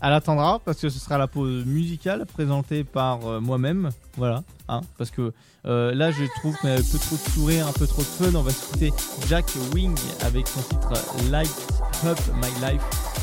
elle 0.00 0.12
attendra 0.12 0.60
parce 0.64 0.78
que 0.78 0.88
ce 0.88 0.98
sera 0.98 1.18
la 1.18 1.26
pause 1.26 1.64
musicale 1.64 2.24
présentée 2.26 2.84
par 2.84 3.26
euh, 3.26 3.40
moi-même. 3.40 3.90
Voilà, 4.16 4.42
hein, 4.68 4.80
parce 4.96 5.10
que 5.10 5.32
euh, 5.66 5.94
là 5.94 6.10
je 6.10 6.24
trouve 6.38 6.56
y 6.64 6.68
a 6.68 6.74
un 6.74 6.76
peu 6.76 6.98
trop 6.98 7.16
de 7.16 7.30
sourire, 7.32 7.66
un 7.66 7.72
peu 7.72 7.86
trop 7.86 8.02
de 8.02 8.06
fun. 8.06 8.34
On 8.34 8.42
va 8.42 8.50
écouter 8.50 8.92
Jack 9.28 9.46
Wing 9.74 9.96
avec 10.22 10.46
son 10.46 10.60
titre 10.60 10.92
Light 11.30 11.50
Up 12.04 12.18
My 12.34 12.48
Life. 12.66 12.82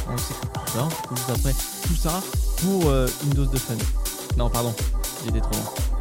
On 0.09 0.17
s'écoute 0.17 0.49
tout 0.53 0.71
ça, 0.71 0.87
juste 1.11 1.29
après 1.29 1.53
tout 1.87 1.95
ça 1.95 2.21
pour 2.61 2.89
euh, 2.89 3.07
une 3.23 3.31
dose 3.31 3.51
de 3.51 3.57
fun. 3.57 3.75
Non, 4.37 4.49
pardon, 4.49 4.73
j'étais 5.25 5.39
trop 5.39 5.53
loin. 5.53 5.94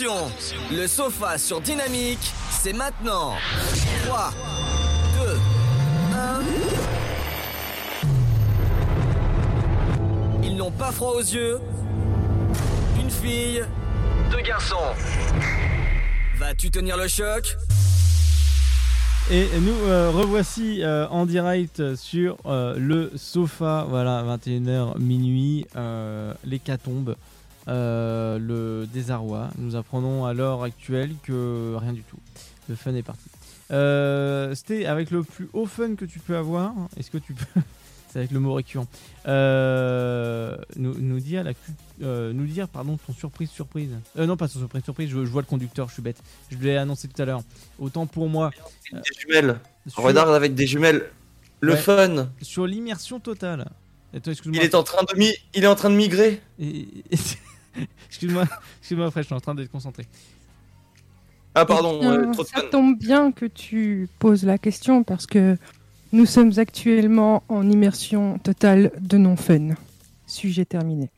Le 0.00 0.86
sofa 0.86 1.38
sur 1.38 1.60
Dynamique, 1.60 2.32
c'est 2.50 2.72
maintenant. 2.72 3.32
3, 4.06 4.30
2, 5.24 5.38
1... 6.14 6.40
Ils 10.44 10.56
n'ont 10.56 10.70
pas 10.70 10.92
froid 10.92 11.14
aux 11.16 11.20
yeux. 11.20 11.58
Une 13.00 13.10
fille, 13.10 13.64
deux 14.30 14.40
garçons. 14.42 14.76
Vas-tu 16.38 16.70
tenir 16.70 16.96
le 16.96 17.08
choc? 17.08 17.56
Et 19.32 19.48
nous 19.60 19.88
euh, 19.88 20.10
revoici 20.10 20.82
euh, 20.82 21.08
en 21.08 21.26
direct 21.26 21.96
sur 21.96 22.38
euh, 22.46 22.76
le 22.78 23.10
sofa, 23.16 23.84
voilà, 23.88 24.22
21h 24.22 24.96
minuit, 24.98 25.66
l'hécatombe, 26.44 27.16
euh, 27.68 28.38
le 28.38 28.86
désarroi. 28.86 29.48
Nous 29.58 29.76
apprenons 29.76 30.24
à 30.24 30.32
l'heure 30.34 30.62
actuelle 30.62 31.10
que 31.22 31.74
rien 31.78 31.92
du 31.92 32.02
tout. 32.02 32.18
Le 32.68 32.74
fun 32.74 32.94
est 32.94 33.02
parti. 33.02 33.28
Euh, 33.70 34.54
C'était 34.54 34.86
avec 34.86 35.10
le 35.10 35.22
plus 35.22 35.48
haut 35.52 35.66
fun 35.66 35.94
que 35.94 36.04
tu 36.04 36.18
peux 36.18 36.36
avoir. 36.36 36.72
Est-ce 36.96 37.10
que 37.10 37.18
tu 37.18 37.34
peux. 37.34 37.44
C'est 38.10 38.20
avec 38.20 38.30
le 38.30 38.40
mot 38.40 38.54
récurrent. 38.54 38.86
Euh, 39.26 40.56
nous, 40.76 40.94
nous 40.98 41.20
dire 41.20 41.44
la 41.44 41.52
cu- 41.52 41.60
euh, 42.02 42.32
nous 42.32 42.46
dire 42.46 42.66
pardon 42.68 42.96
ton 43.06 43.12
surprise 43.12 43.50
surprise. 43.50 43.90
Euh, 44.18 44.24
non 44.24 44.38
pas 44.38 44.48
ton 44.48 44.58
surprise 44.60 44.82
surprise. 44.82 45.10
Je, 45.10 45.24
je 45.26 45.30
vois 45.30 45.42
le 45.42 45.46
conducteur. 45.46 45.88
Je 45.88 45.92
suis 45.94 46.02
bête. 46.02 46.22
Je 46.50 46.56
l'ai 46.56 46.76
annoncé 46.78 47.06
tout 47.08 47.20
à 47.20 47.26
l'heure. 47.26 47.42
Autant 47.78 48.06
pour 48.06 48.28
moi. 48.30 48.50
Des 48.92 48.98
jumelles. 49.20 49.60
Sur- 49.86 50.02
Regarde 50.02 50.30
avec 50.34 50.54
des 50.54 50.66
jumelles. 50.66 51.04
Le 51.60 51.72
Ouais. 51.74 51.78
fun. 51.78 52.30
Sur 52.40 52.66
l'immersion 52.66 53.20
totale. 53.20 53.68
Attends. 54.14 54.32
Il 54.46 54.56
est 54.58 54.74
en 54.74 54.82
train 54.84 55.02
de 55.04 55.18
mi- 55.18 55.34
il 55.54 55.64
est 55.64 55.66
en 55.68 55.74
train 55.74 55.90
de 55.90 55.96
migrer. 55.96 56.40
Et- 56.58 56.88
excuse-moi, 58.08 58.44
excuse-moi, 58.80 59.10
frère, 59.10 59.22
je 59.22 59.26
suis 59.26 59.34
en 59.34 59.40
train 59.40 59.54
d'être 59.54 59.70
concentré. 59.70 60.06
Ah 61.54 61.64
pardon, 61.64 61.98
Bien, 62.00 62.12
euh, 62.14 62.32
trop 62.32 62.42
de 62.42 62.48
ça 62.48 62.60
fun. 62.60 62.66
tombe 62.70 62.98
bien 62.98 63.32
que 63.32 63.46
tu 63.46 64.08
poses 64.18 64.44
la 64.44 64.58
question 64.58 65.02
parce 65.02 65.26
que 65.26 65.56
nous 66.12 66.26
sommes 66.26 66.52
actuellement 66.58 67.42
en 67.48 67.68
immersion 67.68 68.38
totale 68.38 68.92
de 69.00 69.18
non-fun. 69.18 69.74
Sujet 70.26 70.64
terminé. 70.64 71.10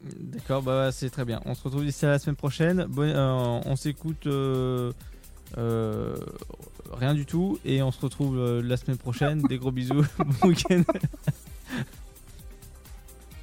D'accord, 0.00 0.62
bah 0.62 0.90
c'est 0.92 1.10
très 1.10 1.24
bien. 1.24 1.40
On 1.44 1.54
se 1.54 1.62
retrouve 1.64 1.84
d'ici 1.84 2.06
à 2.06 2.10
la 2.10 2.18
semaine 2.18 2.36
prochaine. 2.36 2.86
Bon, 2.88 3.02
euh, 3.02 3.60
on 3.64 3.74
s'écoute 3.76 4.26
euh, 4.26 4.92
euh, 5.58 6.16
rien 6.92 7.14
du 7.14 7.26
tout 7.26 7.58
et 7.64 7.82
on 7.82 7.90
se 7.90 8.00
retrouve 8.00 8.38
euh, 8.38 8.62
la 8.62 8.76
semaine 8.76 8.96
prochaine. 8.96 9.42
Des 9.42 9.58
gros 9.58 9.72
bisous. 9.72 10.04
bon 10.18 10.48
week-end. 10.48 10.82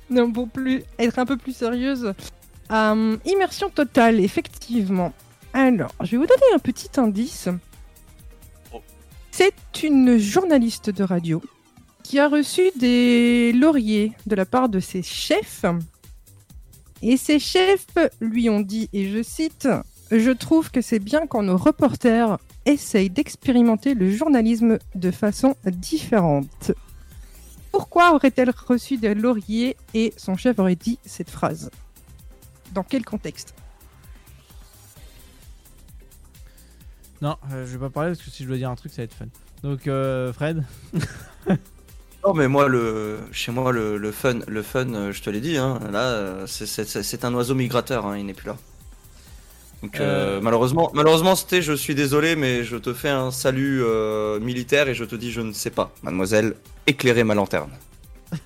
Non, 0.09 0.31
pour 0.31 0.49
plus 0.49 0.83
être 0.99 1.19
un 1.19 1.25
peu 1.25 1.37
plus 1.37 1.55
sérieuse, 1.55 2.13
euh, 2.71 3.17
immersion 3.25 3.69
totale, 3.69 4.19
effectivement. 4.19 5.13
Alors, 5.53 5.91
je 6.01 6.11
vais 6.11 6.17
vous 6.17 6.27
donner 6.27 6.53
un 6.53 6.59
petit 6.59 6.89
indice. 6.99 7.49
C'est 9.31 9.53
une 9.83 10.17
journaliste 10.17 10.89
de 10.89 11.03
radio 11.03 11.41
qui 12.03 12.19
a 12.19 12.29
reçu 12.29 12.61
des 12.75 13.51
lauriers 13.51 14.13
de 14.27 14.35
la 14.35 14.45
part 14.45 14.69
de 14.69 14.79
ses 14.79 15.01
chefs. 15.01 15.65
Et 17.01 17.17
ses 17.17 17.39
chefs 17.39 17.87
lui 18.21 18.49
ont 18.49 18.61
dit, 18.61 18.89
et 18.93 19.09
je 19.09 19.23
cite, 19.23 19.67
Je 20.11 20.31
trouve 20.31 20.71
que 20.71 20.81
c'est 20.81 20.99
bien 20.99 21.25
quand 21.25 21.41
nos 21.41 21.57
reporters 21.57 22.37
essayent 22.65 23.09
d'expérimenter 23.09 23.93
le 23.95 24.11
journalisme 24.11 24.77
de 24.93 25.11
façon 25.11 25.55
différente. 25.65 26.71
Pourquoi 27.75 28.13
aurait-elle 28.15 28.51
reçu 28.51 28.95
des 28.95 29.13
lauriers 29.13 29.75
et 29.93 30.13
son 30.15 30.37
chef 30.37 30.57
aurait 30.59 30.77
dit 30.77 30.97
cette 31.05 31.29
phrase? 31.29 31.69
Dans 32.73 32.83
quel 32.83 33.03
contexte? 33.03 33.53
Non, 37.21 37.35
euh, 37.51 37.65
je 37.65 37.73
vais 37.73 37.79
pas 37.79 37.89
parler 37.89 38.11
parce 38.11 38.21
que 38.23 38.31
si 38.31 38.43
je 38.43 38.47
dois 38.47 38.55
dire 38.55 38.69
un 38.69 38.75
truc, 38.75 38.93
ça 38.93 39.01
va 39.01 39.03
être 39.03 39.13
fun. 39.13 39.25
Donc, 39.61 39.87
euh, 39.87 40.31
Fred. 40.31 40.63
Non, 42.25 42.33
mais 42.33 42.47
moi, 42.47 42.67
le, 42.69 43.19
chez 43.33 43.51
moi, 43.51 43.71
le, 43.73 43.97
le 43.97 44.11
fun, 44.11 44.39
le 44.47 44.63
fun, 44.63 44.91
euh, 44.93 45.11
je 45.11 45.21
te 45.21 45.29
l'ai 45.29 45.41
dit, 45.41 45.57
hein, 45.57 45.79
là, 45.91 45.99
euh, 46.07 46.47
c'est- 46.47 47.23
un 47.25 47.33
oiseau 47.35 47.53
migrateur, 47.55 48.05
hein, 48.07 48.17
il 48.17 48.25
n'est 48.25 48.33
plus 48.33 48.47
là. 48.47 48.57
Donc, 49.83 49.99
euh, 49.99 50.37
Euh. 50.37 50.41
malheureusement, 50.41 50.89
malheureusement, 50.93 51.35
c'était, 51.35 51.61
je 51.61 51.73
suis 51.73 51.95
désolé, 51.95 52.35
mais 52.35 52.63
je 52.63 52.77
te 52.77 52.93
fais 52.93 53.09
un 53.09 53.31
salut 53.31 53.81
euh, 53.83 54.39
militaire 54.39 54.87
et 54.89 54.95
je 54.95 55.03
te 55.05 55.15
dis, 55.15 55.31
je 55.31 55.41
ne 55.41 55.51
sais 55.53 55.69
pas, 55.69 55.91
mademoiselle, 56.03 56.55
éclairez 56.87 57.23
ma 57.23 57.35
lanterne. 57.35 57.71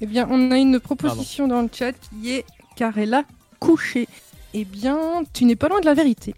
Eh 0.00 0.06
bien, 0.06 0.28
on 0.30 0.52
a 0.52 0.56
une 0.58 0.78
proposition 0.78 1.48
dans 1.48 1.60
le 1.60 1.68
chat 1.72 1.92
qui 1.92 2.30
est 2.30 2.44
car 2.76 2.96
elle 2.98 3.14
a 3.14 3.24
couché. 3.58 4.06
Eh 4.54 4.64
bien, 4.64 5.22
tu 5.32 5.44
n'es 5.44 5.56
pas 5.56 5.68
loin 5.68 5.80
de 5.80 5.86
la 5.86 5.94
vérité. 5.94 6.34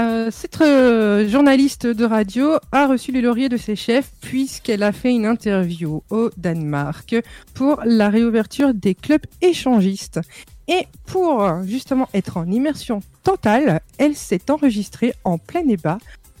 Euh, 0.00 0.28
cette 0.32 0.60
euh, 0.60 1.28
journaliste 1.28 1.86
de 1.86 2.04
radio 2.04 2.58
a 2.72 2.88
reçu 2.88 3.12
les 3.12 3.20
lauriers 3.20 3.48
de 3.48 3.56
ses 3.56 3.76
chefs 3.76 4.10
puisqu'elle 4.20 4.82
a 4.82 4.90
fait 4.90 5.12
une 5.12 5.24
interview 5.24 6.02
au 6.10 6.30
Danemark 6.36 7.14
pour 7.54 7.80
la 7.84 8.08
réouverture 8.08 8.74
des 8.74 8.96
clubs 8.96 9.24
échangistes. 9.40 10.18
Et 10.68 10.86
pour 11.06 11.62
justement 11.64 12.08
être 12.14 12.36
en 12.36 12.46
immersion 12.50 13.00
totale, 13.22 13.80
elle 13.98 14.16
s'est 14.16 14.50
enregistrée 14.50 15.14
en 15.24 15.38
plein 15.38 15.62
débat 15.64 15.98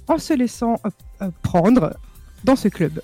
en 0.08 0.18
se 0.18 0.32
laissant 0.32 0.80
euh, 0.84 0.90
euh, 1.22 1.30
prendre 1.42 1.94
dans 2.44 2.56
ce 2.56 2.68
club. 2.68 3.00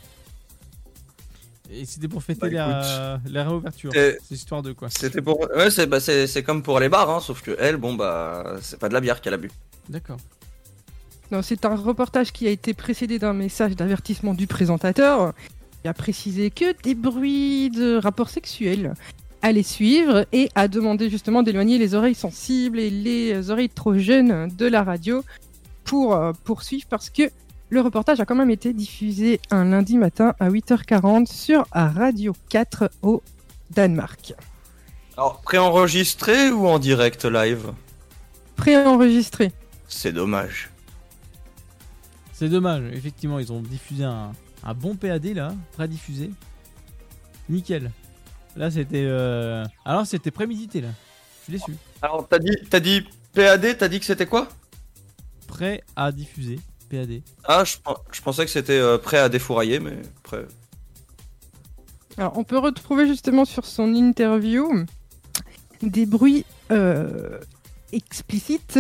Et 1.70 1.84
c'était 1.84 2.08
pour 2.08 2.22
fêter 2.22 2.40
Bah, 2.50 2.50
la, 2.50 3.20
la 3.26 3.44
réouverture. 3.44 3.92
C'est 3.92 4.18
histoire 4.30 4.62
de 4.62 4.72
quoi 4.72 4.88
C'était 4.90 5.22
pour, 5.22 5.40
ouais, 5.40 5.70
c'est 5.70 5.86
bah, 5.86 5.98
comme 6.44 6.62
pour 6.62 6.80
les 6.80 6.88
bars, 6.88 7.08
hein, 7.08 7.20
sauf 7.20 7.42
que 7.42 7.56
elle, 7.60 7.76
bon 7.76 7.94
bah, 7.94 8.56
c'est 8.60 8.78
pas 8.78 8.88
de 8.88 8.94
la 8.94 9.00
bière 9.00 9.20
qu'elle 9.20 9.34
a 9.34 9.36
bu. 9.38 9.50
D'accord. 9.88 10.18
Non, 11.30 11.42
c'est 11.42 11.64
un 11.64 11.76
reportage 11.76 12.32
qui 12.32 12.48
a 12.48 12.50
été 12.50 12.74
précédé 12.74 13.20
d'un 13.20 13.34
message 13.34 13.76
d'avertissement 13.76 14.34
du 14.34 14.48
présentateur. 14.48 15.32
Il 15.84 15.88
a 15.88 15.94
précisé 15.94 16.50
que 16.50 16.74
des 16.82 16.96
bruits 16.96 17.70
de 17.70 17.96
rapports 17.96 18.30
sexuels 18.30 18.94
allaient 19.42 19.62
suivre 19.62 20.26
et 20.32 20.50
a 20.54 20.68
demandé 20.68 21.10
justement 21.10 21.42
d'éloigner 21.42 21.78
les 21.78 21.94
oreilles 21.94 22.14
sensibles 22.14 22.78
et 22.78 22.90
les 22.90 23.50
oreilles 23.50 23.68
trop 23.70 23.96
jeunes 23.96 24.48
de 24.48 24.66
la 24.66 24.82
radio 24.82 25.24
pour 25.84 26.14
euh, 26.14 26.32
poursuivre 26.44 26.86
parce 26.88 27.10
que 27.10 27.30
le 27.70 27.80
reportage 27.80 28.20
a 28.20 28.24
quand 28.24 28.34
même 28.34 28.50
été 28.50 28.72
diffusé 28.72 29.40
un 29.50 29.64
lundi 29.66 29.96
matin 29.96 30.34
à 30.40 30.50
8h40 30.50 31.26
sur 31.26 31.64
Radio 31.72 32.34
4 32.48 32.90
au 33.02 33.22
Danemark. 33.70 34.34
Alors, 35.16 35.40
préenregistré 35.40 36.50
ou 36.50 36.66
en 36.66 36.78
direct 36.78 37.24
live? 37.24 37.72
Préenregistré. 38.56 39.52
C'est 39.86 40.12
dommage. 40.12 40.70
C'est 42.32 42.48
dommage, 42.48 42.82
effectivement, 42.92 43.38
ils 43.38 43.52
ont 43.52 43.60
diffusé 43.60 44.04
un, 44.04 44.32
un 44.64 44.74
bon 44.74 44.96
PAD 44.96 45.26
là, 45.26 45.54
pré-diffusé. 45.72 46.30
Nickel. 47.48 47.90
Là, 48.56 48.70
c'était. 48.70 49.04
euh, 49.06 49.64
Alors, 49.84 50.06
c'était 50.06 50.30
prémédité 50.30 50.80
là. 50.80 50.88
Je 51.40 51.44
suis 51.44 51.52
déçu. 51.52 51.78
Alors, 52.02 52.26
t'as 52.28 52.38
dit, 52.38 52.56
t'as 52.68 52.80
dit 52.80 53.02
PAD, 53.34 53.78
t'as 53.78 53.88
dit 53.88 54.00
que 54.00 54.06
c'était 54.06 54.26
quoi? 54.26 54.48
Prêt 55.46 55.82
à 55.96 56.12
diffuser. 56.12 56.58
PAD. 56.90 57.22
Ah, 57.44 57.64
je, 57.64 57.76
je 58.12 58.20
pensais 58.22 58.44
que 58.44 58.50
c'était 58.50 58.78
euh, 58.78 58.98
prêt 58.98 59.18
à 59.18 59.28
défourailler, 59.28 59.78
mais 59.80 59.98
prêt. 60.22 60.44
Alors, 62.18 62.36
on 62.36 62.44
peut 62.44 62.58
retrouver 62.58 63.06
justement 63.06 63.44
sur 63.44 63.64
son 63.66 63.94
interview 63.94 64.84
des 65.82 66.04
bruits 66.06 66.44
euh, 66.72 67.38
explicites 67.92 68.78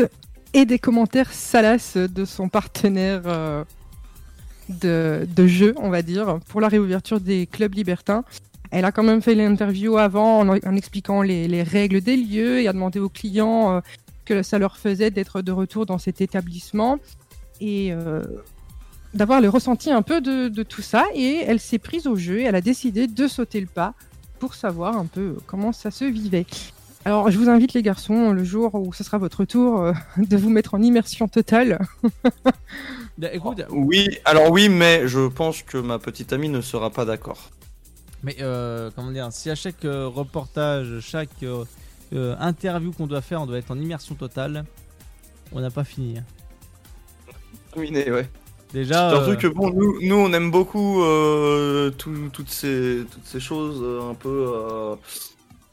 et 0.52 0.66
des 0.66 0.78
commentaires 0.78 1.32
salaces 1.32 1.96
de 1.96 2.24
son 2.24 2.48
partenaire 2.48 3.22
euh, 3.26 3.64
de, 4.68 5.26
de 5.28 5.46
jeu, 5.46 5.74
on 5.78 5.88
va 5.90 6.02
dire, 6.02 6.40
pour 6.48 6.60
la 6.60 6.68
réouverture 6.68 7.20
des 7.20 7.46
clubs 7.46 7.74
libertins. 7.74 8.24
Elle 8.70 8.84
a 8.84 8.92
quand 8.92 9.02
même 9.02 9.20
fait 9.22 9.34
l'interview 9.34 9.98
avant 9.98 10.40
en, 10.40 10.48
en 10.48 10.76
expliquant 10.76 11.22
les, 11.22 11.48
les 11.48 11.62
règles 11.62 12.00
des 12.00 12.16
lieux 12.16 12.60
et 12.60 12.68
a 12.68 12.72
demandé 12.72 13.00
aux 13.00 13.08
clients 13.08 13.76
euh, 13.76 13.80
que 14.24 14.42
ça 14.42 14.58
leur 14.58 14.76
faisait 14.76 15.10
d'être 15.10 15.42
de 15.42 15.52
retour 15.52 15.86
dans 15.86 15.98
cet 15.98 16.20
établissement 16.20 16.98
et 17.60 17.92
euh, 17.92 18.22
d'avoir 19.12 19.40
le 19.40 19.48
ressenti 19.48 19.90
un 19.90 20.02
peu 20.02 20.20
de, 20.20 20.48
de 20.48 20.62
tout 20.62 20.82
ça. 20.82 21.04
Et 21.14 21.42
elle 21.46 21.58
s'est 21.60 21.78
prise 21.78 22.06
au 22.06 22.16
jeu 22.16 22.38
et 22.38 22.44
elle 22.44 22.54
a 22.54 22.60
décidé 22.60 23.06
de 23.06 23.26
sauter 23.26 23.60
le 23.60 23.66
pas 23.66 23.94
pour 24.38 24.54
savoir 24.54 24.96
un 24.96 25.06
peu 25.06 25.36
comment 25.46 25.72
ça 25.72 25.90
se 25.90 26.04
vivait. 26.04 26.46
Alors, 27.06 27.30
je 27.30 27.38
vous 27.38 27.48
invite 27.48 27.72
les 27.72 27.82
garçons, 27.82 28.32
le 28.32 28.44
jour 28.44 28.74
où 28.74 28.92
ce 28.92 29.02
sera 29.02 29.16
votre 29.16 29.46
tour, 29.46 29.80
euh, 29.80 29.92
de 30.18 30.36
vous 30.36 30.50
mettre 30.50 30.74
en 30.74 30.82
immersion 30.82 31.28
totale. 31.28 31.78
Bah, 33.18 33.28
écoute, 33.34 33.62
Oui, 33.68 34.08
alors 34.24 34.50
oui, 34.50 34.70
mais 34.70 35.06
je 35.06 35.28
pense 35.28 35.62
que 35.62 35.76
ma 35.76 35.98
petite 35.98 36.32
amie 36.32 36.48
ne 36.48 36.62
sera 36.62 36.88
pas 36.88 37.04
d'accord. 37.04 37.50
Mais 38.22 38.36
euh, 38.40 38.90
comment 38.94 39.10
dire, 39.10 39.28
si 39.32 39.50
à 39.50 39.54
chaque 39.54 39.84
euh, 39.84 40.06
reportage, 40.08 41.00
chaque 41.00 41.42
euh, 41.42 41.64
euh, 42.12 42.36
interview 42.40 42.92
qu'on 42.92 43.06
doit 43.06 43.20
faire, 43.22 43.40
on 43.42 43.46
doit 43.46 43.58
être 43.58 43.70
en 43.70 43.78
immersion 43.78 44.14
totale, 44.14 44.64
on 45.52 45.60
n'a 45.60 45.70
pas 45.70 45.84
fini. 45.84 46.18
hein. 46.18 46.24
Terminé, 47.72 48.10
ouais. 48.10 48.28
Déjà. 48.72 49.10
Surtout 49.10 49.30
euh, 49.30 49.36
que 49.36 49.46
bon, 49.48 49.70
nous, 49.70 49.98
nous 50.02 50.14
on 50.16 50.32
aime 50.32 50.50
beaucoup 50.50 51.02
euh, 51.02 51.90
tout- 51.90 52.30
toutes, 52.32 52.50
ces, 52.50 53.04
toutes 53.10 53.26
ces 53.26 53.40
choses 53.40 53.80
euh, 53.82 54.10
un 54.10 54.14
peu 54.14 54.52
euh, 54.54 54.94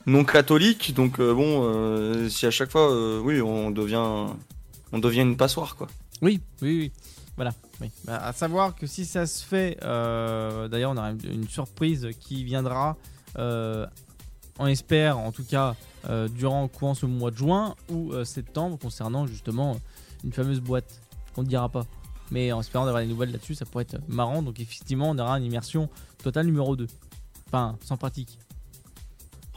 non 0.06 0.24
catholiques, 0.24 0.94
donc 0.96 1.20
euh, 1.20 1.34
bon, 1.34 1.62
euh, 1.64 2.30
si 2.30 2.46
à 2.46 2.52
chaque 2.52 2.72
fois, 2.72 2.92
euh, 2.92 3.20
oui, 3.20 3.42
on 3.42 3.70
devient, 3.72 4.26
on 4.92 5.00
devient 5.00 5.22
une 5.22 5.38
passoire, 5.38 5.76
quoi. 5.76 5.88
Oui, 6.22 6.40
oui, 6.62 6.78
oui. 6.80 6.92
Voilà. 7.36 7.52
Oui. 7.82 7.92
Bah, 8.06 8.18
à 8.18 8.34
savoir 8.34 8.76
que 8.76 8.88
si 8.88 9.06
ça 9.06 9.26
se 9.28 9.44
fait, 9.44 9.78
euh, 9.84 10.68
d'ailleurs, 10.68 10.92
on 10.92 10.98
aura 10.98 11.12
une, 11.12 11.48
surprise 11.48 12.10
qui 12.20 12.44
viendra, 12.44 12.98
euh, 13.38 13.86
on 14.60 14.68
espère, 14.68 15.18
en 15.18 15.32
tout 15.32 15.44
cas, 15.44 15.76
euh, 16.10 16.28
durant 16.28 16.68
courant 16.68 16.94
ce 16.94 17.06
mois 17.06 17.32
de 17.32 17.38
juin 17.38 17.76
ou 17.90 18.14
septembre, 18.24 18.78
concernant 18.80 19.28
justement 19.28 19.78
une 20.24 20.34
fameuse 20.34 20.60
boîte 20.60 21.02
qu'on 21.36 21.44
ne 21.44 21.48
dira 21.48 21.70
pas. 21.70 21.86
Mais 22.32 22.52
en 22.52 22.60
espérant 22.60 22.86
d'avoir 22.86 23.04
des 23.04 23.10
nouvelles 23.10 23.32
là-dessus, 23.32 23.56
ça 23.56 23.66
pourrait 23.66 23.84
être 23.84 24.00
marrant. 24.08 24.42
Donc, 24.42 24.60
effectivement, 24.60 25.10
on 25.10 25.18
aura 25.20 25.38
une 25.38 25.46
immersion 25.46 25.90
totale 26.24 26.48
numéro 26.48 26.76
2. 26.76 26.88
Enfin, 27.48 27.78
sans 27.86 27.96
pratique. 27.96 28.38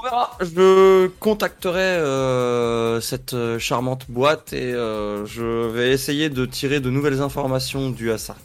On 0.01 0.02
verra. 0.02 0.31
Je 0.40 1.09
contacterai 1.18 1.78
euh, 1.78 3.01
cette 3.02 3.35
euh, 3.35 3.59
charmante 3.59 4.10
boîte 4.10 4.55
et 4.55 4.72
euh, 4.72 5.27
je 5.27 5.66
vais 5.68 5.90
essayer 5.90 6.31
de 6.31 6.47
tirer 6.47 6.81
de 6.81 6.89
nouvelles 6.89 7.20
informations 7.20 7.90
dues 7.90 8.10
à 8.10 8.16
ça. 8.16 8.36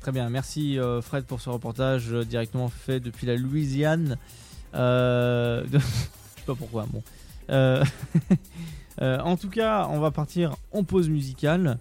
Très 0.00 0.10
bien, 0.10 0.28
merci 0.28 0.78
Fred 1.00 1.24
pour 1.24 1.40
ce 1.40 1.48
reportage 1.48 2.10
directement 2.10 2.68
fait 2.68 2.98
depuis 2.98 3.28
la 3.28 3.36
Louisiane. 3.36 4.18
Je 4.74 5.78
sais 5.78 6.46
pas 6.46 6.54
pourquoi. 6.54 6.86
Bon. 6.90 7.02
En 9.00 9.36
tout 9.36 9.48
cas, 9.48 9.88
on 9.90 10.00
va 10.00 10.10
partir 10.10 10.56
en 10.72 10.84
pause 10.84 11.08
musicale. 11.08 11.78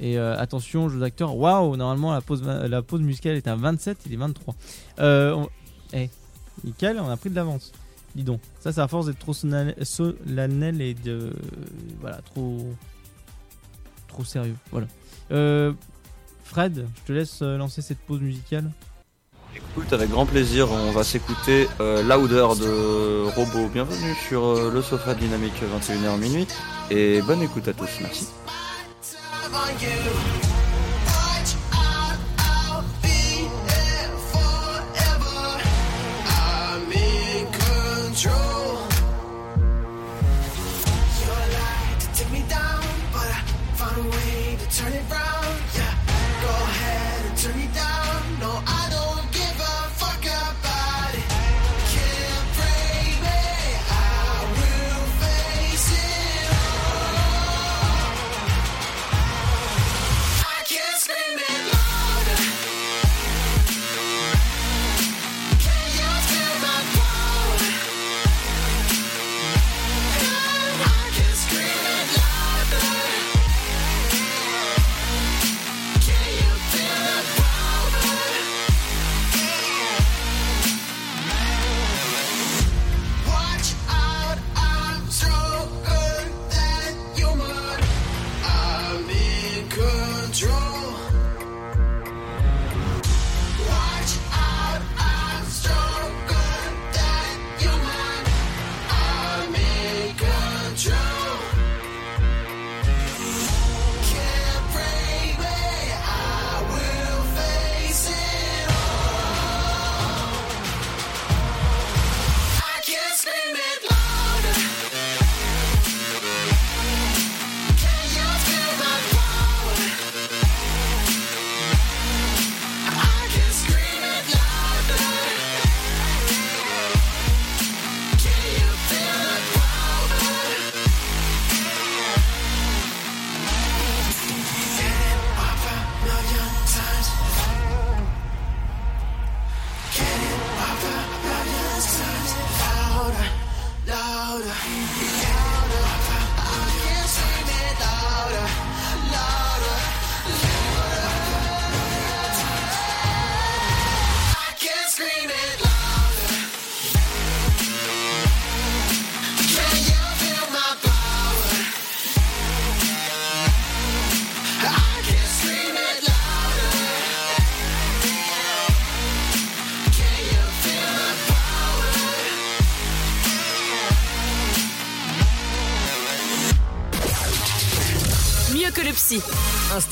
Et 0.00 0.18
attention, 0.18 0.88
jeu 0.88 0.98
d'acteur. 0.98 1.36
Waouh, 1.36 1.76
normalement 1.76 2.14
la 2.14 2.22
pause, 2.22 2.42
la 2.42 2.80
pause 2.80 3.02
musicale 3.02 3.36
est 3.36 3.46
à 3.46 3.56
27, 3.56 3.98
il 4.06 4.14
est 4.14 4.16
23. 4.16 4.54
Euh. 5.00 5.44
Eh, 5.92 6.10
nickel, 6.64 6.98
on 7.00 7.08
a 7.08 7.16
pris 7.16 7.30
de 7.30 7.34
l'avance. 7.34 7.72
Dis 8.14 8.24
donc, 8.24 8.40
ça 8.60 8.72
c'est 8.72 8.80
à 8.80 8.88
force 8.88 9.06
d'être 9.06 9.18
trop 9.18 9.34
solennel 9.34 10.80
et 10.80 10.94
de. 10.94 11.32
Voilà, 12.00 12.18
trop. 12.22 12.58
Trop 14.08 14.24
sérieux. 14.24 14.56
Voilà. 14.70 14.86
Euh, 15.30 15.72
Fred, 16.44 16.86
je 16.96 17.02
te 17.02 17.12
laisse 17.12 17.40
euh, 17.42 17.58
lancer 17.58 17.82
cette 17.82 17.98
pause 17.98 18.20
musicale. 18.20 18.70
Écoute, 19.54 19.92
avec 19.92 20.10
grand 20.10 20.26
plaisir, 20.26 20.70
on 20.70 20.92
va 20.92 21.02
s'écouter 21.02 21.68
euh, 21.80 22.02
Louder 22.02 22.46
de 22.60 23.24
Robot. 23.34 23.68
Bienvenue 23.72 24.14
sur 24.28 24.44
euh, 24.44 24.70
le 24.72 24.82
sofa 24.82 25.14
dynamique 25.14 25.54
21h 25.54 26.18
minuit 26.18 26.46
et 26.90 27.20
bonne 27.22 27.42
écoute 27.42 27.66
à 27.68 27.72
tous, 27.72 27.88
merci. 28.00 28.28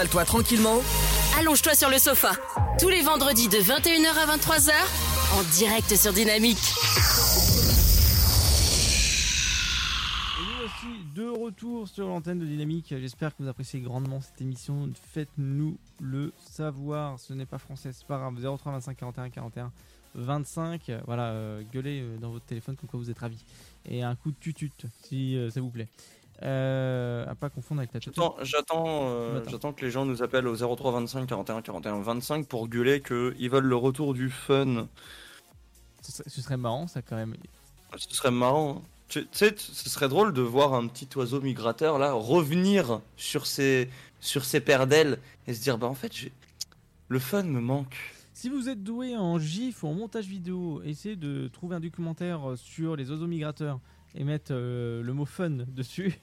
Installe-toi 0.00 0.24
tranquillement. 0.24 0.80
Allonge-toi 1.38 1.74
sur 1.74 1.90
le 1.90 1.98
sofa. 1.98 2.32
Tous 2.78 2.88
les 2.88 3.02
vendredis 3.02 3.48
de 3.48 3.58
21h 3.58 4.16
à 4.16 4.34
23h, 4.34 4.72
en 5.38 5.42
direct 5.58 5.94
sur 5.94 6.14
Dynamique. 6.14 6.56
Et 10.38 10.46
nous 10.46 10.56
voici 10.56 11.04
de 11.14 11.28
retour 11.28 11.86
sur 11.86 12.08
l'antenne 12.08 12.38
de 12.38 12.46
Dynamique. 12.46 12.94
J'espère 12.98 13.36
que 13.36 13.42
vous 13.42 13.48
appréciez 13.50 13.80
grandement 13.80 14.22
cette 14.22 14.40
émission. 14.40 14.88
Faites-nous 15.12 15.76
le 16.00 16.32
savoir. 16.38 17.20
Ce 17.20 17.34
n'est 17.34 17.44
pas 17.44 17.58
français, 17.58 17.90
c'est 17.92 18.06
pas 18.06 18.16
grave. 18.16 18.40
03 18.40 18.72
25 18.72 18.96
41 18.96 19.28
41 19.28 19.70
25. 20.14 20.92
Voilà, 21.04 21.24
euh, 21.32 21.62
gueulez 21.74 22.00
euh, 22.00 22.16
dans 22.16 22.30
votre 22.30 22.46
téléphone 22.46 22.74
comme 22.76 22.88
quoi 22.88 22.98
vous 22.98 23.10
êtes 23.10 23.18
ravis. 23.18 23.44
Et 23.84 24.02
un 24.02 24.14
coup 24.14 24.30
de 24.30 24.36
tutut 24.40 24.72
si 25.02 25.36
euh, 25.36 25.50
ça 25.50 25.60
vous 25.60 25.68
plaît. 25.68 25.88
Euh, 26.42 27.26
à 27.26 27.34
pas 27.34 27.50
confondre 27.50 27.80
avec 27.80 27.92
la 27.92 28.00
tutut. 28.00 28.18
J'attends, 28.42 29.02
euh, 29.10 29.38
Attends. 29.38 29.50
j'attends 29.50 29.72
que 29.74 29.84
les 29.84 29.90
gens 29.90 30.06
nous 30.06 30.22
appellent 30.22 30.48
au 30.48 30.56
03 30.56 30.92
25 30.92 31.26
41 31.26 31.60
41 31.60 32.00
25 32.00 32.46
pour 32.46 32.68
gueuler 32.68 33.02
qu'ils 33.02 33.50
veulent 33.50 33.66
le 33.66 33.76
retour 33.76 34.14
du 34.14 34.30
fun. 34.30 34.88
Ce 36.00 36.12
serait, 36.12 36.30
ce 36.30 36.40
serait 36.40 36.56
marrant, 36.56 36.86
ça 36.86 37.02
quand 37.02 37.16
même. 37.16 37.34
Ce 37.96 38.14
serait 38.14 38.30
marrant. 38.30 38.82
Tu 39.08 39.22
tu 39.24 39.28
sais, 39.32 39.54
ce 39.58 39.90
serait 39.90 40.08
drôle 40.08 40.32
de 40.32 40.40
voir 40.40 40.72
un 40.72 40.86
petit 40.86 41.08
oiseau 41.16 41.40
migrateur 41.42 41.98
là 41.98 42.12
revenir 42.12 43.00
sur 43.16 43.44
ses, 43.44 43.90
sur 44.20 44.44
ses 44.44 44.60
paires 44.60 44.86
d'ailes 44.86 45.18
et 45.46 45.52
se 45.52 45.60
dire 45.60 45.76
bah 45.76 45.88
en 45.88 45.94
fait 45.94 46.12
le 47.08 47.18
fun 47.18 47.42
me 47.42 47.60
manque. 47.60 47.96
Si 48.32 48.48
vous 48.48 48.70
êtes 48.70 48.82
doué 48.82 49.16
en 49.16 49.38
GIF 49.38 49.82
ou 49.82 49.88
en 49.88 49.94
montage 49.94 50.26
vidéo, 50.26 50.80
essayez 50.84 51.16
de 51.16 51.48
trouver 51.48 51.76
un 51.76 51.80
documentaire 51.80 52.40
sur 52.56 52.96
les 52.96 53.10
oiseaux 53.10 53.26
migrateurs 53.26 53.80
et 54.14 54.24
mettre 54.24 54.52
euh, 54.52 55.02
le 55.02 55.12
mot 55.12 55.26
fun 55.26 55.50
dessus. 55.50 56.18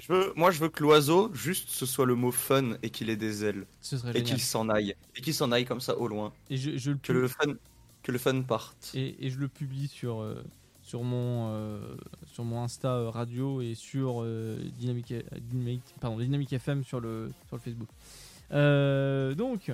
Je 0.00 0.12
veux, 0.12 0.32
moi 0.36 0.50
je 0.50 0.60
veux 0.60 0.68
que 0.68 0.82
l'oiseau 0.82 1.30
juste 1.34 1.68
ce 1.70 1.86
soit 1.86 2.06
le 2.06 2.14
mot 2.14 2.30
fun 2.30 2.76
et 2.82 2.90
qu'il 2.90 3.10
ait 3.10 3.16
des 3.16 3.44
ailes 3.44 3.66
Ce 3.80 3.98
serait 3.98 4.18
et 4.18 4.22
qu'il 4.22 4.40
s'en 4.40 4.68
aille 4.68 4.94
et 5.16 5.20
qu'il 5.20 5.34
s'en 5.34 5.52
aille 5.52 5.64
comme 5.64 5.80
ça 5.80 5.96
au 5.96 6.08
loin. 6.08 6.32
Et 6.50 6.56
je, 6.56 6.76
je 6.76 6.90
le 6.90 6.98
Que 6.98 7.12
le 7.12 7.28
fun, 7.28 7.54
que 8.02 8.12
le 8.12 8.18
fun 8.18 8.42
parte. 8.42 8.92
et, 8.94 9.26
et 9.26 9.30
je 9.30 9.38
le 9.38 9.48
publie 9.48 9.88
sur, 9.88 10.20
euh, 10.20 10.42
sur, 10.88 11.02
mon, 11.02 11.50
euh, 11.52 11.80
sur 12.24 12.44
mon 12.44 12.62
Insta 12.62 12.94
euh, 12.94 13.10
radio 13.10 13.60
et 13.60 13.74
sur 13.74 14.22
euh, 14.22 14.58
Dynamic, 14.78 15.12
Dynamic, 15.38 15.82
pardon, 16.00 16.18
FM 16.18 16.82
sur 16.82 17.00
le, 17.00 17.30
sur 17.46 17.56
le 17.56 17.60
Facebook. 17.60 17.88
Donc, 19.36 19.70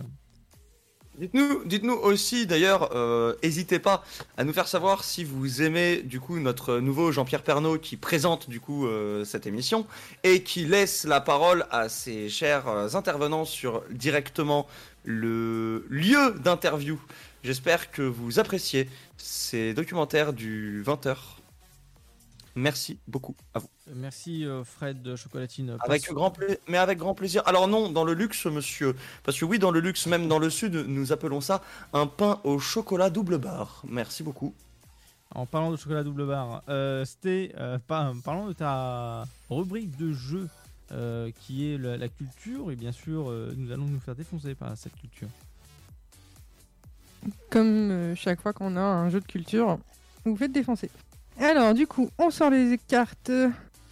Dites-nous, 1.17 1.65
dites-nous 1.65 1.95
aussi 1.95 2.45
d'ailleurs, 2.45 2.91
euh, 2.97 3.37
n'hésitez 3.43 3.79
pas 3.79 4.05
à 4.37 4.43
nous 4.43 4.53
faire 4.53 4.67
savoir 4.67 5.05
si 5.05 5.23
vous 5.23 5.63
aimez 5.63 6.03
du 6.03 6.19
coup 6.19 6.41
notre 6.41 6.79
nouveau 6.79 7.13
Jean-Pierre 7.13 7.43
Pernaud 7.43 7.79
qui 7.79 7.97
présente 7.97 8.51
du 8.51 8.59
coup 8.59 8.87
euh, 8.87 9.25
cette 9.25 9.47
émission 9.47 9.87
et 10.25 10.43
qui 10.43 10.65
laisse 10.65 11.05
la 11.05 11.21
parole 11.21 11.67
à 11.71 11.89
ses 11.89 12.29
chers 12.29 12.67
euh, 12.67 12.89
intervenants 12.95 13.45
sur 13.45 13.85
directement 13.91 14.67
le 15.05 15.87
lieu 15.89 16.35
d'interview. 16.43 17.01
J'espère 17.45 17.93
que 17.93 18.03
vous 18.03 18.41
appréciez 18.41 18.89
ces 19.17 19.73
documentaires 19.73 20.33
du 20.33 20.83
20h. 20.85 21.17
Merci 22.57 22.99
beaucoup 23.07 23.37
à 23.55 23.61
vous. 23.61 23.74
Merci 23.95 24.45
euh, 24.45 24.65
Fred 24.65 25.17
Chocolatine. 25.17 25.77
Avec 25.81 26.11
grand 26.11 26.33
mais 26.69 26.79
avec 26.79 26.99
grand 26.99 27.15
plaisir. 27.15 27.43
Alors 27.47 27.69
non, 27.69 27.91
dans 27.91 28.05
le 28.05 28.15
luxe, 28.15 28.47
monsieur. 28.47 28.95
Parce 29.23 29.39
que 29.39 29.45
oui, 29.45 29.59
dans 29.59 29.71
le 29.71 29.81
luxe, 29.81 30.07
même 30.07 30.29
dans 30.29 30.39
le 30.39 30.51
sud, 30.51 30.75
nous 30.75 31.13
appelons 31.13 31.41
ça 31.41 31.63
un 31.93 32.07
pain 32.07 32.41
au 32.45 32.59
chocolat 32.59 33.11
double 33.11 33.39
barre. 33.39 33.83
Merci 33.89 34.23
beaucoup. 34.23 34.55
En 35.35 35.47
parlant 35.47 35.73
de 35.73 35.77
chocolat 35.77 36.05
double 36.05 36.27
barre, 36.27 36.63
euh, 36.69 37.05
c'était 37.05 37.53
euh, 37.59 37.79
pas, 37.79 38.13
parlant 38.25 38.47
de 38.47 38.53
ta 38.53 39.25
rubrique 39.51 39.97
de 39.97 40.13
jeu 40.13 40.49
euh, 40.93 41.31
qui 41.41 41.73
est 41.73 41.79
la, 41.79 41.97
la 41.97 42.09
culture 42.09 42.71
et 42.71 42.77
bien 42.77 42.93
sûr 42.93 43.31
euh, 43.31 43.53
nous 43.57 43.73
allons 43.73 43.87
nous 43.87 43.99
faire 43.99 44.15
défoncer 44.15 44.55
par 44.55 44.77
cette 44.77 44.95
culture. 44.95 45.29
Comme 47.51 47.91
euh, 47.91 48.15
chaque 48.15 48.41
fois 48.41 48.53
qu'on 48.53 48.77
a 48.77 48.83
un 48.83 49.09
jeu 49.09 49.21
de 49.21 49.27
culture, 49.27 49.79
vous 50.25 50.33
vous 50.33 50.37
faites 50.37 50.53
défoncer. 50.53 50.91
Alors, 51.41 51.75
du 51.75 51.87
coup, 51.87 52.11
on 52.19 52.31
sort 52.31 52.51
les 52.51 52.79
cartes 52.87 53.33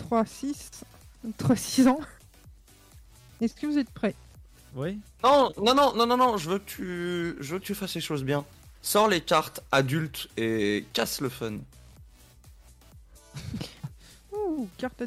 3, 0.03 0.25
6, 0.27 0.71
3, 1.39 1.57
6 1.57 1.89
ans. 1.89 2.01
Est-ce 3.41 3.55
que 3.55 3.67
vous 3.67 3.79
êtes 3.79 3.91
prêts? 3.91 4.15
Oui. 4.75 4.99
Non, 5.23 5.53
non, 5.59 5.75
non, 5.75 5.93
non, 5.95 6.07
non, 6.07 6.17
non, 6.17 6.37
je 6.37 6.51
veux 6.51 6.59
que 6.59 6.65
tu, 6.65 7.37
je 7.41 7.53
veux 7.53 7.59
que 7.59 7.65
tu 7.65 7.75
fasses 7.75 7.95
les 7.95 8.01
choses 8.01 8.25
bien. 8.25 8.45
Sors 8.83 9.09
les 9.09 9.21
cartes 9.21 9.63
adultes 9.71 10.29
et 10.37 10.85
casse 10.93 11.21
le 11.21 11.29
fun. 11.29 11.59
Ouh, 14.33 14.69
carte 14.79 15.03
à 15.03 15.05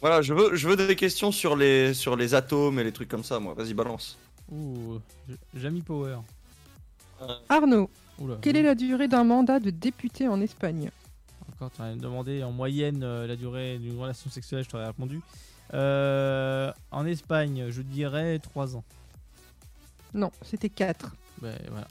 Voilà, 0.00 0.22
je 0.22 0.34
veux, 0.34 0.56
je 0.56 0.68
veux 0.68 0.76
des 0.76 0.96
questions 0.96 1.30
sur 1.32 1.54
les, 1.56 1.94
sur 1.94 2.16
les 2.16 2.34
atomes 2.34 2.78
et 2.78 2.84
les 2.84 2.92
trucs 2.92 3.08
comme 3.08 3.24
ça, 3.24 3.38
moi. 3.38 3.54
Vas-y, 3.54 3.74
balance. 3.74 4.18
Ouh, 4.50 4.98
Jamie 5.54 5.82
Power. 5.82 6.18
Arnaud, 7.48 7.88
Oula. 8.18 8.36
quelle 8.42 8.56
est 8.56 8.62
la 8.62 8.74
durée 8.74 9.08
d'un 9.08 9.24
mandat 9.24 9.60
de 9.60 9.70
député 9.70 10.28
en 10.28 10.40
Espagne? 10.40 10.90
Encore, 11.64 11.76
tu 11.76 11.82
m'as 11.82 11.94
demandé 11.94 12.42
en 12.42 12.52
moyenne 12.52 13.02
euh, 13.02 13.26
la 13.26 13.36
durée 13.36 13.78
d'une 13.78 13.98
relation 13.98 14.28
sexuelle, 14.28 14.64
je 14.64 14.68
t'aurais 14.68 14.86
répondu. 14.86 15.20
Euh, 15.72 16.70
en 16.90 17.06
Espagne, 17.06 17.66
je 17.70 17.80
dirais 17.80 18.38
3 18.38 18.76
ans. 18.76 18.84
Non, 20.12 20.30
c'était 20.42 20.68
4. 20.68 21.14
Ben 21.40 21.56
voilà. 21.70 21.88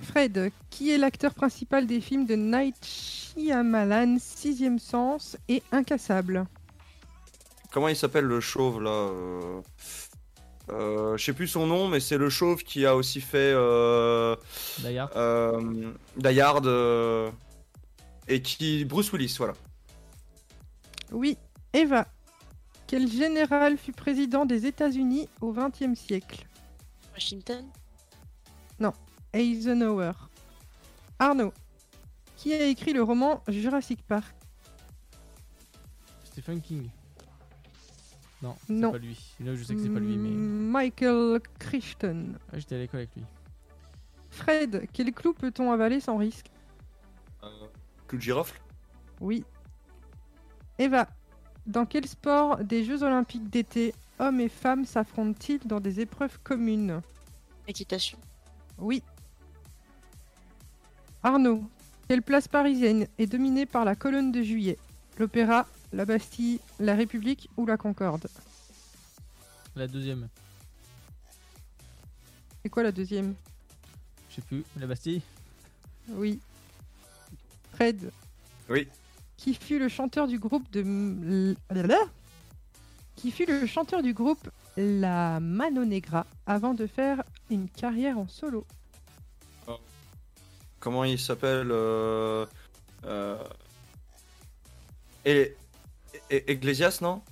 Fred, 0.00 0.50
qui 0.70 0.90
est 0.90 0.98
l'acteur 0.98 1.32
principal 1.32 1.86
des 1.86 2.00
films 2.00 2.26
de 2.26 2.34
Night 2.34 2.74
Shyamalan, 2.84 4.16
Sixième 4.18 4.80
Sens 4.80 5.36
et 5.48 5.62
Incassable? 5.70 6.46
Comment 7.70 7.88
il 7.88 7.96
s'appelle 7.96 8.24
le 8.24 8.40
chauve 8.40 8.82
là 8.82 8.90
euh... 8.90 9.60
euh, 10.70 11.16
Je 11.16 11.24
sais 11.24 11.32
plus 11.32 11.46
son 11.46 11.68
nom, 11.68 11.86
mais 11.86 12.00
c'est 12.00 12.18
le 12.18 12.30
chauve 12.30 12.64
qui 12.64 12.84
a 12.84 12.96
aussi 12.96 13.20
fait 13.20 13.52
euh... 13.54 14.34
Euh, 14.84 15.92
Hard, 16.40 16.66
euh, 16.66 17.30
et 18.28 18.42
qui 18.42 18.84
Bruce 18.84 19.12
Willis, 19.12 19.34
voilà. 19.38 19.54
Oui, 21.12 21.36
Eva. 21.72 22.06
Quel 22.86 23.08
général 23.10 23.78
fut 23.78 23.92
président 23.92 24.44
des 24.46 24.66
États-Unis 24.66 25.28
au 25.40 25.52
XXe 25.52 25.98
siècle? 25.98 26.46
Washington? 27.12 27.64
Non, 28.78 28.92
Eisenhower. 29.32 30.12
Arnaud, 31.18 31.52
qui 32.36 32.52
a 32.52 32.66
écrit 32.66 32.92
le 32.92 33.02
roman 33.02 33.42
Jurassic 33.48 34.02
Park? 34.06 34.34
Stephen 36.24 36.60
King. 36.60 36.88
Non, 38.42 38.56
c'est 38.66 38.72
Non. 38.74 38.92
pas 38.92 38.98
lui. 38.98 39.18
Là, 39.40 39.54
je 39.54 39.62
sais 39.62 39.74
que 39.74 39.82
c'est 39.82 39.88
pas 39.88 40.00
lui, 40.00 40.18
mais. 40.18 40.28
Mm, 40.28 40.70
Michael 40.70 41.40
Crichton. 41.58 42.34
Ah, 42.52 42.58
J'étais 42.58 42.74
à 42.74 42.78
l'école 42.78 43.00
avec 43.00 43.14
lui. 43.16 43.24
Fred, 44.30 44.86
quel 44.92 45.12
clou 45.12 45.32
peut-on 45.32 45.70
avaler 45.72 46.00
sans 46.00 46.16
risque? 46.18 46.50
Clou 48.08 48.18
de 48.18 48.22
girofle 48.22 48.60
Oui. 49.20 49.44
Eva, 50.78 51.08
dans 51.66 51.86
quel 51.86 52.06
sport 52.06 52.58
des 52.58 52.84
Jeux 52.84 53.02
Olympiques 53.02 53.48
d'été 53.48 53.94
hommes 54.18 54.40
et 54.40 54.48
femmes 54.48 54.84
s'affrontent-ils 54.84 55.66
dans 55.66 55.80
des 55.80 56.00
épreuves 56.00 56.38
communes? 56.42 57.00
Équitation. 57.66 58.18
Oui. 58.78 59.02
Arnaud, 61.22 61.62
quelle 62.08 62.22
place 62.22 62.48
parisienne 62.48 63.06
est 63.18 63.26
dominée 63.26 63.66
par 63.66 63.84
la 63.84 63.94
colonne 63.94 64.30
de 64.32 64.42
juillet? 64.42 64.78
L'Opéra, 65.18 65.66
la 65.92 66.04
Bastille, 66.04 66.60
la 66.80 66.94
République 66.94 67.48
ou 67.56 67.64
la 67.64 67.76
Concorde? 67.76 68.26
La 69.76 69.86
deuxième. 69.86 70.28
C'est 72.62 72.68
quoi 72.68 72.82
la 72.82 72.92
deuxième? 72.92 73.34
Je 74.28 74.36
sais 74.36 74.42
plus. 74.42 74.64
La 74.76 74.86
Bastille? 74.86 75.22
Oui. 76.08 76.40
Fred, 77.74 78.10
Oui. 78.68 78.88
qui 79.36 79.54
fut 79.54 79.78
le 79.78 79.88
chanteur 79.88 80.26
du 80.26 80.38
groupe 80.38 80.70
de 80.70 81.54
qui 83.16 83.30
fut 83.30 83.46
le 83.46 83.66
chanteur 83.66 84.02
du 84.02 84.12
groupe 84.12 84.50
La 84.76 85.38
Mano 85.40 85.84
Negra 85.84 86.26
avant 86.46 86.74
de 86.74 86.86
faire 86.86 87.22
une 87.50 87.68
carrière 87.68 88.18
en 88.18 88.28
solo. 88.28 88.66
Comment 90.80 91.04
il 91.04 91.18
s'appelle 91.18 91.70
euh... 91.70 92.44
euh, 93.06 93.38
Et... 95.24 95.56
et- 96.28 96.52
Ecclesias, 96.52 96.98
non? 97.00 97.22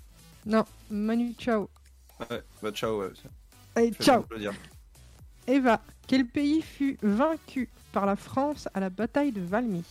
Non, 0.46 0.64
Manu 0.90 1.34
Chao. 1.38 1.68
Ouais, 2.30 2.42
bah 2.62 2.72
ciao, 2.72 3.00
ouais. 3.00 3.10
Allez, 3.74 3.92
ciao. 4.00 4.24
Eva, 5.46 5.82
quel 6.06 6.26
pays 6.26 6.62
fut 6.62 6.96
vaincu 7.02 7.68
par 7.92 8.06
la 8.06 8.16
France 8.16 8.68
à 8.72 8.80
la 8.80 8.88
bataille 8.88 9.32
de 9.32 9.40
Valmy? 9.42 9.84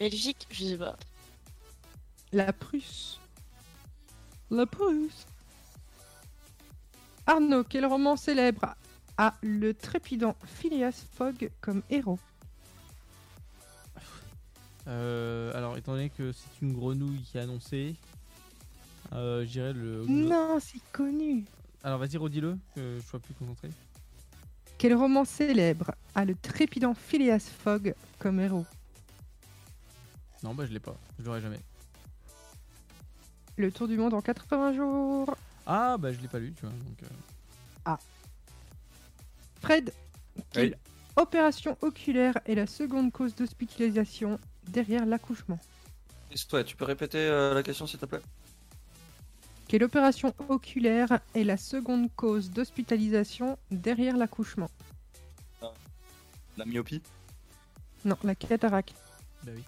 Belgique, 0.00 0.46
je 0.50 0.64
sais 0.64 0.78
pas. 0.78 0.96
La 2.32 2.54
Prusse. 2.54 3.20
La 4.50 4.64
Prusse. 4.64 5.26
Arnaud, 7.26 7.64
quel 7.64 7.84
roman 7.84 8.16
célèbre 8.16 8.74
a 9.18 9.34
le 9.42 9.74
trépidant 9.74 10.34
Phileas 10.46 11.04
Fogg 11.12 11.50
comme 11.60 11.82
héros? 11.90 12.18
Euh, 14.88 15.54
alors, 15.54 15.76
étant 15.76 15.92
donné 15.92 16.08
que 16.08 16.32
c'est 16.32 16.62
une 16.62 16.72
grenouille 16.72 17.20
qui 17.20 17.36
est 17.36 17.42
annoncée, 17.42 17.94
euh, 19.12 19.44
je 19.44 19.50
dirais 19.50 19.74
le. 19.74 20.06
Non, 20.08 20.58
c'est 20.60 20.80
connu. 20.92 21.44
Alors, 21.84 21.98
vas-y, 21.98 22.16
redis-le, 22.16 22.56
que 22.74 22.98
je 22.98 23.06
sois 23.06 23.20
plus 23.20 23.34
concentré. 23.34 23.68
Quel 24.78 24.94
roman 24.94 25.26
célèbre 25.26 25.94
a 26.14 26.24
le 26.24 26.34
trépidant 26.34 26.94
Phileas 26.94 27.50
Fogg 27.62 27.94
comme 28.18 28.40
héros? 28.40 28.64
Non, 30.42 30.54
bah, 30.54 30.64
je 30.66 30.72
l'ai 30.72 30.80
pas. 30.80 30.96
Je 31.18 31.24
l'aurai 31.24 31.40
jamais. 31.40 31.60
Le 33.56 33.70
tour 33.70 33.88
du 33.88 33.96
monde 33.96 34.14
en 34.14 34.22
80 34.22 34.72
jours. 34.74 35.36
Ah, 35.66 35.96
bah, 35.98 36.12
je 36.12 36.20
l'ai 36.20 36.28
pas 36.28 36.38
lu, 36.38 36.52
tu 36.54 36.62
vois. 36.62 36.70
Donc, 36.70 37.02
euh, 37.02 37.06
Ah. 37.84 37.98
Fred, 39.60 39.92
quelle 40.52 40.78
opération 41.16 41.76
oculaire 41.82 42.38
est 42.46 42.54
la 42.54 42.66
seconde 42.66 43.12
cause 43.12 43.34
d'hospitalisation 43.34 44.38
derrière 44.68 45.04
l'accouchement? 45.04 45.58
Toi, 46.48 46.64
tu 46.64 46.76
peux 46.76 46.84
répéter 46.84 47.18
euh, 47.18 47.52
la 47.54 47.62
question 47.62 47.86
s'il 47.86 47.98
te 47.98 48.06
plaît? 48.06 48.20
Quelle 49.68 49.84
opération 49.84 50.34
oculaire 50.48 51.20
est 51.34 51.44
la 51.44 51.56
seconde 51.56 52.08
cause 52.16 52.50
d'hospitalisation 52.50 53.58
derrière 53.70 54.16
l'accouchement? 54.16 54.70
La 56.56 56.64
myopie? 56.64 57.02
Non, 58.04 58.16
la 58.24 58.34
cataracte. 58.34 58.94
Bah 59.44 59.52
oui. 59.54 59.62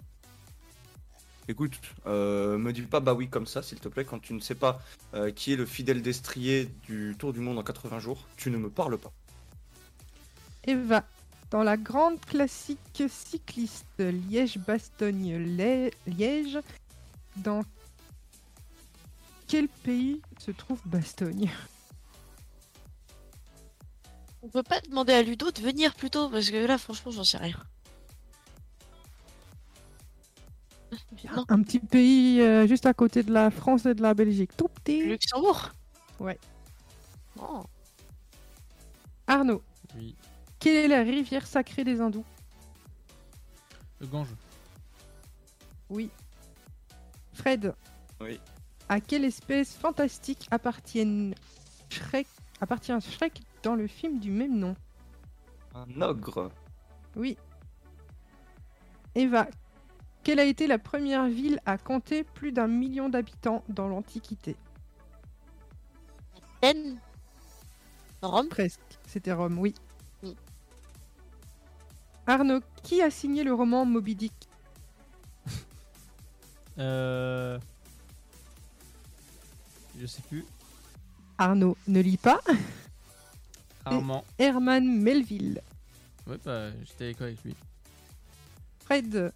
Écoute, 1.49 1.73
euh, 2.05 2.57
me 2.57 2.71
dis 2.71 2.83
pas 2.83 3.01
bah 3.01 3.13
oui 3.13 3.27
comme 3.27 3.47
ça, 3.47 3.61
s'il 3.61 3.79
te 3.79 3.89
plaît, 3.89 4.05
quand 4.05 4.19
tu 4.19 4.33
ne 4.33 4.39
sais 4.39 4.55
pas 4.55 4.81
euh, 5.13 5.29
qui 5.31 5.51
est 5.51 5.57
le 5.57 5.65
fidèle 5.65 6.01
destrier 6.01 6.69
du 6.87 7.15
Tour 7.19 7.33
du 7.33 7.41
Monde 7.41 7.59
en 7.59 7.63
80 7.63 7.99
jours, 7.99 8.25
tu 8.37 8.49
ne 8.49 8.57
me 8.57 8.69
parles 8.69 8.97
pas. 8.97 9.11
Eva, 10.63 11.03
dans 11.51 11.63
la 11.63 11.75
grande 11.75 12.21
classique 12.21 13.03
cycliste 13.09 13.99
Liège-Bastogne-Liège, 13.99 16.59
dans 17.37 17.63
quel 19.47 19.67
pays 19.67 20.21
se 20.39 20.51
trouve 20.51 20.79
Bastogne? 20.85 21.49
On 24.41 24.47
peut 24.47 24.63
pas 24.63 24.79
demander 24.81 25.13
à 25.13 25.21
Ludo 25.21 25.51
de 25.51 25.61
venir 25.61 25.93
plus 25.95 26.09
tôt 26.09 26.29
parce 26.29 26.49
que 26.49 26.65
là, 26.65 26.77
franchement, 26.77 27.11
j'en 27.11 27.23
sais 27.23 27.37
rien. 27.37 27.57
Non, 31.35 31.45
Un 31.49 31.61
petit 31.63 31.79
pays 31.79 32.41
euh, 32.41 32.67
juste 32.67 32.85
à 32.85 32.93
côté 32.93 33.23
de 33.23 33.31
la 33.31 33.49
France 33.51 33.85
et 33.85 33.93
de 33.93 34.01
la 34.01 34.13
Belgique. 34.13 34.55
Tout 34.57 34.67
petit. 34.67 35.03
Luxembourg. 35.05 35.69
Ouais. 36.19 36.39
Oh. 37.39 37.63
Arnaud, 39.27 39.61
oui. 39.95 40.15
quelle 40.59 40.75
est 40.85 40.87
la 40.87 41.01
rivière 41.01 41.47
sacrée 41.47 41.83
des 41.83 42.01
hindous? 42.01 42.25
Le 43.99 44.07
Gange. 44.07 44.27
Oui. 45.89 46.09
Fred, 47.33 47.73
Oui. 48.21 48.39
à 48.89 48.99
quelle 48.99 49.25
espèce 49.25 49.73
fantastique 49.75 50.47
appartiennent 50.51 51.33
Shrek, 51.89 52.27
appartient 52.61 52.93
Shrek 53.01 53.41
dans 53.63 53.75
le 53.75 53.87
film 53.87 54.19
du 54.19 54.29
même 54.29 54.57
nom? 54.59 54.75
Un 55.73 56.01
ogre. 56.01 56.51
Oui. 57.15 57.37
Eva, 59.15 59.47
quelle 60.23 60.39
a 60.39 60.45
été 60.45 60.67
la 60.67 60.79
première 60.79 61.27
ville 61.27 61.59
à 61.65 61.77
compter 61.77 62.23
plus 62.23 62.51
d'un 62.51 62.67
million 62.67 63.09
d'habitants 63.09 63.63
dans 63.69 63.87
l'Antiquité? 63.87 64.55
Athènes 66.61 66.97
Rome 68.21 68.47
Presque. 68.47 68.79
C'était 69.05 69.33
Rome, 69.33 69.59
oui. 69.59 69.75
Oui. 70.23 70.35
Arnaud, 72.25 72.61
qui 72.81 73.01
a 73.01 73.11
signé 73.11 73.43
le 73.43 73.53
roman 73.53 73.85
Moby 73.85 74.15
Dick? 74.15 74.33
Euh... 76.79 77.59
Je 79.99 80.07
sais 80.07 80.23
plus. 80.23 80.45
Arnaud 81.37 81.77
ne 81.87 81.99
lit 81.99 82.17
pas. 82.17 82.39
Rarement. 83.85 84.23
Herman 84.39 84.83
Melville. 84.83 85.61
Ouais, 86.25 86.39
bah, 86.45 86.71
j'étais 86.85 87.03
à 87.03 87.07
l'école 87.09 87.27
avec 87.27 87.43
lui. 87.43 87.55
Fred, 88.85 89.33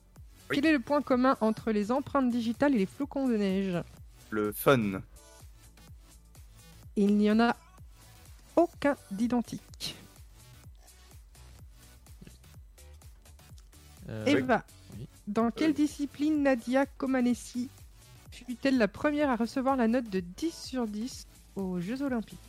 quel 0.50 0.66
est 0.66 0.72
le 0.72 0.80
point 0.80 1.02
commun 1.02 1.38
entre 1.42 1.72
les 1.72 1.92
empreintes 1.92 2.30
digitales 2.30 2.76
et 2.76 2.80
les 2.80 2.86
flocons 2.86 3.28
de 3.28 3.38
neige 3.38 3.84
Le 4.30 4.52
fun. 4.52 5.02
Il 6.96 7.16
n'y 7.18 7.30
en 7.32 7.40
a 7.40 7.56
aucun 8.56 8.96
d'identique. 9.12 9.96
Euh, 14.10 14.26
Eva, 14.26 14.64
oui. 14.98 15.08
dans 15.28 15.52
quelle 15.52 15.74
discipline 15.74 16.42
Nadia 16.44 16.86
Comaneci 16.86 17.70
fut-elle 18.32 18.78
la 18.78 18.88
première 18.88 19.30
à 19.30 19.36
recevoir 19.36 19.76
la 19.76 19.88
note 19.88 20.10
de 20.10 20.20
10 20.22 20.52
sur 20.54 20.88
10 20.88 21.28
aux 21.56 21.80
Jeux 21.80 22.02
Olympiques? 22.02 22.40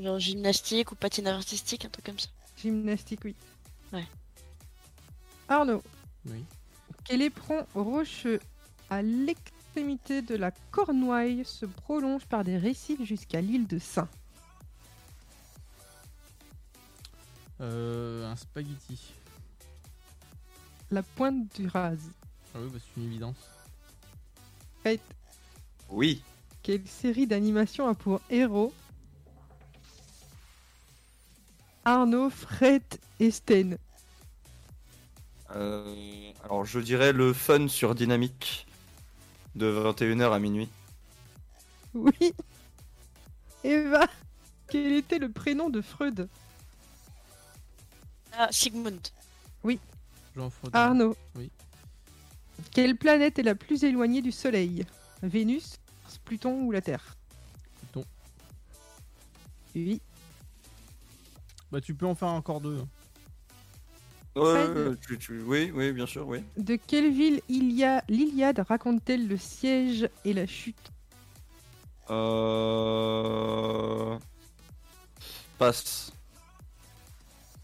Genre 0.00 0.18
gymnastique 0.18 0.90
ou 0.90 0.94
patinage 0.94 1.36
artistique, 1.36 1.84
un 1.84 1.90
truc 1.90 2.06
comme 2.06 2.18
ça. 2.18 2.28
Gymnastique, 2.56 3.20
oui. 3.24 3.36
Ouais. 3.92 4.06
Arnaud, 5.48 5.82
Oui. 6.26 6.44
Quel 7.04 7.22
éperon 7.22 7.66
rocheux 7.74 8.40
à 8.90 9.02
l'extrémité 9.02 10.22
de 10.22 10.34
la 10.36 10.50
Cornouaille 10.70 11.44
se 11.44 11.66
prolonge 11.66 12.26
par 12.26 12.44
des 12.44 12.56
récifs 12.58 13.02
jusqu'à 13.04 13.40
l'île 13.40 13.66
de 13.66 13.78
Saint 13.78 14.08
Euh, 17.60 18.28
un 18.28 18.34
spaghetti. 18.34 19.12
La 20.90 21.02
pointe 21.04 21.54
du 21.54 21.68
Raz. 21.68 21.96
Ah 22.54 22.58
oui, 22.60 22.68
bah, 22.72 22.78
c'est 22.80 23.00
une 23.00 23.06
évidence. 23.06 23.36
Fred, 24.80 25.00
Oui. 25.88 26.22
quelle 26.62 26.86
série 26.88 27.26
d'animation 27.28 27.86
a 27.86 27.94
pour 27.94 28.20
héros 28.30 28.72
Arnaud, 31.84 32.30
Fred 32.30 32.82
et 33.20 33.30
Sten? 33.30 33.78
Alors 35.54 36.64
je 36.64 36.78
dirais 36.80 37.12
le 37.12 37.32
fun 37.32 37.68
sur 37.68 37.94
Dynamique 37.94 38.66
de 39.54 39.66
21h 39.66 40.32
à 40.32 40.38
minuit. 40.38 40.68
Oui. 41.94 42.32
Eva, 43.64 44.06
quel 44.68 44.92
était 44.92 45.18
le 45.18 45.30
prénom 45.30 45.70
de 45.70 45.80
Freud? 45.80 46.28
Ah, 48.32 48.48
Sigmund. 48.50 49.08
Oui. 49.62 49.78
Jean 50.34 50.48
Frodin. 50.50 50.78
Arnaud. 50.78 51.16
Oui. 51.36 51.50
Quelle 52.72 52.96
planète 52.96 53.38
est 53.38 53.42
la 53.42 53.54
plus 53.54 53.84
éloignée 53.84 54.22
du 54.22 54.32
Soleil? 54.32 54.86
Vénus, 55.22 55.78
Mars, 56.02 56.18
Pluton 56.24 56.62
ou 56.62 56.70
la 56.72 56.80
Terre? 56.80 57.16
Pluton. 57.78 58.04
Oui. 59.74 60.00
Bah, 61.70 61.80
tu 61.80 61.94
peux 61.94 62.06
en 62.06 62.14
faire 62.14 62.28
encore 62.28 62.60
deux. 62.60 62.82
Fred. 64.34 64.98
tu- 65.06 65.18
tu- 65.18 65.42
oui, 65.42 65.70
oui, 65.74 65.92
bien 65.92 66.06
sûr, 66.06 66.26
oui. 66.26 66.42
De 66.56 66.76
quelle 66.76 67.12
ville 67.12 67.40
Ilia- 67.48 68.02
l'Iliade 68.08 68.60
raconte-t-elle 68.66 69.28
le 69.28 69.36
siège 69.36 70.08
et 70.24 70.32
la 70.32 70.46
chute? 70.46 70.90
Euh... 72.82 74.18
Passe. 75.58 76.12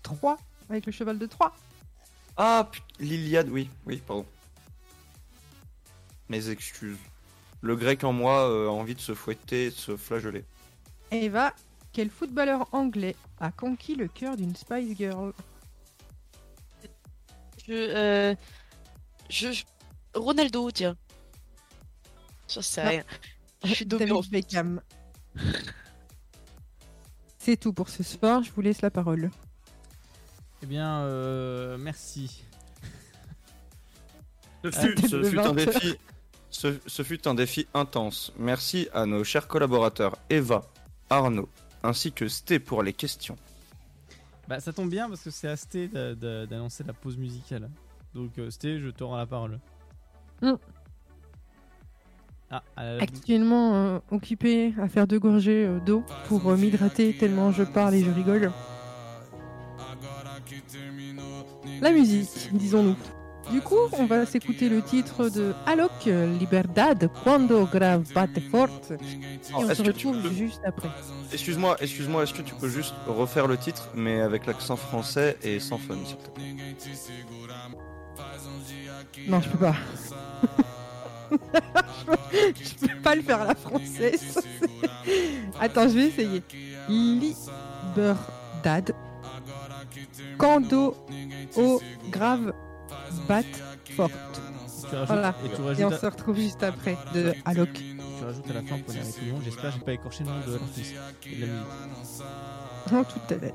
3 0.03 0.39
avec 0.70 0.85
le 0.86 0.93
cheval 0.93 1.19
de 1.19 1.27
Troie. 1.27 1.55
Ah, 2.36 2.70
l'Iliade, 3.01 3.49
oui, 3.49 3.69
oui, 3.86 4.03
pardon. 4.07 4.27
Mes 6.28 6.51
excuses. 6.51 6.99
Le 7.62 7.74
grec 7.74 8.05
en 8.05 8.12
moi 8.12 8.49
euh, 8.49 8.69
a 8.69 8.70
envie 8.70 8.95
de 8.95 9.01
se 9.01 9.15
fouetter 9.15 9.66
et 9.66 9.70
de 9.70 9.74
se 9.74 9.97
flageoler. 9.97 10.45
Eva, 11.11 11.53
quel 11.93 12.11
footballeur 12.11 12.69
anglais 12.73 13.16
a 13.40 13.51
conquis 13.51 13.97
le 13.97 14.07
cœur 14.09 14.36
d'une 14.36 14.55
Spice 14.55 14.97
Girl? 14.97 15.32
Je, 17.69 17.74
euh, 17.74 18.35
je, 19.28 19.53
je- 19.53 19.65
Ronaldo, 20.15 20.70
tiens. 20.70 20.97
Ça 22.47 22.62
sais 22.62 22.82
rien. 22.82 23.05
Je 23.65 23.74
suis 23.74 23.85
Beckham. 24.31 24.81
C'est 27.39 27.57
tout 27.59 27.73
pour 27.73 27.89
ce 27.89 28.03
soir, 28.03 28.43
je 28.43 28.51
vous 28.53 28.61
laisse 28.61 28.82
la 28.82 28.90
parole. 28.90 29.31
Eh 30.62 30.66
bien, 30.66 31.01
euh, 31.03 31.78
merci. 31.78 32.43
Ce 34.65 34.70
fut, 34.73 34.95
tête 34.97 35.09
ce 35.09 35.16
de 35.16 35.23
fut 35.24 35.39
un 35.39 35.53
20. 35.53 35.55
défi. 35.55 35.95
Ce, 36.51 36.78
ce 36.86 37.03
fut 37.05 37.28
un 37.28 37.35
défi 37.35 37.69
intense. 37.74 38.32
Merci 38.39 38.89
à 38.93 39.07
nos 39.07 39.23
chers 39.23 39.47
collaborateurs 39.47 40.16
Eva, 40.31 40.66
Arnaud, 41.11 41.49
ainsi 41.85 42.11
que 42.12 42.27
Sté 42.27 42.59
pour 42.59 42.82
les 42.82 42.93
questions. 42.93 43.36
Bah, 44.48 44.60
ça 44.60 44.72
tombe 44.72 44.88
bien 44.90 45.08
parce 45.08 45.22
que 45.22 45.30
c'est 45.30 45.48
à 45.48 45.56
Sté 45.56 45.88
d'a- 45.88 46.14
d'a- 46.14 46.46
d'annoncer 46.46 46.82
la 46.84 46.94
pause 46.94 47.16
musicale. 47.18 47.68
Donc, 48.14 48.38
euh, 48.38 48.50
Sté, 48.50 48.80
je 48.80 48.88
te 48.88 49.04
rends 49.04 49.16
la 49.18 49.26
parole. 49.26 49.58
Mm. 50.40 50.52
Ah, 52.50 52.62
euh, 52.78 52.98
Actuellement 53.00 53.74
euh, 53.74 53.98
occupé 54.10 54.72
à 54.80 54.88
faire 54.88 55.06
deux 55.06 55.18
gorgées 55.18 55.66
euh, 55.66 55.80
d'eau 55.80 56.02
pour 56.28 56.48
euh, 56.48 56.56
m'hydrater 56.56 57.14
tellement 57.14 57.52
je 57.52 57.62
parle 57.62 57.94
et 57.94 58.02
je 58.02 58.10
rigole. 58.10 58.50
La 61.82 61.92
musique, 61.92 62.48
disons-nous. 62.54 62.96
Du 63.50 63.60
coup, 63.62 63.76
on 63.92 64.04
va 64.06 64.26
s'écouter 64.26 64.68
le 64.68 64.82
titre 64.82 65.28
de 65.30 65.54
Alok, 65.66 66.04
Liberdad, 66.04 67.08
Cuando 67.22 67.64
Grave 67.66 68.04
Bate 68.14 68.40
Forte. 68.50 68.92
Et 68.92 68.96
on 69.54 69.60
Alors, 69.62 69.74
se 69.76 69.82
retrouve 69.82 70.20
peux- 70.22 70.30
juste 70.32 70.60
après. 70.66 70.88
Excuse-moi, 71.32 71.76
excuse-moi, 71.80 72.22
est-ce 72.24 72.34
que 72.34 72.42
tu 72.42 72.54
peux 72.54 72.68
juste 72.68 72.94
refaire 73.06 73.46
le 73.46 73.56
titre, 73.56 73.88
mais 73.94 74.20
avec 74.20 74.44
l'accent 74.46 74.76
français 74.76 75.38
et 75.42 75.60
sans 75.60 75.78
fun, 75.78 75.94
s'il 76.04 76.16
te 76.16 76.30
plaît 76.30 76.56
Non, 79.28 79.40
je 79.40 79.48
peux 79.48 79.58
pas. 79.58 79.74
je 81.30 82.86
peux 82.86 83.00
pas 83.02 83.14
le 83.14 83.22
faire 83.22 83.42
à 83.42 83.46
la 83.46 83.54
française. 83.54 84.38
Attends, 85.60 85.88
je 85.88 85.94
vais 85.94 86.06
essayer. 86.08 86.42
Liberdad. 86.88 88.92
Cando 90.38 90.96
au 91.56 91.80
grave 92.10 92.52
forte. 93.96 94.14
tu 94.90 94.94
rajoutes- 94.96 95.06
Voilà. 95.06 95.34
et 95.44 95.48
tu 95.48 95.80
Et 95.80 95.84
on 95.84 95.90
se 95.90 96.06
retrouve 96.06 96.36
juste 96.36 96.62
après 96.62 96.96
de 97.14 97.34
Alok. 97.44 97.72
tu 97.72 98.24
rajoutes 98.24 98.50
à 98.50 98.55
la 98.55 98.62
fin 98.62 98.78
pour 98.78 98.92
dire 98.94 99.02
avec 99.02 99.16
le 99.22 99.32
nom. 99.32 99.40
J'espère 99.44 99.70
que 99.72 99.78
j'ai 99.78 99.84
pas 99.84 99.92
écorché 99.92 100.24
le 100.24 100.30
nom 100.30 100.40
de 100.46 100.52
l'artiste 100.52 100.94
et 101.26 101.36
de 101.36 101.46
la 101.46 101.52
musique. 101.52 102.92
En 102.92 103.05
toute 103.05 103.26
tête. 103.26 103.55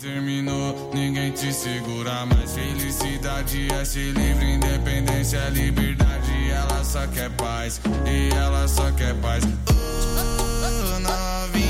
terminou, 0.00 0.90
ninguém 0.94 1.30
te 1.32 1.52
segura 1.52 2.24
mais. 2.26 2.50
Felicidade 2.54 3.68
é 3.72 3.84
ser 3.84 4.12
livre, 4.12 4.44
independência 4.44 5.38
é 5.38 5.50
liberdade. 5.50 6.50
Ela 6.50 6.82
só 6.82 7.06
quer 7.08 7.30
paz, 7.36 7.80
e 8.06 8.30
ela 8.34 8.66
só 8.66 8.90
quer 8.92 9.14
paz. 9.20 9.44
Oh, 9.68 11.00
novinha, 11.00 11.69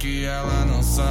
que 0.00 0.24
ela 0.24 0.64
não 0.64 0.82
sai. 0.82 1.04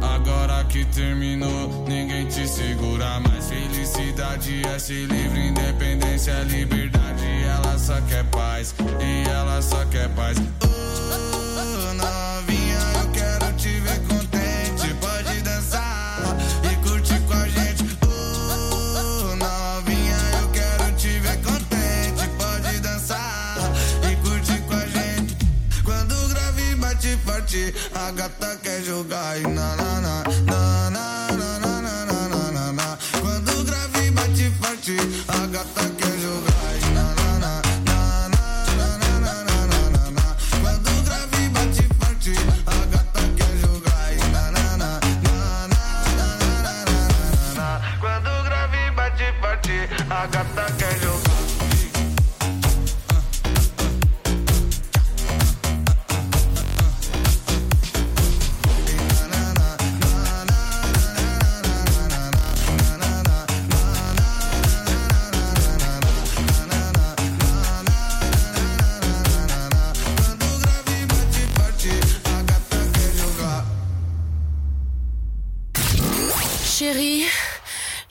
Agora 0.00 0.64
que 0.64 0.84
terminou, 0.86 1.84
ninguém 1.86 2.26
te 2.26 2.48
segura 2.48 3.20
mais. 3.20 3.48
Felicidade 3.48 4.66
é 4.66 4.78
ser 4.78 5.06
livre, 5.06 5.48
independência 5.48 6.32
é 6.32 6.44
liberdade. 6.44 7.26
Ela 7.44 7.78
só 7.78 8.00
quer 8.08 8.24
paz, 8.24 8.74
e 9.00 9.28
ela 9.28 9.60
só 9.60 9.84
quer 9.84 10.08
paz. 10.10 10.38
Oh, 10.38 11.94
novinha, 11.94 12.57
bate, 27.48 27.74
a 27.94 28.10
gata 28.12 28.56
quer 28.62 28.82
jogar 28.82 29.38
e 29.38 29.42
na 29.42 29.76
na 29.76 30.00
na. 30.00 30.27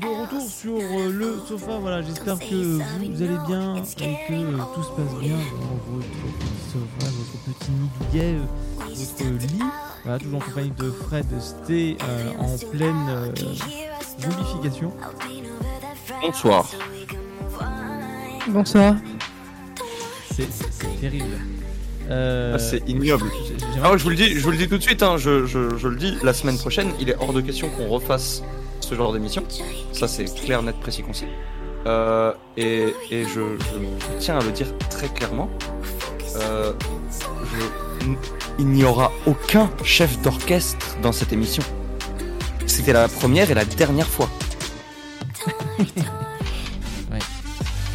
De 0.00 0.06
retour 0.06 0.50
sur 0.50 0.74
euh, 0.74 1.12
le 1.12 1.38
sofa, 1.46 1.78
voilà, 1.78 2.02
j'espère 2.02 2.36
que 2.40 2.54
vous, 2.54 2.82
allez 3.22 3.38
bien 3.46 3.76
et 3.76 3.80
que 3.80 4.74
tout 4.74 4.82
se 4.82 4.90
passe 4.90 5.14
bien 5.20 5.36
dans 5.36 5.78
votre 5.92 6.08
petit 6.08 6.72
sofa, 6.72 7.06
votre 7.12 7.38
petit 7.44 7.70
nid 7.70 7.88
douillet, 8.10 8.36
votre 8.78 9.24
lit. 9.46 9.62
Voilà, 10.02 10.18
toujours 10.18 10.38
en 10.38 10.44
compagnie 10.44 10.72
de 10.76 10.90
Fred 10.90 11.26
Sté 11.40 11.96
euh, 12.02 12.32
en 12.40 12.58
pleine 12.70 13.06
euh, 13.08 13.32
zombification. 14.20 14.92
Bonsoir. 16.20 16.70
Bonsoir. 18.48 18.96
C'est 20.32 21.00
terrible. 21.00 21.38
Euh, 22.10 22.52
Ah, 22.54 22.58
c'est 22.58 22.86
ignoble. 22.88 23.26
Ah, 23.82 23.92
je 23.96 24.02
vous 24.02 24.10
le 24.10 24.16
dis, 24.16 24.34
je 24.34 24.40
vous 24.40 24.50
le 24.50 24.56
dis 24.56 24.68
tout 24.68 24.76
de 24.78 24.82
suite. 24.82 25.02
hein, 25.02 25.16
je, 25.16 25.46
je- 25.46 25.76
je 25.76 25.88
le 25.88 25.96
dis. 25.96 26.16
La 26.22 26.32
semaine 26.34 26.58
prochaine, 26.58 26.90
il 27.00 27.08
est 27.10 27.16
hors 27.20 27.32
de 27.32 27.40
question 27.40 27.68
qu'on 27.70 27.88
refasse 27.88 28.42
ce 28.80 28.94
genre 28.94 29.12
d'émission. 29.12 29.42
Ça, 29.92 30.06
c'est 30.08 30.24
clair, 30.44 30.62
net, 30.62 30.76
précis, 30.80 31.02
concis. 31.02 31.24
Euh, 31.86 32.32
et 32.56 32.94
et 33.10 33.24
je, 33.24 33.40
je- 33.58 33.80
je 33.80 34.18
tiens 34.18 34.38
à 34.38 34.42
le 34.42 34.50
dire 34.52 34.66
très 34.90 35.08
clairement. 35.08 35.48
Euh, 36.36 36.72
je- 38.02 38.06
il 38.58 38.66
n'y 38.66 38.84
aura 38.84 39.10
aucun 39.26 39.70
chef 39.82 40.20
d'orchestre 40.22 40.96
dans 41.02 41.12
cette 41.12 41.32
émission. 41.32 41.62
C'était 42.66 42.92
la 42.92 43.08
première 43.08 43.50
et 43.50 43.54
la 43.54 43.64
dernière 43.64 44.06
fois. 44.08 44.28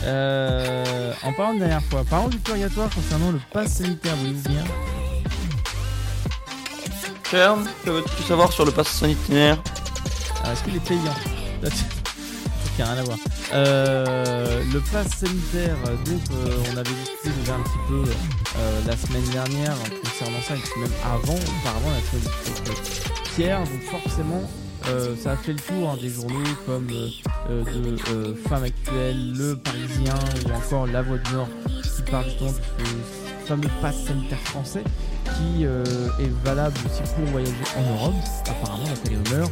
Euh, 0.04 1.14
en 1.24 1.34
parlant 1.34 1.54
de 1.54 1.60
dernière 1.60 1.84
fois, 1.84 2.04
parlons 2.10 2.30
du 2.30 2.38
purgatoire 2.38 2.90
concernant 2.94 3.32
le 3.32 3.40
pass 3.52 3.74
sanitaire, 3.74 4.16
voulez-vous 4.16 4.50
bien. 4.50 4.64
Kern, 7.30 7.68
que 7.86 7.90
veux-tu 7.92 8.24
savoir 8.24 8.52
sur 8.52 8.66
le 8.66 8.72
pass 8.72 8.88
sanitaire? 8.88 9.62
Ah, 10.44 10.54
Est-ce 10.54 10.64
qu'il 10.64 10.76
est 10.76 10.80
payant? 10.80 11.14
Qui 12.76 12.84
rien 12.84 12.98
à 12.98 13.04
voir. 13.04 13.18
Euh, 13.54 14.64
le 14.72 14.80
pass 14.80 15.08
sanitaire, 15.18 15.76
euh, 15.88 15.96
donc 16.10 16.22
euh, 16.32 16.64
on 16.72 16.78
avait 16.78 16.90
discuté 16.92 17.30
déjà 17.42 17.56
un 17.56 17.64
petit 17.64 17.80
peu 17.90 18.04
euh, 18.58 18.80
la 18.88 18.96
semaine 18.96 19.24
dernière 19.32 19.76
concernant 20.02 20.42
ça, 20.48 20.56
et 20.56 20.60
puis 20.60 20.82
même 20.82 20.92
avant, 21.04 21.34
auparavant 21.36 21.90
la 21.92 22.02
semaine 22.10 22.76
Pierre, 23.36 23.60
donc 23.60 23.82
forcément 24.02 24.42
euh, 24.88 25.15
ça 25.15 25.31
a 25.31 25.35
fait 25.35 25.53
le 25.53 25.60
tour 25.60 25.89
hein, 25.89 25.97
des 26.01 26.10
journaux 26.10 26.43
comme 26.65 26.88
euh, 26.91 27.10
euh, 27.49 27.64
de 27.64 28.34
Femmes 28.34 28.64
Actuelles, 28.64 29.34
Le 29.38 29.56
Parisien 29.56 30.15
ou 30.45 30.51
encore 30.51 30.88
La 30.88 31.01
Voix 31.01 31.18
du 31.18 31.34
Nord 31.34 31.49
qui 31.84 32.01
parle 32.10 32.26
ce 32.26 33.47
fameux 33.47 33.69
pass 33.81 33.95
sanitaire 34.06 34.39
français 34.39 34.84
qui 35.26 35.64
est 35.64 36.43
valable 36.43 36.76
aussi 36.85 37.01
pour 37.14 37.26
voyager 37.26 37.51
en 37.77 37.93
Europe, 37.93 38.14
apparemment 38.47 38.84
d'après 38.85 39.10
les 39.10 39.18
rumeurs. 39.18 39.49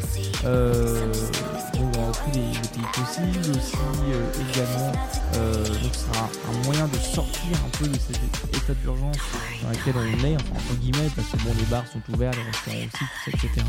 Tous 2.11 2.31
les, 2.34 2.41
pays 2.41 2.85
possibles, 2.93 3.57
aussi 3.57 3.77
euh, 4.11 4.51
également, 4.51 4.91
euh, 5.35 5.65
donc 5.65 5.93
ce 5.93 5.99
sera 5.99 6.29
un 6.49 6.65
moyen 6.65 6.88
de 6.88 6.97
sortir 6.97 7.57
un 7.65 7.77
peu 7.77 7.88
de 7.88 7.97
cet 7.97 8.17
état 8.55 8.73
d'urgence 8.81 9.17
dans 9.63 9.69
lequel 9.69 9.95
on 9.95 10.25
est, 10.25 10.35
entre 10.35 10.73
guillemets, 10.79 11.09
parce 11.15 11.27
que 11.29 11.38
bon, 11.38 11.53
les 11.57 11.65
bars 11.65 11.85
sont 11.88 12.01
ouverts, 12.13 12.31
les 12.34 12.43
restaurants 12.43 12.77
aussi, 12.77 13.35
etc. 13.45 13.65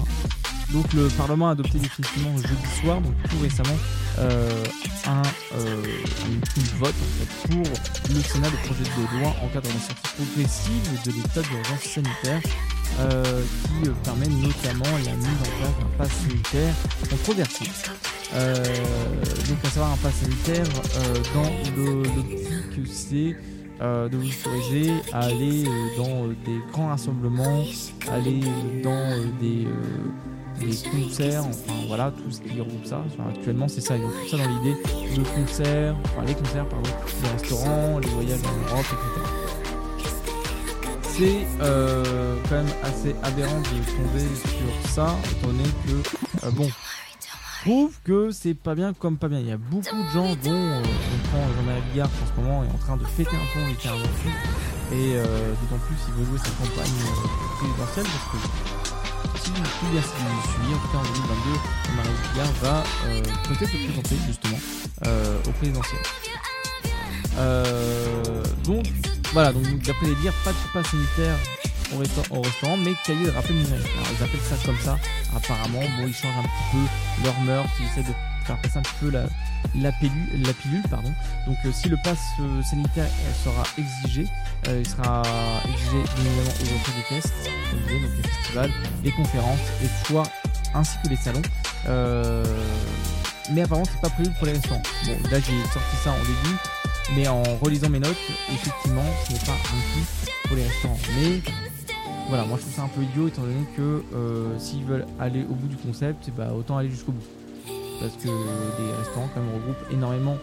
Donc 0.73 0.93
le 0.93 1.09
Parlement 1.09 1.49
a 1.49 1.53
adopté 1.53 1.79
définitivement 1.79 2.37
jeudi 2.37 2.81
soir, 2.83 3.01
donc 3.01 3.15
tout 3.31 3.39
récemment, 3.41 3.79
euh, 4.19 4.65
un, 5.07 5.23
vote 6.79 6.95
pour 7.47 7.63
le 8.15 8.21
Sénat 8.21 8.49
le 8.51 8.67
projet 8.67 8.85
de 8.85 9.21
loi 9.21 9.35
en 9.43 9.49
de 9.49 9.55
la 9.55 9.81
sortie 9.81 10.09
progressive 10.17 11.03
de 11.05 11.13
l'état 11.13 11.41
d'urgence 11.43 11.83
sanitaire 11.83 12.41
euh, 13.01 13.43
qui 13.83 13.89
euh, 13.89 13.93
permet 14.05 14.27
notamment 14.29 14.85
la 15.05 15.13
mise 15.13 15.27
en 15.27 15.59
place 15.59 15.79
d'un 15.79 15.97
pass 15.97 16.11
sanitaire 16.13 16.75
controversé. 17.09 17.65
Euh, 18.35 18.55
donc 19.49 19.59
à 19.65 19.69
savoir 19.71 19.93
un 19.93 19.97
pass 19.97 20.15
sanitaire 20.15 20.67
euh, 20.97 21.15
dans 21.35 21.51
le, 21.77 22.03
c'est 22.87 23.37
euh, 23.81 24.09
de 24.09 24.17
vous 24.17 24.29
autoriser 24.29 24.93
à 25.13 25.21
aller 25.21 25.65
dans 25.97 26.27
des 26.45 26.61
grands 26.73 26.89
rassemblements, 26.89 27.65
aller 28.13 28.41
dans 28.83 29.17
des, 29.41 29.67
concerts, 30.91 31.45
enfin 31.47 31.73
voilà, 31.87 32.11
tout 32.11 32.31
ce 32.31 32.41
qui 32.41 32.61
regroupe 32.61 32.85
ça. 32.85 33.03
Actuellement 33.31 33.69
c'est 33.69 33.81
ça, 33.81 33.97
ils 33.97 34.05
ont 34.05 34.09
tout 34.09 34.29
ça 34.29 34.37
dans 34.37 34.49
l'idée 34.49 34.77
de 35.17 35.23
concerts, 35.23 35.95
enfin 36.05 36.27
les 36.27 36.35
concerts, 36.35 36.69
pardon, 36.69 36.91
les 37.23 37.29
restaurants, 37.29 37.99
les 38.01 38.09
voyages 38.09 38.41
en 38.43 38.73
Europe, 38.73 38.87
etc 38.87 39.48
c'est 41.19 41.47
euh, 41.61 42.37
quand 42.49 42.55
même 42.55 42.75
assez 42.85 43.15
aberrant 43.25 43.59
de 43.59 43.65
tomber 43.65 44.25
sur 44.45 44.91
ça, 44.91 45.17
étant 45.33 45.49
donné 45.49 45.65
que, 45.85 46.47
euh, 46.47 46.51
bon, 46.53 46.71
prouve 47.63 47.99
que 48.05 48.31
c'est 48.31 48.55
pas 48.55 48.77
bien 48.77 48.93
comme 48.93 49.17
pas 49.17 49.27
bien. 49.27 49.41
Il 49.41 49.49
y 49.49 49.53
a 49.53 49.57
beaucoup 49.57 49.97
de 49.97 50.11
gens 50.11 50.37
dont 50.45 50.53
euh, 50.53 50.81
on 50.81 51.29
prend 51.29 51.43
Jean-Marie 51.57 51.83
Bigard 51.91 52.07
en 52.07 52.27
ce 52.29 52.41
moment 52.41 52.63
est 52.63 52.71
en 52.71 52.79
train 52.79 52.97
de 52.97 53.05
péter 53.17 53.35
un 53.35 53.47
pont. 53.53 53.67
Et 54.91 55.17
euh, 55.17 55.53
d'autant 55.61 55.83
plus 55.87 55.97
il 56.07 56.15
veut 56.15 56.25
jouer 56.25 56.39
sa 56.39 56.51
campagne 56.51 56.99
présidentielle 57.59 58.07
parce 58.07 58.27
que 58.31 58.39
si 59.43 59.51
tout 59.51 59.91
bien 59.91 60.03
suivi, 60.03 60.71
en 60.73 60.79
tout 60.79 60.89
cas 60.93 60.99
en 60.99 61.03
2022, 61.03 61.59
Jean-Marie 61.89 62.19
Bigard 62.33 62.55
va 62.63 62.77
peut-être 63.49 63.73
se 63.73 63.79
présenter 63.87 64.17
justement 64.29 64.61
au 65.47 65.51
présidentiel. 65.51 66.01
Donc 68.65 68.87
voilà, 69.33 69.53
donc 69.53 69.65
d'après 69.83 70.07
les 70.07 70.15
dires, 70.17 70.33
pas 70.45 70.53
de 70.53 70.57
pass 70.73 70.87
sanitaire 70.91 71.37
au, 71.95 72.03
resta- 72.03 72.31
au 72.37 72.41
restaurant, 72.43 72.77
mais 72.77 72.93
cahier 73.05 73.27
de 73.27 73.31
rappel 73.31 73.57
numérique. 73.57 73.87
Alors, 73.97 74.09
ils 74.19 74.25
appellent 74.25 74.41
ça 74.49 74.57
comme 74.67 74.79
ça, 74.81 74.99
apparemment. 75.37 75.81
Bon, 75.81 76.07
ils 76.07 76.15
changent 76.15 76.39
un 76.39 76.43
petit 76.43 76.73
peu 76.73 77.25
leur 77.25 77.41
mœurs, 77.41 77.67
ils 77.81 77.87
essaient 77.87 78.09
de 78.09 78.15
faire 78.47 78.61
passer 78.63 78.79
un 78.79 78.83
petit 78.83 78.95
peu 79.01 79.11
la, 79.11 79.25
la, 79.75 79.93
pilule, 79.93 80.43
la 80.45 80.53
pilule. 80.55 80.83
Pardon. 80.91 81.13
Donc 81.47 81.57
euh, 81.67 81.71
si 81.73 81.89
le 81.89 81.97
pass 82.03 82.19
euh, 82.41 82.63
sanitaire 82.63 83.09
sera 83.45 83.63
exigé, 83.79 84.27
euh, 84.69 84.81
il 84.83 84.89
sera 84.89 85.23
exigé 85.69 86.03
bien 86.17 86.25
évidemment 86.25 86.51
aux 86.61 86.77
entrées 86.79 86.93
des 86.97 87.21
tests, 87.21 87.35
donc 87.73 87.91
les 87.91 88.23
festivals, 88.33 88.71
les 89.05 89.11
conférences, 89.13 89.59
les 89.83 89.89
foires, 90.05 90.27
ainsi 90.75 90.97
que 91.05 91.09
les 91.09 91.17
salons. 91.17 91.43
Euh, 91.87 92.45
mais 93.51 93.63
apparemment 93.63 93.87
c'est 93.91 94.01
pas 94.01 94.11
prévu 94.11 94.31
pour 94.37 94.47
les 94.47 94.53
restaurants. 94.53 94.83
Bon, 95.07 95.17
là 95.31 95.39
j'ai 95.41 95.63
sorti 95.73 95.97
ça 96.05 96.11
en 96.11 96.19
début, 96.21 96.57
mais 97.15 97.29
en 97.29 97.43
relisant 97.63 97.89
mes 97.89 98.01
notes, 98.01 98.17
effectivement, 98.53 99.05
ce 99.27 99.33
n'est 99.33 99.39
pas 99.41 99.53
inclus 99.53 100.29
pour 100.45 100.57
les 100.57 100.65
restaurants. 100.65 100.99
Mais 101.17 101.41
voilà, 102.29 102.45
moi 102.45 102.59
je 102.59 102.63
trouve 102.63 102.75
ça 102.75 102.83
un 102.83 102.89
peu 102.89 103.03
idiot 103.03 103.29
étant 103.29 103.43
donné 103.43 103.65
que 103.77 104.03
euh, 104.15 104.59
s'ils 104.59 104.85
veulent 104.85 105.07
aller 105.19 105.45
au 105.51 105.55
bout 105.55 105.69
du 105.69 105.77
concept, 105.77 106.31
bah, 106.37 106.53
autant 106.57 106.77
aller 106.77 106.91
jusqu'au 106.91 107.13
bout. 107.13 107.25
Parce 108.01 108.15
que 108.17 108.29
les 108.29 108.93
restaurants 108.99 109.29
quand 109.35 109.41
même 109.41 109.55
regroupent 109.55 109.93
énormément 109.93 110.37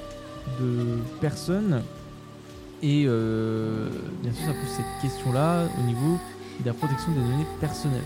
de 0.60 1.00
personnes 1.22 1.82
et 2.84 3.06
euh, 3.08 3.90
bien 4.22 4.32
sûr 4.34 4.46
ça 4.46 4.52
pose 4.52 4.70
cette 4.76 5.02
question-là 5.02 5.64
au 5.80 5.84
niveau 5.84 6.20
de 6.60 6.66
la 6.66 6.74
protection 6.74 7.12
des 7.12 7.22
données 7.22 7.48
personnelles. 7.62 8.02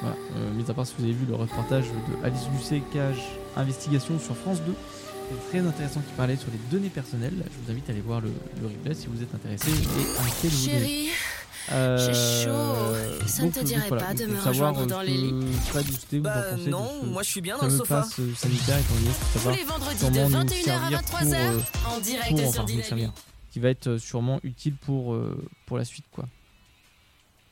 Voilà, 0.00 0.16
euh, 0.36 0.52
mis 0.54 0.68
à 0.70 0.74
part 0.74 0.86
si 0.86 0.94
vous 0.98 1.04
avez 1.04 1.12
vu 1.12 1.26
le 1.26 1.34
reportage 1.34 1.84
de 1.84 2.26
Alice 2.26 2.46
Lucet, 2.52 2.82
Cage 2.92 3.38
Investigation 3.56 4.18
sur 4.18 4.36
France 4.36 4.60
2, 4.66 4.74
très 5.50 5.60
intéressant 5.60 6.00
qui 6.00 6.12
parlait 6.16 6.36
sur 6.36 6.48
les 6.50 6.58
données 6.70 6.88
personnelles. 6.90 7.34
Je 7.44 7.64
vous 7.64 7.70
invite 7.70 7.88
à 7.88 7.92
aller 7.92 8.00
voir 8.00 8.20
le, 8.20 8.32
le 8.60 8.66
replay 8.66 8.94
si 8.94 9.06
vous 9.06 9.22
êtes 9.22 9.34
intéressé 9.34 9.70
et 9.70 10.50
Chérie, 10.50 11.08
Euh, 11.72 11.96
j'ai 11.98 12.44
chaud. 12.44 13.26
Ça 13.26 13.42
ne 13.44 13.50
te 13.50 13.56
donc 13.60 13.64
dirait 13.64 13.88
voilà, 13.88 14.04
pas 14.04 14.14
de 14.14 14.26
me 14.26 14.38
rejoindre 14.38 14.84
dans 14.86 15.00
euh, 15.00 15.02
les 15.04 15.16
ce 15.16 15.78
lits 15.78 15.94
Sté, 15.94 16.18
vous 16.18 16.24
Bah, 16.24 16.44
en 16.52 16.70
non, 16.70 16.90
moi, 17.04 17.22
je 17.22 17.30
suis 17.30 17.40
bien 17.40 17.56
dans 17.56 17.64
le 17.64 17.70
sofa. 17.70 18.02
pass, 18.02 18.20
euh, 18.20 18.34
sanitaire 18.36 18.78
faut 18.80 19.38
savoir 19.38 19.56
les 19.56 19.64
vendredis 19.64 20.04
de 20.04 20.10
nous 20.10 20.28
21h 20.28 20.44
à 20.44 20.62
servir 20.62 21.00
23h, 21.00 21.02
pour, 21.10 21.32
euh, 21.32 21.96
en 21.96 22.00
direct 22.00 22.28
pour, 22.28 22.38
sur 22.52 22.62
enfin, 22.64 23.12
qui 23.50 23.60
va 23.60 23.70
être 23.70 23.86
euh, 23.86 23.98
sûrement 23.98 24.40
utile 24.42 24.74
pour, 24.76 25.14
euh, 25.14 25.42
pour 25.64 25.78
la 25.78 25.84
suite 25.86 26.04
quoi. 26.12 26.26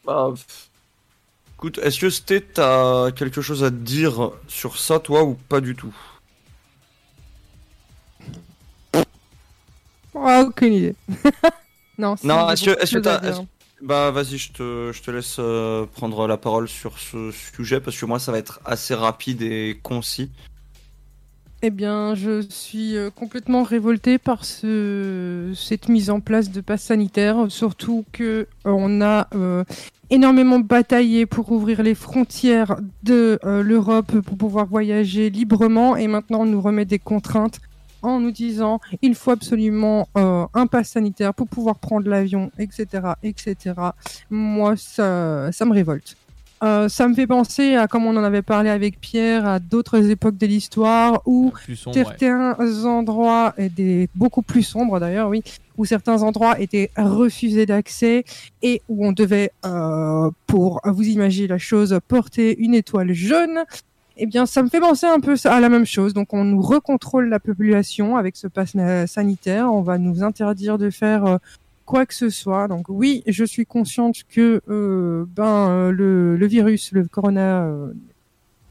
Bah, 0.04 0.28
pff. 0.34 0.68
écoute, 1.54 1.78
est-ce 1.78 1.98
que 2.00 2.10
Sté, 2.10 2.42
t'as 2.42 3.12
quelque 3.12 3.40
chose 3.40 3.64
à 3.64 3.70
dire 3.70 4.32
sur 4.46 4.78
ça, 4.78 4.98
toi, 4.98 5.22
ou 5.24 5.34
pas 5.34 5.62
du 5.62 5.74
tout? 5.74 5.94
Oh, 10.14 10.44
aucune 10.46 10.72
idée. 10.74 10.94
non, 11.98 12.14
Non, 12.24 12.50
est-ce 12.50 12.64
que, 12.64 12.98
dire. 12.98 13.20
est-ce- 13.24 13.40
Bah, 13.80 14.10
vas-y, 14.10 14.38
je 14.38 14.52
te, 14.52 14.90
je 14.92 15.02
te 15.02 15.10
laisse 15.10 15.36
euh, 15.38 15.86
prendre 15.86 16.26
la 16.26 16.36
parole 16.36 16.68
sur 16.68 16.98
ce 16.98 17.30
sujet 17.30 17.80
parce 17.80 17.98
que 17.98 18.06
moi, 18.06 18.18
ça 18.18 18.30
va 18.32 18.38
être 18.38 18.60
assez 18.64 18.94
rapide 18.94 19.42
et 19.42 19.78
concis. 19.82 20.30
Eh 21.64 21.70
bien, 21.70 22.14
je 22.16 22.42
suis 22.48 22.96
euh, 22.96 23.10
complètement 23.10 23.62
révoltée 23.62 24.18
par 24.18 24.44
ce, 24.44 25.52
cette 25.54 25.88
mise 25.88 26.10
en 26.10 26.18
place 26.20 26.50
de 26.50 26.60
passe 26.60 26.82
sanitaire, 26.82 27.46
surtout 27.50 28.04
que 28.12 28.22
euh, 28.22 28.46
on 28.64 29.00
a 29.00 29.28
euh, 29.36 29.62
énormément 30.10 30.58
bataillé 30.58 31.24
pour 31.24 31.52
ouvrir 31.52 31.84
les 31.84 31.94
frontières 31.94 32.76
de 33.04 33.38
euh, 33.44 33.62
l'Europe 33.62 34.20
pour 34.22 34.36
pouvoir 34.36 34.66
voyager 34.66 35.30
librement, 35.30 35.96
et 35.96 36.08
maintenant 36.08 36.40
on 36.40 36.46
nous 36.46 36.60
remet 36.60 36.84
des 36.84 36.98
contraintes 36.98 37.60
en 38.02 38.20
nous 38.20 38.30
disant 38.30 38.80
il 39.00 39.14
faut 39.14 39.30
absolument 39.30 40.08
euh, 40.16 40.46
un 40.54 40.66
pass 40.66 40.90
sanitaire 40.90 41.34
pour 41.34 41.48
pouvoir 41.48 41.78
prendre 41.78 42.08
l'avion, 42.08 42.50
etc., 42.58 42.86
etc. 43.22 43.74
Moi, 44.30 44.76
ça, 44.76 45.50
ça 45.52 45.64
me 45.64 45.72
révolte. 45.72 46.16
Euh, 46.62 46.88
ça 46.88 47.08
me 47.08 47.14
fait 47.14 47.26
penser 47.26 47.74
à, 47.74 47.88
comme 47.88 48.06
on 48.06 48.16
en 48.16 48.22
avait 48.22 48.42
parlé 48.42 48.70
avec 48.70 49.00
Pierre, 49.00 49.46
à 49.46 49.58
d'autres 49.58 50.10
époques 50.10 50.36
de 50.36 50.46
l'histoire 50.46 51.20
où 51.26 51.52
ouais. 51.68 51.74
certains 51.92 52.56
endroits, 52.84 53.52
et 53.58 53.68
des, 53.68 54.08
beaucoup 54.14 54.42
plus 54.42 54.62
sombres 54.62 55.00
d'ailleurs, 55.00 55.28
oui, 55.28 55.42
où 55.76 55.84
certains 55.84 56.22
endroits 56.22 56.60
étaient 56.60 56.90
refusés 56.96 57.66
d'accès 57.66 58.24
et 58.62 58.80
où 58.88 59.04
on 59.04 59.10
devait, 59.10 59.50
euh, 59.66 60.30
pour 60.46 60.80
vous 60.84 61.02
imaginer 61.02 61.48
la 61.48 61.58
chose, 61.58 61.98
porter 62.06 62.56
une 62.58 62.74
étoile 62.74 63.12
jaune. 63.12 63.64
Eh 64.16 64.26
bien, 64.26 64.44
ça 64.46 64.62
me 64.62 64.68
fait 64.68 64.80
penser 64.80 65.06
un 65.06 65.20
peu 65.20 65.36
à 65.44 65.60
la 65.60 65.68
même 65.68 65.86
chose. 65.86 66.12
Donc, 66.12 66.34
on 66.34 66.44
nous 66.44 66.60
recontrôle 66.60 67.28
la 67.28 67.40
population 67.40 68.16
avec 68.16 68.36
ce 68.36 68.46
pass 68.46 68.76
sanitaire. 69.06 69.72
On 69.72 69.82
va 69.82 69.98
nous 69.98 70.22
interdire 70.22 70.76
de 70.76 70.90
faire 70.90 71.24
euh, 71.24 71.36
quoi 71.86 72.04
que 72.04 72.14
ce 72.14 72.28
soit. 72.28 72.68
Donc, 72.68 72.86
oui, 72.88 73.22
je 73.26 73.44
suis 73.44 73.64
consciente 73.64 74.16
que 74.28 74.60
euh, 74.68 75.24
ben 75.28 75.68
euh, 75.70 75.90
le, 75.90 76.46
virus, 76.46 76.92
le 76.92 77.06
corona, 77.06 77.66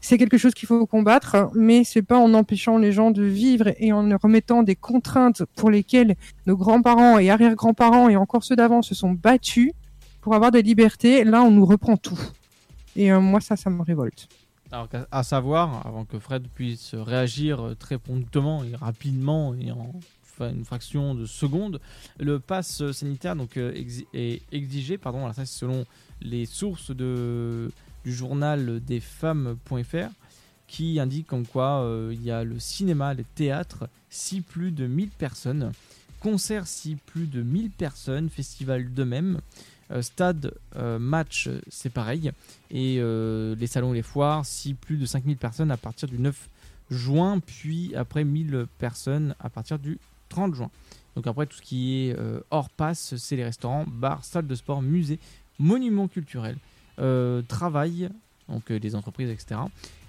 c'est 0.00 0.16
quelque 0.16 0.38
chose 0.38 0.54
qu'il 0.54 0.68
faut 0.68 0.86
combattre, 0.86 1.50
mais 1.54 1.82
c'est 1.82 2.02
pas 2.02 2.18
en 2.18 2.34
empêchant 2.34 2.78
les 2.78 2.92
gens 2.92 3.10
de 3.10 3.24
vivre 3.24 3.72
et 3.78 3.92
en 3.92 4.16
remettant 4.22 4.62
des 4.62 4.76
contraintes 4.76 5.42
pour 5.56 5.70
lesquelles 5.70 6.14
nos 6.46 6.56
grands-parents 6.56 7.18
et 7.18 7.30
arrière-grands-parents 7.30 8.08
et 8.08 8.16
encore 8.16 8.44
ceux 8.44 8.56
d'avant 8.56 8.82
se 8.82 8.94
sont 8.94 9.12
battus 9.12 9.72
pour 10.20 10.36
avoir 10.36 10.52
des 10.52 10.62
libertés. 10.62 11.24
Là, 11.24 11.42
on 11.42 11.50
nous 11.50 11.66
reprend 11.66 11.96
tout. 11.96 12.18
Et 12.94 13.10
moi, 13.12 13.40
ça, 13.40 13.56
ça 13.56 13.70
me 13.70 13.82
révolte. 13.82 14.28
Alors 14.72 14.88
à 15.10 15.22
savoir, 15.22 15.86
avant 15.86 16.06
que 16.06 16.18
Fred 16.18 16.48
puisse 16.48 16.94
réagir 16.94 17.60
euh, 17.60 17.74
très 17.74 17.98
promptement 17.98 18.64
et 18.64 18.74
rapidement 18.74 19.54
et 19.54 19.70
en 19.70 19.92
une 20.40 20.64
fraction 20.64 21.14
de 21.14 21.26
seconde, 21.26 21.78
le 22.18 22.40
pass 22.40 22.90
sanitaire 22.90 23.36
euh, 23.58 23.84
est 24.14 24.42
exigé, 24.50 24.96
pardon, 24.96 25.30
ça 25.34 25.44
c'est 25.44 25.58
selon 25.58 25.84
les 26.22 26.46
sources 26.46 26.90
du 26.90 27.70
journal 28.06 28.80
des 28.80 29.00
femmes.fr 29.00 30.08
qui 30.66 30.98
indique 30.98 31.26
comme 31.26 31.46
quoi 31.46 31.82
euh, 31.82 32.10
il 32.14 32.22
y 32.24 32.30
a 32.30 32.44
le 32.44 32.58
cinéma, 32.58 33.12
les 33.12 33.24
théâtres, 33.24 33.88
si 34.08 34.40
plus 34.40 34.72
de 34.72 34.86
1000 34.86 35.10
personnes, 35.10 35.72
concerts 36.18 36.66
si 36.66 36.96
plus 36.96 37.26
de 37.26 37.42
1000 37.42 37.70
personnes, 37.70 38.30
festival 38.30 38.94
de 38.94 39.04
même, 39.04 39.38
stade, 40.00 40.54
euh, 40.76 40.98
match, 40.98 41.48
euh, 41.48 41.60
c'est 41.68 41.90
pareil. 41.90 42.32
Et 42.70 42.96
euh, 42.98 43.54
les 43.56 43.66
salons 43.66 43.92
les 43.92 44.02
foires, 44.02 44.46
si 44.46 44.72
plus 44.72 44.96
de 44.96 45.04
5000 45.04 45.36
personnes 45.36 45.70
à 45.70 45.76
partir 45.76 46.08
du 46.08 46.18
9 46.18 46.48
juin, 46.90 47.40
puis 47.40 47.94
après 47.94 48.24
1000 48.24 48.66
personnes 48.78 49.34
à 49.40 49.50
partir 49.50 49.78
du 49.78 49.98
30 50.30 50.54
juin. 50.54 50.70
Donc 51.16 51.26
après 51.26 51.46
tout 51.46 51.56
ce 51.56 51.62
qui 51.62 52.08
est 52.08 52.18
euh, 52.18 52.40
hors 52.50 52.70
passe, 52.70 53.16
c'est 53.16 53.36
les 53.36 53.44
restaurants, 53.44 53.84
bars, 53.86 54.24
salles 54.24 54.46
de 54.46 54.54
sport, 54.54 54.80
musées, 54.80 55.18
monuments 55.58 56.08
culturels, 56.08 56.56
euh, 56.98 57.42
travail, 57.42 58.08
donc 58.48 58.70
euh, 58.70 58.78
les 58.78 58.94
entreprises, 58.94 59.30
etc. 59.30 59.60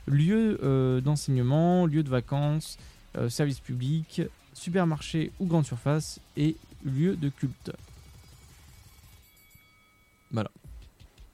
Lieux 0.07 0.59
euh, 0.63 1.01
d'enseignement, 1.01 1.85
lieux 1.85 2.03
de 2.03 2.09
vacances, 2.09 2.77
euh, 3.17 3.29
services 3.29 3.59
publics, 3.59 4.21
supermarchés 4.53 5.31
ou 5.39 5.45
grandes 5.45 5.65
surfaces 5.65 6.19
et 6.37 6.55
lieux 6.85 7.15
de 7.15 7.29
culte. 7.29 7.71
Voilà. 10.33 10.51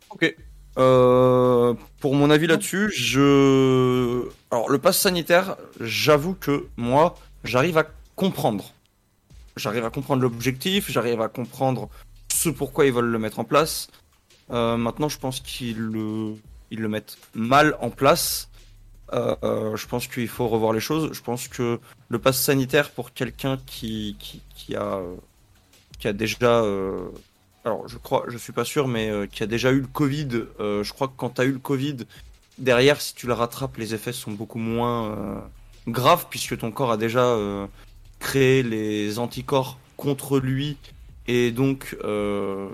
Ok. 0.10 0.36
Euh, 0.78 1.74
pour 2.00 2.16
mon 2.16 2.30
avis 2.30 2.48
là-dessus, 2.48 2.92
je. 2.94 4.28
Alors, 4.52 4.70
le 4.70 4.78
pass 4.78 4.98
sanitaire, 4.98 5.56
j'avoue 5.80 6.36
que 6.36 6.68
moi, 6.78 7.16
j'arrive 7.44 7.78
à 7.78 7.86
comprendre. 8.16 8.74
J'arrive 9.58 9.86
à 9.86 9.90
comprendre 9.90 10.22
l'objectif, 10.22 10.90
j'arrive 10.90 11.22
à 11.22 11.28
comprendre 11.28 11.90
ce 12.32 12.50
pourquoi 12.50 12.86
ils 12.86 12.94
veulent 12.94 13.12
le 13.12 13.20
mettre 13.20 13.40
en 13.40 13.44
place. 13.44 13.88
Euh, 14.52 14.78
maintenant, 14.78 15.10
je 15.10 15.18
pense 15.18 15.40
qu'ils 15.40 15.80
le... 15.80 16.36
Ils 16.72 16.80
le 16.80 16.88
mettent 16.88 17.18
mal 17.34 17.76
en 17.82 17.90
place. 17.90 18.48
Euh, 19.12 19.76
je 19.76 19.88
pense 19.88 20.06
qu'il 20.06 20.28
faut 20.28 20.48
revoir 20.48 20.72
les 20.72 20.80
choses. 20.80 21.12
Je 21.14 21.22
pense 21.22 21.48
que 21.48 21.80
le 22.10 22.20
pass 22.20 22.40
sanitaire 22.40 22.92
pour 22.92 23.12
quelqu'un 23.12 23.58
qui, 23.66 24.16
qui, 24.20 24.76
a 24.76 25.02
qui 25.98 26.08
a 26.08 26.14
déjà 26.14 26.64
alors 27.70 27.88
je 27.88 27.98
crois 27.98 28.26
je 28.28 28.38
suis 28.38 28.52
pas 28.52 28.66
sûr 28.66 28.88
mais 28.88 29.10
euh, 29.10 29.28
qui 29.28 29.44
a 29.44 29.46
déjà 29.46 29.72
eu 29.72 29.82
le 29.82 29.88
Covid 29.88 30.30
euh, 30.60 30.84
je 30.84 30.92
crois 30.92 31.08
que 31.08 31.14
quand 31.16 31.36
tu 31.36 31.42
as 31.42 31.46
eu 31.46 31.52
le 31.52 31.60
Covid 31.60 31.98
derrière 32.58 33.00
si 33.00 33.14
tu 33.14 33.28
le 33.28 33.34
rattrapes 33.34 33.78
les 33.78 33.94
effets 33.94 34.12
sont 34.12 34.32
beaucoup 34.32 34.58
moins 34.58 35.12
euh, 35.12 35.40
graves 35.88 36.26
puisque 36.30 36.58
ton 36.58 36.72
corps 36.72 36.92
a 36.92 36.98
déjà 36.98 37.24
euh, 37.24 37.68
créé 38.20 38.64
les 38.64 39.20
anticorps 39.20 39.78
contre 39.98 40.40
lui 40.40 40.78
et 41.28 41.52
donc 41.52 41.96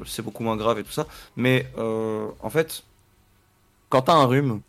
c'est 0.05 0.21
beaucoup 0.21 0.43
moins 0.43 0.55
grave 0.55 0.79
et 0.79 0.83
tout 0.83 0.91
ça. 0.91 1.07
Mais 1.35 1.67
en 1.77 2.49
fait 2.49 2.83
quand 3.89 4.03
t'as 4.03 4.13
un 4.13 4.25
rhume 4.25 4.61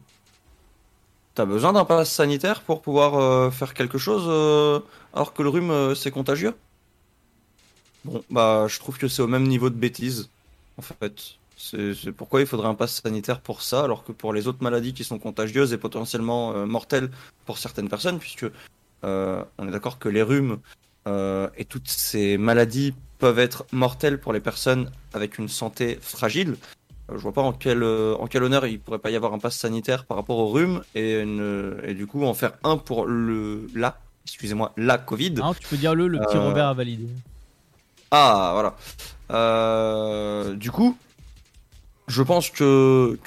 T'as 1.37 1.45
besoin 1.45 1.75
d'un 1.75 1.85
pass 1.85 2.11
sanitaire 2.11 2.63
pour 2.63 2.81
pouvoir 2.81 3.53
faire 3.53 3.75
quelque 3.75 3.99
chose 3.99 4.25
alors 5.15 5.33
que 5.35 5.43
le 5.43 5.51
rhume 5.51 5.95
c'est 5.95 6.11
contagieux? 6.11 6.55
Bon, 8.07 8.23
bah 8.31 8.67
je 8.69 8.79
trouve 8.79 8.99
que 8.99 9.09
c'est 9.09 9.23
au 9.23 9.27
même 9.27 9.47
niveau 9.47 9.69
de 9.71 9.75
bêtise 9.75 10.31
en 10.79 10.83
fait. 10.83 11.15
C'est 11.59 12.13
pourquoi 12.13 12.41
il 12.43 12.47
faudrait 12.47 12.69
un 12.69 12.75
pass 12.75 13.01
sanitaire 13.03 13.41
pour 13.41 13.63
ça 13.63 13.83
alors 13.83 14.05
que 14.05 14.13
pour 14.13 14.33
les 14.33 14.47
autres 14.47 14.63
maladies 14.63 14.93
qui 14.93 15.05
sont 15.05 15.19
contagieuses 15.19 15.73
et 15.73 15.79
potentiellement 15.79 16.53
euh, 16.53 16.67
mortelles 16.67 17.11
pour 17.47 17.57
certaines 17.59 17.89
personnes 17.89 18.19
puisque 18.19 18.47
euh, 19.05 19.43
on 19.59 19.67
est 19.67 19.71
d'accord 19.71 19.99
que 19.99 20.09
les 20.11 20.23
rhumes 20.23 20.59
euh, 21.09 21.49
et 21.57 21.65
toutes 21.65 21.89
ces 21.89 22.37
maladies 22.37 22.95
peuvent 23.19 23.39
être 23.39 23.65
mortelles 23.73 24.21
pour 24.21 24.33
les 24.35 24.41
personnes 24.41 24.91
avec 25.15 25.39
une 25.39 25.49
santé 25.49 25.99
fragile. 26.01 26.57
Je 27.11 27.17
vois 27.19 27.33
pas 27.33 27.43
en 27.43 27.53
quel, 27.53 27.83
en 27.85 28.27
quel 28.27 28.43
honneur 28.43 28.67
il 28.67 28.79
pourrait 28.79 28.99
pas 28.99 29.11
y 29.11 29.17
avoir 29.17 29.33
un 29.33 29.39
pass 29.39 29.57
sanitaire 29.57 30.05
par 30.05 30.17
rapport 30.19 30.39
au 30.39 30.49
rhume 30.49 30.83
et, 30.95 31.21
une- 31.21 31.79
et 31.85 31.95
du 31.95 32.07
coup 32.07 32.25
en 32.25 32.35
faire 32.35 32.53
un 32.65 32.77
pour 32.77 33.07
le 33.07 33.69
la, 33.75 33.99
excusez-moi, 34.27 34.73
la 34.77 34.99
Covid. 34.99 35.35
Alors, 35.37 35.57
tu 35.59 35.67
peux 35.69 35.77
dire 35.77 35.95
le, 35.95 36.09
le 36.09 36.19
petit 36.19 36.37
Robert 36.37 36.67
a 36.67 36.75
validé. 36.75 37.07
Ah 38.11 38.51
voilà. 38.53 38.77
Euh, 39.31 40.55
du 40.55 40.71
coup, 40.71 40.97
je 42.09 42.23
pense 42.23 42.51
que 42.51 43.19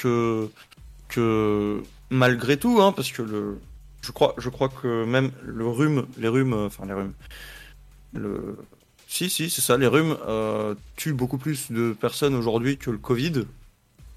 malgré 2.10 2.58
tout, 2.58 2.82
hein, 2.82 2.92
parce 2.92 3.12
que 3.12 3.22
le, 3.22 3.60
je 4.02 4.12
crois, 4.12 4.70
que 4.70 5.06
même 5.06 5.32
le 5.44 5.68
rhume, 5.68 6.06
les 6.18 6.28
rhumes, 6.28 6.54
euh, 6.54 6.68
enfin 6.68 6.86
les 6.86 6.94
rhumes, 6.94 7.14
le, 8.14 8.58
si 9.08 9.30
si 9.30 9.50
c'est 9.50 9.62
ça, 9.62 9.78
les 9.78 9.88
rhumes 9.88 10.18
euh, 10.28 10.76
tuent 10.96 11.14
beaucoup 11.14 11.38
plus 11.38 11.72
de 11.72 11.94
personnes 11.94 12.36
aujourd'hui 12.36 12.78
que 12.78 12.92
le 12.92 12.98
Covid. 12.98 13.46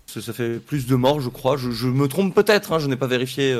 Ça, 0.07 0.35
fait 0.35 0.59
plus 0.59 0.87
de 0.87 0.95
morts, 0.95 1.23
je 1.23 1.31
crois. 1.31 1.57
Je, 1.57 1.87
me 1.89 2.07
trompe 2.07 2.35
peut-être, 2.35 2.73
hein, 2.73 2.79
je 2.79 2.87
n'ai 2.87 2.97
pas 2.97 3.07
vérifié 3.07 3.57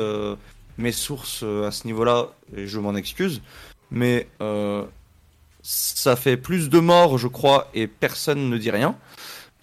mes 0.77 0.91
sources 0.91 1.41
à 1.41 1.71
ce 1.71 1.87
niveau-là 1.87 2.27
et 2.55 2.67
je 2.67 2.79
m'en 2.79 2.95
excuse. 2.95 3.41
Mais 3.89 4.27
ça 5.63 6.15
fait 6.15 6.37
plus 6.37 6.69
de 6.69 6.79
morts, 6.79 7.17
je 7.17 7.27
crois, 7.27 7.69
et 7.73 7.87
personne 7.87 8.49
ne 8.49 8.57
dit 8.57 8.69
rien. 8.69 8.95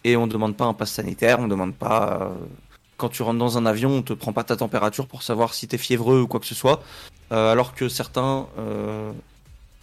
Et 0.02 0.16
on 0.16 0.26
ne 0.26 0.32
demande 0.32 0.56
pas 0.56 0.64
un 0.64 0.74
pass 0.74 0.90
sanitaire, 0.90 1.38
on 1.38 1.44
ne 1.44 1.50
demande 1.50 1.74
pas. 1.74 2.20
euh, 2.22 2.46
quand 2.96 3.10
tu 3.10 3.22
rentres 3.22 3.38
dans 3.38 3.56
un 3.58 3.66
avion, 3.66 3.90
on 3.90 4.02
te 4.02 4.12
prend 4.12 4.32
pas 4.32 4.44
ta 4.44 4.56
température 4.56 5.06
pour 5.06 5.22
savoir 5.22 5.54
si 5.54 5.68
t'es 5.68 5.78
fiévreux 5.78 6.22
ou 6.22 6.26
quoi 6.26 6.40
que 6.40 6.46
ce 6.46 6.54
soit. 6.54 6.82
Euh, 7.32 7.52
alors 7.52 7.74
que 7.74 7.88
certains, 7.88 8.46
euh, 8.58 9.12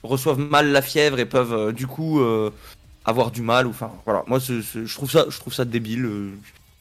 reçoivent 0.03 0.39
mal 0.39 0.72
la 0.72 0.81
fièvre 0.81 1.19
et 1.19 1.26
peuvent 1.26 1.53
euh, 1.53 1.72
du 1.72 1.88
coup 1.88 2.19
euh, 2.19 2.52
avoir 3.06 3.31
du 3.31 3.41
mal. 3.41 3.68
Enfin 3.68 3.91
voilà, 4.06 4.23
moi 4.27 4.39
je 4.39 4.94
trouve 4.94 5.11
ça, 5.11 5.26
je 5.30 5.39
trouve 5.39 5.53
ça 5.53 5.65
débile. 5.65 6.10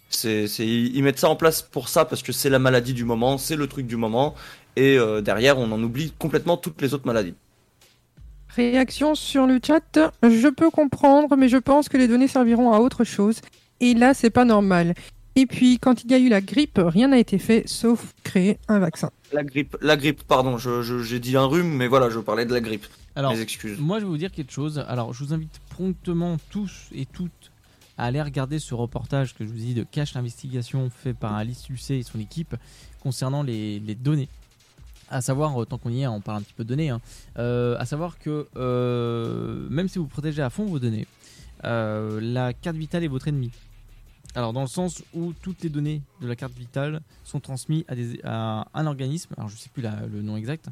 C'est, 0.08 0.46
ils 0.46 1.02
mettent 1.02 1.18
ça 1.18 1.28
en 1.28 1.36
place 1.36 1.62
pour 1.62 1.88
ça 1.88 2.04
parce 2.04 2.22
que 2.22 2.32
c'est 2.32 2.48
la 2.48 2.58
maladie 2.58 2.94
du 2.94 3.04
moment, 3.04 3.38
c'est 3.38 3.56
le 3.56 3.66
truc 3.66 3.86
du 3.86 3.96
moment, 3.96 4.34
et 4.76 4.98
derrière 5.20 5.58
on 5.58 5.70
en 5.72 5.82
oublie 5.82 6.12
complètement 6.18 6.56
toutes 6.56 6.80
les 6.80 6.94
autres 6.94 7.06
maladies. 7.06 7.34
Réaction 8.56 9.14
sur 9.14 9.46
le 9.46 9.60
chat. 9.64 9.98
Je 10.22 10.48
peux 10.48 10.70
comprendre, 10.70 11.36
mais 11.36 11.48
je 11.48 11.58
pense 11.58 11.88
que 11.90 11.96
les 11.98 12.08
données 12.08 12.28
serviront 12.28 12.72
à 12.72 12.78
autre 12.80 13.04
chose. 13.04 13.40
Et 13.80 13.92
là, 13.94 14.14
c'est 14.14 14.30
pas 14.30 14.44
normal. 14.46 14.94
Et 15.34 15.44
puis, 15.44 15.78
quand 15.78 16.02
il 16.04 16.10
y 16.10 16.14
a 16.14 16.18
eu 16.18 16.30
la 16.30 16.40
grippe, 16.40 16.80
rien 16.82 17.08
n'a 17.08 17.18
été 17.18 17.36
fait 17.38 17.64
sauf 17.68 18.14
créer 18.24 18.56
un 18.68 18.78
vaccin. 18.78 19.10
La 19.32 19.44
grippe, 19.44 19.76
la 19.82 19.96
grippe, 19.98 20.22
pardon, 20.22 20.56
je, 20.56 20.80
je- 20.80 21.02
j'ai 21.02 21.20
dit 21.20 21.36
un 21.36 21.44
rhume, 21.44 21.68
mais 21.76 21.86
voilà, 21.88 22.08
je 22.08 22.18
parlais 22.18 22.46
de 22.46 22.54
la 22.54 22.60
grippe. 22.60 22.86
Alors, 23.14 23.34
Mes 23.34 23.40
excuses. 23.40 23.78
moi, 23.78 23.98
je 23.98 24.04
vais 24.04 24.10
vous 24.10 24.16
dire 24.16 24.32
quelque 24.32 24.52
chose. 24.52 24.82
Alors, 24.88 25.12
je 25.12 25.22
vous 25.22 25.34
invite 25.34 25.60
promptement 25.68 26.38
tous 26.48 26.86
et 26.94 27.04
toutes 27.04 27.50
à 27.98 28.04
aller 28.06 28.22
regarder 28.22 28.58
ce 28.58 28.72
reportage 28.74 29.34
que 29.34 29.44
je 29.44 29.50
vous 29.50 29.58
ai 29.58 29.64
dit 29.66 29.74
de 29.74 29.82
Cache 29.84 30.14
l'investigation 30.14 30.90
fait 30.90 31.12
par 31.14 31.34
Alice 31.34 31.68
Lucet 31.68 31.98
et 31.98 32.02
son 32.02 32.18
équipe 32.20 32.54
concernant 33.02 33.42
les, 33.42 33.78
les 33.80 33.94
données. 33.94 34.28
À 35.08 35.20
savoir, 35.20 35.60
euh, 35.60 35.64
tant 35.64 35.78
qu'on 35.78 35.90
y 35.90 36.02
est, 36.02 36.06
on 36.06 36.20
parle 36.20 36.38
un 36.38 36.42
petit 36.42 36.54
peu 36.54 36.64
de 36.64 36.68
données, 36.68 36.90
hein, 36.90 37.00
euh, 37.38 37.76
à 37.78 37.86
savoir 37.86 38.18
que 38.18 38.48
euh, 38.56 39.66
même 39.70 39.88
si 39.88 39.98
vous 39.98 40.06
protégez 40.06 40.42
à 40.42 40.50
fond 40.50 40.64
vos 40.64 40.78
données, 40.78 41.06
la 41.62 42.52
carte 42.52 42.76
vitale 42.76 43.04
est 43.04 43.08
votre 43.08 43.28
ennemi. 43.28 43.50
Alors, 44.34 44.52
dans 44.52 44.60
le 44.60 44.68
sens 44.68 45.02
où 45.14 45.32
toutes 45.32 45.62
les 45.62 45.70
données 45.70 46.02
de 46.20 46.26
la 46.26 46.36
carte 46.36 46.52
vitale 46.52 47.00
sont 47.24 47.40
transmises 47.40 47.84
à, 48.22 48.66
un 48.74 48.86
organisme, 48.86 49.32
alors 49.36 49.48
je 49.48 49.54
ne 49.54 49.58
sais 49.58 49.70
plus 49.70 49.82
le 49.82 50.22
nom 50.22 50.36
exact, 50.36 50.68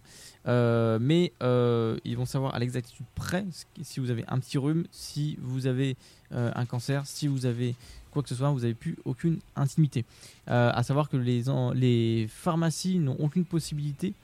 mais 0.46 1.32
ils 1.40 2.16
vont 2.16 2.26
savoir 2.26 2.54
à 2.54 2.58
l'exactitude 2.58 3.06
près 3.14 3.44
si 3.82 4.00
vous 4.00 4.10
avez 4.10 4.24
un 4.28 4.38
petit 4.38 4.58
rhume, 4.58 4.84
si 4.90 5.38
vous 5.40 5.66
avez 5.66 5.96
un 6.30 6.66
cancer, 6.66 7.06
si 7.06 7.26
vous 7.26 7.46
avez 7.46 7.74
quoi 8.14 8.22
que 8.22 8.28
ce 8.30 8.34
soit, 8.34 8.50
vous 8.50 8.60
n'avez 8.60 8.74
plus 8.74 8.96
aucune 9.04 9.40
intimité. 9.56 10.06
Euh, 10.48 10.70
à 10.72 10.82
savoir 10.82 11.10
que 11.10 11.16
les, 11.18 12.26
pharmacies 12.28 12.98
n'ont 12.98 13.16
aucune 13.18 13.44
possibilité 13.44 14.14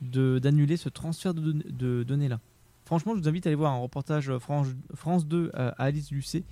d'annuler 0.00 0.76
ce 0.76 0.88
transfert 0.88 1.34
de, 1.34 1.40
don- 1.52 1.62
de 1.70 2.02
données 2.02 2.28
là. 2.28 2.40
Franchement, 2.84 3.14
je 3.16 3.20
vous 3.20 3.28
invite 3.28 3.46
à 3.46 3.48
aller 3.48 3.56
voir 3.56 3.72
un 3.72 3.78
reportage 3.78 4.36
France, 4.38 4.68
France 4.94 5.26
2 5.26 5.50
à 5.54 5.70
Alice 5.70 6.12
Lucet, 6.12 6.44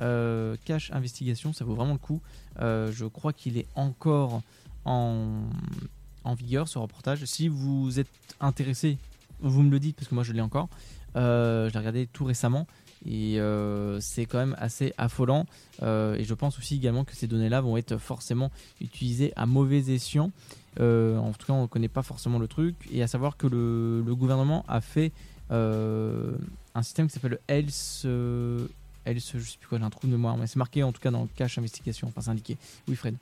euh, 0.00 0.56
Cache 0.64 0.90
Investigation, 0.90 1.52
ça 1.52 1.66
vaut 1.66 1.74
vraiment 1.74 1.92
le 1.92 1.98
coup. 1.98 2.22
Euh, 2.60 2.90
je 2.92 3.04
crois 3.04 3.34
qu'il 3.34 3.58
est 3.58 3.66
encore 3.74 4.40
en, 4.86 5.42
vigueur 6.36 6.66
ce 6.66 6.78
reportage. 6.78 7.24
Si 7.26 7.48
vous 7.48 8.00
êtes 8.00 8.08
intéressé, 8.40 8.96
vous 9.40 9.62
me 9.62 9.70
le 9.70 9.78
dites 9.80 9.96
parce 9.96 10.08
que 10.08 10.14
moi 10.14 10.24
je 10.24 10.32
l'ai 10.32 10.40
encore. 10.40 10.68
Euh, 11.14 11.68
je 11.68 11.74
l'ai 11.74 11.78
regardé 11.78 12.06
tout 12.06 12.24
récemment 12.24 12.66
et 13.06 13.40
euh, 13.40 14.00
c'est 14.00 14.26
quand 14.26 14.38
même 14.38 14.56
assez 14.58 14.92
affolant. 14.98 15.46
Euh, 15.82 16.14
et 16.14 16.24
je 16.24 16.34
pense 16.34 16.58
aussi 16.58 16.76
également 16.76 17.04
que 17.04 17.14
ces 17.14 17.26
données-là 17.26 17.60
vont 17.60 17.76
être 17.76 17.96
forcément 17.98 18.50
utilisées 18.80 19.32
à 19.36 19.46
mauvais 19.46 19.92
escient. 19.92 20.30
Euh, 20.80 21.18
en 21.18 21.32
tout 21.32 21.46
cas, 21.46 21.52
on 21.52 21.62
ne 21.62 21.66
connaît 21.66 21.88
pas 21.88 22.02
forcément 22.02 22.38
le 22.38 22.48
truc. 22.48 22.76
Et 22.92 23.02
à 23.02 23.06
savoir 23.06 23.36
que 23.36 23.46
le, 23.46 24.14
gouvernement 24.14 24.64
a 24.68 24.80
fait 24.80 25.12
un 25.50 26.82
système 26.82 27.08
qui 27.08 27.12
s'appelle 27.12 27.38
euh, 27.50 28.66
Health, 29.04 29.32
je 29.34 29.38
sais 29.38 29.58
plus 29.58 29.68
quoi, 29.68 29.78
j'ai 29.78 29.84
un 29.84 29.90
trou 29.90 30.06
de 30.06 30.12
mémoire, 30.12 30.36
mais 30.38 30.46
c'est 30.46 30.56
marqué 30.56 30.82
en 30.82 30.92
tout 30.92 31.00
cas 31.00 31.10
dans 31.10 31.22
le 31.22 31.28
cache 31.36 31.58
investigation, 31.58 32.08
enfin 32.08 32.22
c'est 32.22 32.30
indiqué. 32.30 32.56
Oui, 32.88 32.96
Fred. 32.96 33.16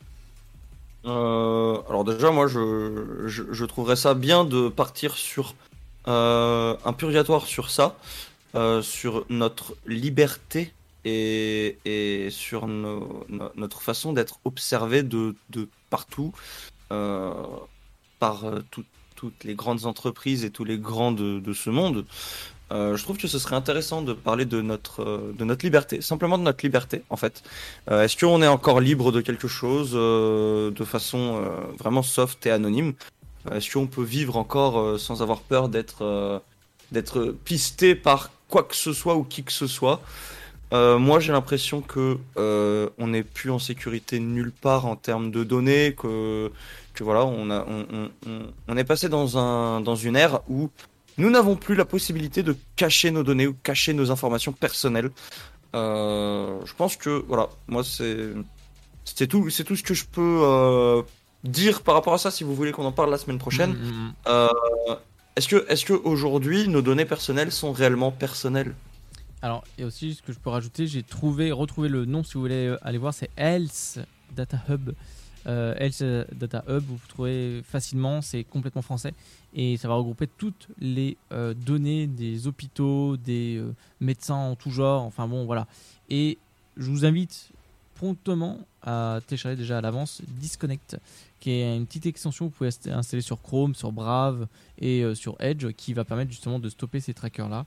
Alors 1.03 2.05
déjà, 2.05 2.31
moi, 2.31 2.47
je, 2.47 3.27
je, 3.27 3.65
trouverais 3.65 3.97
ça 3.97 4.15
bien 4.15 4.45
de 4.45 4.69
partir 4.69 5.15
sur 5.15 5.55
un 6.05 6.93
purgatoire 6.97 7.47
sur 7.47 7.71
ça, 7.71 7.97
euh, 8.55 8.83
sur 8.83 9.25
notre 9.29 9.77
liberté 9.87 10.73
et, 11.05 11.77
sur 12.31 12.67
notre 12.67 13.81
façon 13.81 14.13
d'être 14.13 14.39
observé 14.45 15.03
de, 15.03 15.35
partout 15.89 16.33
euh, 16.93 17.33
par 18.19 18.45
euh, 18.45 18.61
tout- 18.71 18.85
toutes 19.15 19.45
les 19.45 19.55
grandes 19.55 19.87
entreprises 19.87 20.45
et 20.45 20.51
tous 20.51 20.65
les 20.65 20.79
grands 20.79 21.13
de, 21.13 21.53
ce 21.53 21.71
monde. 21.71 22.05
Je 22.71 23.03
trouve 23.03 23.19
que 23.19 23.29
ce 23.29 23.39
serait 23.39 23.57
intéressant 23.57 24.01
de 24.01 24.13
parler 24.13 24.45
de 24.47 24.63
notre, 24.63 25.33
de 25.37 25.45
notre 25.45 25.65
liberté, 25.65 26.01
simplement 26.01 26.39
de 26.39 26.45
notre 26.45 26.65
liberté 26.65 27.03
en 27.11 27.17
fait. 27.17 27.43
Est-ce 27.91 28.17
qu'on 28.17 28.41
est 28.43 28.47
encore 28.49 28.81
libre 28.81 29.13
de 29.13 29.21
quelque 29.21 29.49
chose 29.49 29.93
de 29.93 30.85
façon 30.85 31.43
vraiment 31.79 32.03
soft 32.03 32.47
et 32.47 32.51
anonyme? 32.51 32.95
Est-ce 33.53 33.73
qu'on 33.73 33.87
peut 33.89 34.05
vivre 34.05 34.37
encore 34.37 34.99
sans 34.99 35.21
avoir 35.21 35.41
peur 35.41 35.69
d'être 35.69 36.41
d'être 36.93 37.35
pisté 37.45 37.95
par 37.95 38.31
quoi 38.51 38.63
que 38.65 38.77
ce 38.77 38.93
soit 38.93 39.15
ou 39.17 39.25
qui 39.25 39.43
que 39.45 39.53
ce 39.53 39.67
soit 39.67 40.01
Euh, 40.73 40.99
Moi 40.99 41.19
j'ai 41.21 41.33
l'impression 41.33 41.81
que 41.81 42.19
euh, 42.37 42.89
on 42.99 43.09
n'est 43.09 43.25
plus 43.25 43.51
en 43.51 43.59
sécurité 43.59 44.21
nulle 44.21 44.53
part 44.53 44.85
en 44.87 44.95
termes 44.97 45.31
de 45.31 45.43
données, 45.45 45.95
que, 46.01 46.51
que 46.95 47.03
voilà, 47.05 47.25
on, 47.25 47.51
a, 47.51 47.65
on, 47.67 47.81
on- 47.93 48.11
on- 48.31 48.47
on 48.69 48.77
est 48.77 48.85
passé 48.85 49.09
dans, 49.09 49.37
un, 49.39 49.81
dans 49.81 49.97
une 49.97 50.15
ère 50.17 50.41
où 50.49 50.71
nous 51.19 51.31
n'avons 51.31 51.57
plus 51.57 51.75
la 51.75 51.85
possibilité 51.85 52.43
de 52.45 52.55
cacher 52.77 53.11
nos 53.11 53.23
données 53.25 53.47
ou 53.49 53.55
cacher 53.63 53.93
nos 53.95 54.11
informations 54.11 54.53
personnelles. 54.53 55.11
Euh, 55.75 56.59
je 56.65 56.75
pense 56.75 56.97
que 56.97 57.25
voilà, 57.29 57.49
moi 57.69 57.83
c'est 57.85 58.29
c'est 59.05 59.27
tout, 59.27 59.51
c'est 59.51 59.65
tout 59.65 59.77
ce 59.77 59.83
que 59.83 59.95
je 59.95 60.05
peux 60.05 61.03
dire 61.45 61.83
par 61.83 61.95
rapport 61.95 62.15
à 62.15 62.19
ça. 62.19 62.31
Si 62.31 62.45
vous 62.45 62.55
voulez 62.55 62.71
qu'on 62.73 62.85
en 62.85 62.93
parle 62.93 63.11
la 63.11 63.19
semaine 63.19 63.39
prochaine, 63.39 63.73
Mm, 63.73 64.13
Euh, 64.29 64.49
est-ce 65.37 65.49
que 65.49 65.65
est-ce 65.69 65.85
que 65.85 65.93
aujourd'hui 65.93 66.69
nos 66.69 66.83
données 66.83 67.05
personnelles 67.05 67.53
sont 67.53 67.73
réellement 67.73 68.11
personnelles? 68.11 68.75
Alors, 69.43 69.65
et 69.79 69.85
aussi, 69.85 70.15
ce 70.15 70.23
que 70.23 70.33
je 70.33 70.39
peux 70.39 70.51
rajouter, 70.51 70.87
j'ai 70.87 71.03
trouvé, 71.03 71.51
retrouvé 71.51 71.89
le 71.89 72.05
nom 72.05 72.23
si 72.23 72.35
vous 72.35 72.41
voulez 72.41 72.67
euh, 72.67 72.79
aller 72.83 72.99
voir, 72.99 73.15
c'est 73.15 73.31
Health 73.39 74.01
Data 74.37 74.59
Hub. 74.69 74.91
Euh, 75.47 75.75
Health 75.79 76.03
Data 76.35 76.63
Hub, 76.69 76.85
vous 76.87 76.99
trouvez 77.09 77.63
facilement, 77.65 78.21
c'est 78.21 78.45
complètement 78.45 78.83
français 78.83 79.15
et 79.55 79.77
ça 79.77 79.89
va 79.89 79.95
regrouper 79.95 80.27
toutes 80.27 80.69
les 80.79 81.17
euh, 81.33 81.55
données 81.55 82.07
des 82.07 82.47
hôpitaux, 82.47 83.17
des 83.17 83.57
euh, 83.57 83.75
médecins 84.01 84.35
en 84.35 84.55
tout 84.55 84.71
genre, 84.71 85.03
enfin 85.03 85.27
bon, 85.27 85.45
voilà. 85.45 85.67
Et 86.09 86.39
je 86.77 86.91
vous 86.91 87.05
invite 87.05 87.51
promptement 87.95 88.59
à 88.83 89.21
télécharger 89.27 89.57
déjà 89.57 89.79
à 89.79 89.81
l'avance 89.81 90.23
Disconnect, 90.27 90.99
qui 91.39 91.51
est 91.51 91.77
une 91.77 91.87
petite 91.87 92.07
extension 92.07 92.47
que 92.47 92.53
vous 92.53 92.57
pouvez 92.57 92.71
inst- 92.71 92.91
installer 92.93 93.23
sur 93.23 93.41
Chrome, 93.43 93.75
sur 93.75 93.93
Brave 93.93 94.47
et 94.79 95.03
euh, 95.03 95.15
sur 95.15 95.37
Edge, 95.41 95.73
qui 95.73 95.93
va 95.95 96.05
permettre 96.05 96.31
justement 96.31 96.59
de 96.59 96.69
stopper 96.69 97.01
ces 97.01 97.15
trackers-là. 97.15 97.67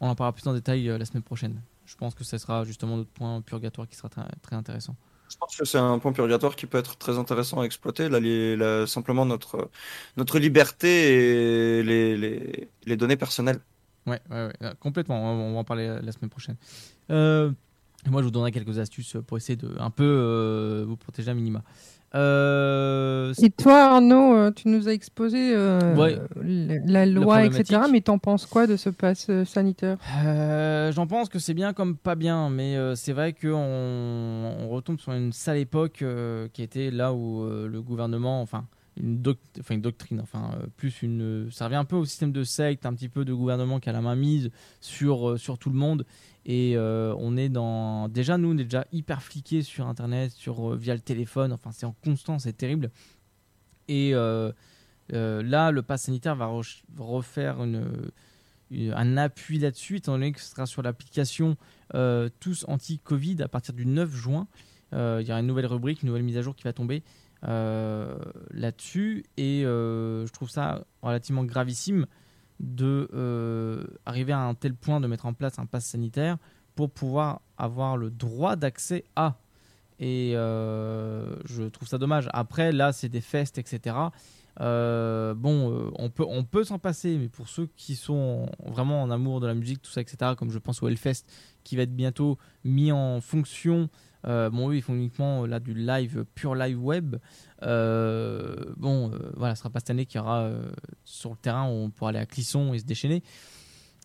On 0.00 0.08
en 0.08 0.14
parlera 0.14 0.32
plus 0.32 0.46
en 0.48 0.54
détail 0.54 0.88
euh, 0.88 0.98
la 0.98 1.04
semaine 1.04 1.22
prochaine. 1.22 1.60
Je 1.86 1.96
pense 1.96 2.14
que 2.14 2.24
ce 2.24 2.38
sera 2.38 2.64
justement 2.64 2.96
notre 2.96 3.10
point 3.10 3.40
purgatoire 3.40 3.88
qui 3.88 3.96
sera 3.96 4.08
très, 4.08 4.22
très 4.40 4.56
intéressant. 4.56 4.96
Je 5.28 5.36
pense 5.36 5.56
que 5.56 5.64
c'est 5.64 5.78
un 5.78 5.98
point 5.98 6.12
purgatoire 6.12 6.56
qui 6.56 6.66
peut 6.66 6.78
être 6.78 6.96
très 6.96 7.18
intéressant 7.18 7.60
à 7.60 7.64
exploiter. 7.64 8.08
Là, 8.08 8.20
les- 8.20 8.86
simplement 8.86 9.24
notre 9.24 9.70
notre 10.16 10.38
liberté 10.38 11.78
et 11.78 11.82
les, 11.82 12.16
les, 12.18 12.68
les 12.84 12.96
données 12.96 13.16
personnelles. 13.16 13.60
Ouais, 14.06 14.20
ouais, 14.30 14.52
ouais, 14.60 14.72
complètement. 14.80 15.22
On 15.22 15.36
va, 15.36 15.42
on 15.42 15.52
va 15.54 15.58
en 15.60 15.64
parler 15.64 15.86
euh, 15.86 16.00
la 16.02 16.12
semaine 16.12 16.28
prochaine. 16.30 16.56
Euh, 17.10 17.50
moi, 18.10 18.20
je 18.20 18.26
vous 18.26 18.30
donnerai 18.32 18.50
quelques 18.52 18.78
astuces 18.78 19.16
pour 19.26 19.36
essayer 19.36 19.56
de 19.56 19.70
un 19.78 19.90
peu 19.90 20.04
euh, 20.04 20.84
vous 20.86 20.96
protéger 20.96 21.30
à 21.30 21.34
minima. 21.34 21.62
Euh, 22.14 23.32
Et 23.42 23.50
toi, 23.50 23.94
Arnaud, 23.94 24.34
euh, 24.36 24.50
tu 24.50 24.68
nous 24.68 24.88
as 24.88 24.92
exposé 24.92 25.52
euh, 25.54 25.94
Ouais. 25.96 26.18
la, 26.44 26.78
la 26.84 27.06
loi, 27.06 27.44
etc. 27.44 27.82
Mais 27.90 28.00
t'en 28.02 28.18
penses 28.18 28.44
quoi 28.46 28.66
de 28.66 28.76
ce 28.76 28.90
pass 28.90 29.30
sanitaire? 29.44 29.96
J'en 30.92 31.06
pense 31.06 31.28
que 31.28 31.38
c'est 31.38 31.54
bien 31.54 31.72
comme 31.72 31.96
pas 31.96 32.14
bien, 32.14 32.50
mais 32.50 32.76
c'est 32.96 33.12
vrai 33.12 33.32
qu'on 33.32 33.48
on 34.60 34.68
retombe 34.68 34.98
sur 35.00 35.12
une 35.12 35.32
sale 35.32 35.58
époque 35.58 36.04
qui 36.52 36.62
était 36.62 36.90
là 36.90 37.12
où 37.14 37.44
le 37.48 37.80
gouvernement, 37.82 38.42
enfin 38.42 38.64
une, 38.96 39.22
doctrine, 39.22 40.20
enfin 40.20 40.52
euh, 40.54 40.66
plus 40.76 41.02
une, 41.02 41.48
ça 41.50 41.64
revient 41.66 41.76
un 41.76 41.84
peu 41.84 41.96
au 41.96 42.04
système 42.04 42.32
de 42.32 42.44
secte, 42.44 42.84
un 42.86 42.94
petit 42.94 43.08
peu 43.08 43.24
de 43.24 43.32
gouvernement 43.32 43.80
qui 43.80 43.88
a 43.88 43.92
la 43.92 44.00
main 44.02 44.16
mise 44.16 44.50
sur 44.80 45.30
euh, 45.30 45.36
sur 45.38 45.58
tout 45.58 45.70
le 45.70 45.76
monde. 45.76 46.04
Et 46.44 46.76
euh, 46.76 47.14
on 47.18 47.36
est 47.36 47.48
dans 47.48 48.08
déjà 48.08 48.36
nous 48.38 48.52
on 48.52 48.58
est 48.58 48.64
déjà 48.64 48.84
hyper 48.92 49.22
fliqués 49.22 49.62
sur 49.62 49.86
internet, 49.86 50.32
sur 50.32 50.72
euh, 50.72 50.76
via 50.76 50.94
le 50.94 51.00
téléphone. 51.00 51.52
Enfin 51.52 51.70
c'est 51.72 51.86
en 51.86 51.94
constant, 52.04 52.38
c'est 52.38 52.52
terrible. 52.52 52.90
Et 53.88 54.14
euh, 54.14 54.52
euh, 55.12 55.42
là 55.42 55.70
le 55.70 55.82
pass 55.82 56.02
sanitaire 56.02 56.36
va 56.36 56.46
re- 56.46 56.82
refaire 56.98 57.62
une 57.62 58.10
un 58.94 59.16
appui 59.18 59.58
là-dessus, 59.58 59.96
étant 59.96 60.12
donné 60.12 60.32
que 60.32 60.40
ce 60.40 60.50
sera 60.50 60.64
sur 60.64 60.80
l'application 60.82 61.56
euh, 61.94 62.30
Tous 62.40 62.64
Anti-Covid 62.68 63.42
à 63.42 63.48
partir 63.48 63.74
du 63.74 63.84
9 63.84 64.10
juin. 64.14 64.48
Euh, 64.94 65.18
Il 65.20 65.28
y 65.28 65.30
aura 65.30 65.40
une 65.40 65.46
nouvelle 65.46 65.66
rubrique, 65.66 66.02
une 66.02 66.06
nouvelle 66.08 66.22
mise 66.22 66.38
à 66.38 66.42
jour 66.42 66.56
qui 66.56 66.64
va 66.64 66.72
tomber 66.72 67.02
euh, 67.02 67.02
là-dessus. 67.42 69.24
Et 69.36 69.64
euh, 69.64 70.26
je 70.26 70.32
trouve 70.32 70.50
ça 70.50 70.84
relativement 71.02 71.44
gravissime 71.44 72.06
de 72.60 73.08
euh, 73.12 73.84
arriver 74.06 74.32
à 74.32 74.40
un 74.40 74.54
tel 74.54 74.74
point 74.74 75.00
de 75.00 75.06
mettre 75.06 75.26
en 75.26 75.34
place 75.34 75.58
un 75.58 75.66
pass 75.66 75.84
sanitaire 75.84 76.38
pour 76.74 76.90
pouvoir 76.90 77.42
avoir 77.58 77.96
le 77.96 78.10
droit 78.10 78.56
d'accès 78.56 79.04
à. 79.16 79.36
Et 79.98 80.32
euh, 80.34 81.36
je 81.44 81.64
trouve 81.64 81.88
ça 81.88 81.98
dommage. 81.98 82.28
Après, 82.32 82.72
là, 82.72 82.92
c'est 82.92 83.08
des 83.08 83.20
festes, 83.20 83.58
etc. 83.58 83.96
Euh, 84.60 85.34
bon, 85.34 85.70
euh, 85.70 85.90
on 85.96 86.10
peut, 86.10 86.24
on 86.26 86.44
peut 86.44 86.64
s'en 86.64 86.78
passer, 86.78 87.16
mais 87.18 87.28
pour 87.28 87.48
ceux 87.48 87.68
qui 87.76 87.94
sont 87.94 88.48
vraiment 88.64 89.02
en 89.02 89.10
amour 89.10 89.40
de 89.40 89.46
la 89.46 89.54
musique, 89.54 89.82
tout 89.82 89.90
ça, 89.90 90.00
etc., 90.00 90.32
comme 90.36 90.50
je 90.50 90.58
pense 90.58 90.82
au 90.82 90.88
Hellfest, 90.88 91.24
qui 91.64 91.76
va 91.76 91.82
être 91.82 91.94
bientôt 91.94 92.38
mis 92.64 92.92
en 92.92 93.20
fonction. 93.20 93.88
Euh, 94.26 94.50
bon, 94.50 94.70
eux, 94.70 94.76
ils 94.76 94.82
font 94.82 94.94
uniquement 94.94 95.42
euh, 95.42 95.46
là 95.46 95.60
du 95.60 95.74
live, 95.74 96.24
pur 96.34 96.54
live 96.54 96.82
web. 96.82 97.16
Euh, 97.62 98.56
bon, 98.76 99.10
euh, 99.12 99.32
voilà, 99.36 99.54
ce 99.54 99.60
sera 99.60 99.70
pas 99.70 99.80
cette 99.80 99.90
année 99.90 100.06
qu'il 100.06 100.20
y 100.20 100.22
aura 100.22 100.42
euh, 100.42 100.70
sur 101.04 101.30
le 101.30 101.36
terrain 101.36 101.68
où 101.68 101.72
on 101.72 101.90
pourra 101.90 102.10
aller 102.10 102.18
à 102.18 102.26
Clisson 102.26 102.74
et 102.74 102.78
se 102.78 102.84
déchaîner. 102.84 103.22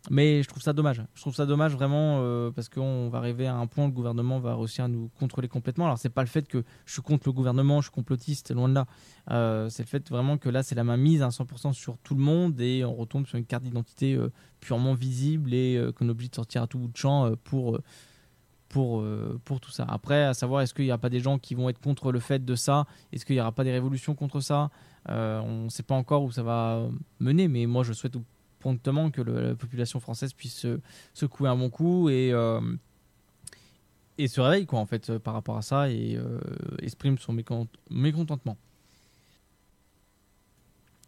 Mais 0.09 0.41
je 0.41 0.47
trouve 0.47 0.63
ça 0.63 0.73
dommage. 0.73 1.03
Je 1.15 1.21
trouve 1.21 1.35
ça 1.35 1.45
dommage 1.45 1.73
vraiment 1.73 2.19
euh, 2.21 2.49
parce 2.51 2.69
qu'on 2.69 3.09
va 3.09 3.17
arriver 3.17 3.45
à 3.47 3.55
un 3.55 3.67
point 3.67 3.85
où 3.85 3.87
le 3.87 3.93
gouvernement 3.93 4.39
va 4.39 4.55
réussir 4.55 4.85
à 4.85 4.87
nous 4.87 5.09
contrôler 5.19 5.47
complètement. 5.47 5.85
Alors 5.85 5.97
c'est 5.97 6.09
pas 6.09 6.21
le 6.21 6.27
fait 6.27 6.47
que 6.47 6.63
je 6.85 6.93
suis 6.93 7.01
contre 7.01 7.27
le 7.27 7.33
gouvernement, 7.33 7.81
je 7.81 7.87
suis 7.87 7.93
complotiste, 7.93 8.53
loin 8.53 8.69
de 8.69 8.75
là. 8.75 8.85
Euh, 9.31 9.69
c'est 9.69 9.83
le 9.83 9.87
fait 9.87 10.09
vraiment 10.09 10.37
que 10.37 10.49
là 10.49 10.63
c'est 10.63 10.75
la 10.75 10.85
main 10.85 10.97
mise 10.97 11.21
à 11.21 11.27
100% 11.27 11.73
sur 11.73 11.97
tout 11.97 12.15
le 12.15 12.21
monde 12.21 12.59
et 12.61 12.85
on 12.85 12.95
retombe 12.95 13.27
sur 13.27 13.37
une 13.37 13.45
carte 13.45 13.63
d'identité 13.63 14.13
euh, 14.13 14.31
purement 14.61 14.93
visible 14.93 15.53
et 15.53 15.75
euh, 15.75 15.91
qu'on 15.91 16.07
est 16.07 16.11
obligé 16.11 16.29
de 16.29 16.35
sortir 16.35 16.61
à 16.63 16.67
tout 16.67 16.79
bout 16.79 16.87
de 16.87 16.97
champ 16.97 17.25
euh, 17.25 17.35
pour 17.43 17.75
euh, 17.75 17.83
pour, 18.77 19.01
euh, 19.01 19.41
pour 19.43 19.59
tout 19.59 19.71
ça. 19.71 19.85
Après, 19.89 20.23
à 20.23 20.35
savoir, 20.35 20.61
est-ce 20.61 20.71
qu'il 20.75 20.85
n'y 20.85 20.91
a 20.91 20.99
pas 20.99 21.09
des 21.09 21.19
gens 21.19 21.39
qui 21.39 21.55
vont 21.55 21.67
être 21.67 21.79
contre 21.79 22.11
le 22.11 22.19
fait 22.19 22.45
de 22.45 22.53
ça? 22.53 22.85
Est-ce 23.11 23.25
qu'il 23.25 23.35
n'y 23.35 23.41
aura 23.41 23.51
pas 23.51 23.63
des 23.63 23.71
révolutions 23.71 24.13
contre 24.13 24.39
ça? 24.39 24.69
Euh, 25.09 25.39
On 25.41 25.63
ne 25.63 25.69
sait 25.69 25.81
pas 25.81 25.95
encore 25.95 26.21
où 26.21 26.31
ça 26.31 26.43
va 26.43 26.87
mener, 27.19 27.47
mais 27.47 27.65
moi 27.65 27.81
je 27.83 27.93
souhaite 27.93 28.17
promptement 28.59 29.09
que 29.09 29.21
le- 29.21 29.47
la 29.49 29.55
population 29.55 29.99
française 29.99 30.31
puisse 30.33 30.53
se 30.59 30.79
secouer 31.15 31.49
un 31.49 31.55
bon 31.55 31.71
coup 31.71 32.09
et, 32.09 32.31
euh, 32.33 32.61
et 34.19 34.27
se 34.27 34.41
réveille 34.41 34.67
quoi, 34.67 34.77
en 34.77 34.85
fait, 34.85 35.17
par 35.17 35.33
rapport 35.33 35.57
à 35.57 35.63
ça 35.63 35.89
et 35.89 36.19
exprime 36.83 37.17
son 37.17 37.33
mécont- 37.33 37.67
mécontentement. 37.89 38.57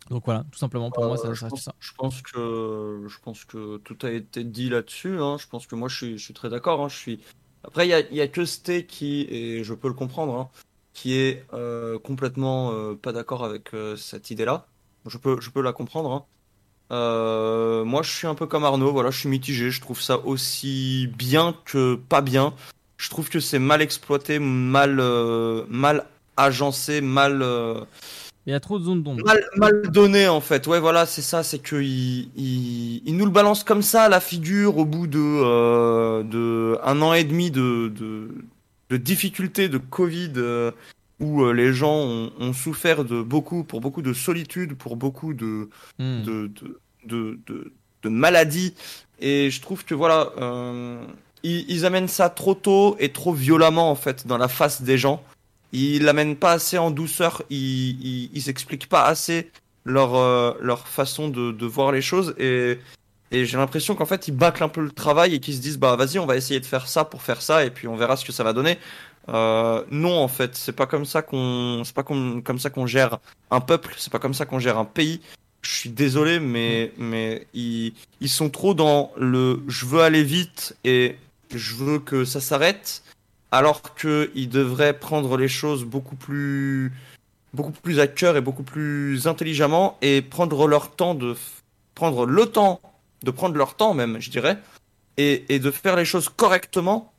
Donc 0.09 0.25
voilà, 0.25 0.43
tout 0.51 0.57
simplement, 0.57 0.89
pour 0.89 1.05
moi, 1.05 1.17
ça, 1.17 1.27
ça 1.27 1.33
je, 1.35 1.45
pense, 1.45 1.61
ça. 1.61 1.75
je 1.79 1.91
pense 1.95 2.21
que 2.23 3.05
je 3.07 3.19
pense 3.19 3.45
que 3.45 3.77
tout 3.77 3.97
a 4.01 4.09
été 4.09 4.43
dit 4.43 4.69
là-dessus. 4.69 5.19
hein. 5.19 5.37
Je 5.37 5.45
pense 5.45 5.67
que 5.67 5.75
moi 5.75 5.87
je 5.87 5.95
suis, 5.95 6.17
je 6.17 6.23
suis 6.23 6.33
très 6.33 6.49
d'accord. 6.49 6.83
hein. 6.83 6.89
Je 6.89 6.95
suis. 6.97 7.19
Après 7.63 7.87
il 7.87 7.91
y 7.91 8.21
a, 8.21 8.23
a 8.23 8.27
que 8.27 8.45
Sté 8.45 8.85
qui 8.85 9.21
et 9.29 9.63
je 9.63 9.73
peux 9.73 9.87
le 9.87 9.93
comprendre, 9.93 10.33
hein, 10.35 10.49
qui 10.93 11.15
est 11.15 11.45
euh, 11.53 11.99
complètement 11.99 12.71
euh, 12.73 12.95
pas 12.95 13.11
d'accord 13.11 13.43
avec 13.43 13.73
euh, 13.73 13.95
cette 13.95 14.31
idée-là. 14.31 14.65
Je 15.05 15.17
peux 15.17 15.39
je 15.41 15.49
peux 15.49 15.61
la 15.61 15.73
comprendre. 15.73 16.11
hein. 16.11 16.25
Moi 17.85 18.01
je 18.01 18.11
suis 18.11 18.27
un 18.27 18.35
peu 18.35 18.47
comme 18.47 18.63
Arnaud. 18.63 18.91
Voilà, 18.91 19.11
je 19.11 19.19
suis 19.19 19.29
mitigé. 19.29 19.71
Je 19.71 19.81
trouve 19.81 20.01
ça 20.01 20.19
aussi 20.19 21.07
bien 21.17 21.55
que 21.65 21.95
pas 21.95 22.21
bien. 22.21 22.53
Je 22.97 23.09
trouve 23.09 23.29
que 23.29 23.39
c'est 23.39 23.59
mal 23.59 23.81
exploité, 23.81 24.39
mal 24.39 24.95
mal 25.69 26.05
agencé, 26.37 27.01
mal. 27.01 27.43
Il 28.49 28.51
y 28.51 28.55
a 28.55 28.59
trop 28.59 28.79
de 28.79 28.83
zones 28.83 29.03
d'ombre. 29.03 29.23
Mal, 29.23 29.45
mal 29.57 29.81
donné 29.91 30.27
en 30.27 30.41
fait. 30.41 30.65
Ouais, 30.65 30.79
voilà, 30.79 31.05
c'est 31.05 31.21
ça. 31.21 31.43
C'est 31.43 31.59
que 31.59 31.75
il, 31.75 32.31
il, 32.35 33.03
il 33.05 33.15
nous 33.15 33.25
le 33.25 33.31
balance 33.31 33.63
comme 33.63 33.83
ça 33.83 34.05
à 34.05 34.09
la 34.09 34.19
figure 34.19 34.79
au 34.79 34.85
bout 34.85 35.05
de, 35.05 35.19
euh, 35.19 36.23
de 36.23 36.75
un 36.83 36.99
an 37.03 37.13
et 37.13 37.23
demi 37.23 37.51
de, 37.51 37.89
de, 37.95 38.31
de 38.89 38.97
difficultés 38.97 39.69
de 39.69 39.77
Covid 39.77 40.31
euh, 40.37 40.71
où 41.19 41.43
euh, 41.43 41.53
les 41.53 41.73
gens 41.73 41.93
ont, 41.95 42.31
ont 42.39 42.53
souffert 42.53 43.05
de 43.05 43.21
beaucoup, 43.21 43.63
pour 43.63 43.81
beaucoup 43.81 44.01
de 44.01 44.13
solitude, 44.13 44.73
pour 44.75 44.95
beaucoup 44.95 45.35
de, 45.35 45.69
Hmm. 45.99 46.23
de, 46.23 46.51
de, 47.05 47.39
de, 48.01 48.09
maladies. 48.09 48.73
Et 49.19 49.51
je 49.51 49.61
trouve 49.61 49.85
que 49.85 49.93
voilà, 49.93 50.31
ils, 51.43 51.69
ils 51.69 51.85
amènent 51.85 52.07
ça 52.07 52.31
trop 52.31 52.55
tôt 52.55 52.95
et 52.99 53.09
trop 53.09 53.31
violemment 53.31 53.91
en 53.91 53.95
fait 53.95 54.25
dans 54.25 54.39
la 54.39 54.47
face 54.47 54.81
des 54.81 54.97
gens. 54.97 55.21
Ils 55.71 56.03
l'amènent 56.03 56.35
pas 56.35 56.53
assez 56.53 56.77
en 56.77 56.91
douceur. 56.91 57.43
Ils, 57.49 58.29
ils, 58.33 58.87
pas 58.89 59.03
assez 59.05 59.51
leur, 59.85 60.15
euh, 60.15 60.53
leur 60.61 60.87
façon 60.87 61.29
de, 61.29 61.51
de 61.51 61.65
voir 61.65 61.91
les 61.91 62.01
choses. 62.01 62.33
Et, 62.37 62.79
et 63.31 63.45
j'ai 63.45 63.57
l'impression 63.57 63.95
qu'en 63.95 64.05
fait, 64.05 64.27
ils 64.27 64.35
bâclent 64.35 64.63
un 64.63 64.69
peu 64.69 64.81
le 64.81 64.91
travail 64.91 65.35
et 65.35 65.39
qu'ils 65.39 65.55
se 65.55 65.61
disent, 65.61 65.77
bah 65.77 65.95
vas-y, 65.95 66.17
on 66.19 66.25
va 66.25 66.35
essayer 66.35 66.59
de 66.59 66.65
faire 66.65 66.87
ça 66.87 67.05
pour 67.05 67.21
faire 67.21 67.41
ça 67.41 67.65
et 67.65 67.69
puis 67.69 67.87
on 67.87 67.95
verra 67.95 68.15
ce 68.15 68.25
que 68.25 68.31
ça 68.31 68.43
va 68.43 68.53
donner. 68.53 68.77
Euh, 69.29 69.83
non, 69.91 70.17
en 70.17 70.27
fait, 70.27 70.55
c'est 70.55 70.71
pas 70.73 70.87
comme 70.87 71.05
ça 71.05 71.21
qu'on, 71.21 71.83
c'est 71.85 71.93
pas 71.93 72.03
comme, 72.03 72.41
comme 72.41 72.57
ça 72.57 72.69
qu'on 72.69 72.87
gère 72.87 73.19
un 73.51 73.61
peuple. 73.61 73.93
C'est 73.97 74.11
pas 74.11 74.19
comme 74.19 74.33
ça 74.33 74.45
qu'on 74.45 74.59
gère 74.59 74.77
un 74.77 74.85
pays. 74.85 75.21
Je 75.61 75.71
suis 75.71 75.89
désolé, 75.89 76.39
mais, 76.39 76.93
mais 76.97 77.45
ils, 77.53 77.93
ils 78.21 78.29
sont 78.29 78.49
trop 78.49 78.73
dans 78.73 79.11
le 79.17 79.61
je 79.67 79.85
veux 79.85 80.01
aller 80.01 80.23
vite 80.23 80.75
et 80.83 81.17
je 81.53 81.75
veux 81.75 81.99
que 81.99 82.25
ça 82.25 82.39
s'arrête 82.39 83.03
alors 83.51 83.95
qu'ils 83.95 84.49
devraient 84.49 84.97
prendre 84.97 85.37
les 85.37 85.47
choses 85.47 85.83
beaucoup 85.83 86.15
plus, 86.15 86.91
beaucoup 87.53 87.71
plus 87.71 87.99
à 87.99 88.07
cœur 88.07 88.37
et 88.37 88.41
beaucoup 88.41 88.63
plus 88.63 89.27
intelligemment 89.27 89.97
et 90.01 90.21
prendre 90.21 90.67
leur 90.67 90.95
temps 90.95 91.15
de 91.15 91.35
prendre 91.95 92.25
le 92.25 92.45
temps 92.45 92.81
de 93.23 93.31
prendre 93.31 93.57
leur 93.57 93.75
temps 93.75 93.93
même, 93.93 94.19
je 94.19 94.29
dirais, 94.29 94.57
et, 95.17 95.53
et 95.53 95.59
de 95.59 95.71
faire 95.71 95.95
les 95.95 96.05
choses 96.05 96.29
correctement 96.29 97.11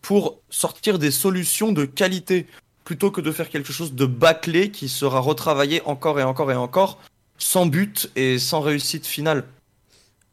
pour 0.00 0.40
sortir 0.48 0.98
des 0.98 1.10
solutions 1.10 1.72
de 1.72 1.84
qualité 1.84 2.46
plutôt 2.84 3.10
que 3.10 3.20
de 3.20 3.32
faire 3.32 3.48
quelque 3.48 3.72
chose 3.72 3.94
de 3.94 4.06
bâclé 4.06 4.70
qui 4.70 4.88
sera 4.88 5.20
retravaillé 5.20 5.82
encore 5.82 6.20
et 6.20 6.22
encore 6.22 6.50
et 6.52 6.56
encore 6.56 7.00
sans 7.36 7.66
but 7.66 8.10
et 8.16 8.38
sans 8.38 8.60
réussite 8.60 9.06
finale. 9.06 9.44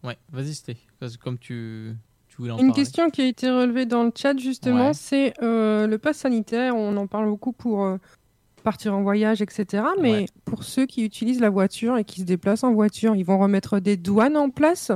Ouais, 0.03 0.17
vas-y, 0.31 0.55
que 0.63 1.17
comme 1.17 1.37
tu, 1.37 1.95
tu 2.35 2.41
voulais 2.41 2.51
en 2.51 2.57
Une 2.57 2.67
parler. 2.67 2.73
question 2.73 3.09
qui 3.09 3.21
a 3.21 3.25
été 3.27 3.49
relevée 3.49 3.85
dans 3.85 4.03
le 4.03 4.11
chat 4.15 4.37
justement, 4.37 4.87
Ouais. 4.87 4.93
c'est 4.93 5.33
euh, 5.41 5.87
le 5.87 5.97
pass 5.97 6.17
sanitaire. 6.17 6.75
On 6.75 6.95
en 6.97 7.07
parle 7.07 7.29
beaucoup 7.29 7.53
pour 7.53 7.85
euh, 7.85 7.97
partir 8.63 8.93
en 8.95 9.01
voyage, 9.03 9.41
etc. 9.41 9.83
Mais 10.01 10.11
Ouais. 10.11 10.25
pour 10.43 10.63
ceux 10.63 10.85
qui 10.85 11.05
utilisent 11.05 11.39
la 11.39 11.49
voiture 11.49 11.97
et 11.97 12.03
qui 12.03 12.21
se 12.21 12.25
déplacent 12.25 12.63
en 12.63 12.73
voiture, 12.73 13.15
ils 13.15 13.23
vont 13.25 13.37
remettre 13.39 13.79
des 13.79 13.95
douanes 13.95 14.35
en 14.37 14.49
place? 14.49 14.91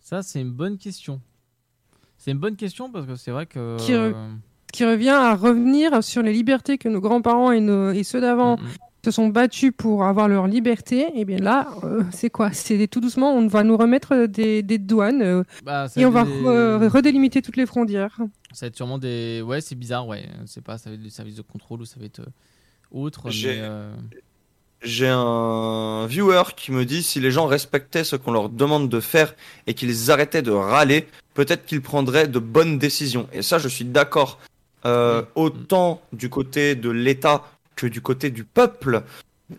Ça, 0.00 0.22
c'est 0.22 0.40
une 0.40 0.52
bonne 0.52 0.78
question. 0.78 1.20
C'est 2.18 2.30
une 2.30 2.38
bonne 2.38 2.56
question 2.56 2.90
parce 2.90 3.06
que 3.06 3.16
c'est 3.16 3.30
vrai 3.32 3.46
que. 3.46 3.76
qui, 3.78 3.92
re- 3.92 4.14
qui 4.72 4.84
revient 4.84 5.08
à 5.10 5.34
revenir 5.34 6.02
sur 6.04 6.22
les 6.22 6.32
libertés 6.32 6.78
que 6.78 6.88
nos 6.88 7.00
grands-parents 7.00 7.50
et, 7.50 7.60
nos- 7.60 7.90
et 7.90 8.04
ceux 8.04 8.18
Mm, 8.18 8.22
d'avant 8.22 8.56
se 9.06 9.10
sont 9.12 9.28
battus 9.28 9.72
pour 9.76 10.04
avoir 10.04 10.26
leur 10.28 10.46
liberté. 10.48 11.06
Et 11.14 11.24
bien 11.24 11.38
là, 11.38 11.68
euh, 11.84 12.02
c'est 12.10 12.28
quoi? 12.30 12.52
C'est 12.52 12.88
tout 12.88 13.00
doucement, 13.00 13.32
on 13.34 13.46
va 13.46 13.62
nous 13.62 13.76
remettre 13.76 14.26
des, 14.26 14.62
des 14.62 14.78
douanes 14.78 15.22
euh, 15.22 15.44
Bah, 15.64 15.86
et 15.96 16.04
on 16.04 16.10
va 16.10 16.24
des- 16.24 16.30
re- 16.30 16.88
redélimiter 16.88 17.40
toutes 17.42 17.56
les 17.56 17.66
frontières. 17.66 18.16
Ça 18.52 18.66
va 18.66 18.68
être 18.68 18.76
sûrement 18.76 18.98
des. 18.98 19.42
Ouais, 19.42 19.60
c'est 19.60 19.74
bizarre, 19.76 20.08
ouais. 20.08 20.24
C'est 20.46 20.62
pas, 20.64 20.76
ça 20.78 20.90
va 20.90 20.94
être 20.96 21.02
des 21.02 21.10
services 21.10 21.36
de 21.36 21.42
contrôle 21.42 21.80
ou 21.82 21.84
ça 21.84 21.96
va 22.00 22.06
être 22.06 22.20
euh, 22.20 22.26
autre. 22.90 23.30
J'ai- 23.30 23.60
euh, 23.60 23.92
un 25.02 26.06
viewer 26.08 26.42
qui 26.56 26.72
me 26.72 26.84
dit 26.84 27.02
si 27.02 27.20
les 27.20 27.30
gens 27.30 27.46
respectaient 27.46 28.04
ce 28.04 28.16
qu'on 28.16 28.32
leur 28.32 28.48
demande 28.48 28.88
de 28.88 29.00
faire 29.00 29.34
et 29.66 29.74
qu'ils 29.74 30.10
arrêtaient 30.10 30.42
de 30.42 30.50
râler, 30.52 31.06
peut-être 31.34 31.64
qu'ils 31.66 31.80
prendraient 31.82 32.28
de 32.28 32.38
bonnes 32.38 32.78
décisions. 32.78 33.28
Et 33.32 33.42
ça, 33.42 33.58
je 33.58 33.68
suis 33.68 33.84
d'accord. 33.84 34.38
Euh, 34.84 35.22
autant 35.34 36.00
du 36.12 36.28
côté 36.30 36.76
de 36.76 36.90
l'État 36.90 37.42
que 37.76 37.86
du 37.86 38.00
côté 38.00 38.30
du 38.30 38.44
peuple, 38.44 39.02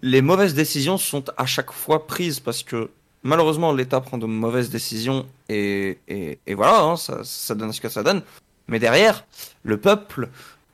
les 0.01 0.21
mauvaises 0.21 0.53
décisions 0.53 0.97
sont 0.97 1.23
à 1.37 1.45
chaque 1.45 1.71
fois 1.71 2.07
prises 2.07 2.39
parce 2.39 2.63
que 2.63 2.89
malheureusement 3.23 3.71
l'État 3.71 4.01
prend 4.01 4.17
de 4.17 4.25
mauvaises 4.25 4.69
décisions 4.69 5.25
et, 5.49 5.99
et, 6.07 6.39
et 6.45 6.53
voilà, 6.53 6.81
hein, 6.81 6.97
ça, 6.97 7.23
ça 7.23 7.55
donne 7.55 7.71
ce 7.71 7.79
que 7.79 7.89
ça 7.89 8.03
donne. 8.03 8.21
Mais 8.67 8.79
derrière, 8.79 9.25
le 9.63 9.77
peuple, 9.77 10.29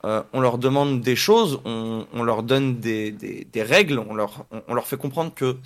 euh, 0.06 0.24
on 0.34 0.42
leur 0.42 0.58
demande 0.58 1.02
des 1.02 1.16
choses, 1.16 1.62
on, 1.66 2.08
on 2.12 2.24
leur 2.24 2.44
donne 2.44 2.80
des, 2.80 3.12
des, 3.12 3.48
des 3.52 3.64
règles, 3.64 4.00
on 4.00 4.16
leur, 4.16 4.46
on, 4.52 4.62
on 4.68 4.74
leur 4.74 4.88
fait 4.88 4.98
comprendre 4.98 5.34
que 5.34 5.58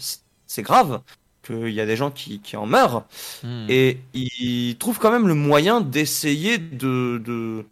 c'est 0.45 0.61
grave, 0.61 1.01
qu'il 1.43 1.69
y 1.69 1.81
a 1.81 1.85
des 1.85 1.95
gens 1.95 2.11
qui, 2.11 2.39
qui 2.39 2.57
en 2.57 2.65
meurent, 2.65 3.05
hmm. 3.43 3.65
et 3.69 3.99
ils 4.13 4.77
trouvent 4.77 4.99
quand 4.99 5.11
même 5.11 5.27
le 5.27 5.33
moyen 5.33 5.81
d'essayer 5.81 6.57
de, 6.57 7.21
de, 7.25 7.65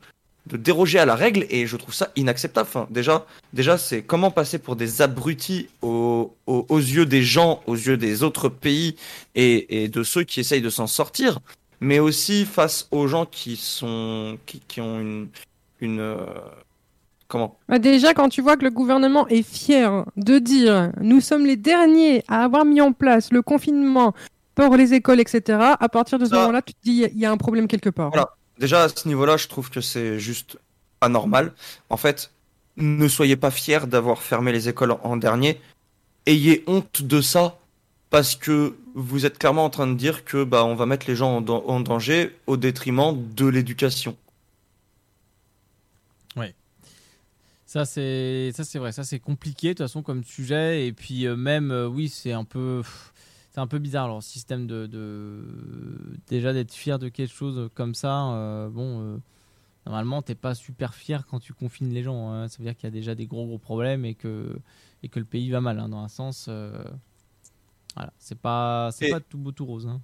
de 0.47 0.57
déroger 0.57 0.99
à 0.99 1.05
la 1.05 1.15
règle, 1.15 1.45
et 1.49 1.65
je 1.65 1.75
trouve 1.75 1.93
ça 1.93 2.11
inacceptable. 2.15 2.67
Enfin, 2.67 2.87
déjà, 2.89 3.25
déjà 3.53 3.77
c'est 3.77 4.03
comment 4.03 4.31
passer 4.31 4.59
pour 4.59 4.75
des 4.75 5.01
abrutis 5.01 5.69
aux, 5.81 6.35
aux, 6.45 6.65
aux 6.69 6.77
yeux 6.79 7.05
des 7.05 7.23
gens, 7.23 7.61
aux 7.65 7.75
yeux 7.75 7.97
des 7.97 8.23
autres 8.23 8.49
pays, 8.49 8.95
et, 9.33 9.83
et 9.83 9.87
de 9.87 10.03
ceux 10.03 10.23
qui 10.23 10.39
essayent 10.39 10.61
de 10.61 10.69
s'en 10.69 10.87
sortir, 10.87 11.39
mais 11.79 11.99
aussi 11.99 12.45
face 12.45 12.87
aux 12.91 13.07
gens 13.07 13.25
qui 13.25 13.55
sont 13.55 14.37
qui, 14.45 14.61
qui 14.67 14.81
ont 14.81 14.99
une 14.99 15.27
une 15.81 15.99
euh, 15.99 16.25
comment? 17.27 17.57
Bah 17.67 17.79
déjà, 17.79 18.13
quand 18.13 18.29
tu 18.29 18.41
vois 18.41 18.55
que 18.55 18.63
le 18.63 18.71
gouvernement 18.71 19.27
est 19.27 19.43
fier 19.43 20.05
de 20.15 20.39
dire 20.39 20.91
nous 21.01 21.21
sommes 21.21 21.45
les 21.45 21.57
derniers 21.57 22.23
à 22.27 22.43
avoir 22.43 22.65
mis 22.65 22.81
en 22.81 22.93
place 22.93 23.31
le 23.31 23.41
confinement 23.41 24.13
pour 24.53 24.77
les 24.77 24.93
écoles, 24.93 25.19
etc., 25.19 25.59
à 25.79 25.89
partir 25.89 26.17
de 26.17 26.25
ce 26.25 26.33
moment-là, 26.33 26.61
tu 26.61 26.73
te 26.73 26.79
dis 26.81 27.05
il 27.11 27.19
y 27.19 27.25
a 27.25 27.31
un 27.31 27.37
problème 27.37 27.67
quelque 27.67 27.89
part. 27.89 28.09
Voilà. 28.11 28.29
Déjà, 28.59 28.83
à 28.83 28.89
ce 28.89 29.07
niveau-là, 29.07 29.37
je 29.37 29.47
trouve 29.47 29.69
que 29.69 29.81
c'est 29.81 30.19
juste 30.19 30.57
anormal. 31.01 31.53
En 31.89 31.97
fait, 31.97 32.31
ne 32.77 33.07
soyez 33.07 33.35
pas 33.35 33.51
fiers 33.51 33.85
d'avoir 33.87 34.21
fermé 34.21 34.51
les 34.51 34.69
écoles 34.69 34.95
en 35.03 35.17
dernier. 35.17 35.59
Ayez 36.25 36.63
honte 36.67 37.01
de 37.01 37.21
ça 37.21 37.57
parce 38.09 38.35
que 38.35 38.75
vous 38.93 39.25
êtes 39.25 39.37
clairement 39.37 39.65
en 39.65 39.69
train 39.69 39.87
de 39.87 39.95
dire 39.95 40.23
que 40.23 40.43
bah 40.43 40.63
on 40.63 40.75
va 40.75 40.85
mettre 40.85 41.05
les 41.07 41.15
gens 41.15 41.37
en, 41.37 41.41
dan- 41.41 41.63
en 41.65 41.79
danger 41.81 42.35
au 42.47 42.55
détriment 42.55 43.13
de 43.35 43.45
l'éducation. 43.45 44.15
Ouais. 46.35 46.53
Ça 47.65 47.83
c'est 47.85 48.51
vrai, 48.75 48.91
ça 48.93 49.03
c'est 49.03 49.19
compliqué 49.19 49.69
de 49.69 49.73
toute 49.73 49.85
façon 49.85 50.01
comme 50.01 50.23
sujet 50.23 50.87
et 50.87 50.93
puis 50.93 51.27
euh, 51.27 51.35
même 51.35 51.71
euh, 51.71 51.87
oui 51.87 52.07
c'est 52.07 52.31
un 52.31 52.45
peu 52.45 52.83
c'est 53.55 53.61
un 53.61 53.67
peu 53.67 53.79
bizarre 53.79 54.09
leur 54.09 54.21
système 54.21 54.67
de, 54.67 54.85
de- 54.85 55.45
déjà 56.27 56.51
d'être 56.51 56.73
fier 56.73 56.99
de 56.99 57.07
quelque 57.07 57.33
chose 57.33 57.69
comme 57.73 57.95
ça. 57.95 58.33
euh, 58.33 58.67
bon 58.67 58.99
euh, 59.01 59.17
normalement 59.85 60.21
t'es 60.21 60.35
pas 60.35 60.53
super 60.55 60.93
fier 60.93 61.25
quand 61.25 61.39
tu 61.39 61.53
confines 61.53 61.93
les 61.93 62.03
gens. 62.03 62.31
hein. 62.33 62.49
Ça 62.49 62.57
veut 62.59 62.65
dire 62.65 62.75
qu'il 62.75 62.83
y 62.83 62.87
a 62.87 62.91
déjà 62.91 63.15
des 63.15 63.27
gros 63.27 63.45
gros 63.45 63.57
problèmes 63.57 64.03
et 64.03 64.13
que 64.13 64.57
et 65.03 65.07
que 65.07 65.19
le 65.19 65.25
pays 65.25 65.49
va 65.51 65.61
mal 65.61 65.79
hein, 65.79 65.87
dans 65.87 65.99
un 65.99 66.09
sens. 66.09 66.47
euh, 66.49 66.83
voilà 67.95 68.11
c'est 68.19 68.37
pas 68.37 68.89
c'est 68.91 69.07
Et- 69.07 69.11
pas 69.11 69.21
tout 69.21 69.37
beau 69.37 69.53
tout 69.53 69.65
rose. 69.65 69.87
hein. 69.87 70.01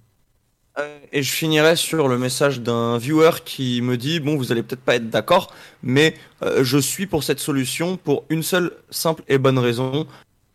Euh, 0.78 1.00
Et 1.12 1.22
je 1.22 1.30
finirai 1.30 1.76
sur 1.76 2.08
le 2.08 2.16
message 2.16 2.62
d'un 2.62 2.96
viewer 2.96 3.32
qui 3.44 3.82
me 3.82 3.98
dit 3.98 4.18
bon 4.20 4.36
vous 4.38 4.50
allez 4.50 4.62
peut-être 4.62 4.80
pas 4.80 4.96
être 4.96 5.10
d'accord 5.10 5.52
mais 5.82 6.14
je 6.62 6.78
suis 6.78 7.06
pour 7.06 7.22
cette 7.22 7.40
solution 7.40 7.98
pour 7.98 8.24
une 8.30 8.42
seule 8.42 8.72
simple 8.88 9.22
et 9.28 9.36
bonne 9.36 9.58
raison 9.58 10.06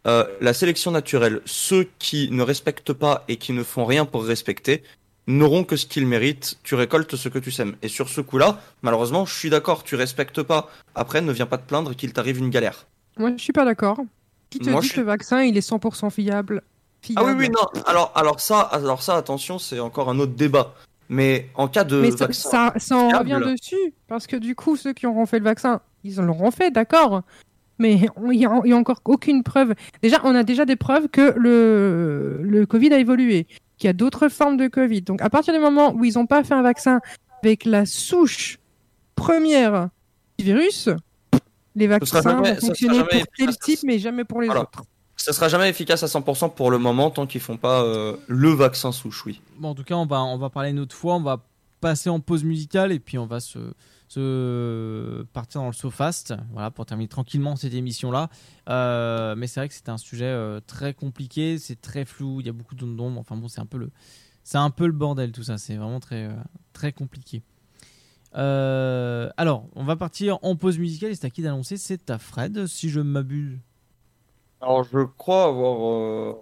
Euh, 0.08 0.24
la 0.42 0.54
sélection 0.54 0.92
naturelle 0.92 1.42
ceux 1.46 1.88
qui 2.00 2.30
ne 2.32 2.42
respectent 2.44 2.94
pas 2.94 3.26
et 3.28 3.36
qui 3.38 3.52
ne 3.54 3.64
font 3.64 3.86
rien 3.86 4.06
pour 4.06 4.24
respecter 4.24 4.84
n'auront 5.28 5.66
que 5.66 5.76
ce 5.76 5.86
qu'ils 5.86 6.08
méritent. 6.08 6.58
Tu 6.64 6.76
récoltes 6.76 7.16
ce 7.18 7.28
que 7.28 7.40
tu 7.40 7.52
sèmes. 7.52 7.76
Et 7.82 7.90
sur 7.90 8.08
ce 8.08 8.22
coup-là 8.22 8.60
malheureusement 8.84 9.26
je 9.26 9.34
suis 9.38 9.50
d'accord 9.50 9.84
tu 9.84 9.96
respectes 9.96 10.42
pas. 10.44 10.70
Après 10.96 11.20
ne 11.22 11.32
viens 11.34 11.46
pas 11.46 11.58
te 11.58 11.68
plaindre 11.68 11.96
qu'il 11.96 12.14
t'arrive 12.14 12.38
une 12.38 12.50
galère. 12.50 12.88
Moi, 13.18 13.32
je 13.36 13.42
suis 13.44 13.52
pas 13.54 13.66
d'accord. 13.66 14.00
Qui 14.50 14.60
te 14.60 14.70
Moi, 14.70 14.80
dit 14.80 14.88
je 14.88 14.94
que 14.94 15.00
le 15.02 15.06
vaccin, 15.08 15.42
il 15.44 15.58
est 15.58 15.68
100% 15.68 16.10
fiable, 16.12 16.62
ah 16.64 16.68
oui 17.08 17.14
fiable. 17.16 17.40
oui 17.40 17.50
non. 17.50 17.82
Alors 17.86 18.12
alors 18.16 18.40
ça 18.40 18.62
alors 18.62 19.02
ça 19.02 19.16
attention 19.18 19.60
c'est 19.60 19.80
encore 19.80 20.10
un 20.10 20.20
autre 20.20 20.34
débat. 20.34 20.74
Mais 21.10 21.50
en 21.56 21.68
cas 21.68 21.84
de 21.84 22.00
Mais 22.02 22.12
ça, 22.12 22.26
vaccin 22.28 22.50
ça, 22.50 22.74
ça 22.78 22.96
en 22.98 23.10
fiable- 23.10 23.34
revient 23.34 23.52
dessus, 23.52 23.94
parce 24.08 24.28
que 24.28 24.36
du 24.36 24.56
coup, 24.56 24.76
ceux 24.76 24.92
qui 24.94 25.06
auront 25.08 25.26
fait 25.26 25.40
le 25.40 25.46
vaccin, 25.46 25.80
ils 26.04 26.16
l'auront 26.18 26.52
fait, 26.52 26.70
d'accord. 26.70 27.22
Mais 27.80 27.94
il 27.94 28.38
n'y 28.38 28.46
a, 28.46 28.62
il 28.66 28.70
y 28.70 28.74
a 28.74 28.78
encore 28.78 29.02
aucune 29.06 29.44
preuve. 29.44 29.74
Déjà, 30.02 30.20
on 30.24 30.34
a 30.36 30.44
déjà 30.44 30.66
des 30.66 30.76
preuves 30.76 31.08
que 31.10 31.34
le, 31.38 32.40
le 32.42 32.66
Covid 32.66 32.94
a 32.94 32.98
évolué, 33.00 33.46
qu'il 33.78 33.88
y 33.88 33.90
a 33.90 33.94
d'autres 33.94 34.30
formes 34.30 34.58
de 34.58 34.68
Covid. 34.68 35.02
Donc, 35.04 35.22
à 35.22 35.30
partir 35.30 35.54
du 35.54 35.60
moment 35.60 35.94
où 35.94 36.04
ils 36.04 36.16
n'ont 36.16 36.26
pas 36.26 36.44
fait 36.44 36.56
un 36.56 36.64
vaccin 36.64 37.00
avec 37.44 37.66
la 37.66 37.86
souche 37.86 38.58
première 39.16 39.90
du 40.40 40.46
virus, 40.46 40.90
les 41.76 41.88
vaccins 41.88 42.22
jamais- 42.22 42.54
vont 42.54 42.60
fonctionner 42.60 43.00
pour 43.00 43.22
tel 43.38 43.58
type, 43.58 43.80
mais 43.84 44.00
jamais 44.00 44.24
pour 44.24 44.42
les 44.42 44.48
Voilà. 44.48 44.62
autres. 44.62 44.84
Ça 45.16 45.34
sera 45.34 45.48
jamais 45.50 45.70
efficace 45.70 46.04
à 46.04 46.08
100% 46.08 46.50
pour 46.50 46.70
le 46.70 46.78
moment 46.78 47.10
tant 47.10 47.26
qu'ils 47.26 47.42
font 47.42 47.58
pas 47.58 47.82
euh, 47.84 48.16
le 48.28 48.50
vaccin 48.50 48.92
souche, 48.92 49.26
oui. 49.26 49.42
Bon, 49.58 49.70
en 49.70 49.76
tout 49.76 49.84
cas, 49.84 49.96
on 49.96 50.06
va, 50.06 50.24
on 50.24 50.38
va 50.38 50.50
parler 50.52 50.70
une 50.70 50.80
autre 50.80 50.96
fois. 50.96 51.16
On 51.16 51.22
va 51.22 51.44
passer 51.82 52.10
en 52.10 52.20
pause 52.20 52.44
musicale 52.44 52.92
et 52.92 53.00
puis 53.00 53.18
on 53.18 53.26
va 53.26 53.40
se, 53.40 53.58
se 54.08 55.24
partir 55.34 55.62
dans 55.62 55.68
le 55.68 55.74
SoFast 55.74 56.34
voilà, 56.52 56.72
pour 56.72 56.86
terminer 56.86 57.08
tranquillement 57.08 57.56
cette 57.56 57.74
émission-là. 57.74 58.30
Euh, 58.70 59.36
mais 59.36 59.48
c'est 59.48 59.60
vrai 59.60 59.68
que 59.68 59.74
c'est 59.74 59.90
un 59.90 59.98
sujet 59.98 60.26
euh, 60.26 60.60
très 60.66 60.94
compliqué, 60.94 61.58
c'est 61.60 61.80
très 61.82 62.06
flou, 62.06 62.40
il 62.40 62.46
y 62.46 62.50
a 62.50 62.54
beaucoup 62.54 62.76
d'ombres. 62.76 63.20
Enfin 63.20 63.36
bon, 63.36 63.48
c'est 63.48 63.62
un 63.62 63.66
peu 63.66 63.78
le, 63.78 63.92
c'est 64.44 64.58
un 64.58 64.70
peu 64.70 64.86
le 64.86 64.94
bordel 64.94 65.32
tout 65.32 65.44
ça. 65.44 65.58
C'est 65.58 65.76
vraiment 65.76 66.00
très, 66.00 66.26
euh, 66.26 66.34
très 66.74 66.92
compliqué. 66.92 67.44
Alors, 68.34 69.66
on 69.76 69.84
va 69.84 69.96
partir 69.96 70.38
en 70.44 70.56
pause 70.56 70.78
musicale 70.78 71.10
et 71.10 71.16
c'est 71.16 71.26
à 71.26 71.32
qui 71.32 71.42
d'annoncer? 71.42 71.76
C'est 71.76 72.12
à 72.12 72.20
Fred, 72.20 72.68
si 72.68 72.90
je 72.90 73.00
m'abuse. 73.00 73.58
Alors 74.62 74.84
je 74.84 75.00
crois 75.06 75.46
avoir, 75.46 76.36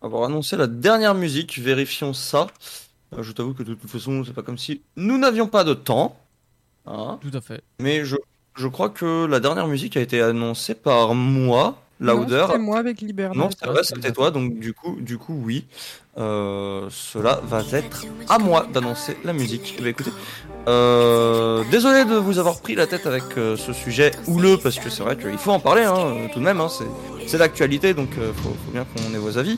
avoir 0.00 0.24
annoncé 0.24 0.56
la 0.56 0.68
dernière 0.68 1.14
musique, 1.14 1.58
vérifions 1.58 2.12
ça. 2.12 2.46
Je 3.18 3.32
t'avoue 3.32 3.54
que 3.54 3.64
de 3.64 3.74
toute 3.74 3.90
façon, 3.90 4.22
c'est 4.24 4.32
pas 4.32 4.44
comme 4.44 4.58
si 4.58 4.82
nous 4.94 5.18
n'avions 5.18 5.48
pas 5.48 5.64
de 5.64 5.74
temps. 5.74 6.16
Hein. 6.86 7.18
Tout 7.20 7.36
à 7.36 7.40
fait. 7.40 7.62
Mais 7.80 8.04
je, 8.04 8.16
je 8.56 8.68
crois 8.68 8.88
que 8.88 9.26
la 9.26 9.40
dernière 9.40 9.66
musique 9.66 9.96
a 9.96 10.00
été 10.00 10.20
annoncée 10.20 10.74
par 10.74 11.14
moi, 11.14 11.78
Lauder. 12.00 12.46
C'est 12.50 12.58
moi 12.58 12.78
avec 12.78 13.02
Liberty. 13.02 13.36
Non, 13.36 13.50
c'est 13.50 13.68
vrai, 13.68 13.82
c'était 13.84 14.12
toi, 14.12 14.30
donc 14.30 14.58
du 14.58 14.72
coup, 14.72 14.96
du 15.00 15.18
coup, 15.18 15.38
oui. 15.44 15.66
Euh, 16.18 16.88
cela 16.90 17.40
va 17.44 17.62
être 17.72 18.04
à 18.28 18.38
moi 18.38 18.66
d'annoncer 18.72 19.16
la 19.22 19.32
musique. 19.32 19.76
Eh 19.78 19.82
ben, 19.82 19.88
écoutez, 19.88 20.10
euh, 20.66 21.62
désolé 21.70 22.04
de 22.04 22.14
vous 22.14 22.38
avoir 22.38 22.60
pris 22.60 22.74
la 22.74 22.86
tête 22.86 23.06
avec 23.06 23.24
euh, 23.36 23.56
ce 23.56 23.72
sujet 23.74 24.12
houleux, 24.26 24.56
parce 24.56 24.78
que 24.78 24.88
c'est 24.88 25.02
vrai 25.02 25.16
qu'il 25.16 25.38
faut 25.38 25.52
en 25.52 25.60
parler, 25.60 25.82
hein, 25.82 26.28
tout 26.32 26.40
de 26.40 26.44
même, 26.44 26.60
hein, 26.60 26.68
c'est, 26.68 27.28
c'est 27.28 27.38
l'actualité, 27.38 27.92
donc 27.92 28.08
euh, 28.18 28.32
faut, 28.32 28.48
faut 28.48 28.72
bien 28.72 28.84
qu'on 28.84 29.14
ait 29.14 29.18
vos 29.18 29.36
avis. 29.36 29.56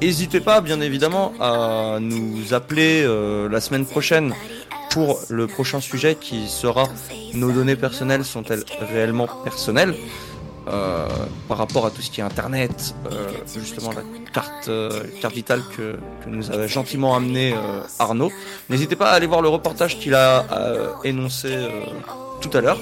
N'hésitez 0.00 0.40
pas, 0.40 0.62
bien 0.62 0.80
évidemment, 0.80 1.34
à 1.38 1.98
nous 2.00 2.54
appeler 2.54 3.02
euh, 3.04 3.48
la 3.48 3.60
semaine 3.60 3.84
prochaine 3.86 4.34
pour 4.92 5.20
le 5.28 5.46
prochain 5.46 5.80
sujet 5.80 6.16
qui 6.20 6.48
sera 6.48 6.88
nos 7.34 7.50
données 7.50 7.76
personnelles 7.76 8.24
sont-elles 8.24 8.64
réellement 8.80 9.26
personnelles 9.42 9.94
euh, 10.68 11.08
par 11.48 11.58
rapport 11.58 11.86
à 11.86 11.90
tout 11.90 12.02
ce 12.02 12.10
qui 12.10 12.20
est 12.20 12.24
internet, 12.24 12.94
euh, 13.10 13.30
justement 13.56 13.90
la 13.90 14.02
carte, 14.32 14.68
euh, 14.68 15.02
vitale 15.32 15.62
que, 15.76 15.96
nous 16.28 16.52
a 16.52 16.66
gentiment 16.66 17.16
amené 17.16 17.52
euh, 17.52 17.82
Arnaud. 17.98 18.30
N'hésitez 18.68 18.94
pas 18.94 19.10
à 19.10 19.14
aller 19.14 19.26
voir 19.26 19.42
le 19.42 19.48
reportage 19.48 19.98
qu'il 19.98 20.14
a 20.14 20.44
énoncé 21.04 21.56
tout 22.40 22.50
à 22.56 22.60
l'heure. 22.60 22.78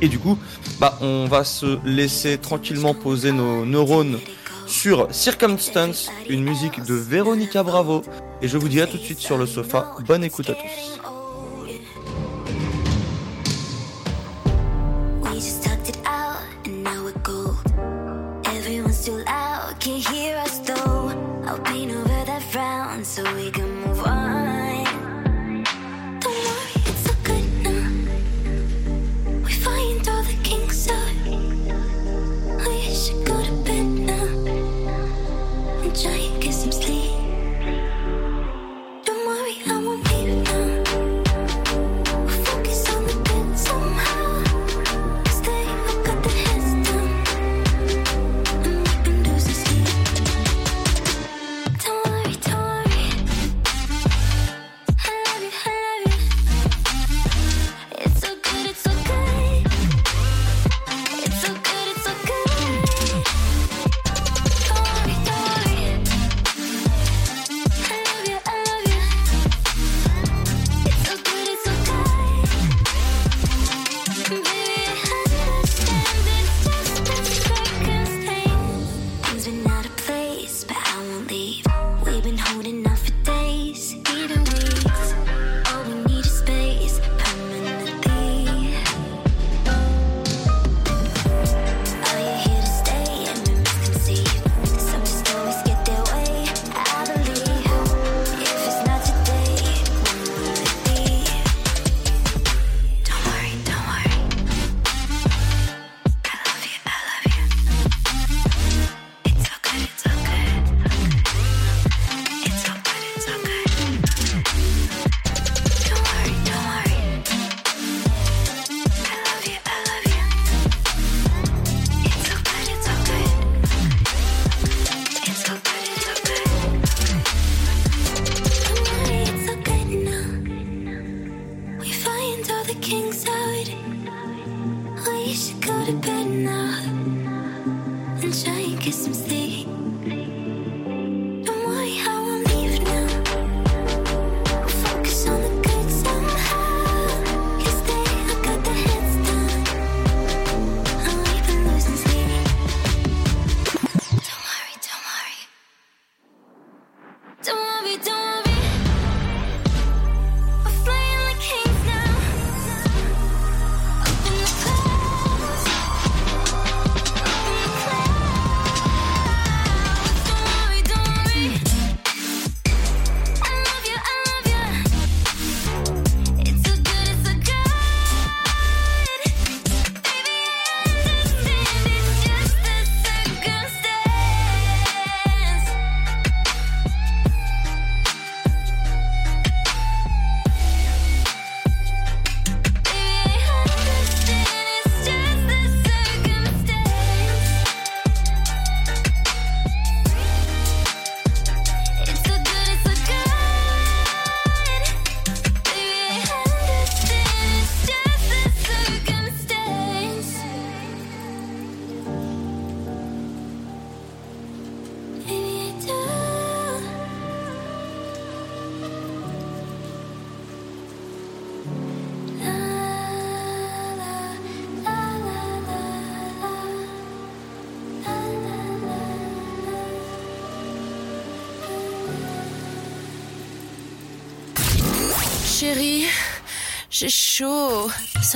Et 0.00 0.08
du 0.08 0.18
coup, 0.18 0.38
bah, 0.78 0.96
on 1.00 1.26
va 1.26 1.42
se 1.42 1.78
laisser 1.84 2.38
tranquillement 2.38 2.94
poser 2.94 3.32
nos 3.32 3.66
neurones 3.66 4.18
sur 4.68 5.08
Circumstance, 5.10 6.10
une 6.28 6.44
musique 6.44 6.84
de 6.84 6.94
Véronica 6.94 7.62
Bravo. 7.62 8.02
Et 8.42 8.48
je 8.48 8.58
vous 8.58 8.68
dis 8.68 8.80
à 8.80 8.86
tout 8.86 8.98
de 8.98 9.02
suite 9.02 9.18
sur 9.18 9.38
le 9.38 9.46
sofa. 9.46 9.96
Bonne 10.06 10.22
écoute 10.22 10.50
à 10.50 10.54
tous. 10.54 10.98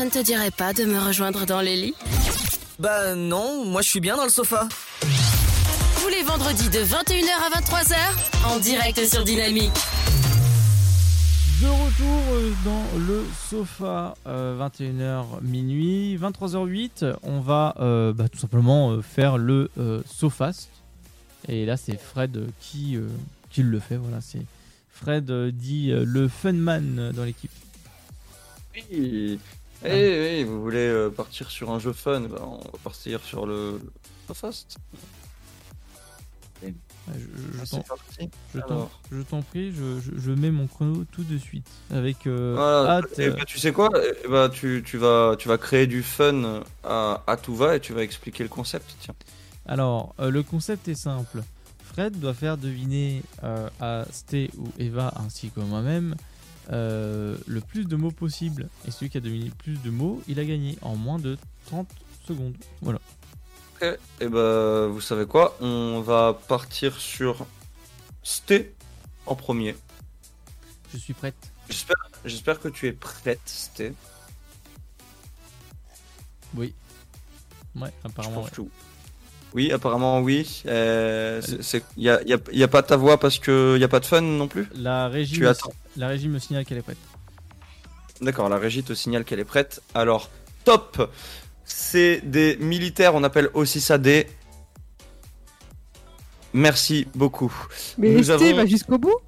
Ça 0.02 0.06
ne 0.06 0.10
te 0.10 0.26
dirait 0.26 0.50
pas 0.50 0.72
de 0.72 0.84
me 0.84 0.98
rejoindre 0.98 1.46
dans 1.46 1.60
les 1.60 1.76
lits 1.76 1.94
Bah 2.80 3.14
non, 3.14 3.64
moi 3.64 3.82
je 3.82 3.88
suis 3.88 4.00
bien 4.00 4.16
dans 4.16 4.24
le 4.24 4.30
sofa. 4.30 4.68
Tous 6.00 6.08
les 6.08 6.24
vendredis 6.24 6.68
de 6.70 6.80
21h 6.80 7.30
à 7.30 7.60
23h, 7.60 7.96
en 8.48 8.58
direct 8.58 9.06
sur 9.06 9.22
Dynamique. 9.22 9.70
De 11.60 11.68
retour 11.68 12.20
euh, 12.32 12.52
dans 12.64 12.98
le 12.98 13.24
sofa, 13.48 14.16
euh, 14.26 14.58
21h 14.68 15.40
minuit, 15.40 16.18
23h08, 16.20 17.18
on 17.22 17.38
va 17.38 17.76
euh, 17.78 18.12
bah, 18.12 18.28
tout 18.28 18.38
simplement 18.40 18.90
euh, 18.90 19.02
faire 19.02 19.38
le 19.38 19.70
euh, 19.78 20.02
Sofast. 20.04 20.68
Et 21.46 21.64
là 21.64 21.76
c'est 21.76 21.96
Fred 21.96 22.36
euh, 22.36 22.48
qui, 22.58 22.96
euh, 22.96 23.06
qui 23.50 23.62
le 23.62 23.78
fait, 23.78 23.98
voilà, 23.98 24.20
c'est 24.20 24.44
Fred 24.90 25.30
euh, 25.30 25.52
dit 25.52 25.92
euh, 25.92 26.02
le 26.04 26.26
funman 26.26 26.98
euh, 26.98 27.12
dans 27.12 27.22
l'équipe. 27.22 27.52
Oui. 28.90 29.38
Eh 29.84 30.38
oui, 30.38 30.44
vous 30.44 30.62
voulez 30.62 30.78
euh, 30.78 31.10
partir 31.10 31.50
sur 31.50 31.70
un 31.70 31.78
jeu 31.78 31.92
fun, 31.92 32.20
bah, 32.20 32.38
on 32.42 32.58
va 32.58 32.78
partir 32.84 33.20
sur 33.24 33.46
le, 33.46 33.80
le 34.28 34.34
Fast. 34.34 34.76
Ah, 37.08 37.10
Je, 37.14 37.18
je- 37.18 37.58
je 37.58 37.76
Ah, 37.76 37.82
parti. 37.88 38.30
je 38.54 39.22
t'en- 39.22 39.42
prie, 39.42 39.72
je, 39.72 39.98
je- 40.00 40.20
je 40.20 40.30
mets 40.30 40.52
mon 40.52 40.68
chrono 40.68 41.02
tout 41.10 41.24
de 41.24 41.36
suite 41.36 41.66
avec 41.90 42.28
euh, 42.28 42.54
Voilà. 42.56 42.98
hâte. 42.98 43.06
Eh 43.18 43.22
euh, 43.26 43.30
bah, 43.32 43.44
tu 43.44 43.58
sais 43.58 43.72
quoi 43.72 43.90
Eh 44.24 44.28
bah, 44.28 44.48
tu, 44.48 44.84
tu, 44.86 44.98
vas, 44.98 45.34
tu 45.36 45.48
vas 45.48 45.58
créer 45.58 45.88
du 45.88 46.04
fun 46.04 46.62
à, 46.84 47.22
à 47.26 47.36
tout 47.36 47.56
va 47.56 47.74
et 47.74 47.80
tu 47.80 47.92
vas 47.92 48.02
expliquer 48.04 48.44
le 48.44 48.48
concept. 48.48 48.94
Tiens. 49.00 49.14
Alors, 49.66 50.14
euh, 50.20 50.30
le 50.30 50.44
concept 50.44 50.86
est 50.86 50.94
simple. 50.94 51.42
Fred 51.84 52.20
doit 52.20 52.34
faire 52.34 52.56
deviner 52.56 53.22
euh, 53.42 53.68
à 53.80 54.04
Sté 54.12 54.50
ou 54.56 54.68
Eva 54.78 55.12
ainsi 55.26 55.50
que 55.50 55.58
moi-même 55.60 56.14
euh, 56.70 57.36
le 57.46 57.60
plus 57.60 57.86
de 57.86 57.96
mots 57.96 58.10
possible. 58.10 58.68
Et 58.86 58.90
celui 58.90 59.10
qui 59.10 59.18
a 59.18 59.20
deviné 59.20 59.46
le 59.46 59.54
plus 59.54 59.80
de 59.82 59.90
mots, 59.90 60.22
il 60.28 60.38
a 60.38 60.44
gagné 60.44 60.78
en 60.82 60.96
moins 60.96 61.18
de 61.18 61.36
30 61.66 61.88
secondes. 62.26 62.54
Voilà. 62.80 63.00
Ok. 63.80 63.98
Et 64.20 64.28
bah, 64.28 64.86
vous 64.86 65.00
savez 65.00 65.26
quoi? 65.26 65.56
On 65.60 66.00
va 66.00 66.38
partir 66.46 66.98
sur 66.98 67.46
Sté 68.22 68.74
en 69.26 69.34
premier. 69.34 69.76
Je 70.92 70.98
suis 70.98 71.14
prête. 71.14 71.52
J'espère, 71.68 71.96
j'espère 72.24 72.60
que 72.60 72.68
tu 72.68 72.86
es 72.86 72.92
prête, 72.92 73.40
Sté. 73.46 73.94
Oui. 76.54 76.74
Ouais, 77.74 77.92
apparemment. 78.04 78.36
pense 78.36 78.44
ouais. 78.46 78.50
tout. 78.52 78.70
Oui, 79.54 79.70
apparemment 79.70 80.20
oui. 80.20 80.62
Euh, 80.66 81.40
Il 81.96 82.02
n'y 82.04 82.08
a, 82.08 82.22
y 82.24 82.32
a- 82.32 82.38
y 82.52 82.62
a 82.62 82.68
pas 82.68 82.82
ta 82.82 82.96
voix 82.96 83.18
parce 83.20 83.38
qu'il 83.38 83.74
n'y 83.76 83.84
a 83.84 83.88
pas 83.88 84.00
de 84.00 84.06
fun 84.06 84.20
non 84.22 84.48
plus 84.48 84.66
La 84.74 85.08
régie, 85.08 85.34
Tu 85.34 85.40
me, 85.42 85.48
attends. 85.48 85.72
la 85.96 86.08
régie 86.08 86.28
me 86.28 86.38
signale 86.38 86.64
qu'elle 86.64 86.78
est 86.78 86.82
prête. 86.82 86.96
D'accord, 88.22 88.48
la 88.48 88.56
régie 88.58 88.82
te 88.82 88.94
signale 88.94 89.24
qu'elle 89.24 89.40
est 89.40 89.44
prête. 89.44 89.82
Alors, 89.94 90.30
top 90.64 91.10
C'est 91.64 92.20
des 92.22 92.56
militaires, 92.56 93.14
on 93.14 93.22
appelle 93.24 93.50
aussi 93.54 93.80
ça 93.80 93.98
des... 93.98 94.26
Merci 96.54 97.06
beaucoup. 97.14 97.52
Mais 97.98 98.10
Nous 98.10 98.24
ST 98.24 98.30
avons- 98.30 98.56
va 98.56 98.66
jusqu'au 98.66 98.98
bout 98.98 99.18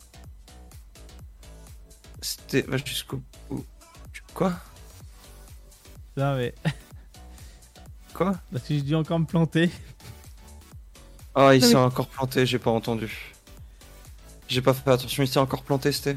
C'était... 2.21 2.63
va 2.63 2.77
jusqu'au 2.79 3.21
bout. 3.51 3.65
Quoi? 4.35 4.53
Non 6.17 6.37
mais. 6.37 6.55
Quoi? 8.15 8.35
Parce 8.53 8.65
que 8.65 8.75
j'ai 8.75 8.83
dû 8.83 8.95
encore 8.95 9.19
me 9.19 9.25
planter. 9.27 9.71
Ah, 11.35 11.55
il 11.55 11.65
s'est 11.65 11.75
encore 11.75 12.07
planté, 12.09 12.47
j'ai 12.47 12.59
pas 12.59 12.71
entendu. 12.71 13.33
J'ai 14.49 14.63
pas 14.63 14.75
fait 14.75 14.91
attention, 14.91 15.23
il 15.23 15.29
s'est 15.29 15.41
encore 15.41 15.63
planté, 15.63 15.91
c'était... 15.91 16.17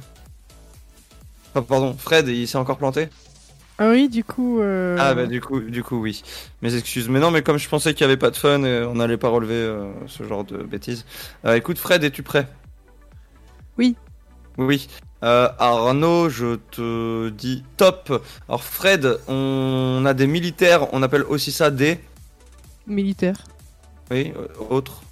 Ah, 1.56 1.61
pardon, 1.61 1.95
Fred, 1.98 2.27
il 2.27 2.48
s'est 2.48 2.57
encore 2.57 2.77
planté? 2.77 3.10
Ah 3.80 3.89
oui, 3.89 4.10
du 4.10 4.23
coup. 4.23 4.60
euh, 4.60 4.98
Ah 4.99 5.14
bah 5.14 5.27
du 5.27 5.39
coup, 5.39 5.60
du 5.60 5.84
coup 5.84 6.02
oui. 6.02 6.23
Mes 6.64 6.76
excuses. 6.76 7.10
Mais 7.10 7.19
non, 7.19 7.30
mais 7.30 7.44
comme 7.44 7.57
je 7.57 7.69
pensais 7.69 7.94
qu'il 7.94 8.02
y 8.02 8.06
avait 8.06 8.18
pas 8.18 8.31
de 8.31 8.35
fun, 8.35 8.64
et 8.64 8.84
on 8.84 8.95
n'allait 8.95 9.18
pas 9.18 9.30
relever 9.30 9.53
euh, 9.53 9.91
ce 10.07 10.23
genre 10.23 10.44
de 10.44 10.57
bêtises. 10.57 11.06
Euh, 11.45 11.56
écoute 11.56 11.77
Fred, 11.77 12.03
es-tu 12.03 12.23
prêt? 12.23 12.48
Oui. 13.77 13.95
Oui. 14.57 14.88
Euh, 15.23 15.49
Arnaud, 15.60 16.30
je 16.30 16.56
te 16.72 17.30
dis 17.30 17.64
top. 17.77 18.23
Alors 18.49 18.64
Fred, 18.64 19.19
on 19.27 20.03
a 20.07 20.14
des 20.15 20.27
militaires, 20.27 20.91
on 20.94 21.03
appelle 21.03 21.23
aussi 21.23 21.52
ça 21.52 21.69
des... 21.69 21.99
Militaires. 22.88 23.44
Oui, 24.10 24.34
euh, 24.35 24.48
autres. 24.69 25.03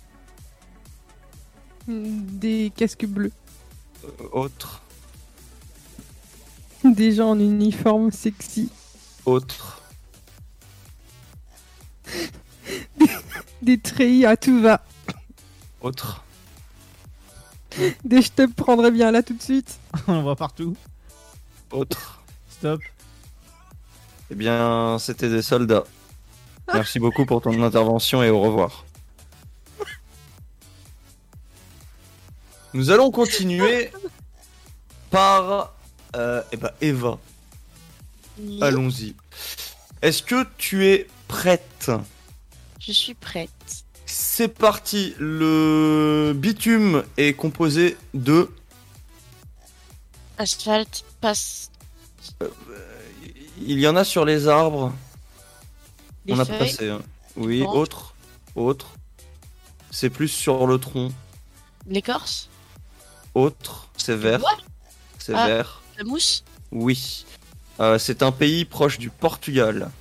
Des 1.87 2.71
casques 2.75 3.05
bleus. 3.05 3.31
euh, 4.03 4.09
autres. 4.31 4.81
Des 6.83 7.13
gens 7.13 7.31
en 7.31 7.39
uniforme 7.39 8.11
sexy. 8.11 8.69
Autres. 9.25 9.81
Des 13.61 13.79
treillis 13.79 14.25
à 14.25 14.37
tout 14.37 14.61
va. 14.61 14.83
Autres. 15.81 16.23
Des 18.03 18.21
je 18.21 18.31
te 18.31 18.45
prendrais 18.47 18.91
bien 18.91 19.11
là 19.11 19.23
tout 19.23 19.33
de 19.33 19.41
suite. 19.41 19.79
On 20.07 20.21
voit 20.21 20.35
partout. 20.35 20.75
Autres. 21.71 22.21
Stop. 22.49 22.81
Eh 24.31 24.35
bien, 24.35 24.97
c'était 24.99 25.29
des 25.29 25.41
soldats. 25.41 25.83
Merci 26.73 26.99
beaucoup 26.99 27.25
pour 27.25 27.41
ton 27.41 27.61
intervention 27.63 28.23
et 28.23 28.29
au 28.29 28.39
revoir. 28.41 28.85
Nous 32.75 32.91
allons 32.91 33.09
continuer 33.09 33.89
par 35.09 35.73
euh, 36.17 36.41
eh 36.51 36.57
ben, 36.57 36.71
Eva. 36.81 37.17
Allons-y. 38.59 39.15
Est-ce 40.01 40.21
que 40.21 40.45
tu 40.57 40.85
es 40.85 41.07
prête? 41.29 41.89
Je 42.81 42.91
suis 42.91 43.13
prête. 43.13 43.49
C'est 44.05 44.49
parti. 44.49 45.15
Le 45.19 46.33
bitume 46.35 47.05
est 47.15 47.31
composé 47.33 47.95
de 48.13 48.51
Asphalte 50.37 51.05
passe. 51.21 51.71
Il 53.61 53.79
y 53.79 53.87
en 53.87 53.95
a 53.95 54.03
sur 54.03 54.25
les 54.25 54.49
arbres. 54.49 54.93
Les 56.25 56.33
On 56.33 56.39
a 56.39 56.43
feuilles 56.43 56.59
passé. 56.59 56.89
hein. 56.89 57.01
Oui, 57.37 57.61
autre. 57.61 58.15
Autre. 58.53 58.87
c'est 59.91 60.09
plus 60.09 60.27
sur 60.27 60.67
le 60.67 60.77
tronc. 60.77 61.13
L'écorce? 61.87 62.49
Autre, 63.35 63.89
c'est 63.97 64.15
vert. 64.15 64.41
What 64.41 64.57
C'est 65.19 65.33
Ah. 65.35 65.47
vert. 65.47 65.81
La 65.97 66.03
mousse 66.03 66.43
Oui. 66.71 67.25
Euh, 67.79 67.97
c'est 67.99 68.23
un 68.23 68.31
pays 68.31 68.65
proche 68.65 68.97
du 68.97 69.09
Portugal. 69.09 69.91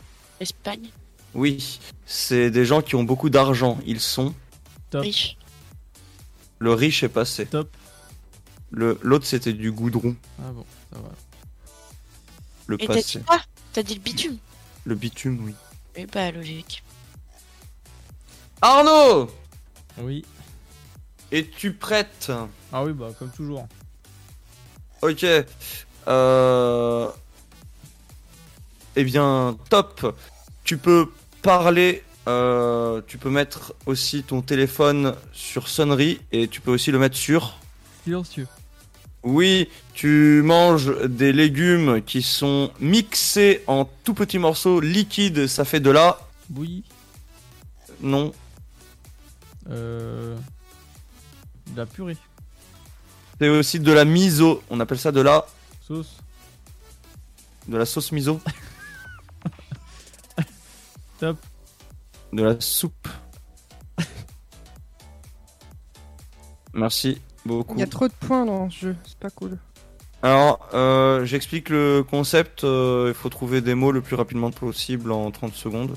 Espagne 0.41 0.89
Oui. 1.35 1.81
C'est 2.07 2.51
des 2.51 2.65
gens 2.65 2.81
qui 2.83 2.95
ont 2.95 3.03
beaucoup 3.05 3.31
d'argent. 3.31 3.79
Ils 3.87 4.01
sont. 4.01 4.35
Riche 4.93 5.37
Le 6.61 6.73
riche 6.73 7.03
est 7.03 7.09
passé. 7.09 7.47
Top. 7.47 7.69
Le 8.71 8.99
l'autre 9.03 9.27
c'était 9.27 9.53
du 9.53 9.73
goudron. 9.73 10.15
Ah 10.41 10.51
bon, 10.53 10.65
ça 10.93 10.99
va. 11.01 11.09
Le 12.67 12.81
Et 12.81 12.87
t'as 12.87 12.95
passé. 12.95 13.19
dit 13.19 13.25
quoi? 13.25 13.41
T'as 13.73 13.83
dit 13.83 13.95
le 13.97 14.01
bitume? 14.01 14.39
Le 14.85 14.95
bitume, 14.95 15.45
oui. 15.45 15.55
Eh 15.97 16.07
bah, 16.07 16.31
logique. 16.31 16.83
Arnaud 18.63 19.31
Oui. 19.99 20.25
Es-tu 21.35 21.73
prête 21.73 22.31
Ah 22.73 22.85
oui, 22.85 22.93
bah 22.93 23.09
comme 23.19 23.31
toujours. 23.31 23.67
Ok. 25.03 25.27
Euh... 26.07 27.09
Eh 28.95 29.03
bien, 29.03 29.57
top. 29.69 30.17
Tu 30.63 30.79
peux 30.79 31.11
parler. 31.43 32.05
euh, 32.29 33.01
tu 33.09 33.19
peux 33.19 33.31
mettre 33.31 33.75
aussi 33.85 34.23
ton 34.23 34.43
téléphone 34.43 35.17
sur 35.33 35.67
sonnerie 35.67 36.21
et 36.31 36.47
tu 36.47 36.61
peux 36.61 36.71
aussi 36.71 36.93
le 36.93 37.01
mettre 37.01 37.17
sur. 37.17 37.59
Silencieux. 38.05 38.47
Oui, 39.25 39.69
tu 39.93 40.41
manges 40.45 40.97
des 41.09 41.33
légumes 41.33 42.01
qui 42.01 42.23
sont 42.23 42.71
mixés 42.79 43.65
en 43.67 43.87
tout 44.05 44.15
petits 44.15 44.39
morceaux 44.39 44.79
liquides. 44.79 45.49
Ça 45.49 45.65
fait 45.65 45.81
de 45.81 45.91
la. 45.91 46.17
Bouillie. 46.49 46.85
Non. 48.01 48.33
Euh... 49.69 50.37
De 51.75 51.81
la 51.81 51.87
purée. 51.87 52.17
C'est 53.41 53.49
aussi 53.49 53.81
de 53.81 53.93
la 53.93 54.05
miso. 54.05 54.63
On 54.71 54.79
appelle 54.79 54.99
ça 54.99 55.11
de 55.11 55.21
la. 55.21 55.45
Sauce. 55.87 56.19
De 57.67 57.77
la 57.77 57.85
sauce 57.85 58.13
miso. 58.13 58.41
Top. 61.19 61.37
De 62.33 62.43
la 62.45 62.61
soupe. 62.61 63.09
Merci 66.73 67.21
beaucoup. 67.45 67.75
Il 67.75 67.81
y 67.81 67.83
a 67.83 67.87
trop 67.87 68.09
de 68.09 68.13
points 68.13 68.45
dans 68.45 68.69
ce 68.71 68.79
jeu, 68.79 68.97
c'est 69.05 69.19
pas 69.19 69.31
cool. 69.31 69.59
Alors, 70.23 70.69
euh, 70.75 71.25
j'explique 71.25 71.69
le 71.69 72.03
concept. 72.09 72.65
euh, 72.65 73.07
il 73.09 73.15
faut 73.15 73.29
trouver 73.29 73.61
des 73.61 73.75
mots 73.75 73.93
le 73.93 74.01
plus 74.01 74.17
rapidement 74.17 74.51
possible 74.51 75.13
en 75.13 75.31
30 75.31 75.55
secondes. 75.55 75.95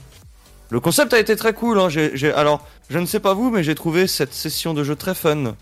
Le 0.70 0.80
concept 0.80 1.14
a 1.14 1.20
été 1.20 1.36
très 1.36 1.54
cool. 1.54 1.80
Hein. 1.80 1.88
alors, 2.36 2.68
je 2.90 3.00
ne 3.00 3.06
sais 3.06 3.20
pas 3.20 3.34
vous, 3.34 3.50
mais 3.50 3.64
j'ai 3.64 3.76
trouvé 3.76 4.06
cette 4.08 4.34
session 4.34 4.74
de 4.74 4.84
jeu 4.84 4.96
très 4.96 5.16
fun. 5.16 5.56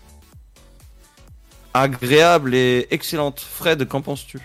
Agréable 1.74 2.54
et 2.54 2.86
excellente. 2.90 3.40
Fred, 3.40 3.86
qu'en 3.86 4.00
penses-tu? 4.02 4.40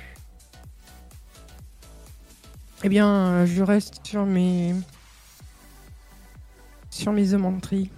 Eh 2.83 2.89
bien, 2.89 3.07
euh, 3.07 3.45
je 3.45 3.63
reste 3.63 4.01
sur 4.05 4.25
mes. 4.25 4.75
sur 6.89 7.11
mes 7.13 7.25
mentries. 7.37 7.89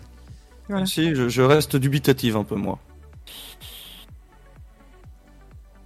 Voilà. 0.69 0.85
Si, 0.85 1.15
je, 1.15 1.27
je 1.29 1.41
reste 1.41 1.75
dubitative 1.75 2.37
un 2.37 2.43
peu, 2.43 2.55
moi. 2.55 2.79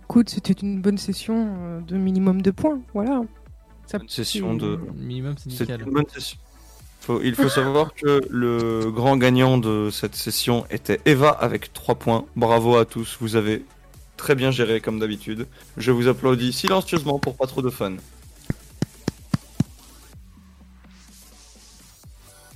Écoute, 0.04 0.30
c'était 0.30 0.54
une 0.54 0.82
bonne 0.82 0.98
session 0.98 1.56
euh, 1.60 1.82
de 1.82 1.98
minimum 1.98 2.42
de 2.42 2.52
points, 2.52 2.80
voilà. 2.94 3.22
Ça- 3.88 3.98
Une 4.02 4.10
session 4.10 4.54
de. 4.56 4.80
Minimum 4.96 5.36
C'est 5.38 5.70
une 5.70 5.92
bonne 5.92 6.08
session. 6.14 6.38
Faut- 7.02 7.22
il 7.22 7.36
faut 7.36 7.48
savoir 7.48 7.94
que 7.94 8.22
le 8.30 8.92
grand 8.92 9.16
gagnant 9.16 9.58
de 9.58 9.90
cette 9.92 10.16
session 10.16 10.66
était 10.70 11.00
Eva 11.06 11.30
avec 11.30 11.72
3 11.72 11.96
points. 11.96 12.26
Bravo 12.36 12.76
à 12.76 12.86
tous, 12.86 13.18
vous 13.22 13.36
avez 13.38 13.64
très 14.18 14.36
bien 14.36 14.52
géré 14.52 14.82
comme 14.82 15.00
d'habitude. 15.00 15.48
Je 15.78 15.92
vous 15.92 16.08
applaudis 16.10 16.52
silencieusement 16.52 17.18
pour 17.20 17.36
pas 17.38 17.48
trop 17.48 17.62
de 17.62 17.70
fun. 17.70 17.96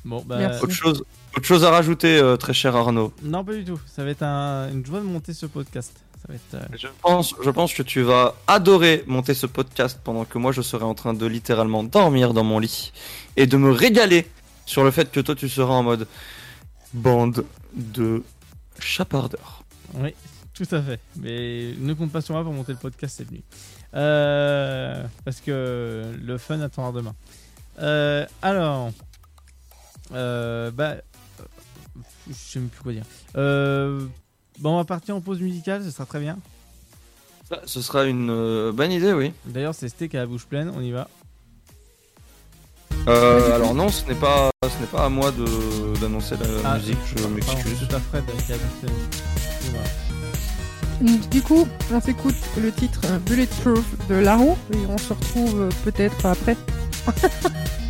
Bon, 0.03 0.23
bah. 0.25 0.37
Merci. 0.37 0.63
Autre 0.63 0.73
chose, 0.73 1.03
autre 1.37 1.45
chose 1.45 1.63
à 1.63 1.71
rajouter, 1.71 2.17
euh, 2.17 2.35
très 2.37 2.53
cher 2.53 2.75
Arnaud 2.75 3.13
Non, 3.23 3.43
pas 3.43 3.53
du 3.53 3.63
tout. 3.63 3.79
Ça 3.87 4.03
va 4.03 4.09
être 4.11 4.23
un- 4.23 4.69
une 4.71 4.85
joie 4.85 4.99
de 4.99 5.05
monter 5.05 5.33
ce 5.33 5.45
podcast. 5.45 5.93
Ça 6.21 6.25
va 6.29 6.35
être. 6.35 6.53
euh, 6.55 6.77
je 6.77 6.87
pense, 7.01 7.33
je 7.43 7.49
pense 7.49 7.73
que 7.73 7.81
tu 7.83 8.01
vas 8.01 8.35
adorer 8.47 9.03
monter 9.07 9.33
ce 9.33 9.47
podcast 9.47 9.99
pendant 10.03 10.23
que 10.25 10.37
moi 10.37 10.51
je 10.51 10.61
serai 10.61 10.83
en 10.83 10.93
train 10.93 11.13
de 11.13 11.25
littéralement 11.25 11.83
dormir 11.83 12.33
dans 12.33 12.43
mon 12.43 12.59
lit 12.59 12.91
et 13.37 13.47
de 13.47 13.57
me 13.57 13.71
régaler 13.71 14.27
sur 14.65 14.83
le 14.83 14.91
fait 14.91 15.09
que 15.11 15.19
toi 15.19 15.33
tu 15.35 15.49
seras 15.49 15.73
en 15.73 15.83
mode 15.83 16.07
bande 16.93 17.43
de 17.73 18.21
chapardeurs. 18.79 19.63
Oui, 19.95 20.13
tout 20.53 20.67
à 20.71 20.81
fait. 20.81 20.99
Mais 21.15 21.73
ne 21.79 21.93
compte 21.93 22.11
pas 22.11 22.21
sur 22.21 22.35
moi 22.35 22.43
pour 22.43 22.53
monter 22.53 22.73
le 22.73 22.77
podcast 22.77 23.17
cette 23.17 23.31
nuit. 23.31 23.43
Euh, 23.95 25.03
parce 25.25 25.41
que 25.41 26.03
le 26.21 26.37
fun 26.37 26.59
attendra 26.61 26.91
demain. 26.91 27.15
Alors. 28.43 28.91
Euh, 30.13 30.71
bah. 30.71 30.95
Je 32.29 32.33
sais 32.33 32.59
même 32.59 32.69
plus 32.69 32.81
quoi 32.81 32.93
dire. 32.93 33.03
Euh, 33.35 34.05
bon, 34.59 34.73
on 34.73 34.77
va 34.77 34.85
partir 34.85 35.15
en 35.15 35.21
pause 35.21 35.39
musicale, 35.41 35.83
ce 35.83 35.91
sera 35.91 36.05
très 36.05 36.19
bien. 36.19 36.37
Ça, 37.49 37.61
ce 37.65 37.81
sera 37.81 38.05
une 38.05 38.29
euh, 38.29 38.71
bonne 38.71 38.91
idée, 38.91 39.13
oui. 39.13 39.33
D'ailleurs, 39.45 39.75
c'est 39.75 39.89
steak 39.89 40.15
à 40.15 40.19
la 40.19 40.25
bouche 40.25 40.45
pleine, 40.45 40.71
on 40.75 40.81
y 40.81 40.91
va. 40.91 41.09
Euh, 43.07 43.55
alors 43.55 43.73
non, 43.73 43.89
ce 43.89 44.05
n'est 44.05 44.15
pas, 44.15 44.51
ce 44.63 44.79
n'est 44.79 44.87
pas 44.87 45.05
à 45.05 45.09
moi 45.09 45.31
de 45.31 45.99
d'annoncer 45.99 46.35
la 46.37 46.45
Ah, 46.73 46.77
musique. 46.77 46.97
Je 47.07 47.15
Pardon, 47.15 47.29
m'excuse. 47.31 47.77
c'est 47.89 47.93
à 47.95 47.99
Fred 47.99 48.23
qui 48.45 48.53
a. 48.53 48.57
Du 51.31 51.41
coup, 51.41 51.67
on 51.91 51.99
s'écoute 51.99 52.35
le 52.57 52.71
titre 52.71 53.01
euh, 53.05 53.17
Bulletproof 53.19 53.83
de 54.07 54.15
Laro 54.15 54.55
et 54.71 54.77
on 54.87 54.97
se 54.99 55.13
retrouve 55.13 55.61
euh, 55.61 55.69
peut-être 55.83 56.25
après. 56.27 56.55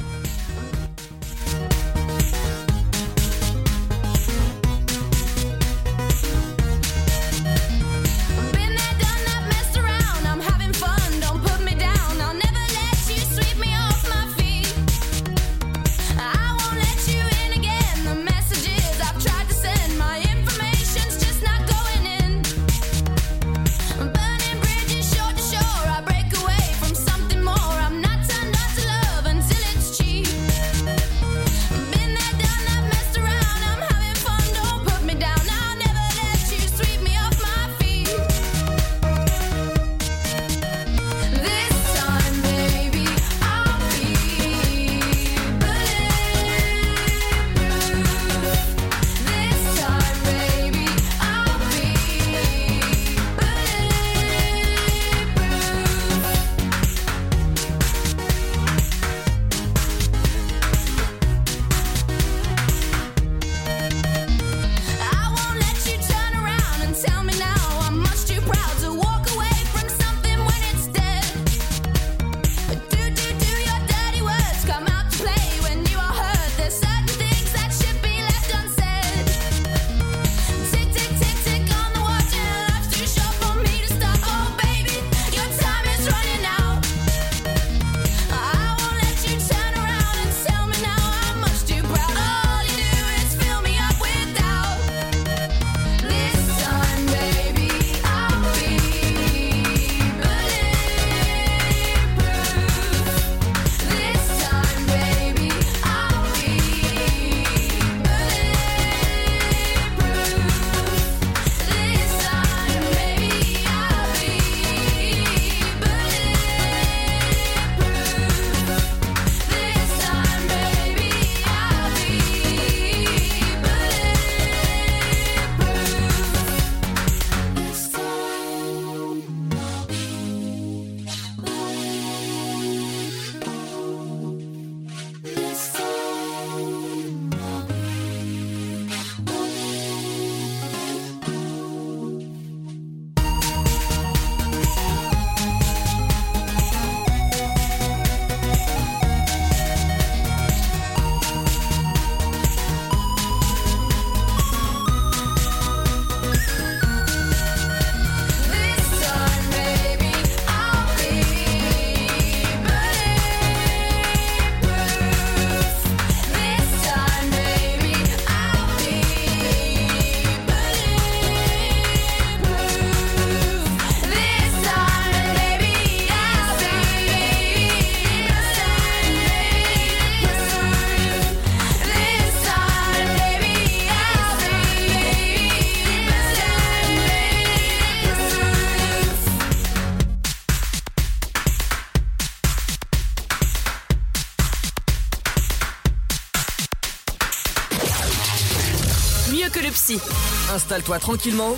Installe-toi 200.72 201.00
tranquillement. 201.00 201.58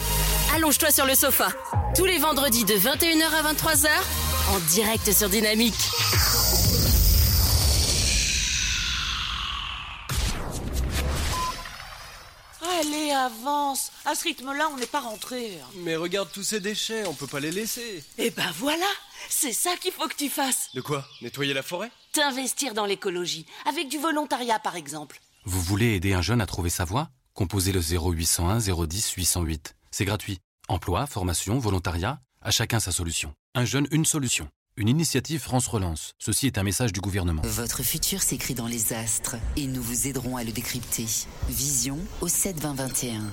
Allonge-toi 0.56 0.90
sur 0.90 1.06
le 1.06 1.14
sofa. 1.14 1.50
Tous 1.96 2.06
les 2.06 2.18
vendredis 2.18 2.66
de 2.66 2.74
21h 2.74 3.26
à 3.26 3.54
23h, 3.54 3.88
en 4.50 4.60
direct 4.72 5.12
sur 5.12 5.30
Dynamique. 5.30 5.76
Allez, 12.80 13.12
avance 13.12 13.92
À 14.06 14.16
ce 14.16 14.24
rythme-là, 14.24 14.68
on 14.74 14.78
n'est 14.78 14.88
pas 14.88 15.02
rentré. 15.02 15.60
Mais 15.76 15.96
regarde 15.96 16.30
tous 16.34 16.42
ces 16.42 16.60
déchets, 16.60 17.06
on 17.06 17.14
peut 17.14 17.28
pas 17.28 17.40
les 17.40 17.52
laisser. 17.52 18.04
Eh 18.18 18.32
ben 18.32 18.52
voilà 18.58 18.88
C'est 19.30 19.54
ça 19.54 19.76
qu'il 19.80 19.92
faut 19.92 20.08
que 20.08 20.16
tu 20.16 20.30
fasses 20.30 20.72
De 20.74 20.82
quoi 20.82 21.06
Nettoyer 21.22 21.54
la 21.54 21.62
forêt? 21.62 21.92
T'investir 22.14 22.74
dans 22.74 22.88
l'écologie, 22.88 23.46
avec 23.68 23.90
du 23.90 24.00
volontariat 24.00 24.58
par 24.58 24.76
exemple. 24.76 25.20
Vous 25.46 25.62
voulez 25.62 25.94
aider 25.94 26.14
un 26.14 26.24
jeune 26.24 26.42
à 26.42 26.48
trouver 26.48 26.72
sa 26.72 26.84
voie? 26.84 27.10
Composez 27.34 27.72
le 27.72 27.82
0801 27.82 28.60
010 28.60 29.12
808. 29.14 29.76
C'est 29.90 30.06
gratuit. 30.06 30.40
Emploi, 30.68 31.08
formation, 31.08 31.58
volontariat, 31.58 32.22
à 32.42 32.52
chacun 32.52 32.80
sa 32.80 32.92
solution. 32.92 33.34
Un 33.56 33.66
jeune, 33.66 33.88
une 33.92 34.06
solution. 34.06 34.50
Une 34.78 34.88
initiative 34.88 35.40
France 35.40 35.68
Relance. 35.68 36.14
Ceci 36.20 36.46
est 36.48 36.60
un 36.60 36.64
message 36.64 36.94
du 36.94 37.02
gouvernement. 37.02 37.42
Votre 37.44 37.82
futur 37.82 38.22
s'écrit 38.22 38.54
dans 38.54 38.68
les 38.68 38.94
astres 38.94 39.36
et 39.56 39.66
nous 39.66 39.82
vous 39.82 40.08
aiderons 40.08 40.38
à 40.38 40.44
le 40.44 40.52
décrypter. 40.52 41.08
Vision 41.50 41.98
au 42.22 42.28
7 42.28 42.60
20 42.60 42.76
21. 42.76 43.24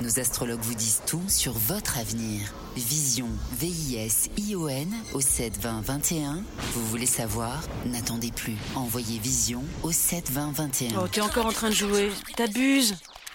Nos 0.00 0.18
astrologues 0.18 0.62
vous 0.62 0.74
disent 0.74 1.02
tout 1.06 1.22
sur 1.28 1.52
votre 1.52 1.98
avenir. 1.98 2.54
Vision, 2.74 3.28
V-I-S-I-O-N 3.52 4.94
au 5.12 5.20
7 5.20 5.58
20 5.58 5.82
21. 5.82 6.42
Vous 6.72 6.86
voulez 6.86 7.04
savoir? 7.04 7.60
N'attendez 7.84 8.32
plus. 8.32 8.56
Envoyez 8.74 9.18
Vision 9.18 9.62
au 9.82 9.92
7 9.92 10.30
20 10.30 10.52
21. 10.52 10.98
Oh, 10.98 11.06
t'es 11.06 11.20
encore 11.20 11.44
en 11.46 11.52
train 11.52 11.68
de 11.68 11.74
jouer. 11.74 12.10
T'abuses. 12.34 12.96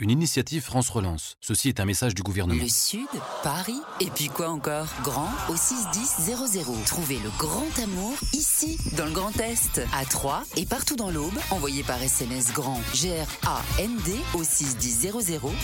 Une 0.00 0.10
initiative 0.10 0.62
France 0.62 0.88
Relance. 0.88 1.36
Ceci 1.42 1.68
est 1.68 1.78
un 1.78 1.84
message 1.84 2.14
du 2.14 2.22
gouvernement. 2.22 2.62
Le 2.62 2.70
Sud, 2.70 3.06
Paris, 3.42 3.82
et 4.00 4.06
puis 4.06 4.28
quoi 4.28 4.48
encore? 4.48 4.86
Grand 5.02 5.28
au 5.50 5.56
61000. 5.56 6.86
Trouvez 6.86 7.18
le 7.18 7.28
grand 7.36 7.68
amour 7.78 8.14
ici, 8.32 8.78
dans 8.96 9.04
le 9.04 9.10
Grand 9.10 9.38
Est, 9.40 9.82
à 9.92 10.06
Troyes 10.06 10.42
et 10.56 10.64
partout 10.64 10.96
dans 10.96 11.10
l'Aube. 11.10 11.38
Envoyez 11.50 11.82
par 11.82 12.02
SMS 12.02 12.50
grand 12.54 12.80
G-R-A-N-D 12.94 14.14
au 14.32 14.42
61000 14.42 15.12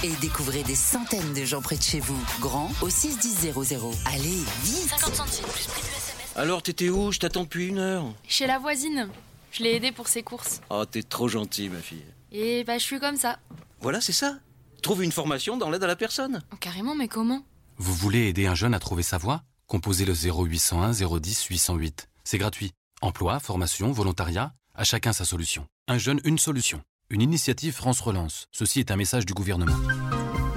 et 0.05 0.11
découvrez 0.21 0.63
des 0.65 0.75
centaines 0.75 1.33
de 1.33 1.45
gens 1.47 1.63
près 1.63 1.79
de 1.79 1.83
chez 1.83 2.01
vous. 2.01 2.23
Grand 2.39 2.71
au 2.83 2.91
61000. 2.91 3.55
Allez, 4.05 4.43
vite 4.65 4.91
50 4.99 5.15
centimes 5.15 5.47
plus 5.47 5.67
prix 5.67 5.81
du 5.81 5.89
SMS. 5.89 6.37
Alors, 6.37 6.63
t'étais 6.63 6.91
où? 6.91 7.11
Je 7.11 7.21
t'attends 7.21 7.45
depuis 7.45 7.69
une 7.69 7.79
heure. 7.79 8.05
Chez 8.29 8.47
la 8.47 8.59
voisine. 8.59 9.09
Je 9.51 9.63
l'ai 9.63 9.77
aidée 9.77 9.93
pour 9.93 10.09
ses 10.09 10.23
courses. 10.23 10.61
Oh, 10.69 10.85
t'es 10.85 11.03
trop 11.03 11.27
gentil, 11.27 11.71
ma 11.71 11.81
fille. 11.81 12.05
Et 12.33 12.65
bah, 12.65 12.77
je 12.77 12.83
suis 12.83 13.01
comme 13.01 13.17
ça. 13.17 13.39
Voilà, 13.87 14.01
c'est 14.01 14.13
ça. 14.13 14.41
Trouve 14.83 15.05
une 15.05 15.13
formation 15.13 15.57
dans 15.57 15.71
l'aide 15.71 15.85
à 15.85 15.87
la 15.87 15.95
personne. 15.95 16.43
Oh, 16.53 16.57
carrément, 16.57 16.97
mais 16.97 17.07
comment? 17.07 17.47
Vous 17.77 17.95
voulez 17.95 18.27
aider 18.27 18.49
un 18.49 18.57
jeune 18.57 18.75
à 18.75 18.81
trouver 18.81 19.05
sa 19.05 19.17
voie? 19.17 19.45
Composez 19.69 20.05
le 20.05 20.13
0801 20.13 20.91
010 20.91 21.45
808. 21.45 22.09
C'est 22.25 22.39
gratuit. 22.39 22.73
Emploi, 23.01 23.39
formation, 23.39 23.93
volontariat, 23.93 24.55
à 24.75 24.83
chacun 24.83 25.13
sa 25.13 25.25
solution. 25.25 25.69
Un 25.87 25.99
jeune, 25.99 26.19
une 26.25 26.37
solution. 26.37 26.83
Une 27.11 27.23
initiative 27.23 27.75
France 27.75 28.01
Relance. 28.01 28.49
Ceci 28.51 28.81
est 28.81 28.91
un 28.91 28.97
message 28.97 29.25
du 29.25 29.35
gouvernement. 29.35 29.77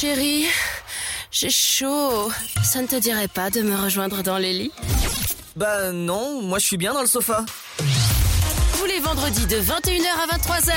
Chérie, 0.00 0.46
j'ai 1.30 1.50
chaud. 1.50 2.30
Ça 2.62 2.80
ne 2.80 2.86
te 2.86 2.98
dirait 2.98 3.28
pas 3.28 3.50
de 3.50 3.60
me 3.60 3.76
rejoindre 3.76 4.22
dans 4.22 4.38
les 4.38 4.54
lits? 4.54 4.72
Bah 5.56 5.92
non, 5.92 6.40
moi 6.40 6.58
je 6.58 6.64
suis 6.64 6.78
bien 6.78 6.94
dans 6.94 7.02
le 7.02 7.06
sofa. 7.06 7.44
Tous 8.78 8.86
les 8.86 8.98
vendredis 9.00 9.44
de 9.46 9.56
21h 9.56 10.06
à 10.22 10.38
23h, 10.38 10.72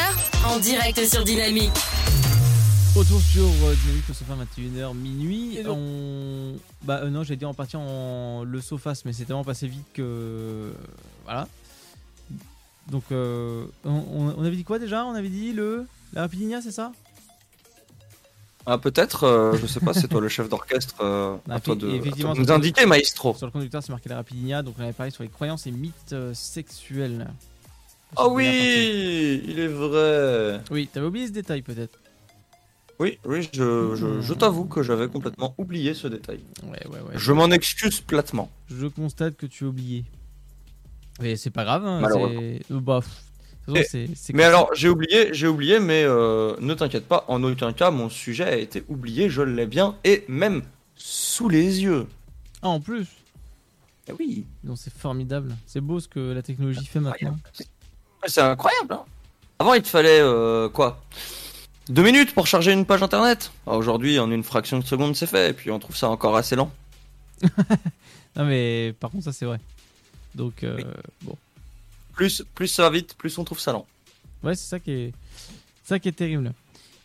en 0.46 0.60
direct 0.60 1.06
sur 1.10 1.24
Dynamique. 1.24 1.72
Retour 2.98 3.22
sur 3.22 3.44
euh, 3.46 3.76
Dynamique 3.84 4.04
le 4.10 4.14
sofa 4.14 4.34
21h 4.58 4.94
minuit. 4.94 5.60
On... 5.70 6.56
Bah 6.82 7.00
euh, 7.04 7.10
non, 7.10 7.24
j'ai 7.24 7.38
dit 7.38 7.46
en 7.46 7.54
partie 7.54 7.78
en 7.78 8.44
le 8.44 8.60
sofa, 8.60 8.92
mais 9.06 9.14
c'est 9.14 9.24
tellement 9.24 9.46
passé 9.46 9.68
vite 9.68 9.88
que 9.94 10.74
voilà. 11.24 11.48
Donc 12.92 13.04
euh, 13.14 13.64
on, 13.86 13.90
on- 13.92 14.36
on 14.38 14.44
avait 14.44 14.58
dit 14.58 14.66
quoi 14.66 14.80
déjà? 14.80 15.06
On 15.06 15.16
avait 15.16 15.30
dit 15.30 15.54
le 15.54 15.88
la 16.12 16.24
rapidinia, 16.24 16.62
c'est 16.62 16.74
ça? 16.74 16.92
Ah, 18.66 18.78
peut-être, 18.78 19.26
euh, 19.26 19.58
je 19.58 19.68
sais 19.68 19.80
pas, 19.82 19.94
c'est 19.94 20.08
toi 20.08 20.22
le 20.22 20.30
chef 20.30 20.48
d'orchestre. 20.50 20.96
euh, 21.02 21.36
Bah, 21.48 21.56
à 21.56 21.60
toi 21.60 21.76
de, 21.76 21.86
à 21.86 21.90
toi 21.90 21.98
effectivement, 22.00 22.34
de 22.34 22.40
nous 22.40 22.46
sur 22.46 22.54
le- 22.54 22.60
indiquer, 22.60 22.86
maestro. 22.86 23.34
Sur 23.36 23.46
le 23.48 23.52
conducteur, 23.52 23.84
c'est 23.84 23.92
marqué 23.92 24.08
la 24.10 24.16
rapidinia, 24.16 24.62
donc 24.64 24.76
on 24.80 24.84
avait 24.84 24.94
parlé 24.94 25.12
sur 25.12 25.24
les 25.24 25.30
croyances 25.30 25.68
et 25.68 25.72
mythes 25.72 26.14
euh, 26.14 26.34
sexuels. 26.34 27.28
Ah 28.16 28.28
oui, 28.30 28.46
il 29.46 29.60
est 29.60 29.68
vrai. 29.68 30.62
Oui, 30.72 30.88
t'avais 30.92 31.08
oublié 31.08 31.28
ce 31.28 31.32
détail 31.34 31.62
peut-être. 31.62 32.00
Oui, 33.00 33.18
oui, 33.26 33.50
je, 33.54 33.96
je, 33.96 34.22
je 34.22 34.34
t'avoue 34.36 34.66
que 34.66 34.84
j'avais 34.84 35.08
complètement 35.08 35.56
oublié 35.58 35.94
ce 35.96 36.08
détail. 36.08 36.40
Ouais, 36.64 36.80
ouais, 36.88 37.00
ouais. 37.02 37.14
Je 37.16 37.34
m'en 37.34 37.50
excuse 37.50 38.00
platement. 38.02 38.50
Je 38.70 38.86
constate 38.86 39.36
que 39.36 39.48
tu 39.48 39.66
as 39.66 39.68
oublié. 39.68 40.06
Mais 41.20 41.36
c'est 41.36 41.50
pas 41.50 41.64
grave, 41.64 41.86
hein, 41.86 42.00
Malheureusement. 42.02 42.40
c'est. 42.40 42.74
Bah, 42.74 43.00
pff, 43.02 43.23
mais 44.34 44.44
alors, 44.44 44.70
j'ai 44.76 44.90
oublié, 44.90 45.34
j'ai 45.34 45.48
oublié, 45.48 45.80
mais 45.80 46.04
euh, 46.04 46.56
ne 46.60 46.74
t'inquiète 46.74 47.08
pas, 47.08 47.26
en 47.28 47.44
aucun 47.44 47.72
cas, 47.74 47.92
mon 47.92 48.10
sujet 48.10 48.44
a 48.44 48.56
été 48.58 48.84
oublié, 48.90 49.30
je 49.30 49.42
l'ai 49.42 49.66
bien, 49.66 49.96
et 50.04 50.26
même 50.28 50.64
sous 50.96 51.48
les 51.50 51.82
yeux. 51.84 52.08
Ah, 52.62 52.70
en 52.70 52.80
plus 52.80 53.08
Eh 54.10 54.14
oui. 54.20 54.46
Donc 54.64 54.78
c'est 54.78 54.94
formidable. 54.94 55.56
C'est 55.66 55.82
beau 55.82 56.00
ce 56.00 56.08
que 56.08 56.32
la 56.34 56.42
technologie 56.42 56.86
fait 56.86 57.00
maintenant. 57.00 57.38
C'est 58.26 58.42
incroyable. 58.42 58.94
hein. 58.94 59.04
Avant, 59.60 59.74
il 59.74 59.82
te 59.82 59.88
fallait 59.90 60.20
euh, 60.22 60.70
quoi? 60.70 61.02
Deux 61.90 62.04
minutes 62.04 62.34
pour 62.34 62.48
charger 62.48 62.72
une 62.72 62.86
page 62.86 63.04
internet. 63.04 63.52
Ah, 63.68 63.76
Aujourd'hui, 63.76 64.18
en 64.20 64.32
une 64.32 64.44
fraction 64.44 64.80
de 64.80 64.86
seconde, 64.86 65.16
c'est 65.16 65.28
fait, 65.28 65.50
et 65.50 65.54
puis 65.54 65.72
on 65.72 65.80
trouve 65.80 65.96
ça 65.98 66.10
encore 66.10 66.36
assez 66.36 66.56
lent. 66.56 66.72
Non, 68.36 68.46
mais 68.46 68.96
par 69.00 69.12
contre, 69.12 69.26
ça 69.26 69.32
c'est 69.32 69.46
vrai. 69.46 69.60
Donc, 70.34 70.64
euh, 70.64 70.80
bon. 71.22 71.38
Plus, 72.14 72.44
plus 72.54 72.68
ça 72.68 72.84
va 72.84 72.90
vite, 72.92 73.16
plus 73.16 73.38
on 73.38 73.44
trouve 73.44 73.60
ça 73.60 73.72
lent. 73.72 73.86
Ouais, 74.44 74.56
c'est 74.56 74.68
ça 74.68 74.80
qui 74.80 74.92
est, 74.92 75.14
ça 75.84 76.00
qui 76.00 76.10
est 76.10 76.14
terrible. 76.14 76.54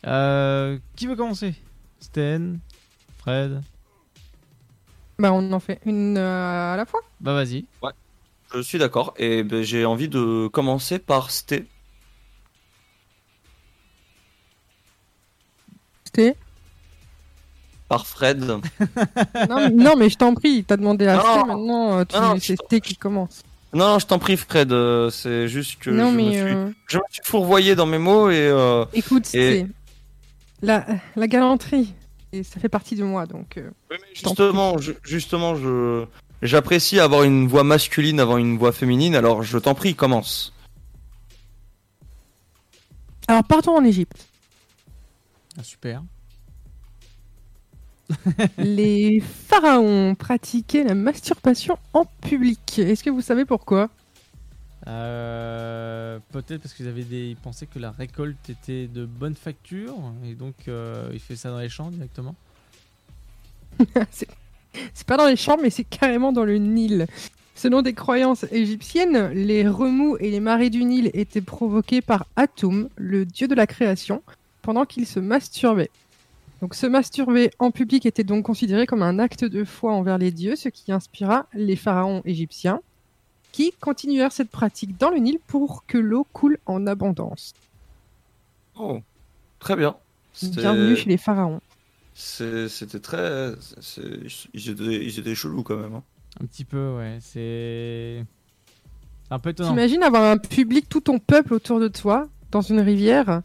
Euh, 0.07 0.79
qui 0.97 1.07
veut 1.07 1.17
commencer? 1.17 1.55
Sten 2.01 2.59
Fred? 3.19 3.63
Bah, 5.19 5.33
on 5.33 5.53
en 5.53 5.61
fait 5.61 5.81
une 5.87 6.17
euh, 6.19 6.75
à 6.75 6.77
la 6.77 6.85
fois. 6.87 7.01
Bah, 7.21 7.33
vas-y. 7.35 7.65
Ouais, 7.83 7.91
je 8.55 8.61
suis 8.61 8.79
d'accord, 8.79 9.15
et 9.17 9.43
ben, 9.43 9.63
j'ai 9.63 9.85
envie 9.85 10.09
de 10.09 10.49
commencer 10.49 10.99
par 10.99 11.31
Sté. 11.31 11.67
Sté 16.05 16.35
Par 17.89 18.07
Fred. 18.07 18.39
non, 18.41 18.61
mais- 19.49 19.71
non, 19.71 19.97
mais 19.97 20.09
je 20.11 20.17
t'en 20.17 20.35
prie, 20.35 20.65
t'as 20.65 20.77
demandé 20.77 21.07
à 21.07 21.17
Non, 21.17 21.23
Sté, 21.23 21.39
non. 21.39 21.47
maintenant 21.47 21.99
euh, 21.99 22.05
tu- 22.05 22.17
Non, 22.17 22.23
non, 22.35 22.39
c'est 22.41 22.57
Sté 22.57 22.81
qui 22.81 22.97
commence. 22.97 23.43
Non, 23.75 23.87
non, 23.93 23.99
je 23.99 24.07
t'en 24.07 24.19
prie, 24.19 24.37
Fred. 24.37 24.73
euh, 24.73 25.11
c'est 25.11 25.47
juste 25.49 25.79
que 25.81 25.91
Non, 25.91 26.11
je, 26.11 26.17
mais, 26.17 26.23
me 26.25 26.31
suis... 26.33 26.41
euh, 26.41 26.71
je 26.89 26.97
me 26.99 27.03
suis 27.11 27.23
fourvoyé 27.25 27.75
dans 27.75 27.87
mes 27.87 27.99
mots 27.99 28.31
et. 28.31 28.37
euh, 28.39 28.85
Écoute, 28.95 29.27
et- 29.35 29.67
c'est 29.67 29.67
la, 30.63 30.87
la 31.17 31.27
galanterie. 31.27 31.93
Et 32.33 32.43
ça 32.43 32.61
fait 32.61 32.69
partie 32.69 32.95
de 32.97 33.05
moi, 33.05 33.27
donc. 33.27 33.57
euh. 33.59 33.71
Justement, 34.15 34.77
je, 34.79 34.93
justement, 35.03 35.55
je 35.57 36.05
j'apprécie 36.43 37.01
avoir 37.01 37.23
une 37.25 37.47
voix 37.49 37.65
masculine 37.65 38.21
avant 38.21 38.37
une 38.39 38.59
voix 38.59 38.73
féminine. 38.73 39.15
Alors, 39.15 39.43
je 39.43 39.59
t'en 39.59 39.75
prie, 39.75 39.95
commence. 39.95 40.53
Alors, 43.29 43.45
partons 43.45 43.77
en 43.77 43.85
Égypte. 43.85 44.27
Ah, 45.59 45.63
super. 45.63 46.03
Les 48.59 49.21
pharaons 49.21 50.15
pratiquaient 50.15 50.85
la 50.85 50.95
masturbation 50.95 51.79
en 51.93 52.05
public. 52.05 52.79
Est-ce 52.79 53.05
que 53.05 53.11
vous 53.11 53.21
savez 53.21 53.45
pourquoi? 53.45 53.91
Euh, 54.87 56.19
Peut-être 56.31 56.63
parce 56.63 56.75
qu'ils 56.75 56.89
avaient 56.89 57.05
des... 57.05 57.29
ils 57.31 57.37
pensaient 57.37 57.67
que 57.67 57.79
la 57.79 57.91
récolte 57.91 58.49
était 58.49 58.87
de 58.87 59.05
bonne 59.05 59.35
facture 59.35 59.95
et 60.25 60.35
donc 60.35 60.55
euh, 60.69 61.11
ils 61.13 61.21
faisaient 61.21 61.37
ça 61.37 61.51
dans 61.51 61.59
les 61.59 61.69
champs 61.69 61.91
directement. 61.91 62.35
c'est 64.11 64.29
c'est 64.95 65.07
pas 65.07 65.17
dans 65.17 65.27
les 65.27 65.37
champs, 65.37 65.57
mais 65.61 65.71
c'est 65.71 65.85
carrément 65.85 66.33
dans 66.33 66.45
le 66.45 66.59
Nil. 66.59 67.07
Selon 67.55 67.83
des 67.83 67.95
croyances 67.95 68.45
égyptiennes, 68.53 69.31
les 69.33 69.67
remous 69.67 70.17
et 70.19 70.31
les 70.31 70.41
marées 70.41 70.71
du 70.71 70.85
Nil 70.85 71.11
étaient 71.15 71.41
provoqués 71.41 72.01
par 72.01 72.27
Atum, 72.37 72.89
le 72.97 73.25
dieu 73.25 73.49
de 73.49 73.55
la 73.55 73.67
création, 73.67 74.23
pendant 74.63 74.85
qu'il 74.85 75.07
se 75.07 75.19
masturbait. 75.19 75.91
Donc 76.61 76.75
se 76.75 76.87
masturber 76.87 77.51
en 77.59 77.71
public 77.71 78.05
était 78.05 78.25
donc 78.25 78.45
considéré 78.45 78.87
comme 78.87 79.03
un 79.03 79.19
acte 79.19 79.45
de 79.45 79.65
foi 79.65 79.93
envers 79.93 80.19
les 80.19 80.33
dieux, 80.33 80.57
ce 80.57 80.69
qui 80.69 80.91
inspira 80.91 81.47
les 81.55 81.77
pharaons 81.77 82.23
égyptiens, 82.25 82.81
qui 83.53 83.73
continuèrent 83.81 84.33
cette 84.33 84.51
pratique 84.51 84.99
dans 84.99 85.11
le 85.11 85.19
Nil 85.19 85.39
pour 85.47 85.85
que 85.87 85.99
l'eau 85.99 86.27
coule 86.33 86.59
en 86.67 86.87
abondance. 86.87 87.55
Oh, 88.77 89.01
très 89.61 89.77
bien. 89.77 89.97
Bienvenue 90.43 90.97
chez 90.97 91.09
les 91.09 91.17
pharaons. 91.17 91.61
C'était 92.15 92.99
très. 92.99 93.53
Ils 94.53 94.71
étaient, 94.71 95.05
ils 95.05 95.19
étaient 95.21 95.35
chelous 95.37 95.63
quand 95.63 95.77
même. 95.77 95.95
hein. 95.95 96.03
Un 96.41 96.47
petit 96.47 96.65
peu, 96.65 96.97
ouais. 96.97 97.19
C'est 97.21 98.25
c'est 99.29 99.35
un 99.35 99.39
peu 99.39 99.51
étonnant. 99.51 99.71
T'imagines 99.71 100.03
avoir 100.03 100.25
un 100.25 100.39
public, 100.39 100.89
tout 100.89 101.01
ton 101.01 101.19
peuple 101.19 101.55
autour 101.55 101.79
de 101.81 101.89
toi, 101.89 102.29
dans 102.51 102.61
une 102.63 102.81
rivière 102.81 103.43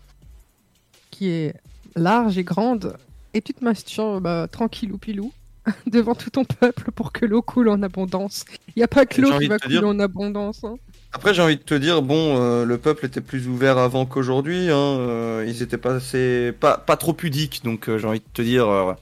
qui 1.12 1.30
est 1.30 1.56
large 1.96 2.38
et 2.38 2.44
grande, 2.44 2.96
et 3.34 3.42
tu 3.42 3.54
te 3.54 3.64
masturbes 3.64 4.24
bah, 4.24 4.48
tranquillou 4.52 4.98
pilou 4.98 5.32
devant 5.88 6.14
tout 6.16 6.30
ton 6.30 6.44
peuple 6.46 6.92
pour 6.92 7.12
que 7.12 7.26
l'eau 7.26 7.42
coule 7.42 7.70
en 7.70 7.82
abondance. 7.84 8.46
Il 8.70 8.74
n'y 8.80 8.84
a 8.84 8.88
pas 8.88 9.06
que 9.06 9.22
l'eau 9.22 9.32
qui 9.40 9.46
de 9.46 9.50
va 9.50 9.60
couler 9.60 9.80
dire- 9.80 9.88
en 9.88 10.00
abondance. 10.00 10.64
hein. 10.64 10.76
Après, 11.16 11.34
j'ai 11.34 11.42
envie 11.44 11.58
de 11.58 11.62
te 11.62 11.76
dire, 11.76 12.02
bon, 12.02 12.42
euh, 12.42 12.66
le 12.66 12.78
peuple 12.80 13.06
était 13.06 13.22
plus 13.22 13.48
ouvert 13.48 13.78
avant 13.78 14.06
qu'aujourd'hui. 14.08 14.70
Hein, 14.72 14.76
euh, 14.76 15.46
ils 15.48 15.62
étaient 15.62 15.78
pas, 15.78 15.96
assez, 15.96 16.52
pas, 16.60 16.78
pas 16.78 16.98
trop 16.98 17.14
pudiques, 17.14 17.64
donc 17.64 17.88
euh, 17.88 18.00
j'ai 18.00 18.08
envie 18.08 18.20
de 18.20 18.26
te 18.34 18.42
dire. 18.42 18.68
euh, 18.68 18.94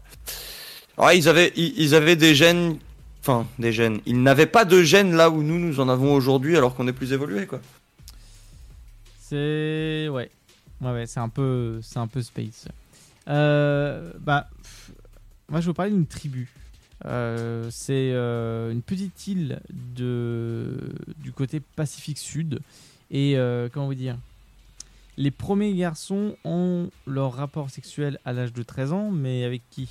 ouais, 0.97 1.17
ils 1.17 1.29
avaient, 1.29 1.53
ils, 1.55 1.73
ils 1.79 1.95
avaient 1.95 2.17
des 2.17 2.35
gènes. 2.35 2.77
Enfin, 3.21 3.47
des 3.59 3.71
gènes. 3.71 3.99
Ils 4.05 4.21
n'avaient 4.21 4.45
pas 4.45 4.65
de 4.65 4.81
gènes 4.83 5.15
là 5.15 5.29
où 5.29 5.41
nous, 5.41 5.57
nous 5.59 5.79
en 5.79 5.87
avons 5.87 6.13
aujourd'hui, 6.13 6.57
alors 6.57 6.75
qu'on 6.75 6.87
est 6.87 6.93
plus 6.93 7.13
évolué, 7.13 7.45
quoi. 7.47 7.61
C'est 9.19 10.07
ouais, 10.09 10.29
ouais, 10.81 10.91
ouais, 10.91 11.05
c'est 11.07 11.19
un 11.19 11.29
peu, 11.29 11.79
c'est 11.81 11.99
un 11.99 12.07
peu 12.07 12.21
space. 12.21 12.67
Euh, 13.27 14.11
bah, 14.19 14.49
pff, 14.61 14.91
moi 15.49 15.61
je 15.61 15.65
vais 15.65 15.69
vous 15.69 15.75
parler 15.75 15.91
d'une 15.91 16.07
tribu. 16.07 16.49
Euh, 17.05 17.67
c'est 17.71 18.11
euh, 18.13 18.71
une 18.71 18.83
petite 18.83 19.27
île 19.27 19.59
de 19.69 20.77
du 21.17 21.31
côté 21.31 21.59
Pacifique 21.59 22.19
Sud 22.19 22.59
et 23.09 23.37
euh, 23.37 23.69
comment 23.71 23.87
vous 23.87 23.95
dire? 23.95 24.17
Les 25.17 25.31
premiers 25.31 25.73
garçons 25.73 26.35
ont 26.45 26.89
leur 27.05 27.33
rapport 27.33 27.69
sexuel 27.69 28.19
à 28.23 28.33
l'âge 28.33 28.53
de 28.53 28.63
13 28.63 28.93
ans, 28.93 29.11
mais 29.11 29.43
avec 29.43 29.61
qui? 29.71 29.89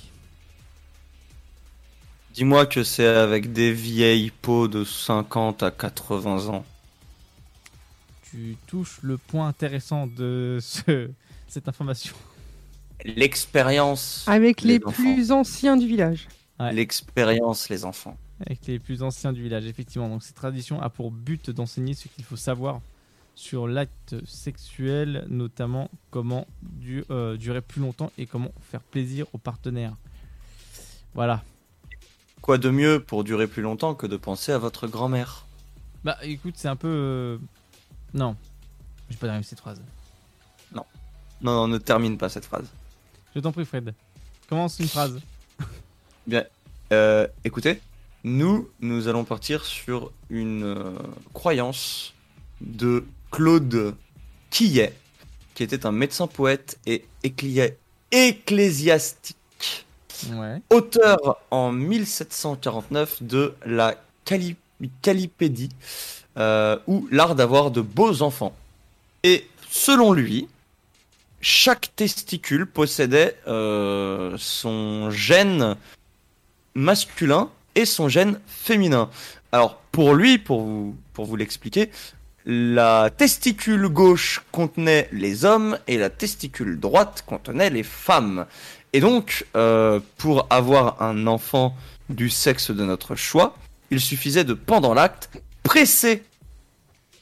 Dis-moi 2.33 2.65
que 2.65 2.83
c'est 2.83 3.05
avec 3.05 3.51
des 3.51 3.73
vieilles 3.73 4.31
peaux 4.41 4.67
de 4.67 4.83
50 4.83 5.63
à 5.63 5.71
80 5.71 6.47
ans. 6.47 6.65
Tu 8.31 8.55
touches 8.67 8.99
le 9.01 9.17
point 9.17 9.47
intéressant 9.47 10.07
de 10.07 10.57
ce, 10.61 11.09
cette 11.47 11.67
information. 11.67 12.15
L'expérience. 13.05 14.25
Avec 14.27 14.61
les, 14.61 14.79
plus 14.79 15.31
anciens 15.31 15.77
du 15.77 15.87
village. 15.87 16.27
L'expérience, 16.71 17.69
les 17.69 17.85
enfants. 17.85 18.17
Avec 18.45 18.65
les 18.67 18.79
plus 18.79 19.01
anciens 19.03 19.33
du 19.33 19.41
village, 19.41 19.65
effectivement. 19.65 20.09
Donc 20.09 20.23
cette 20.23 20.35
tradition 20.35 20.81
a 20.81 20.89
pour 20.89 21.11
but 21.11 21.49
d'enseigner 21.49 21.93
ce 21.93 22.07
qu'il 22.07 22.23
faut 22.23 22.35
savoir 22.35 22.81
sur 23.35 23.67
l'acte 23.67 24.15
sexuel, 24.25 25.25
notamment 25.29 25.89
comment 26.11 26.45
du- 26.61 27.03
euh, 27.09 27.37
durer 27.37 27.61
plus 27.61 27.81
longtemps 27.81 28.11
et 28.17 28.25
comment 28.25 28.51
faire 28.61 28.81
plaisir 28.81 29.25
aux 29.33 29.37
partenaires. 29.37 29.95
Voilà. 31.13 31.43
Quoi 32.41 32.57
de 32.57 32.69
mieux 32.69 32.99
pour 32.99 33.23
durer 33.23 33.47
plus 33.47 33.61
longtemps 33.61 33.95
que 33.95 34.05
de 34.07 34.17
penser 34.17 34.51
à 34.51 34.57
votre 34.57 34.87
grand-mère? 34.87 35.45
Bah 36.03 36.17
écoute, 36.23 36.55
c'est 36.57 36.67
un 36.67 36.75
peu... 36.75 36.87
euh, 36.87 37.37
Non, 38.13 38.35
j'ai 39.09 39.17
pas 39.17 39.27
d'arriver 39.27 39.45
cette 39.45 39.59
phrase. 39.59 39.81
Non. 40.73 40.85
Non, 41.41 41.53
non, 41.53 41.67
ne 41.67 41.77
termine 41.77 42.17
pas 42.17 42.29
cette 42.29 42.45
phrase. 42.45 42.69
Je 43.35 43.39
t'en 43.39 43.51
prie 43.51 43.65
Fred. 43.65 43.93
Commence 44.49 44.79
une 44.79 44.87
phrase. 44.87 45.19
Bien. 46.27 46.43
Euh, 46.91 47.27
écoutez, 47.43 47.79
nous, 48.23 48.69
nous 48.81 49.07
allons 49.07 49.23
partir 49.23 49.63
sur 49.65 50.11
une 50.29 50.63
euh, 50.63 50.93
croyance 51.33 52.13
de 52.59 53.05
Claude 53.31 53.95
Quillet, 54.49 54.93
qui 55.55 55.63
était 55.63 55.85
un 55.85 55.91
médecin 55.91 56.27
poète 56.27 56.77
et 56.85 57.05
ecclésiastique. 58.11 59.37
Ouais. 60.33 60.61
Auteur 60.69 61.37
en 61.49 61.71
1749 61.71 63.23
de 63.23 63.55
la 63.65 63.95
Cali- 64.25 64.55
Calipédie, 65.01 65.69
euh, 66.37 66.77
ou 66.87 67.07
l'art 67.11 67.35
d'avoir 67.35 67.71
de 67.71 67.81
beaux 67.81 68.21
enfants. 68.21 68.53
Et 69.23 69.47
selon 69.69 70.11
lui, 70.13 70.47
chaque 71.41 71.95
testicule 71.95 72.65
possédait 72.65 73.35
euh, 73.47 74.35
son 74.37 75.09
gène 75.09 75.75
masculin 76.75 77.49
et 77.75 77.85
son 77.85 78.07
gène 78.07 78.39
féminin. 78.47 79.09
Alors 79.51 79.77
pour 79.91 80.13
lui, 80.13 80.37
pour 80.37 80.61
vous, 80.61 80.95
pour 81.13 81.25
vous 81.25 81.35
l'expliquer, 81.35 81.89
la 82.45 83.09
testicule 83.09 83.87
gauche 83.87 84.41
contenait 84.51 85.09
les 85.11 85.45
hommes 85.45 85.77
et 85.87 85.97
la 85.97 86.09
testicule 86.09 86.79
droite 86.79 87.23
contenait 87.27 87.69
les 87.69 87.83
femmes. 87.83 88.45
Et 88.93 88.99
donc, 88.99 89.45
euh, 89.55 89.99
pour 90.17 90.47
avoir 90.49 91.01
un 91.01 91.27
enfant 91.27 91.75
du 92.09 92.29
sexe 92.29 92.71
de 92.71 92.83
notre 92.83 93.15
choix, 93.15 93.55
il 93.89 93.99
suffisait 93.99 94.43
de, 94.43 94.53
pendant 94.53 94.93
l'acte, 94.93 95.29
presser 95.63 96.23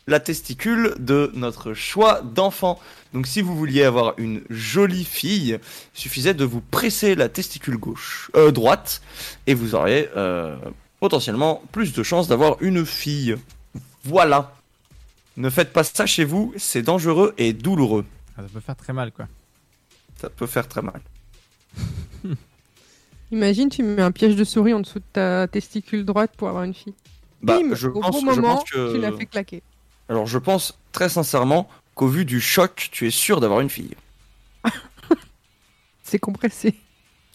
la 0.10 0.20
testicule 0.20 0.96
de 1.00 1.32
notre 1.36 1.74
choix 1.74 2.22
d'enfant. 2.22 2.80
Donc 3.14 3.26
si 3.28 3.42
vous 3.42 3.56
vouliez 3.56 3.84
avoir 3.84 4.14
une 4.18 4.42
jolie 4.50 5.06
fille, 5.06 5.60
il 5.96 6.00
suffisait 6.00 6.34
de 6.34 6.44
vous 6.46 6.62
presser 6.62 7.16
la 7.16 7.30
testicule 7.30 7.78
gauche, 7.78 8.30
euh, 8.36 8.52
droite, 8.52 9.02
et 9.48 9.54
vous 9.54 9.74
auriez 9.76 10.10
euh, 10.18 10.58
potentiellement 11.00 11.64
plus 11.72 11.94
de 11.94 12.04
chances 12.04 12.28
d'avoir 12.28 12.58
une 12.62 12.86
fille. 12.86 13.36
Voilà. 14.04 14.54
Ne 15.38 15.50
faites 15.50 15.72
pas 15.72 15.84
ça 15.86 16.06
chez 16.06 16.26
vous, 16.26 16.54
c'est 16.58 16.82
dangereux 16.82 17.34
et 17.38 17.54
douloureux. 17.54 18.06
Ah, 18.38 18.42
ça 18.42 18.48
peut 18.54 18.60
faire 18.60 18.76
très 18.76 18.94
mal 18.94 19.12
quoi. 19.12 19.28
Ça 20.20 20.30
peut 20.30 20.48
faire 20.48 20.68
très 20.68 20.82
mal. 20.82 21.02
Imagine, 23.32 23.70
tu 23.70 23.84
mets 23.84 24.02
un 24.02 24.12
piège 24.12 24.36
de 24.36 24.44
souris 24.44 24.74
en 24.74 24.80
dessous 24.80 25.00
de 25.00 25.04
ta 25.14 25.48
testicule 25.48 26.04
droite 26.04 26.32
pour 26.36 26.50
avoir 26.50 26.64
une 26.64 26.74
fille. 26.74 26.94
Bah, 27.42 27.58
Bim, 27.60 27.76
je 27.76 27.88
au 27.88 28.00
pense- 28.02 28.12
bon 28.24 28.32
je 28.32 28.36
moment, 28.42 28.56
pense 28.58 28.70
que- 28.72 28.94
tu 28.96 29.00
l'as 29.00 29.12
fait 29.14 29.28
claquer. 29.28 29.62
Alors 30.10 30.26
je 30.26 30.40
pense 30.40 30.78
très 30.92 31.08
sincèrement 31.08 31.70
qu'au 31.94 32.08
vu 32.08 32.26
du 32.26 32.42
choc, 32.42 32.90
tu 32.92 33.08
es 33.08 33.12
sûr 33.12 33.40
d'avoir 33.40 33.62
une 33.62 33.70
fille. 33.70 33.96
C'est 36.04 36.20
compressé. 36.20 36.76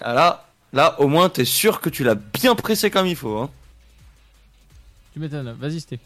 Ah 0.00 0.12
là, 0.12 0.46
là 0.72 1.00
au 1.00 1.06
moins 1.06 1.28
t'es 1.28 1.44
sûr 1.44 1.80
que 1.80 1.88
tu 1.88 2.02
l'as 2.02 2.16
bien 2.16 2.56
pressé 2.56 2.90
comme 2.90 3.06
il 3.06 3.16
faut. 3.16 3.38
Hein. 3.38 3.50
Tu 5.12 5.20
m'étonnes. 5.20 5.52
Vas-y 5.52 5.80
Sté. 5.80 6.00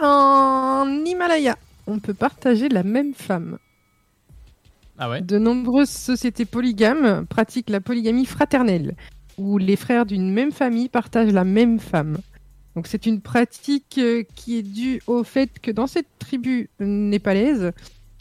En 0.00 0.86
Himalaya, 1.04 1.56
on 1.86 1.98
peut 1.98 2.14
partager 2.14 2.68
la 2.70 2.82
même 2.82 3.14
femme. 3.14 3.58
Ah 4.98 5.10
ouais? 5.10 5.20
De 5.20 5.38
nombreuses 5.38 5.90
sociétés 5.90 6.46
polygames 6.46 7.26
pratiquent 7.26 7.68
la 7.68 7.80
polygamie 7.80 8.24
fraternelle, 8.24 8.94
où 9.36 9.58
les 9.58 9.76
frères 9.76 10.06
d'une 10.06 10.32
même 10.32 10.52
famille 10.52 10.88
partagent 10.88 11.32
la 11.32 11.44
même 11.44 11.78
femme. 11.78 12.18
Donc 12.76 12.86
c'est 12.86 13.06
une 13.06 13.22
pratique 13.22 13.96
euh, 13.98 14.22
qui 14.34 14.58
est 14.58 14.62
due 14.62 15.00
au 15.06 15.24
fait 15.24 15.58
que 15.60 15.70
dans 15.70 15.86
cette 15.86 16.18
tribu 16.18 16.68
népalaise, 16.78 17.72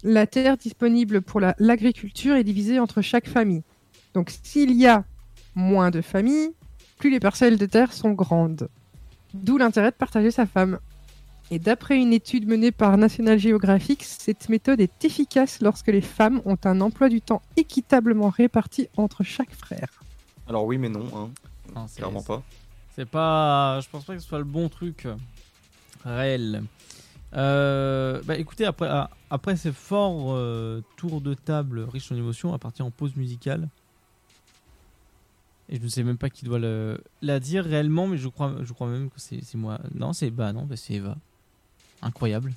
la 0.02 0.26
terre 0.28 0.56
disponible 0.56 1.22
pour 1.22 1.42
l'agriculture 1.60 2.36
est 2.36 2.46
divisée 2.46 2.80
entre 2.80 3.02
chaque 3.02 3.28
famille. 3.28 3.64
Donc 4.14 4.32
s'il 4.44 4.72
y 4.72 4.88
a 4.88 5.04
moins 5.56 5.92
de 5.92 6.02
familles, 6.02 6.52
plus 6.98 7.10
les 7.10 7.20
parcelles 7.20 7.58
de 7.58 7.66
terre 7.66 7.92
sont 7.92 8.12
grandes. 8.12 8.70
D'où 9.34 9.58
l'intérêt 9.58 9.92
de 9.92 9.96
partager 9.96 10.32
sa 10.32 10.46
femme. 10.46 10.80
Et 11.52 11.60
d'après 11.60 11.98
une 11.98 12.14
étude 12.14 12.48
menée 12.48 12.72
par 12.72 12.98
National 12.98 13.38
Geographic, 13.38 14.04
cette 14.04 14.48
méthode 14.48 14.80
est 14.80 15.04
efficace 15.04 15.60
lorsque 15.62 15.88
les 15.88 16.02
femmes 16.02 16.42
ont 16.46 16.58
un 16.64 16.80
emploi 16.80 17.10
du 17.10 17.22
temps 17.22 17.42
équitablement 17.58 18.30
réparti 18.30 18.88
entre 18.96 19.24
chaque 19.24 19.54
frère. 19.54 20.02
Alors 20.48 20.66
oui 20.66 20.78
mais 20.78 20.90
non 20.90 21.30
hein. 21.76 21.86
clairement 21.94 22.24
pas. 22.24 22.42
C'est 22.96 23.06
pas. 23.06 23.82
Je 23.82 23.90
pense 23.90 24.06
pas 24.06 24.14
que 24.14 24.22
ce 24.22 24.28
soit 24.28 24.38
le 24.38 24.46
bon 24.46 24.70
truc 24.70 25.06
euh, 25.06 25.16
réel. 26.06 26.64
Euh, 27.34 28.22
bah 28.24 28.38
écoutez, 28.38 28.64
après, 28.64 28.88
ah, 28.90 29.10
après 29.30 29.58
ces 29.58 29.74
forts 29.74 30.34
euh, 30.34 30.82
tours 30.96 31.20
de 31.20 31.34
table 31.34 31.82
riches 31.82 32.10
en 32.14 32.16
émotions, 32.16 32.54
à 32.54 32.58
partir 32.58 32.86
en 32.86 32.92
pause 32.92 33.16
musicale. 33.18 33.68
Et 35.68 35.78
je 35.78 35.84
ne 35.84 35.88
sais 35.90 36.04
même 36.04 36.18
pas 36.18 36.30
qui 36.30 36.46
doit 36.46 36.60
la 37.22 37.40
dire 37.40 37.66
réellement, 37.66 38.08
mais 38.08 38.18
je 38.18 38.30
crois, 38.30 38.54
je 38.62 38.72
crois 38.72 38.88
même 38.88 39.10
que 39.10 39.20
c'est 39.20 39.56
moi. 39.56 39.80
Non, 39.94 40.14
c'est 40.14 40.30
bah 40.30 40.54
non, 40.54 40.68
c'est 40.76 40.94
Eva. 40.94 41.18
Incroyable. 42.02 42.54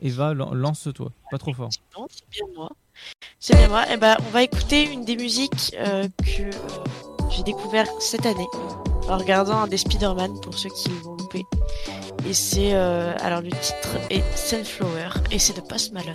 Eva, 0.00 0.34
lance-toi, 0.34 1.12
pas 1.30 1.38
trop 1.38 1.52
fort. 1.52 1.70
Non, 1.96 2.06
c'est 2.10 2.28
bien 2.30 2.46
moi. 2.56 2.72
C'est 3.38 3.54
bien 3.54 3.68
moi. 3.68 3.88
Et 3.92 3.96
bah, 3.96 4.16
on 4.26 4.30
va 4.30 4.42
écouter 4.42 4.90
une 4.90 5.04
des 5.04 5.16
musiques 5.16 5.72
que 5.72 7.03
j'ai 7.34 7.42
découvert 7.42 7.86
cette 8.00 8.26
année 8.26 8.48
en 9.08 9.18
regardant 9.18 9.58
un 9.58 9.66
des 9.66 9.76
Spider-Man 9.76 10.40
pour 10.40 10.56
ceux 10.56 10.70
qui 10.70 10.90
vont 11.02 11.16
louper. 11.16 11.44
Et 12.28 12.32
c'est. 12.32 12.74
Euh, 12.74 13.14
alors 13.20 13.42
le 13.42 13.50
titre 13.50 13.98
est 14.10 14.22
Sunflower 14.36 15.08
et 15.30 15.38
c'est 15.38 15.56
de 15.56 15.60
Post 15.60 15.92
Malone. 15.92 16.14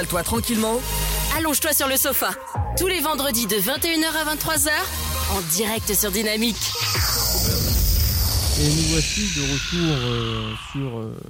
Installe-toi 0.00 0.22
tranquillement. 0.22 0.80
Allonge-toi 1.36 1.74
sur 1.74 1.86
le 1.86 1.98
sofa. 1.98 2.30
Tous 2.78 2.86
les 2.86 3.00
vendredis 3.00 3.46
de 3.46 3.56
21h 3.56 4.06
à 4.16 4.34
23h, 4.34 4.70
en 5.36 5.40
direct 5.54 5.92
sur 5.94 6.10
Dynamique. 6.10 6.56
Et 8.58 8.66
nous 8.66 8.82
voici 8.92 9.28
de 9.36 9.42
retour 9.42 9.96
euh, 9.98 10.52
sur 10.72 10.98
euh, 11.00 11.20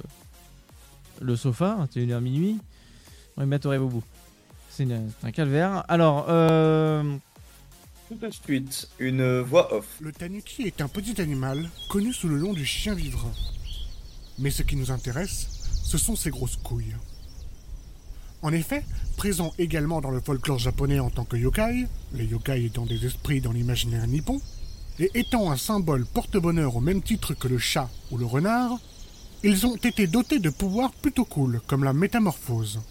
le 1.19 1.35
sofa, 1.35 1.79
21h 1.93 2.21
minuit. 2.21 2.59
Matoré 3.35 3.77
Bobo. 3.77 4.03
C'est 4.69 4.83
une- 4.83 5.11
c'est 5.19 5.27
un 5.27 5.31
calvaire. 5.31 5.83
Alors, 5.89 6.27
euh, 6.29 7.03
Tout 8.07 8.15
de 8.25 8.29
suite, 8.31 8.87
une 8.99 9.41
voix 9.41 9.73
off. 9.73 9.85
Le 9.99 10.13
tanuki 10.13 10.61
est 10.63 10.79
un 10.79 10.87
petit 10.87 11.19
animal 11.19 11.69
connu 11.89 12.13
sous 12.13 12.29
le 12.29 12.37
nom 12.39 12.53
du 12.53 12.65
chien 12.65 12.93
vivre. 12.93 13.29
Mais 14.39 14.49
ce 14.49 14.63
qui 14.63 14.77
nous 14.77 14.91
intéresse, 14.91 15.47
ce 15.83 15.97
sont 15.97 16.15
ses 16.15 16.29
grosses 16.29 16.55
couilles. 16.55 16.95
En 18.43 18.51
effet, 18.53 18.83
présent 19.17 19.53
également 19.59 20.01
dans 20.01 20.09
le 20.09 20.19
folklore 20.19 20.57
japonais 20.57 20.99
en 20.99 21.11
tant 21.11 21.25
que 21.25 21.37
yokai, 21.37 21.87
les 22.13 22.25
yokai 22.25 22.65
étant 22.65 22.87
des 22.87 23.05
esprits 23.05 23.41
dans 23.41 23.51
l'imaginaire 23.51 24.07
nippon, 24.07 24.41
et 24.99 25.11
étant 25.13 25.51
un 25.51 25.57
symbole 25.57 26.05
porte-bonheur 26.05 26.75
au 26.75 26.81
même 26.81 27.01
titre 27.01 27.33
que 27.33 27.47
le 27.47 27.59
chat 27.59 27.89
ou 28.09 28.17
le 28.17 28.25
renard, 28.25 28.79
ils 29.43 29.65
ont 29.65 29.75
été 29.75 30.07
dotés 30.07 30.39
de 30.39 30.49
pouvoirs 30.49 30.91
plutôt 30.91 31.25
cool, 31.25 31.61
comme 31.67 31.83
la 31.83 31.93
métamorphose. 31.93 32.81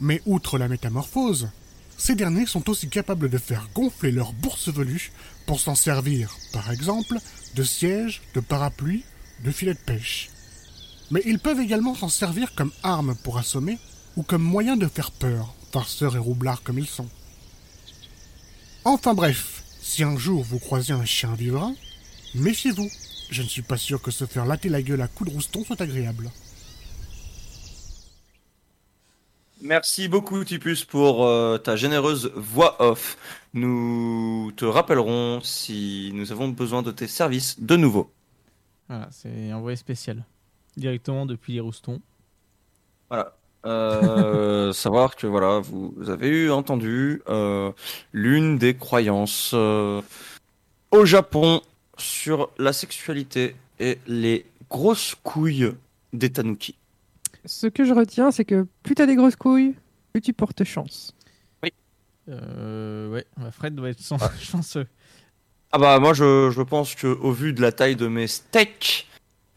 Mais 0.00 0.22
outre 0.26 0.58
la 0.58 0.68
métamorphose, 0.68 1.48
ces 1.96 2.14
derniers 2.14 2.46
sont 2.46 2.68
aussi 2.70 2.88
capables 2.88 3.28
de 3.28 3.38
faire 3.38 3.68
gonfler 3.74 4.12
leur 4.12 4.32
bourse 4.32 4.68
velue 4.68 5.12
pour 5.46 5.60
s'en 5.60 5.74
servir, 5.74 6.36
par 6.52 6.70
exemple, 6.70 7.18
de 7.54 7.62
siège, 7.62 8.22
de 8.34 8.40
parapluie, 8.40 9.04
de 9.44 9.50
filet 9.50 9.74
de 9.74 9.78
pêche. 9.78 10.30
Mais 11.10 11.22
ils 11.26 11.38
peuvent 11.38 11.60
également 11.60 11.94
s'en 11.94 12.08
servir 12.08 12.54
comme 12.54 12.72
arme 12.82 13.14
pour 13.22 13.38
assommer 13.38 13.78
ou 14.16 14.22
comme 14.22 14.42
moyen 14.42 14.76
de 14.76 14.86
faire 14.86 15.10
peur, 15.10 15.54
farceurs 15.72 16.16
et 16.16 16.20
roublards 16.20 16.62
comme 16.62 16.78
ils 16.78 16.86
sont. 16.86 17.08
Enfin 18.84 19.14
bref, 19.14 19.64
si 19.80 20.02
un 20.02 20.16
jour 20.16 20.42
vous 20.42 20.58
croisez 20.58 20.92
un 20.92 21.04
chien 21.04 21.34
vivant, 21.34 21.74
méfiez-vous. 22.34 22.88
Je 23.30 23.42
ne 23.42 23.48
suis 23.48 23.62
pas 23.62 23.78
sûr 23.78 24.02
que 24.02 24.10
se 24.10 24.26
faire 24.26 24.44
latter 24.44 24.68
la 24.68 24.82
gueule 24.82 25.00
à 25.00 25.08
coups 25.08 25.30
de 25.30 25.34
rouston 25.34 25.64
soit 25.64 25.80
agréable. 25.80 26.30
Merci 29.62 30.08
beaucoup 30.08 30.44
Tipus 30.44 30.84
pour 30.84 31.24
euh, 31.24 31.56
ta 31.56 31.74
généreuse 31.74 32.30
voix 32.36 32.76
off. 32.82 33.16
Nous 33.54 34.52
te 34.56 34.66
rappellerons 34.66 35.40
si 35.42 36.10
nous 36.12 36.32
avons 36.32 36.48
besoin 36.48 36.82
de 36.82 36.90
tes 36.90 37.06
services 37.06 37.58
de 37.58 37.76
nouveau. 37.76 38.12
voilà, 38.88 39.08
c'est 39.10 39.50
un 39.50 39.56
envoyé 39.56 39.76
spécial. 39.76 40.24
Directement 40.76 41.24
depuis 41.24 41.54
les 41.54 41.60
roustons. 41.60 42.02
Voilà. 43.08 43.34
Euh, 43.64 44.72
savoir 44.74 45.16
que 45.16 45.26
voilà, 45.26 45.60
vous 45.60 45.94
avez 46.08 46.28
eu 46.28 46.50
entendu 46.50 47.22
euh, 47.28 47.72
l'une 48.12 48.58
des 48.58 48.74
croyances 48.74 49.52
euh, 49.54 50.02
au 50.90 51.04
Japon 51.04 51.60
sur 51.98 52.50
la 52.58 52.72
sexualité 52.72 53.56
et 53.80 53.98
les 54.06 54.46
grosses 54.70 55.14
couilles 55.22 55.72
des 56.12 56.30
tanuki. 56.30 56.76
Ce 57.46 57.66
que 57.66 57.84
je 57.84 57.92
retiens, 57.92 58.30
c'est 58.30 58.44
que 58.44 58.66
plus 58.82 58.94
t'as 58.94 59.06
des 59.06 59.16
grosses 59.16 59.36
couilles, 59.36 59.74
plus 60.12 60.22
tu 60.22 60.32
portes 60.32 60.64
chance. 60.64 61.14
Euh, 62.28 63.10
ouais, 63.10 63.26
Fred 63.52 63.74
doit 63.74 63.90
être 63.90 64.00
sans- 64.00 64.16
chanceux. 64.40 64.86
Ah 65.72 65.78
bah 65.78 65.98
moi 65.98 66.14
je, 66.14 66.50
je 66.50 66.62
pense 66.62 66.94
que 66.94 67.06
au 67.08 67.32
vu 67.32 67.52
de 67.52 67.60
la 67.60 67.70
taille 67.72 67.96
de 67.96 68.06
mes 68.06 68.26
steaks, 68.28 69.06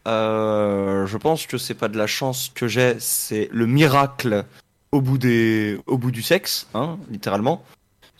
je 0.08 1.18
pense 1.18 1.46
que 1.48 1.58
c'est 1.58 1.74
pas 1.74 1.88
de 1.88 1.98
la 1.98 2.08
chance 2.08 2.52
que 2.54 2.68
j'ai, 2.68 2.96
c'est 3.00 3.50
le 3.52 3.68
miracle 3.68 4.46
au 4.92 5.02
bout 5.02 5.18
des 5.18 5.80
au 5.86 5.98
bout 5.98 6.12
du 6.12 6.22
sexe, 6.22 6.68
hein, 6.74 6.98
littéralement. 7.10 7.64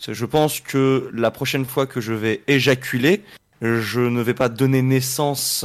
Je 0.00 0.24
pense 0.26 0.60
que 0.60 1.10
la 1.12 1.30
prochaine 1.30 1.64
fois 1.64 1.86
que 1.86 2.00
je 2.00 2.12
vais 2.12 2.42
éjaculer, 2.46 3.24
je 3.62 4.00
ne 4.00 4.22
vais 4.22 4.34
pas 4.34 4.48
donner 4.48 4.82
naissance 4.82 5.64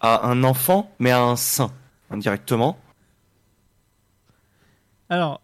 à 0.00 0.28
un 0.28 0.44
enfant, 0.44 0.92
mais 1.00 1.10
à 1.10 1.22
un 1.22 1.36
sein, 1.36 1.72
indirectement. 2.10 2.78
Alors, 5.08 5.40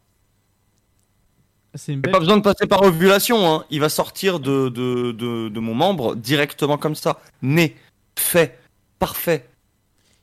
c'est 1.74 1.96
belle. 1.96 2.12
Pas 2.12 2.20
besoin 2.20 2.36
de 2.36 2.42
passer 2.42 2.66
par 2.66 2.82
ovulation, 2.82 3.52
hein. 3.52 3.64
il 3.70 3.80
va 3.80 3.88
sortir 3.88 4.38
de, 4.38 4.68
de, 4.68 5.12
de, 5.12 5.48
de 5.48 5.60
mon 5.60 5.74
membre 5.74 6.14
directement 6.14 6.78
comme 6.78 6.94
ça. 6.94 7.20
Né, 7.42 7.76
fait, 8.16 8.58
parfait. 8.98 9.48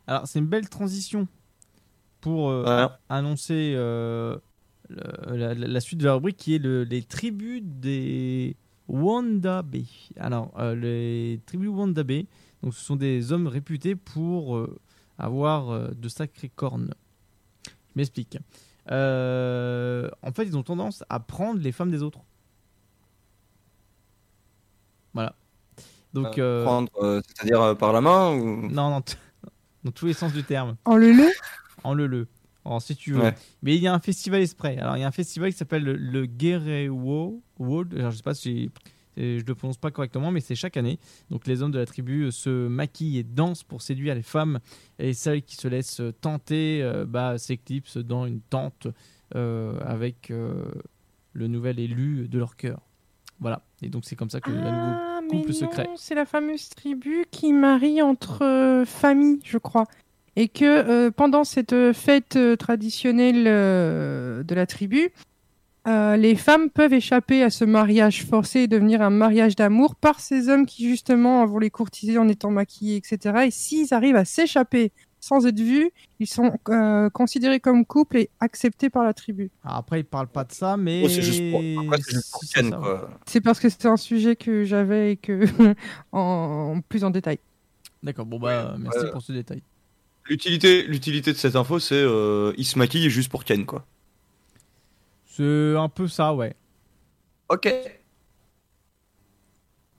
Alors, 0.08 0.28
c'est 0.28 0.40
une 0.40 0.48
belle 0.48 0.70
transition 0.70 1.28
pour 2.22 2.50
euh, 2.50 2.64
annoncer 3.10 3.74
euh, 3.76 4.38
le- 4.90 5.54
la, 5.54 5.80
suite 5.82 6.00
de 6.00 6.06
la 6.06 6.14
rubrique 6.16 6.38
qui 6.38 6.56
est 6.56 6.60
le- 6.60 6.84
les 6.84 7.04
tribus 7.04 7.62
des 7.64 8.56
Wandabe. 8.88 9.76
Alors, 10.18 10.54
euh, 10.58 10.76
les 10.76 11.42
tribus 11.46 11.70
Wandabe, 11.70 12.24
donc 12.64 12.74
ce 12.74 12.80
sont 12.84 12.96
des 12.96 13.32
hommes 13.32 13.48
réputés 13.48 13.96
pour 13.96 14.66
avoir 15.18 15.90
de 15.94 16.10
sacrées 16.10 16.50
cornes. 16.50 16.94
Je 17.66 17.72
m'explique. 17.96 18.38
En 18.88 20.32
fait, 20.34 20.46
ils 20.46 20.56
ont 20.58 20.64
tendance 20.64 21.04
à 21.10 21.20
prendre 21.20 21.60
les 21.60 21.72
femmes 21.74 21.92
des 21.92 22.02
autres. 22.02 22.20
Voilà. 25.14 25.36
Donc, 26.14 26.40
Prendre, 26.40 27.22
c'est-à-dire 27.28 27.78
par 27.78 27.92
la 27.92 28.02
main 28.02 28.32
ou 28.34 28.68
non, 28.70 28.90
non, 28.90 29.02
t- 29.02 29.16
dans 29.84 29.92
tous 29.92 30.06
les 30.06 30.14
sens 30.14 30.34
du 30.34 30.44
terme. 30.44 30.76
En 30.86 30.96
le 30.96 31.12
le 31.12 31.30
En 31.84 31.94
le 31.94 32.08
le. 32.08 32.28
Alors, 32.66 32.82
si 32.82 32.96
tu 32.96 33.14
veux. 33.14 33.22
Ouais. 33.22 33.36
Mais 33.62 33.76
il 33.76 33.82
y 33.82 33.88
a 33.88 33.94
un 33.94 34.00
festival 34.00 34.42
esprit. 34.42 34.78
Alors, 34.78 34.98
il 34.98 35.00
y 35.00 35.04
a 35.04 35.08
un 35.08 35.12
festival 35.12 35.52
qui 35.52 35.58
s'appelle 35.58 35.84
le, 35.84 35.96
le 35.96 36.28
Gerewo 36.38 37.42
World. 37.60 37.94
Alors, 37.98 38.12
je 38.12 38.18
sais 38.18 38.24
pas 38.24 38.34
si 38.34 38.70
je 39.18 39.44
le 39.44 39.56
prononce 39.56 39.78
pas 39.78 39.90
correctement, 39.90 40.32
mais 40.32 40.42
c'est 40.42 40.56
chaque 40.56 40.78
année. 40.78 41.00
Donc, 41.30 41.48
les 41.48 41.62
hommes 41.62 41.72
de 41.72 41.80
la 41.80 41.86
tribu 41.86 42.24
euh, 42.24 42.32
se 42.32 42.68
maquillent 42.68 43.18
et 43.18 43.24
dansent 43.24 43.64
pour 43.64 43.82
séduire 43.82 44.16
les 44.16 44.22
femmes. 44.22 44.60
Et 45.00 45.14
celles 45.14 45.42
qui 45.42 45.56
se 45.56 45.68
laissent 45.68 46.02
tenter 46.22 46.82
euh, 46.84 47.06
bah, 47.06 47.38
s'éclipsent 47.38 47.98
dans 47.98 48.26
une 48.26 48.42
tente 48.42 48.88
euh, 49.36 49.80
avec 49.82 50.32
euh, 50.32 50.66
le 51.34 51.48
nouvel 51.48 51.80
élu 51.80 52.28
de 52.28 52.38
leur 52.38 52.56
cœur. 52.56 52.82
Voilà. 53.40 53.62
Et 53.82 53.90
donc, 53.90 54.04
c'est 54.06 54.16
comme 54.16 54.30
ça 54.30 54.40
que 54.40 54.50
le 54.50 54.58
Ah, 54.64 55.20
mais 55.22 55.40
couple 55.42 55.54
se 55.54 55.66
crée. 55.66 55.88
c'est 55.96 56.16
la 56.16 56.26
fameuse 56.26 56.70
tribu 56.70 57.26
qui 57.32 57.54
marie 57.54 58.02
entre 58.02 58.44
euh, 58.44 58.86
familles, 58.86 59.40
je 59.44 59.58
crois. 59.58 59.86
Et 60.36 60.48
que 60.48 60.66
euh, 60.66 61.12
pendant 61.12 61.44
cette 61.44 61.74
euh, 61.74 61.94
fête 61.94 62.38
traditionnelle 62.60 63.46
euh, 63.48 64.44
de 64.44 64.56
la 64.56 64.66
tribu, 64.66 65.10
euh, 65.88 66.18
les 66.18 66.36
femmes 66.36 66.70
peuvent 66.70 66.94
échapper 66.94 67.44
à 67.44 67.50
ce 67.50 67.64
mariage 67.64 68.26
forcé 68.26 68.62
et 68.62 68.68
devenir 68.68 69.02
un 69.02 69.10
mariage 69.10 69.56
d'amour 69.56 69.96
par 69.96 70.20
ces 70.20 70.50
hommes 70.50 70.66
qui 70.66 70.88
justement 70.90 71.46
vont 71.46 71.60
les 71.60 71.70
courtiser 71.70 72.18
en 72.18 72.28
étant 72.28 72.52
maquillés, 72.52 72.98
etc. 72.98 73.46
Et 73.48 73.52
s'ils 73.52 73.94
arrivent 73.94 74.18
à 74.18 74.26
s'échapper 74.26 74.92
sans 75.28 75.46
être 75.46 75.60
vus, 75.60 75.92
ils 76.20 76.28
sont 76.28 76.58
euh, 76.70 77.10
considérés 77.10 77.60
comme 77.60 77.86
couple 77.86 78.18
et 78.18 78.30
acceptés 78.40 78.90
par 78.90 79.04
la 79.04 79.14
tribu. 79.14 79.52
Alors, 79.64 79.78
après, 79.78 80.00
ils 80.00 80.06
parlent 80.06 80.30
pas 80.30 80.46
de 80.46 80.54
ça, 80.54 80.78
mais. 80.78 81.02
Oh, 81.04 81.10
c'est 81.10 81.22
juste 81.22 81.52
pour- 81.52 81.62
juste 81.98 82.54
Ken, 82.56 82.70
ça, 82.70 82.78
quoi. 82.78 83.10
C'est 83.26 83.42
parce 83.42 83.60
que 83.60 83.70
c'est 83.70 83.86
un 83.86 83.98
sujet 83.98 84.36
que 84.36 84.64
j'avais 84.64 85.14
et 85.14 85.18
que 85.18 85.46
en, 86.12 86.80
plus 86.88 87.04
en 87.04 87.10
détail. 87.10 87.40
D'accord, 88.02 88.26
bon, 88.26 88.40
bah, 88.40 88.76
merci 88.80 89.00
ouais. 89.00 89.12
pour 89.12 89.22
ce 89.22 89.34
détail. 89.34 89.62
L'utilité, 90.30 90.84
l'utilité 90.84 91.32
de 91.34 91.38
cette 91.38 91.56
info, 91.56 91.80
c'est 91.80 91.96
euh, 91.96 92.54
il 92.58 92.66
se 92.66 92.78
maquille 92.78 93.10
juste 93.10 93.30
pour 93.30 93.44
Ken, 93.44 93.66
quoi. 93.66 93.86
C'est 95.26 95.76
un 95.76 95.90
peu 95.90 96.08
ça, 96.08 96.34
ouais. 96.34 96.56
Ok. 97.50 97.72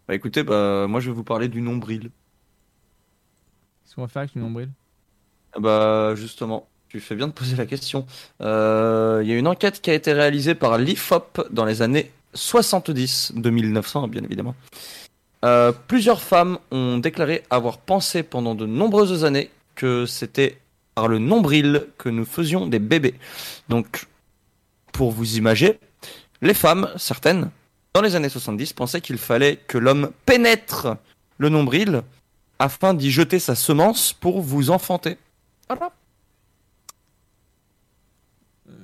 Bah 0.07 0.15
écoutez, 0.15 0.43
bah 0.43 0.87
moi 0.89 1.01
je 1.01 1.11
vais 1.11 1.15
vous 1.15 1.23
parler 1.25 1.49
du 1.49 1.61
nombril. 1.61 2.11
Qu'est-ce 3.85 3.95
qu'on 3.95 4.01
va 4.03 4.09
faire 4.09 4.21
avec 4.21 4.35
le 4.35 4.41
nombril? 4.41 4.71
Ah 4.73 4.78
Bah 5.59 6.15
justement, 6.15 6.69
tu 6.89 7.01
fais 7.01 7.15
bien 7.15 7.29
de 7.29 7.33
poser 7.33 7.57
la 7.57 7.67
question. 7.67 8.07
Euh, 8.41 9.21
Il 9.23 9.31
y 9.31 9.33
a 9.33 9.37
une 9.37 9.49
enquête 9.49 9.81
qui 9.81 9.91
a 9.91 9.95
été 9.95 10.13
réalisée 10.13 10.55
par 10.55 10.79
l'IFOP 10.79 11.49
dans 11.51 11.65
les 11.65 11.83
années 11.83 12.11
70, 12.35 13.33
de 13.35 13.51
1900 13.51 14.09
bien 14.09 14.23
évidemment. 14.23 14.55
Euh, 15.45 15.73
plusieurs 15.87 16.21
femmes 16.21 16.59
ont 16.71 16.99
déclaré 16.99 17.45
avoir 17.51 17.79
pensé 17.79 18.23
pendant 18.23 18.55
de 18.55 18.67
nombreuses 18.67 19.25
années 19.25 19.51
que 19.75 20.07
c'était 20.07 20.59
par 20.95 21.07
le 21.07 21.19
nombril 21.19 21.87
que 21.97 22.09
nous 22.09 22.25
faisions 22.25 22.67
des 22.67 22.81
bébés. 22.81 23.15
Donc, 23.69 24.07
pour 24.93 25.13
vous 25.13 25.37
imager, 25.37 25.79
les 26.43 26.55
femmes, 26.55 26.91
certaines, 26.97 27.51
dans 27.95 28.03
les 28.03 28.17
années 28.17 28.29
70, 28.29 28.73
pensaient 28.73 29.01
qu'il 29.01 29.19
fallait 29.19 29.57
que 29.69 29.79
l'homme 29.79 30.11
pénètre 30.27 30.97
le 31.39 31.49
nombril 31.49 32.03
afin 32.59 32.95
d'y 32.95 33.13
jeter 33.13 33.39
sa 33.39 33.55
semence 33.55 34.13
pour 34.13 34.41
vous 34.41 34.71
enfanter. 34.71 35.19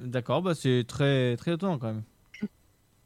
D'accord, 0.04 0.42
bah, 0.42 0.54
c'est 0.54 0.84
très, 0.86 1.36
très 1.36 1.54
étonnant 1.54 1.78
quand 1.78 1.88
même. 1.88 2.02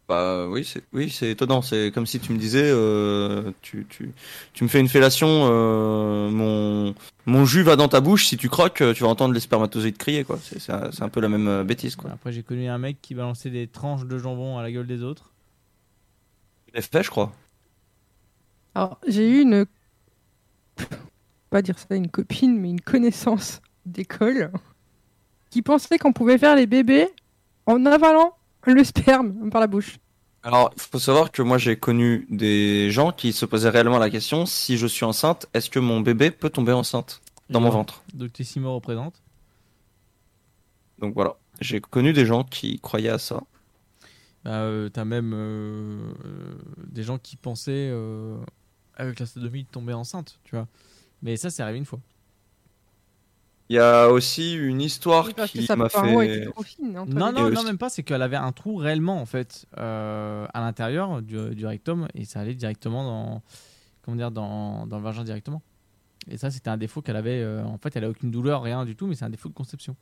Bah 0.09 0.47
oui, 0.49 0.65
c'est 0.65 0.83
oui, 0.95 1.11
c'est 1.11 1.31
étonnant. 1.31 1.61
C'est 1.61 1.93
comme 1.93 2.07
si 2.07 2.19
tu 2.19 2.33
me 2.33 2.39
disais, 2.39 2.65
euh, 2.65 3.53
tu, 3.61 3.87
tu, 3.91 4.11
tu 4.55 4.65
me 4.65 4.69
fais 4.69 4.81
une 4.81 4.89
fellation, 4.89 5.29
euh, 5.29 6.31
mon, 6.31 6.95
mon 7.27 7.45
jus 7.45 7.63
va 7.63 7.77
dans 7.77 7.89
ta 7.89 8.01
bouche. 8.01 8.27
Si 8.27 8.39
tu 8.39 8.49
croques, 8.49 8.83
tu 8.95 9.03
vas 9.03 9.09
entendre 9.09 9.35
les 9.35 9.41
spermatozoïdes 9.41 9.99
crier, 9.99 10.25
quoi. 10.25 10.39
C'est 10.43 10.59
c'est 10.61 10.73
un, 10.73 10.91
c'est 10.93 11.03
un 11.03 11.11
peu 11.11 11.21
la 11.21 11.29
même 11.29 11.47
euh, 11.47 11.63
bêtise, 11.63 11.95
quoi. 11.95 12.11
Après, 12.11 12.33
j'ai 12.33 12.43
connu 12.43 12.69
un 12.69 12.79
mec 12.79 12.97
qui 13.03 13.15
balançait 13.15 13.51
des 13.51 13.67
tranches 13.67 14.07
de 14.07 14.17
jambon 14.17 14.57
à 14.57 14.63
la 14.63 14.73
gueule 14.73 14.87
des 14.87 15.03
autres. 15.03 15.31
L'ai 16.73 16.81
fait, 16.81 17.03
je 17.03 17.11
crois. 17.11 17.33
Alors, 18.75 18.99
j'ai 19.07 19.29
eu 19.29 19.43
une. 19.43 19.67
Pas 21.51 21.61
dire 21.61 21.79
ça, 21.79 21.97
une 21.97 22.09
copine, 22.09 22.59
mais 22.59 22.71
une 22.71 22.81
connaissance 22.81 23.61
d'école 23.87 24.53
qui 25.51 25.63
pensait 25.63 25.99
qu'on 25.99 26.13
pouvait 26.13 26.39
faire 26.39 26.57
les 26.57 26.67
bébés 26.67 27.09
en 27.67 27.85
avalant 27.87 28.35
le 28.67 28.85
sperme 28.85 29.51
par 29.51 29.61
la 29.61 29.67
bouche. 29.67 29.99
Alors, 30.43 30.71
il 30.77 30.81
faut 30.83 30.99
savoir 30.99 31.33
que 31.33 31.43
moi, 31.43 31.59
j'ai 31.59 31.77
connu 31.79 32.27
des 32.31 32.91
gens 32.91 33.13
qui 33.13 33.33
se 33.33 33.45
posaient 33.47 33.71
réellement 33.71 33.99
la 33.99 34.11
question 34.11 34.47
si 34.47 34.77
je 34.77 34.87
suis 34.87 35.05
enceinte, 35.05 35.47
est-ce 35.55 35.69
que 35.71 35.79
mon 35.79 36.01
bébé 36.01 36.31
peut 36.31 36.51
tomber 36.51 36.73
enceinte 36.73 37.21
dans 37.51 37.61
mon 37.61 37.69
Ouais. 37.69 37.73
ventre? 37.73 38.03
Donc, 38.15 38.33
Tessimo 38.33 38.75
représente. 38.75 39.23
Donc 40.99 41.15
voilà, 41.15 41.37
j'ai 41.61 41.81
connu 41.81 42.13
des 42.13 42.27
gens 42.27 42.45
qui 42.45 42.81
croyaient 42.81 43.09
à 43.09 43.19
ça. 43.19 43.41
Bah, 44.45 44.63
euh, 44.63 44.89
T'as 44.89 45.05
même 45.05 45.33
euh, 45.35 46.13
euh, 46.25 46.55
des 46.89 47.03
gens 47.05 47.19
qui 47.19 47.37
pensaient, 47.37 47.89
euh, 47.93 48.37
avec 48.97 49.19
la 49.21 49.27
sodomie, 49.27 49.65
de 49.65 49.69
tomber 49.69 49.93
enceinte, 49.93 50.41
tu 50.45 50.57
vois. 50.57 50.67
Mais 51.23 51.37
ça, 51.37 51.51
c'est 51.51 51.63
arrivé 51.63 51.79
une 51.79 51.85
fois. 51.85 52.01
Il 53.71 53.77
y 53.77 53.79
a 53.79 54.09
aussi 54.09 54.55
une 54.55 54.81
histoire 54.81 55.27
Oui, 55.27 55.33
parce 55.35 55.51
que 55.53 55.61
qui 55.61 55.69
m'a 55.77 55.89
fait. 55.89 56.15
était 56.27 56.47
trop 56.47 56.63
fine, 56.63 56.97
entre 56.99 57.13
Non, 57.15 57.33
non, 57.33 57.63
même 57.65 57.79
pas. 57.79 57.89
C'est 57.89 58.03
qu'elle 58.03 58.23
avait 58.23 58.37
un 58.37 58.53
trou 58.53 58.77
réellement, 58.77 59.21
en 59.21 59.27
fait, 59.27 59.67
euh, 59.79 60.47
à 60.55 60.61
l'intérieur 60.61 61.23
du, 61.23 61.55
du 61.55 61.67
rectum 61.67 62.07
et 62.15 62.25
ça 62.25 62.41
allait 62.41 62.55
directement 62.55 63.03
dans, 63.05 63.43
comment 64.03 64.17
dire, 64.17 64.31
dans, 64.31 64.87
dans 64.87 64.99
le 64.99 65.05
vagin 65.05 65.25
directement. 65.25 65.63
Et 66.31 66.39
ça, 66.39 66.51
c'était 66.51 66.71
un 66.71 66.79
défaut 66.79 67.03
qu'elle 67.03 67.17
avait. 67.17 67.41
euh, 67.43 67.65
en 67.65 67.79
fait, 67.79 67.97
elle 67.97 68.05
a 68.05 68.11
aucune 68.11 68.31
douleur, 68.31 68.63
rien 68.63 68.85
du 68.87 68.97
tout, 68.97 69.07
mais 69.09 69.17
c'est 69.17 69.25
un 69.27 69.31
défaut 69.31 69.49
de 69.51 69.55
conception. 69.55 69.97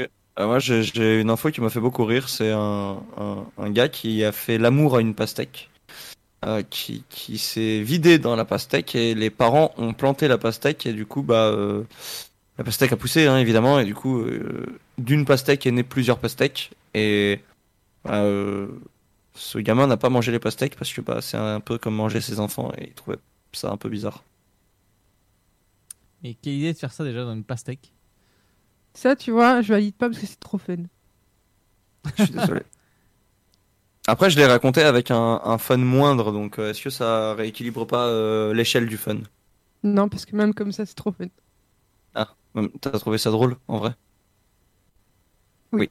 Euh, 0.00 0.46
moi, 0.46 0.58
j'ai- 0.58 0.82
j'ai 0.82 1.20
une 1.20 1.30
info 1.30 1.50
qui 1.50 1.60
m'a 1.60 1.70
fait 1.70 1.80
beaucoup 1.80 2.04
rire. 2.04 2.28
C'est 2.28 2.50
un, 2.52 3.02
un, 3.16 3.46
un 3.58 3.70
gars 3.70 3.88
qui 3.88 4.24
a 4.24 4.32
fait 4.32 4.58
l'amour 4.58 4.96
à 4.96 5.00
une 5.00 5.14
pastèque, 5.14 5.70
euh, 6.46 6.62
qui, 6.70 7.04
qui 7.10 7.38
s'est 7.38 7.82
vidé 7.82 8.18
dans 8.18 8.36
la 8.36 8.44
pastèque 8.46 8.94
et 8.96 9.14
les 9.14 9.30
parents 9.30 9.72
ont 9.78 9.94
planté 9.94 10.28
la 10.28 10.38
pastèque 10.38 10.86
et 10.86 10.92
du 10.94 11.06
coup, 11.06 11.22
bah, 11.22 11.46
euh, 11.52 11.84
la 12.58 12.64
pastèque 12.64 12.92
a 12.92 12.96
poussé, 12.96 13.26
hein, 13.26 13.38
évidemment, 13.38 13.78
et 13.78 13.84
du 13.84 13.94
coup, 13.94 14.20
euh, 14.20 14.66
d'une 14.98 15.24
pastèque 15.24 15.66
est 15.66 15.70
né 15.70 15.84
plusieurs 15.84 16.18
pastèques 16.18 16.72
et 16.92 17.40
bah, 18.04 18.22
euh, 18.22 18.68
ce 19.34 19.58
gamin 19.58 19.86
n'a 19.86 19.96
pas 19.96 20.10
mangé 20.10 20.32
les 20.32 20.40
pastèques 20.40 20.76
parce 20.76 20.92
que 20.92 21.00
bah, 21.00 21.20
c'est 21.22 21.36
un 21.36 21.60
peu 21.60 21.78
comme 21.78 21.94
manger 21.94 22.20
ses 22.20 22.40
enfants 22.40 22.72
et 22.76 22.88
il 22.88 22.94
trouvait 22.94 23.18
ça 23.52 23.70
un 23.70 23.76
peu 23.76 23.88
bizarre. 23.88 24.24
Et 26.24 26.34
quelle 26.34 26.54
idée 26.54 26.72
de 26.72 26.78
faire 26.78 26.92
ça 26.92 27.04
déjà 27.04 27.24
dans 27.24 27.32
une 27.32 27.44
pastèque? 27.44 27.92
Ça, 28.92 29.14
tu 29.14 29.30
vois, 29.30 29.62
je 29.62 29.72
valide 29.72 29.94
pas 29.94 30.08
parce 30.08 30.20
que 30.20 30.26
c'est 30.26 30.40
trop 30.40 30.58
fun. 30.58 30.78
Je 32.16 32.24
suis 32.24 32.32
désolé. 32.32 32.62
Après, 34.08 34.30
je 34.30 34.36
l'ai 34.36 34.46
raconté 34.46 34.82
avec 34.82 35.10
un, 35.10 35.40
un 35.44 35.58
fun 35.58 35.76
moindre, 35.76 36.32
donc 36.32 36.58
euh, 36.58 36.70
est-ce 36.70 36.82
que 36.82 36.90
ça 36.90 37.34
rééquilibre 37.34 37.86
pas 37.86 38.06
euh, 38.06 38.54
l'échelle 38.54 38.86
du 38.86 38.96
fun? 38.96 39.18
Non, 39.82 40.08
parce 40.08 40.24
que 40.24 40.36
même 40.36 40.54
comme 40.54 40.72
ça, 40.72 40.86
c'est 40.86 40.94
trop 40.94 41.12
fun. 41.12 41.26
Ah, 42.54 42.60
hum, 42.60 42.70
t'as 42.80 42.90
trouvé 42.98 43.18
ça 43.18 43.30
drôle, 43.30 43.56
en 43.68 43.78
vrai 43.78 43.94
Oui. 45.72 45.88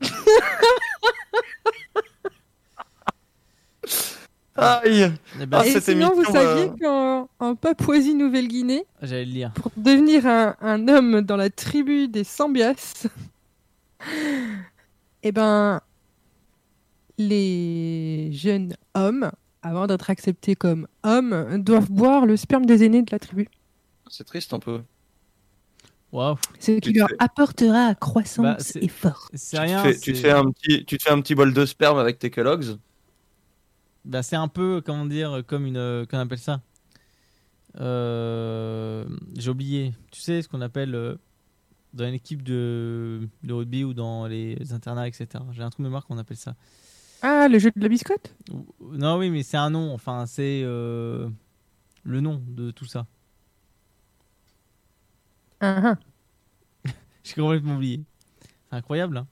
Aïe 4.56 5.12
Eh 5.40 5.46
ben, 5.46 5.58
Ah, 5.60 5.66
Et 5.66 5.70
cette 5.72 5.84
sinon, 5.84 6.08
vous 6.14 6.22
émission, 6.22 6.32
saviez 6.32 6.64
euh, 6.64 6.74
qu'en 6.80 7.28
en 7.38 7.54
Papouasie-Nouvelle-Guinée, 7.54 8.84
J'allais 9.00 9.24
le 9.24 9.32
lire. 9.32 9.52
pour 9.52 9.70
devenir 9.76 10.26
un, 10.26 10.56
un 10.60 10.88
homme 10.88 11.20
dans 11.22 11.36
la 11.36 11.50
tribu 11.50 12.08
des 12.08 12.24
Sambias, 12.24 13.06
eh 15.22 15.32
ben, 15.32 15.80
les 17.16 18.30
jeunes 18.32 18.76
hommes, 18.94 19.30
avant 19.62 19.86
d'être 19.86 20.10
acceptés 20.10 20.56
comme 20.56 20.86
hommes, 21.04 21.62
doivent 21.62 21.90
boire 21.90 22.26
le 22.26 22.36
sperme 22.36 22.66
des 22.66 22.84
aînés 22.84 23.02
de 23.02 23.10
la 23.12 23.18
tribu. 23.18 23.48
C'est 24.12 24.24
triste 24.24 24.52
un 24.52 24.58
peu. 24.58 24.82
Waouh. 26.10 26.36
Ce 26.58 26.72
qui 26.80 26.92
leur 26.92 27.08
fais- 27.08 27.14
apportera 27.20 27.94
croissance 27.94 28.72
Bah, 28.74 28.80
et 28.80 28.88
force. 28.88 29.28
C'est 29.34 29.56
Tu 29.56 29.62
te 29.62 29.68
rien. 29.68 29.82
fais- 29.84 29.98
tu, 30.00 30.12
te 30.12 30.18
fais 30.18 30.30
un 30.32 30.44
petit, 30.50 30.84
tu 30.84 30.98
te 30.98 31.02
fais 31.04 31.10
un 31.10 31.20
petit 31.20 31.36
bol 31.36 31.54
de 31.54 31.64
sperme 31.64 31.98
avec 31.98 32.18
tes 32.18 32.30
Kellogg's 32.30 32.78
Bah, 34.04 34.22
c'est 34.24 34.34
un 34.34 34.48
peu, 34.48 34.82
comment 34.84 35.06
dire, 35.06 35.42
comme 35.46 35.66
une. 35.66 35.76
euh, 35.76 36.04
Qu'on 36.06 36.18
appelle 36.18 36.38
ça? 36.40 36.60
Euh, 37.78 39.04
J'ai 39.36 39.50
oublié. 39.50 39.94
Tu 40.10 40.20
sais 40.20 40.42
ce 40.42 40.48
qu'on 40.48 40.60
appelle 40.60 40.94
euh, 40.96 41.14
dans 41.94 42.06
une 42.08 42.14
équipe 42.14 42.42
de, 42.42 43.28
de 43.44 43.52
rugby 43.52 43.84
ou 43.84 43.94
dans 43.94 44.26
les 44.26 44.72
internats, 44.72 45.06
etc. 45.06 45.28
J'ai 45.52 45.62
un 45.62 45.70
trou 45.70 45.82
de 45.82 45.86
mémoire 45.86 46.04
qu'on 46.06 46.18
appelle 46.18 46.36
ça. 46.36 46.56
Ah, 47.22 47.46
le 47.48 47.58
jeu 47.60 47.70
de 47.76 47.80
la 47.80 47.88
biscotte? 47.88 48.34
Non, 48.80 49.18
oui, 49.18 49.30
mais 49.30 49.44
c'est 49.44 49.58
un 49.58 49.70
nom. 49.70 49.92
Enfin, 49.92 50.26
c'est 50.26 50.62
euh, 50.64 51.28
le 52.02 52.20
nom 52.20 52.42
de 52.48 52.70
tout 52.72 52.86
ça. 52.86 53.06
Ah, 55.60 55.80
ah. 55.84 55.94
J'ai 57.24 57.34
complètement 57.34 57.76
oublié. 57.76 58.00
C'est 58.70 58.76
incroyable, 58.76 59.18
hein 59.18 59.26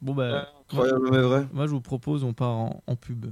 Bon, 0.00 0.14
bah. 0.14 0.48
incroyable, 0.68 1.00
moi, 1.02 1.10
mais 1.12 1.22
vrai. 1.22 1.46
Moi, 1.52 1.66
je 1.66 1.72
vous 1.72 1.80
propose, 1.80 2.24
on 2.24 2.32
part 2.32 2.50
en, 2.50 2.82
en 2.86 2.96
pub. 2.96 3.26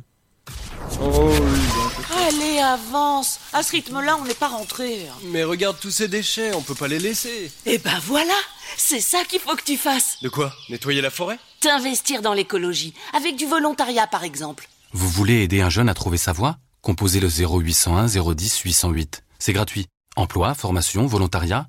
Oh 1.00 1.30
oui, 1.30 2.18
Allez, 2.26 2.58
avance 2.58 3.38
À 3.52 3.62
ce 3.62 3.72
rythme-là, 3.72 4.16
on 4.20 4.24
n'est 4.24 4.34
pas 4.34 4.48
rentré. 4.48 5.06
Mais 5.26 5.44
regarde 5.44 5.78
tous 5.78 5.90
ces 5.90 6.08
déchets, 6.08 6.54
on 6.54 6.62
peut 6.62 6.74
pas 6.74 6.88
les 6.88 6.98
laisser. 6.98 7.52
Eh 7.66 7.78
ben 7.78 7.98
voilà 8.04 8.32
C'est 8.78 9.00
ça 9.00 9.24
qu'il 9.28 9.40
faut 9.40 9.54
que 9.56 9.62
tu 9.62 9.76
fasses 9.76 10.16
De 10.22 10.28
quoi? 10.30 10.52
Nettoyer 10.70 11.02
la 11.02 11.10
forêt? 11.10 11.38
T'investir 11.60 12.22
dans 12.22 12.32
l'écologie, 12.32 12.94
avec 13.14 13.36
du 13.36 13.46
volontariat 13.46 14.06
par 14.06 14.24
exemple. 14.24 14.68
Vous 14.92 15.08
voulez 15.08 15.42
aider 15.42 15.60
un 15.60 15.68
jeune 15.70 15.88
à 15.90 15.94
trouver 15.94 16.16
sa 16.16 16.32
voie? 16.32 16.56
Composez 16.80 17.20
le 17.20 17.28
0801 17.28 18.06
010 18.06 18.58
808. 18.60 19.24
C'est 19.38 19.52
gratuit. 19.52 19.86
Emploi, 20.16 20.54
formation, 20.54 21.06
volontariat, 21.06 21.68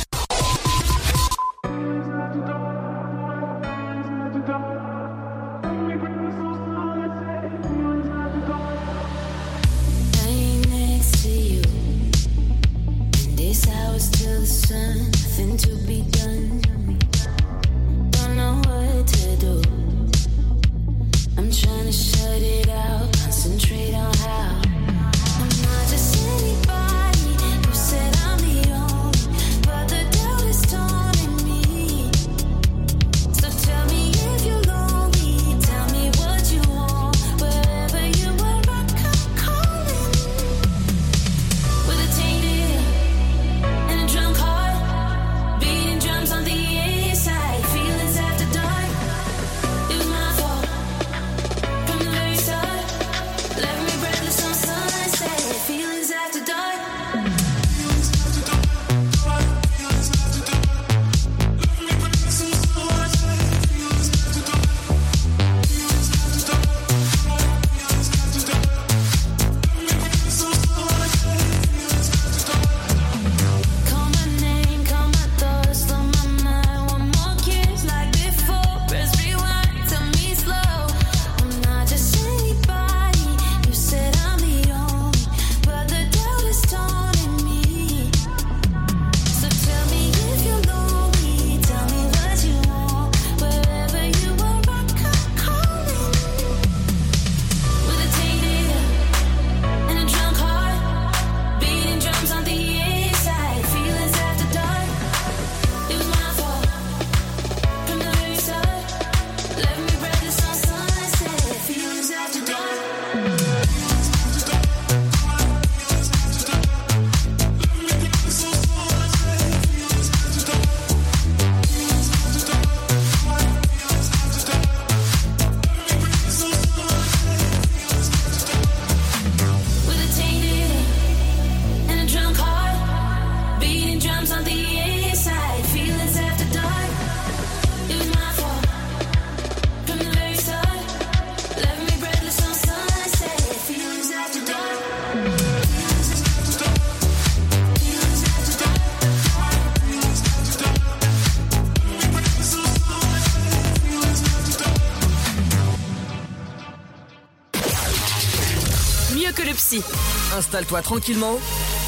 Installe-toi 160.61 160.81
tranquillement. 160.83 161.39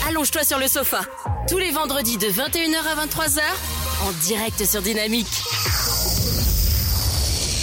Allonge-toi 0.09 0.43
sur 0.43 0.57
le 0.57 0.67
sofa. 0.67 1.01
Tous 1.47 1.59
les 1.59 1.69
vendredis 1.69 2.17
de 2.17 2.25
21h 2.25 2.75
à 2.75 3.05
23h, 3.05 3.39
en 4.03 4.11
direct 4.25 4.65
sur 4.65 4.81
Dynamique. 4.81 5.27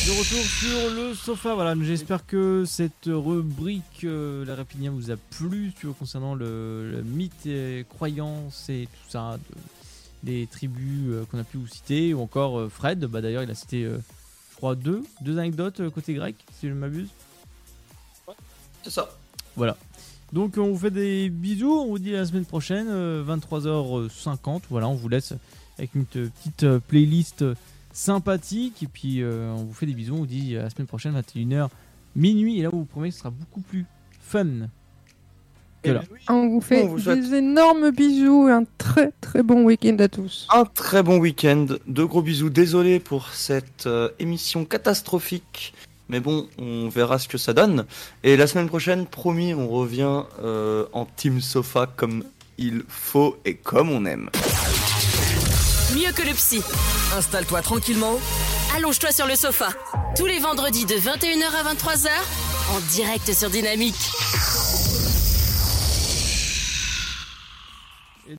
De 0.07 0.13
retour 0.13 0.45
sur 0.45 0.91
le 0.95 1.15
sofa, 1.17 1.55
voilà, 1.57 1.75
j'espère 1.83 2.25
que 2.27 2.63
cette 2.65 3.07
rubrique 3.07 4.05
euh, 4.05 4.45
La 4.45 4.55
Rapinia 4.55 4.91
vous 4.93 5.11
a 5.11 5.17
plu 5.17 5.73
tu 5.81 5.87
vois, 5.87 5.97
concernant 5.99 6.37
le, 6.37 6.93
le 6.93 7.03
mythe 7.03 7.45
et 7.47 7.85
croyances 7.89 8.69
et 8.69 8.87
tout 8.93 9.11
ça, 9.11 9.37
de- 9.37 9.57
des 10.31 10.47
tribus 10.47 11.09
euh, 11.09 11.25
qu'on 11.29 11.41
a 11.41 11.45
pu 11.45 11.57
vous 11.57 11.67
citer, 11.67 12.15
ou 12.15 12.21
encore 12.23 12.57
euh, 12.61 12.69
Fred, 12.69 13.05
bah, 13.07 13.21
d'ailleurs 13.21 13.43
il 13.43 13.51
a 13.51 13.55
cité, 13.57 13.83
euh, 13.83 13.99
je 14.53 14.57
crois, 14.59 14.77
deux, 14.77 15.03
deux 15.23 15.39
anecdotes 15.39 15.81
euh, 15.81 15.91
côté 15.91 16.15
grec, 16.15 16.37
si 16.61 16.69
je 16.69 16.73
ne 16.73 16.79
m'abuse. 16.79 17.09
C'est 18.85 18.91
ça. 18.91 19.11
Voilà. 19.57 19.77
Donc 20.33 20.57
on 20.59 20.71
vous 20.71 20.79
fait 20.79 20.91
des 20.91 21.29
bisous, 21.29 21.73
on 21.73 21.87
vous 21.89 21.99
dit 21.99 22.15
à 22.15 22.19
la 22.21 22.27
semaine 22.27 22.45
prochaine, 22.45 22.87
euh, 22.89 23.25
23h50. 23.25 24.63
Voilà, 24.71 24.89
on 24.89 24.95
vous 24.95 25.09
laisse 25.09 25.33
avec 25.79 25.95
une 25.95 26.05
te- 26.07 26.29
petite 26.29 26.63
euh, 26.65 26.79
playlist 26.79 27.43
euh, 27.43 27.55
sympathique. 27.93 28.83
Et 28.83 28.87
puis 28.87 29.23
euh, 29.23 29.53
on 29.53 29.65
vous 29.65 29.73
fait 29.75 29.87
des 29.87 29.95
bisous, 29.95 30.15
on 30.15 30.19
vous 30.19 30.27
dit 30.27 30.57
à 30.57 30.63
la 30.63 30.71
semaine 30.71 30.87
prochaine, 30.87 31.19
21h, 31.21 31.69
minuit. 32.15 32.61
Et 32.61 32.63
là, 32.63 32.71
on 32.73 32.79
vous 32.79 32.85
promet 32.85 33.09
que 33.09 33.15
ce 33.15 33.21
sera 33.21 33.31
beaucoup 33.31 33.61
plus 33.61 33.87
fun 34.21 34.47
que 35.83 35.91
là. 35.91 36.03
On 36.29 36.49
vous 36.49 36.61
fait 36.61 36.85
On 36.85 36.89
vous 36.89 36.99
souhaite- 37.01 37.21
des 37.23 37.35
énormes 37.39 37.91
bisous 37.91 38.49
et 38.49 38.53
un 38.53 38.65
très 38.79 39.13
très 39.21 39.43
bon 39.43 39.65
week-end 39.65 39.97
à 39.99 40.09
tous. 40.09 40.47
Un 40.55 40.65
très 40.67 41.03
bon 41.03 41.19
week-end. 41.19 41.67
De 41.89 42.05
gros 42.05 42.23
bisous. 42.23 42.51
Désolé 42.51 43.01
pour 43.01 43.29
cette 43.31 43.87
euh, 43.87 44.11
émission 44.19 44.65
catastrophique. 44.65 45.73
Mais 46.11 46.19
bon, 46.19 46.49
on 46.59 46.89
verra 46.89 47.21
ce 47.21 47.29
que 47.29 47.39
ça 47.39 47.53
donne. 47.53 47.87
Et 48.25 48.37
la 48.37 48.49
semaine 48.49 48.69
prochaine, 48.69 49.07
promis, 49.07 49.55
on 49.55 49.69
revient 49.69 50.23
euh, 50.43 50.87
en 50.93 51.07
Team 51.07 51.41
Sofa 51.41 51.87
comme 51.87 52.25
il 52.59 52.83
faut 52.89 53.37
et 53.45 53.55
comme 53.55 53.91
on 53.91 54.05
aime. 54.05 54.29
Mieux 55.95 56.13
que 56.13 56.23
le 56.23 56.35
psy. 56.35 56.63
Installe-toi 57.17 57.63
tranquillement. 57.63 58.19
Allonge-toi 58.77 59.13
sur 59.13 59.27
le 59.27 59.37
sofa. 59.37 59.69
Tous 60.17 60.27
les 60.27 60.41
vendredis 60.41 60.85
de 60.85 60.95
21h 60.95 61.45
à 61.45 61.75
23h, 61.75 62.09
en 62.75 62.81
direct 62.93 63.33
sur 63.33 63.51
Dynamique. 63.51 64.11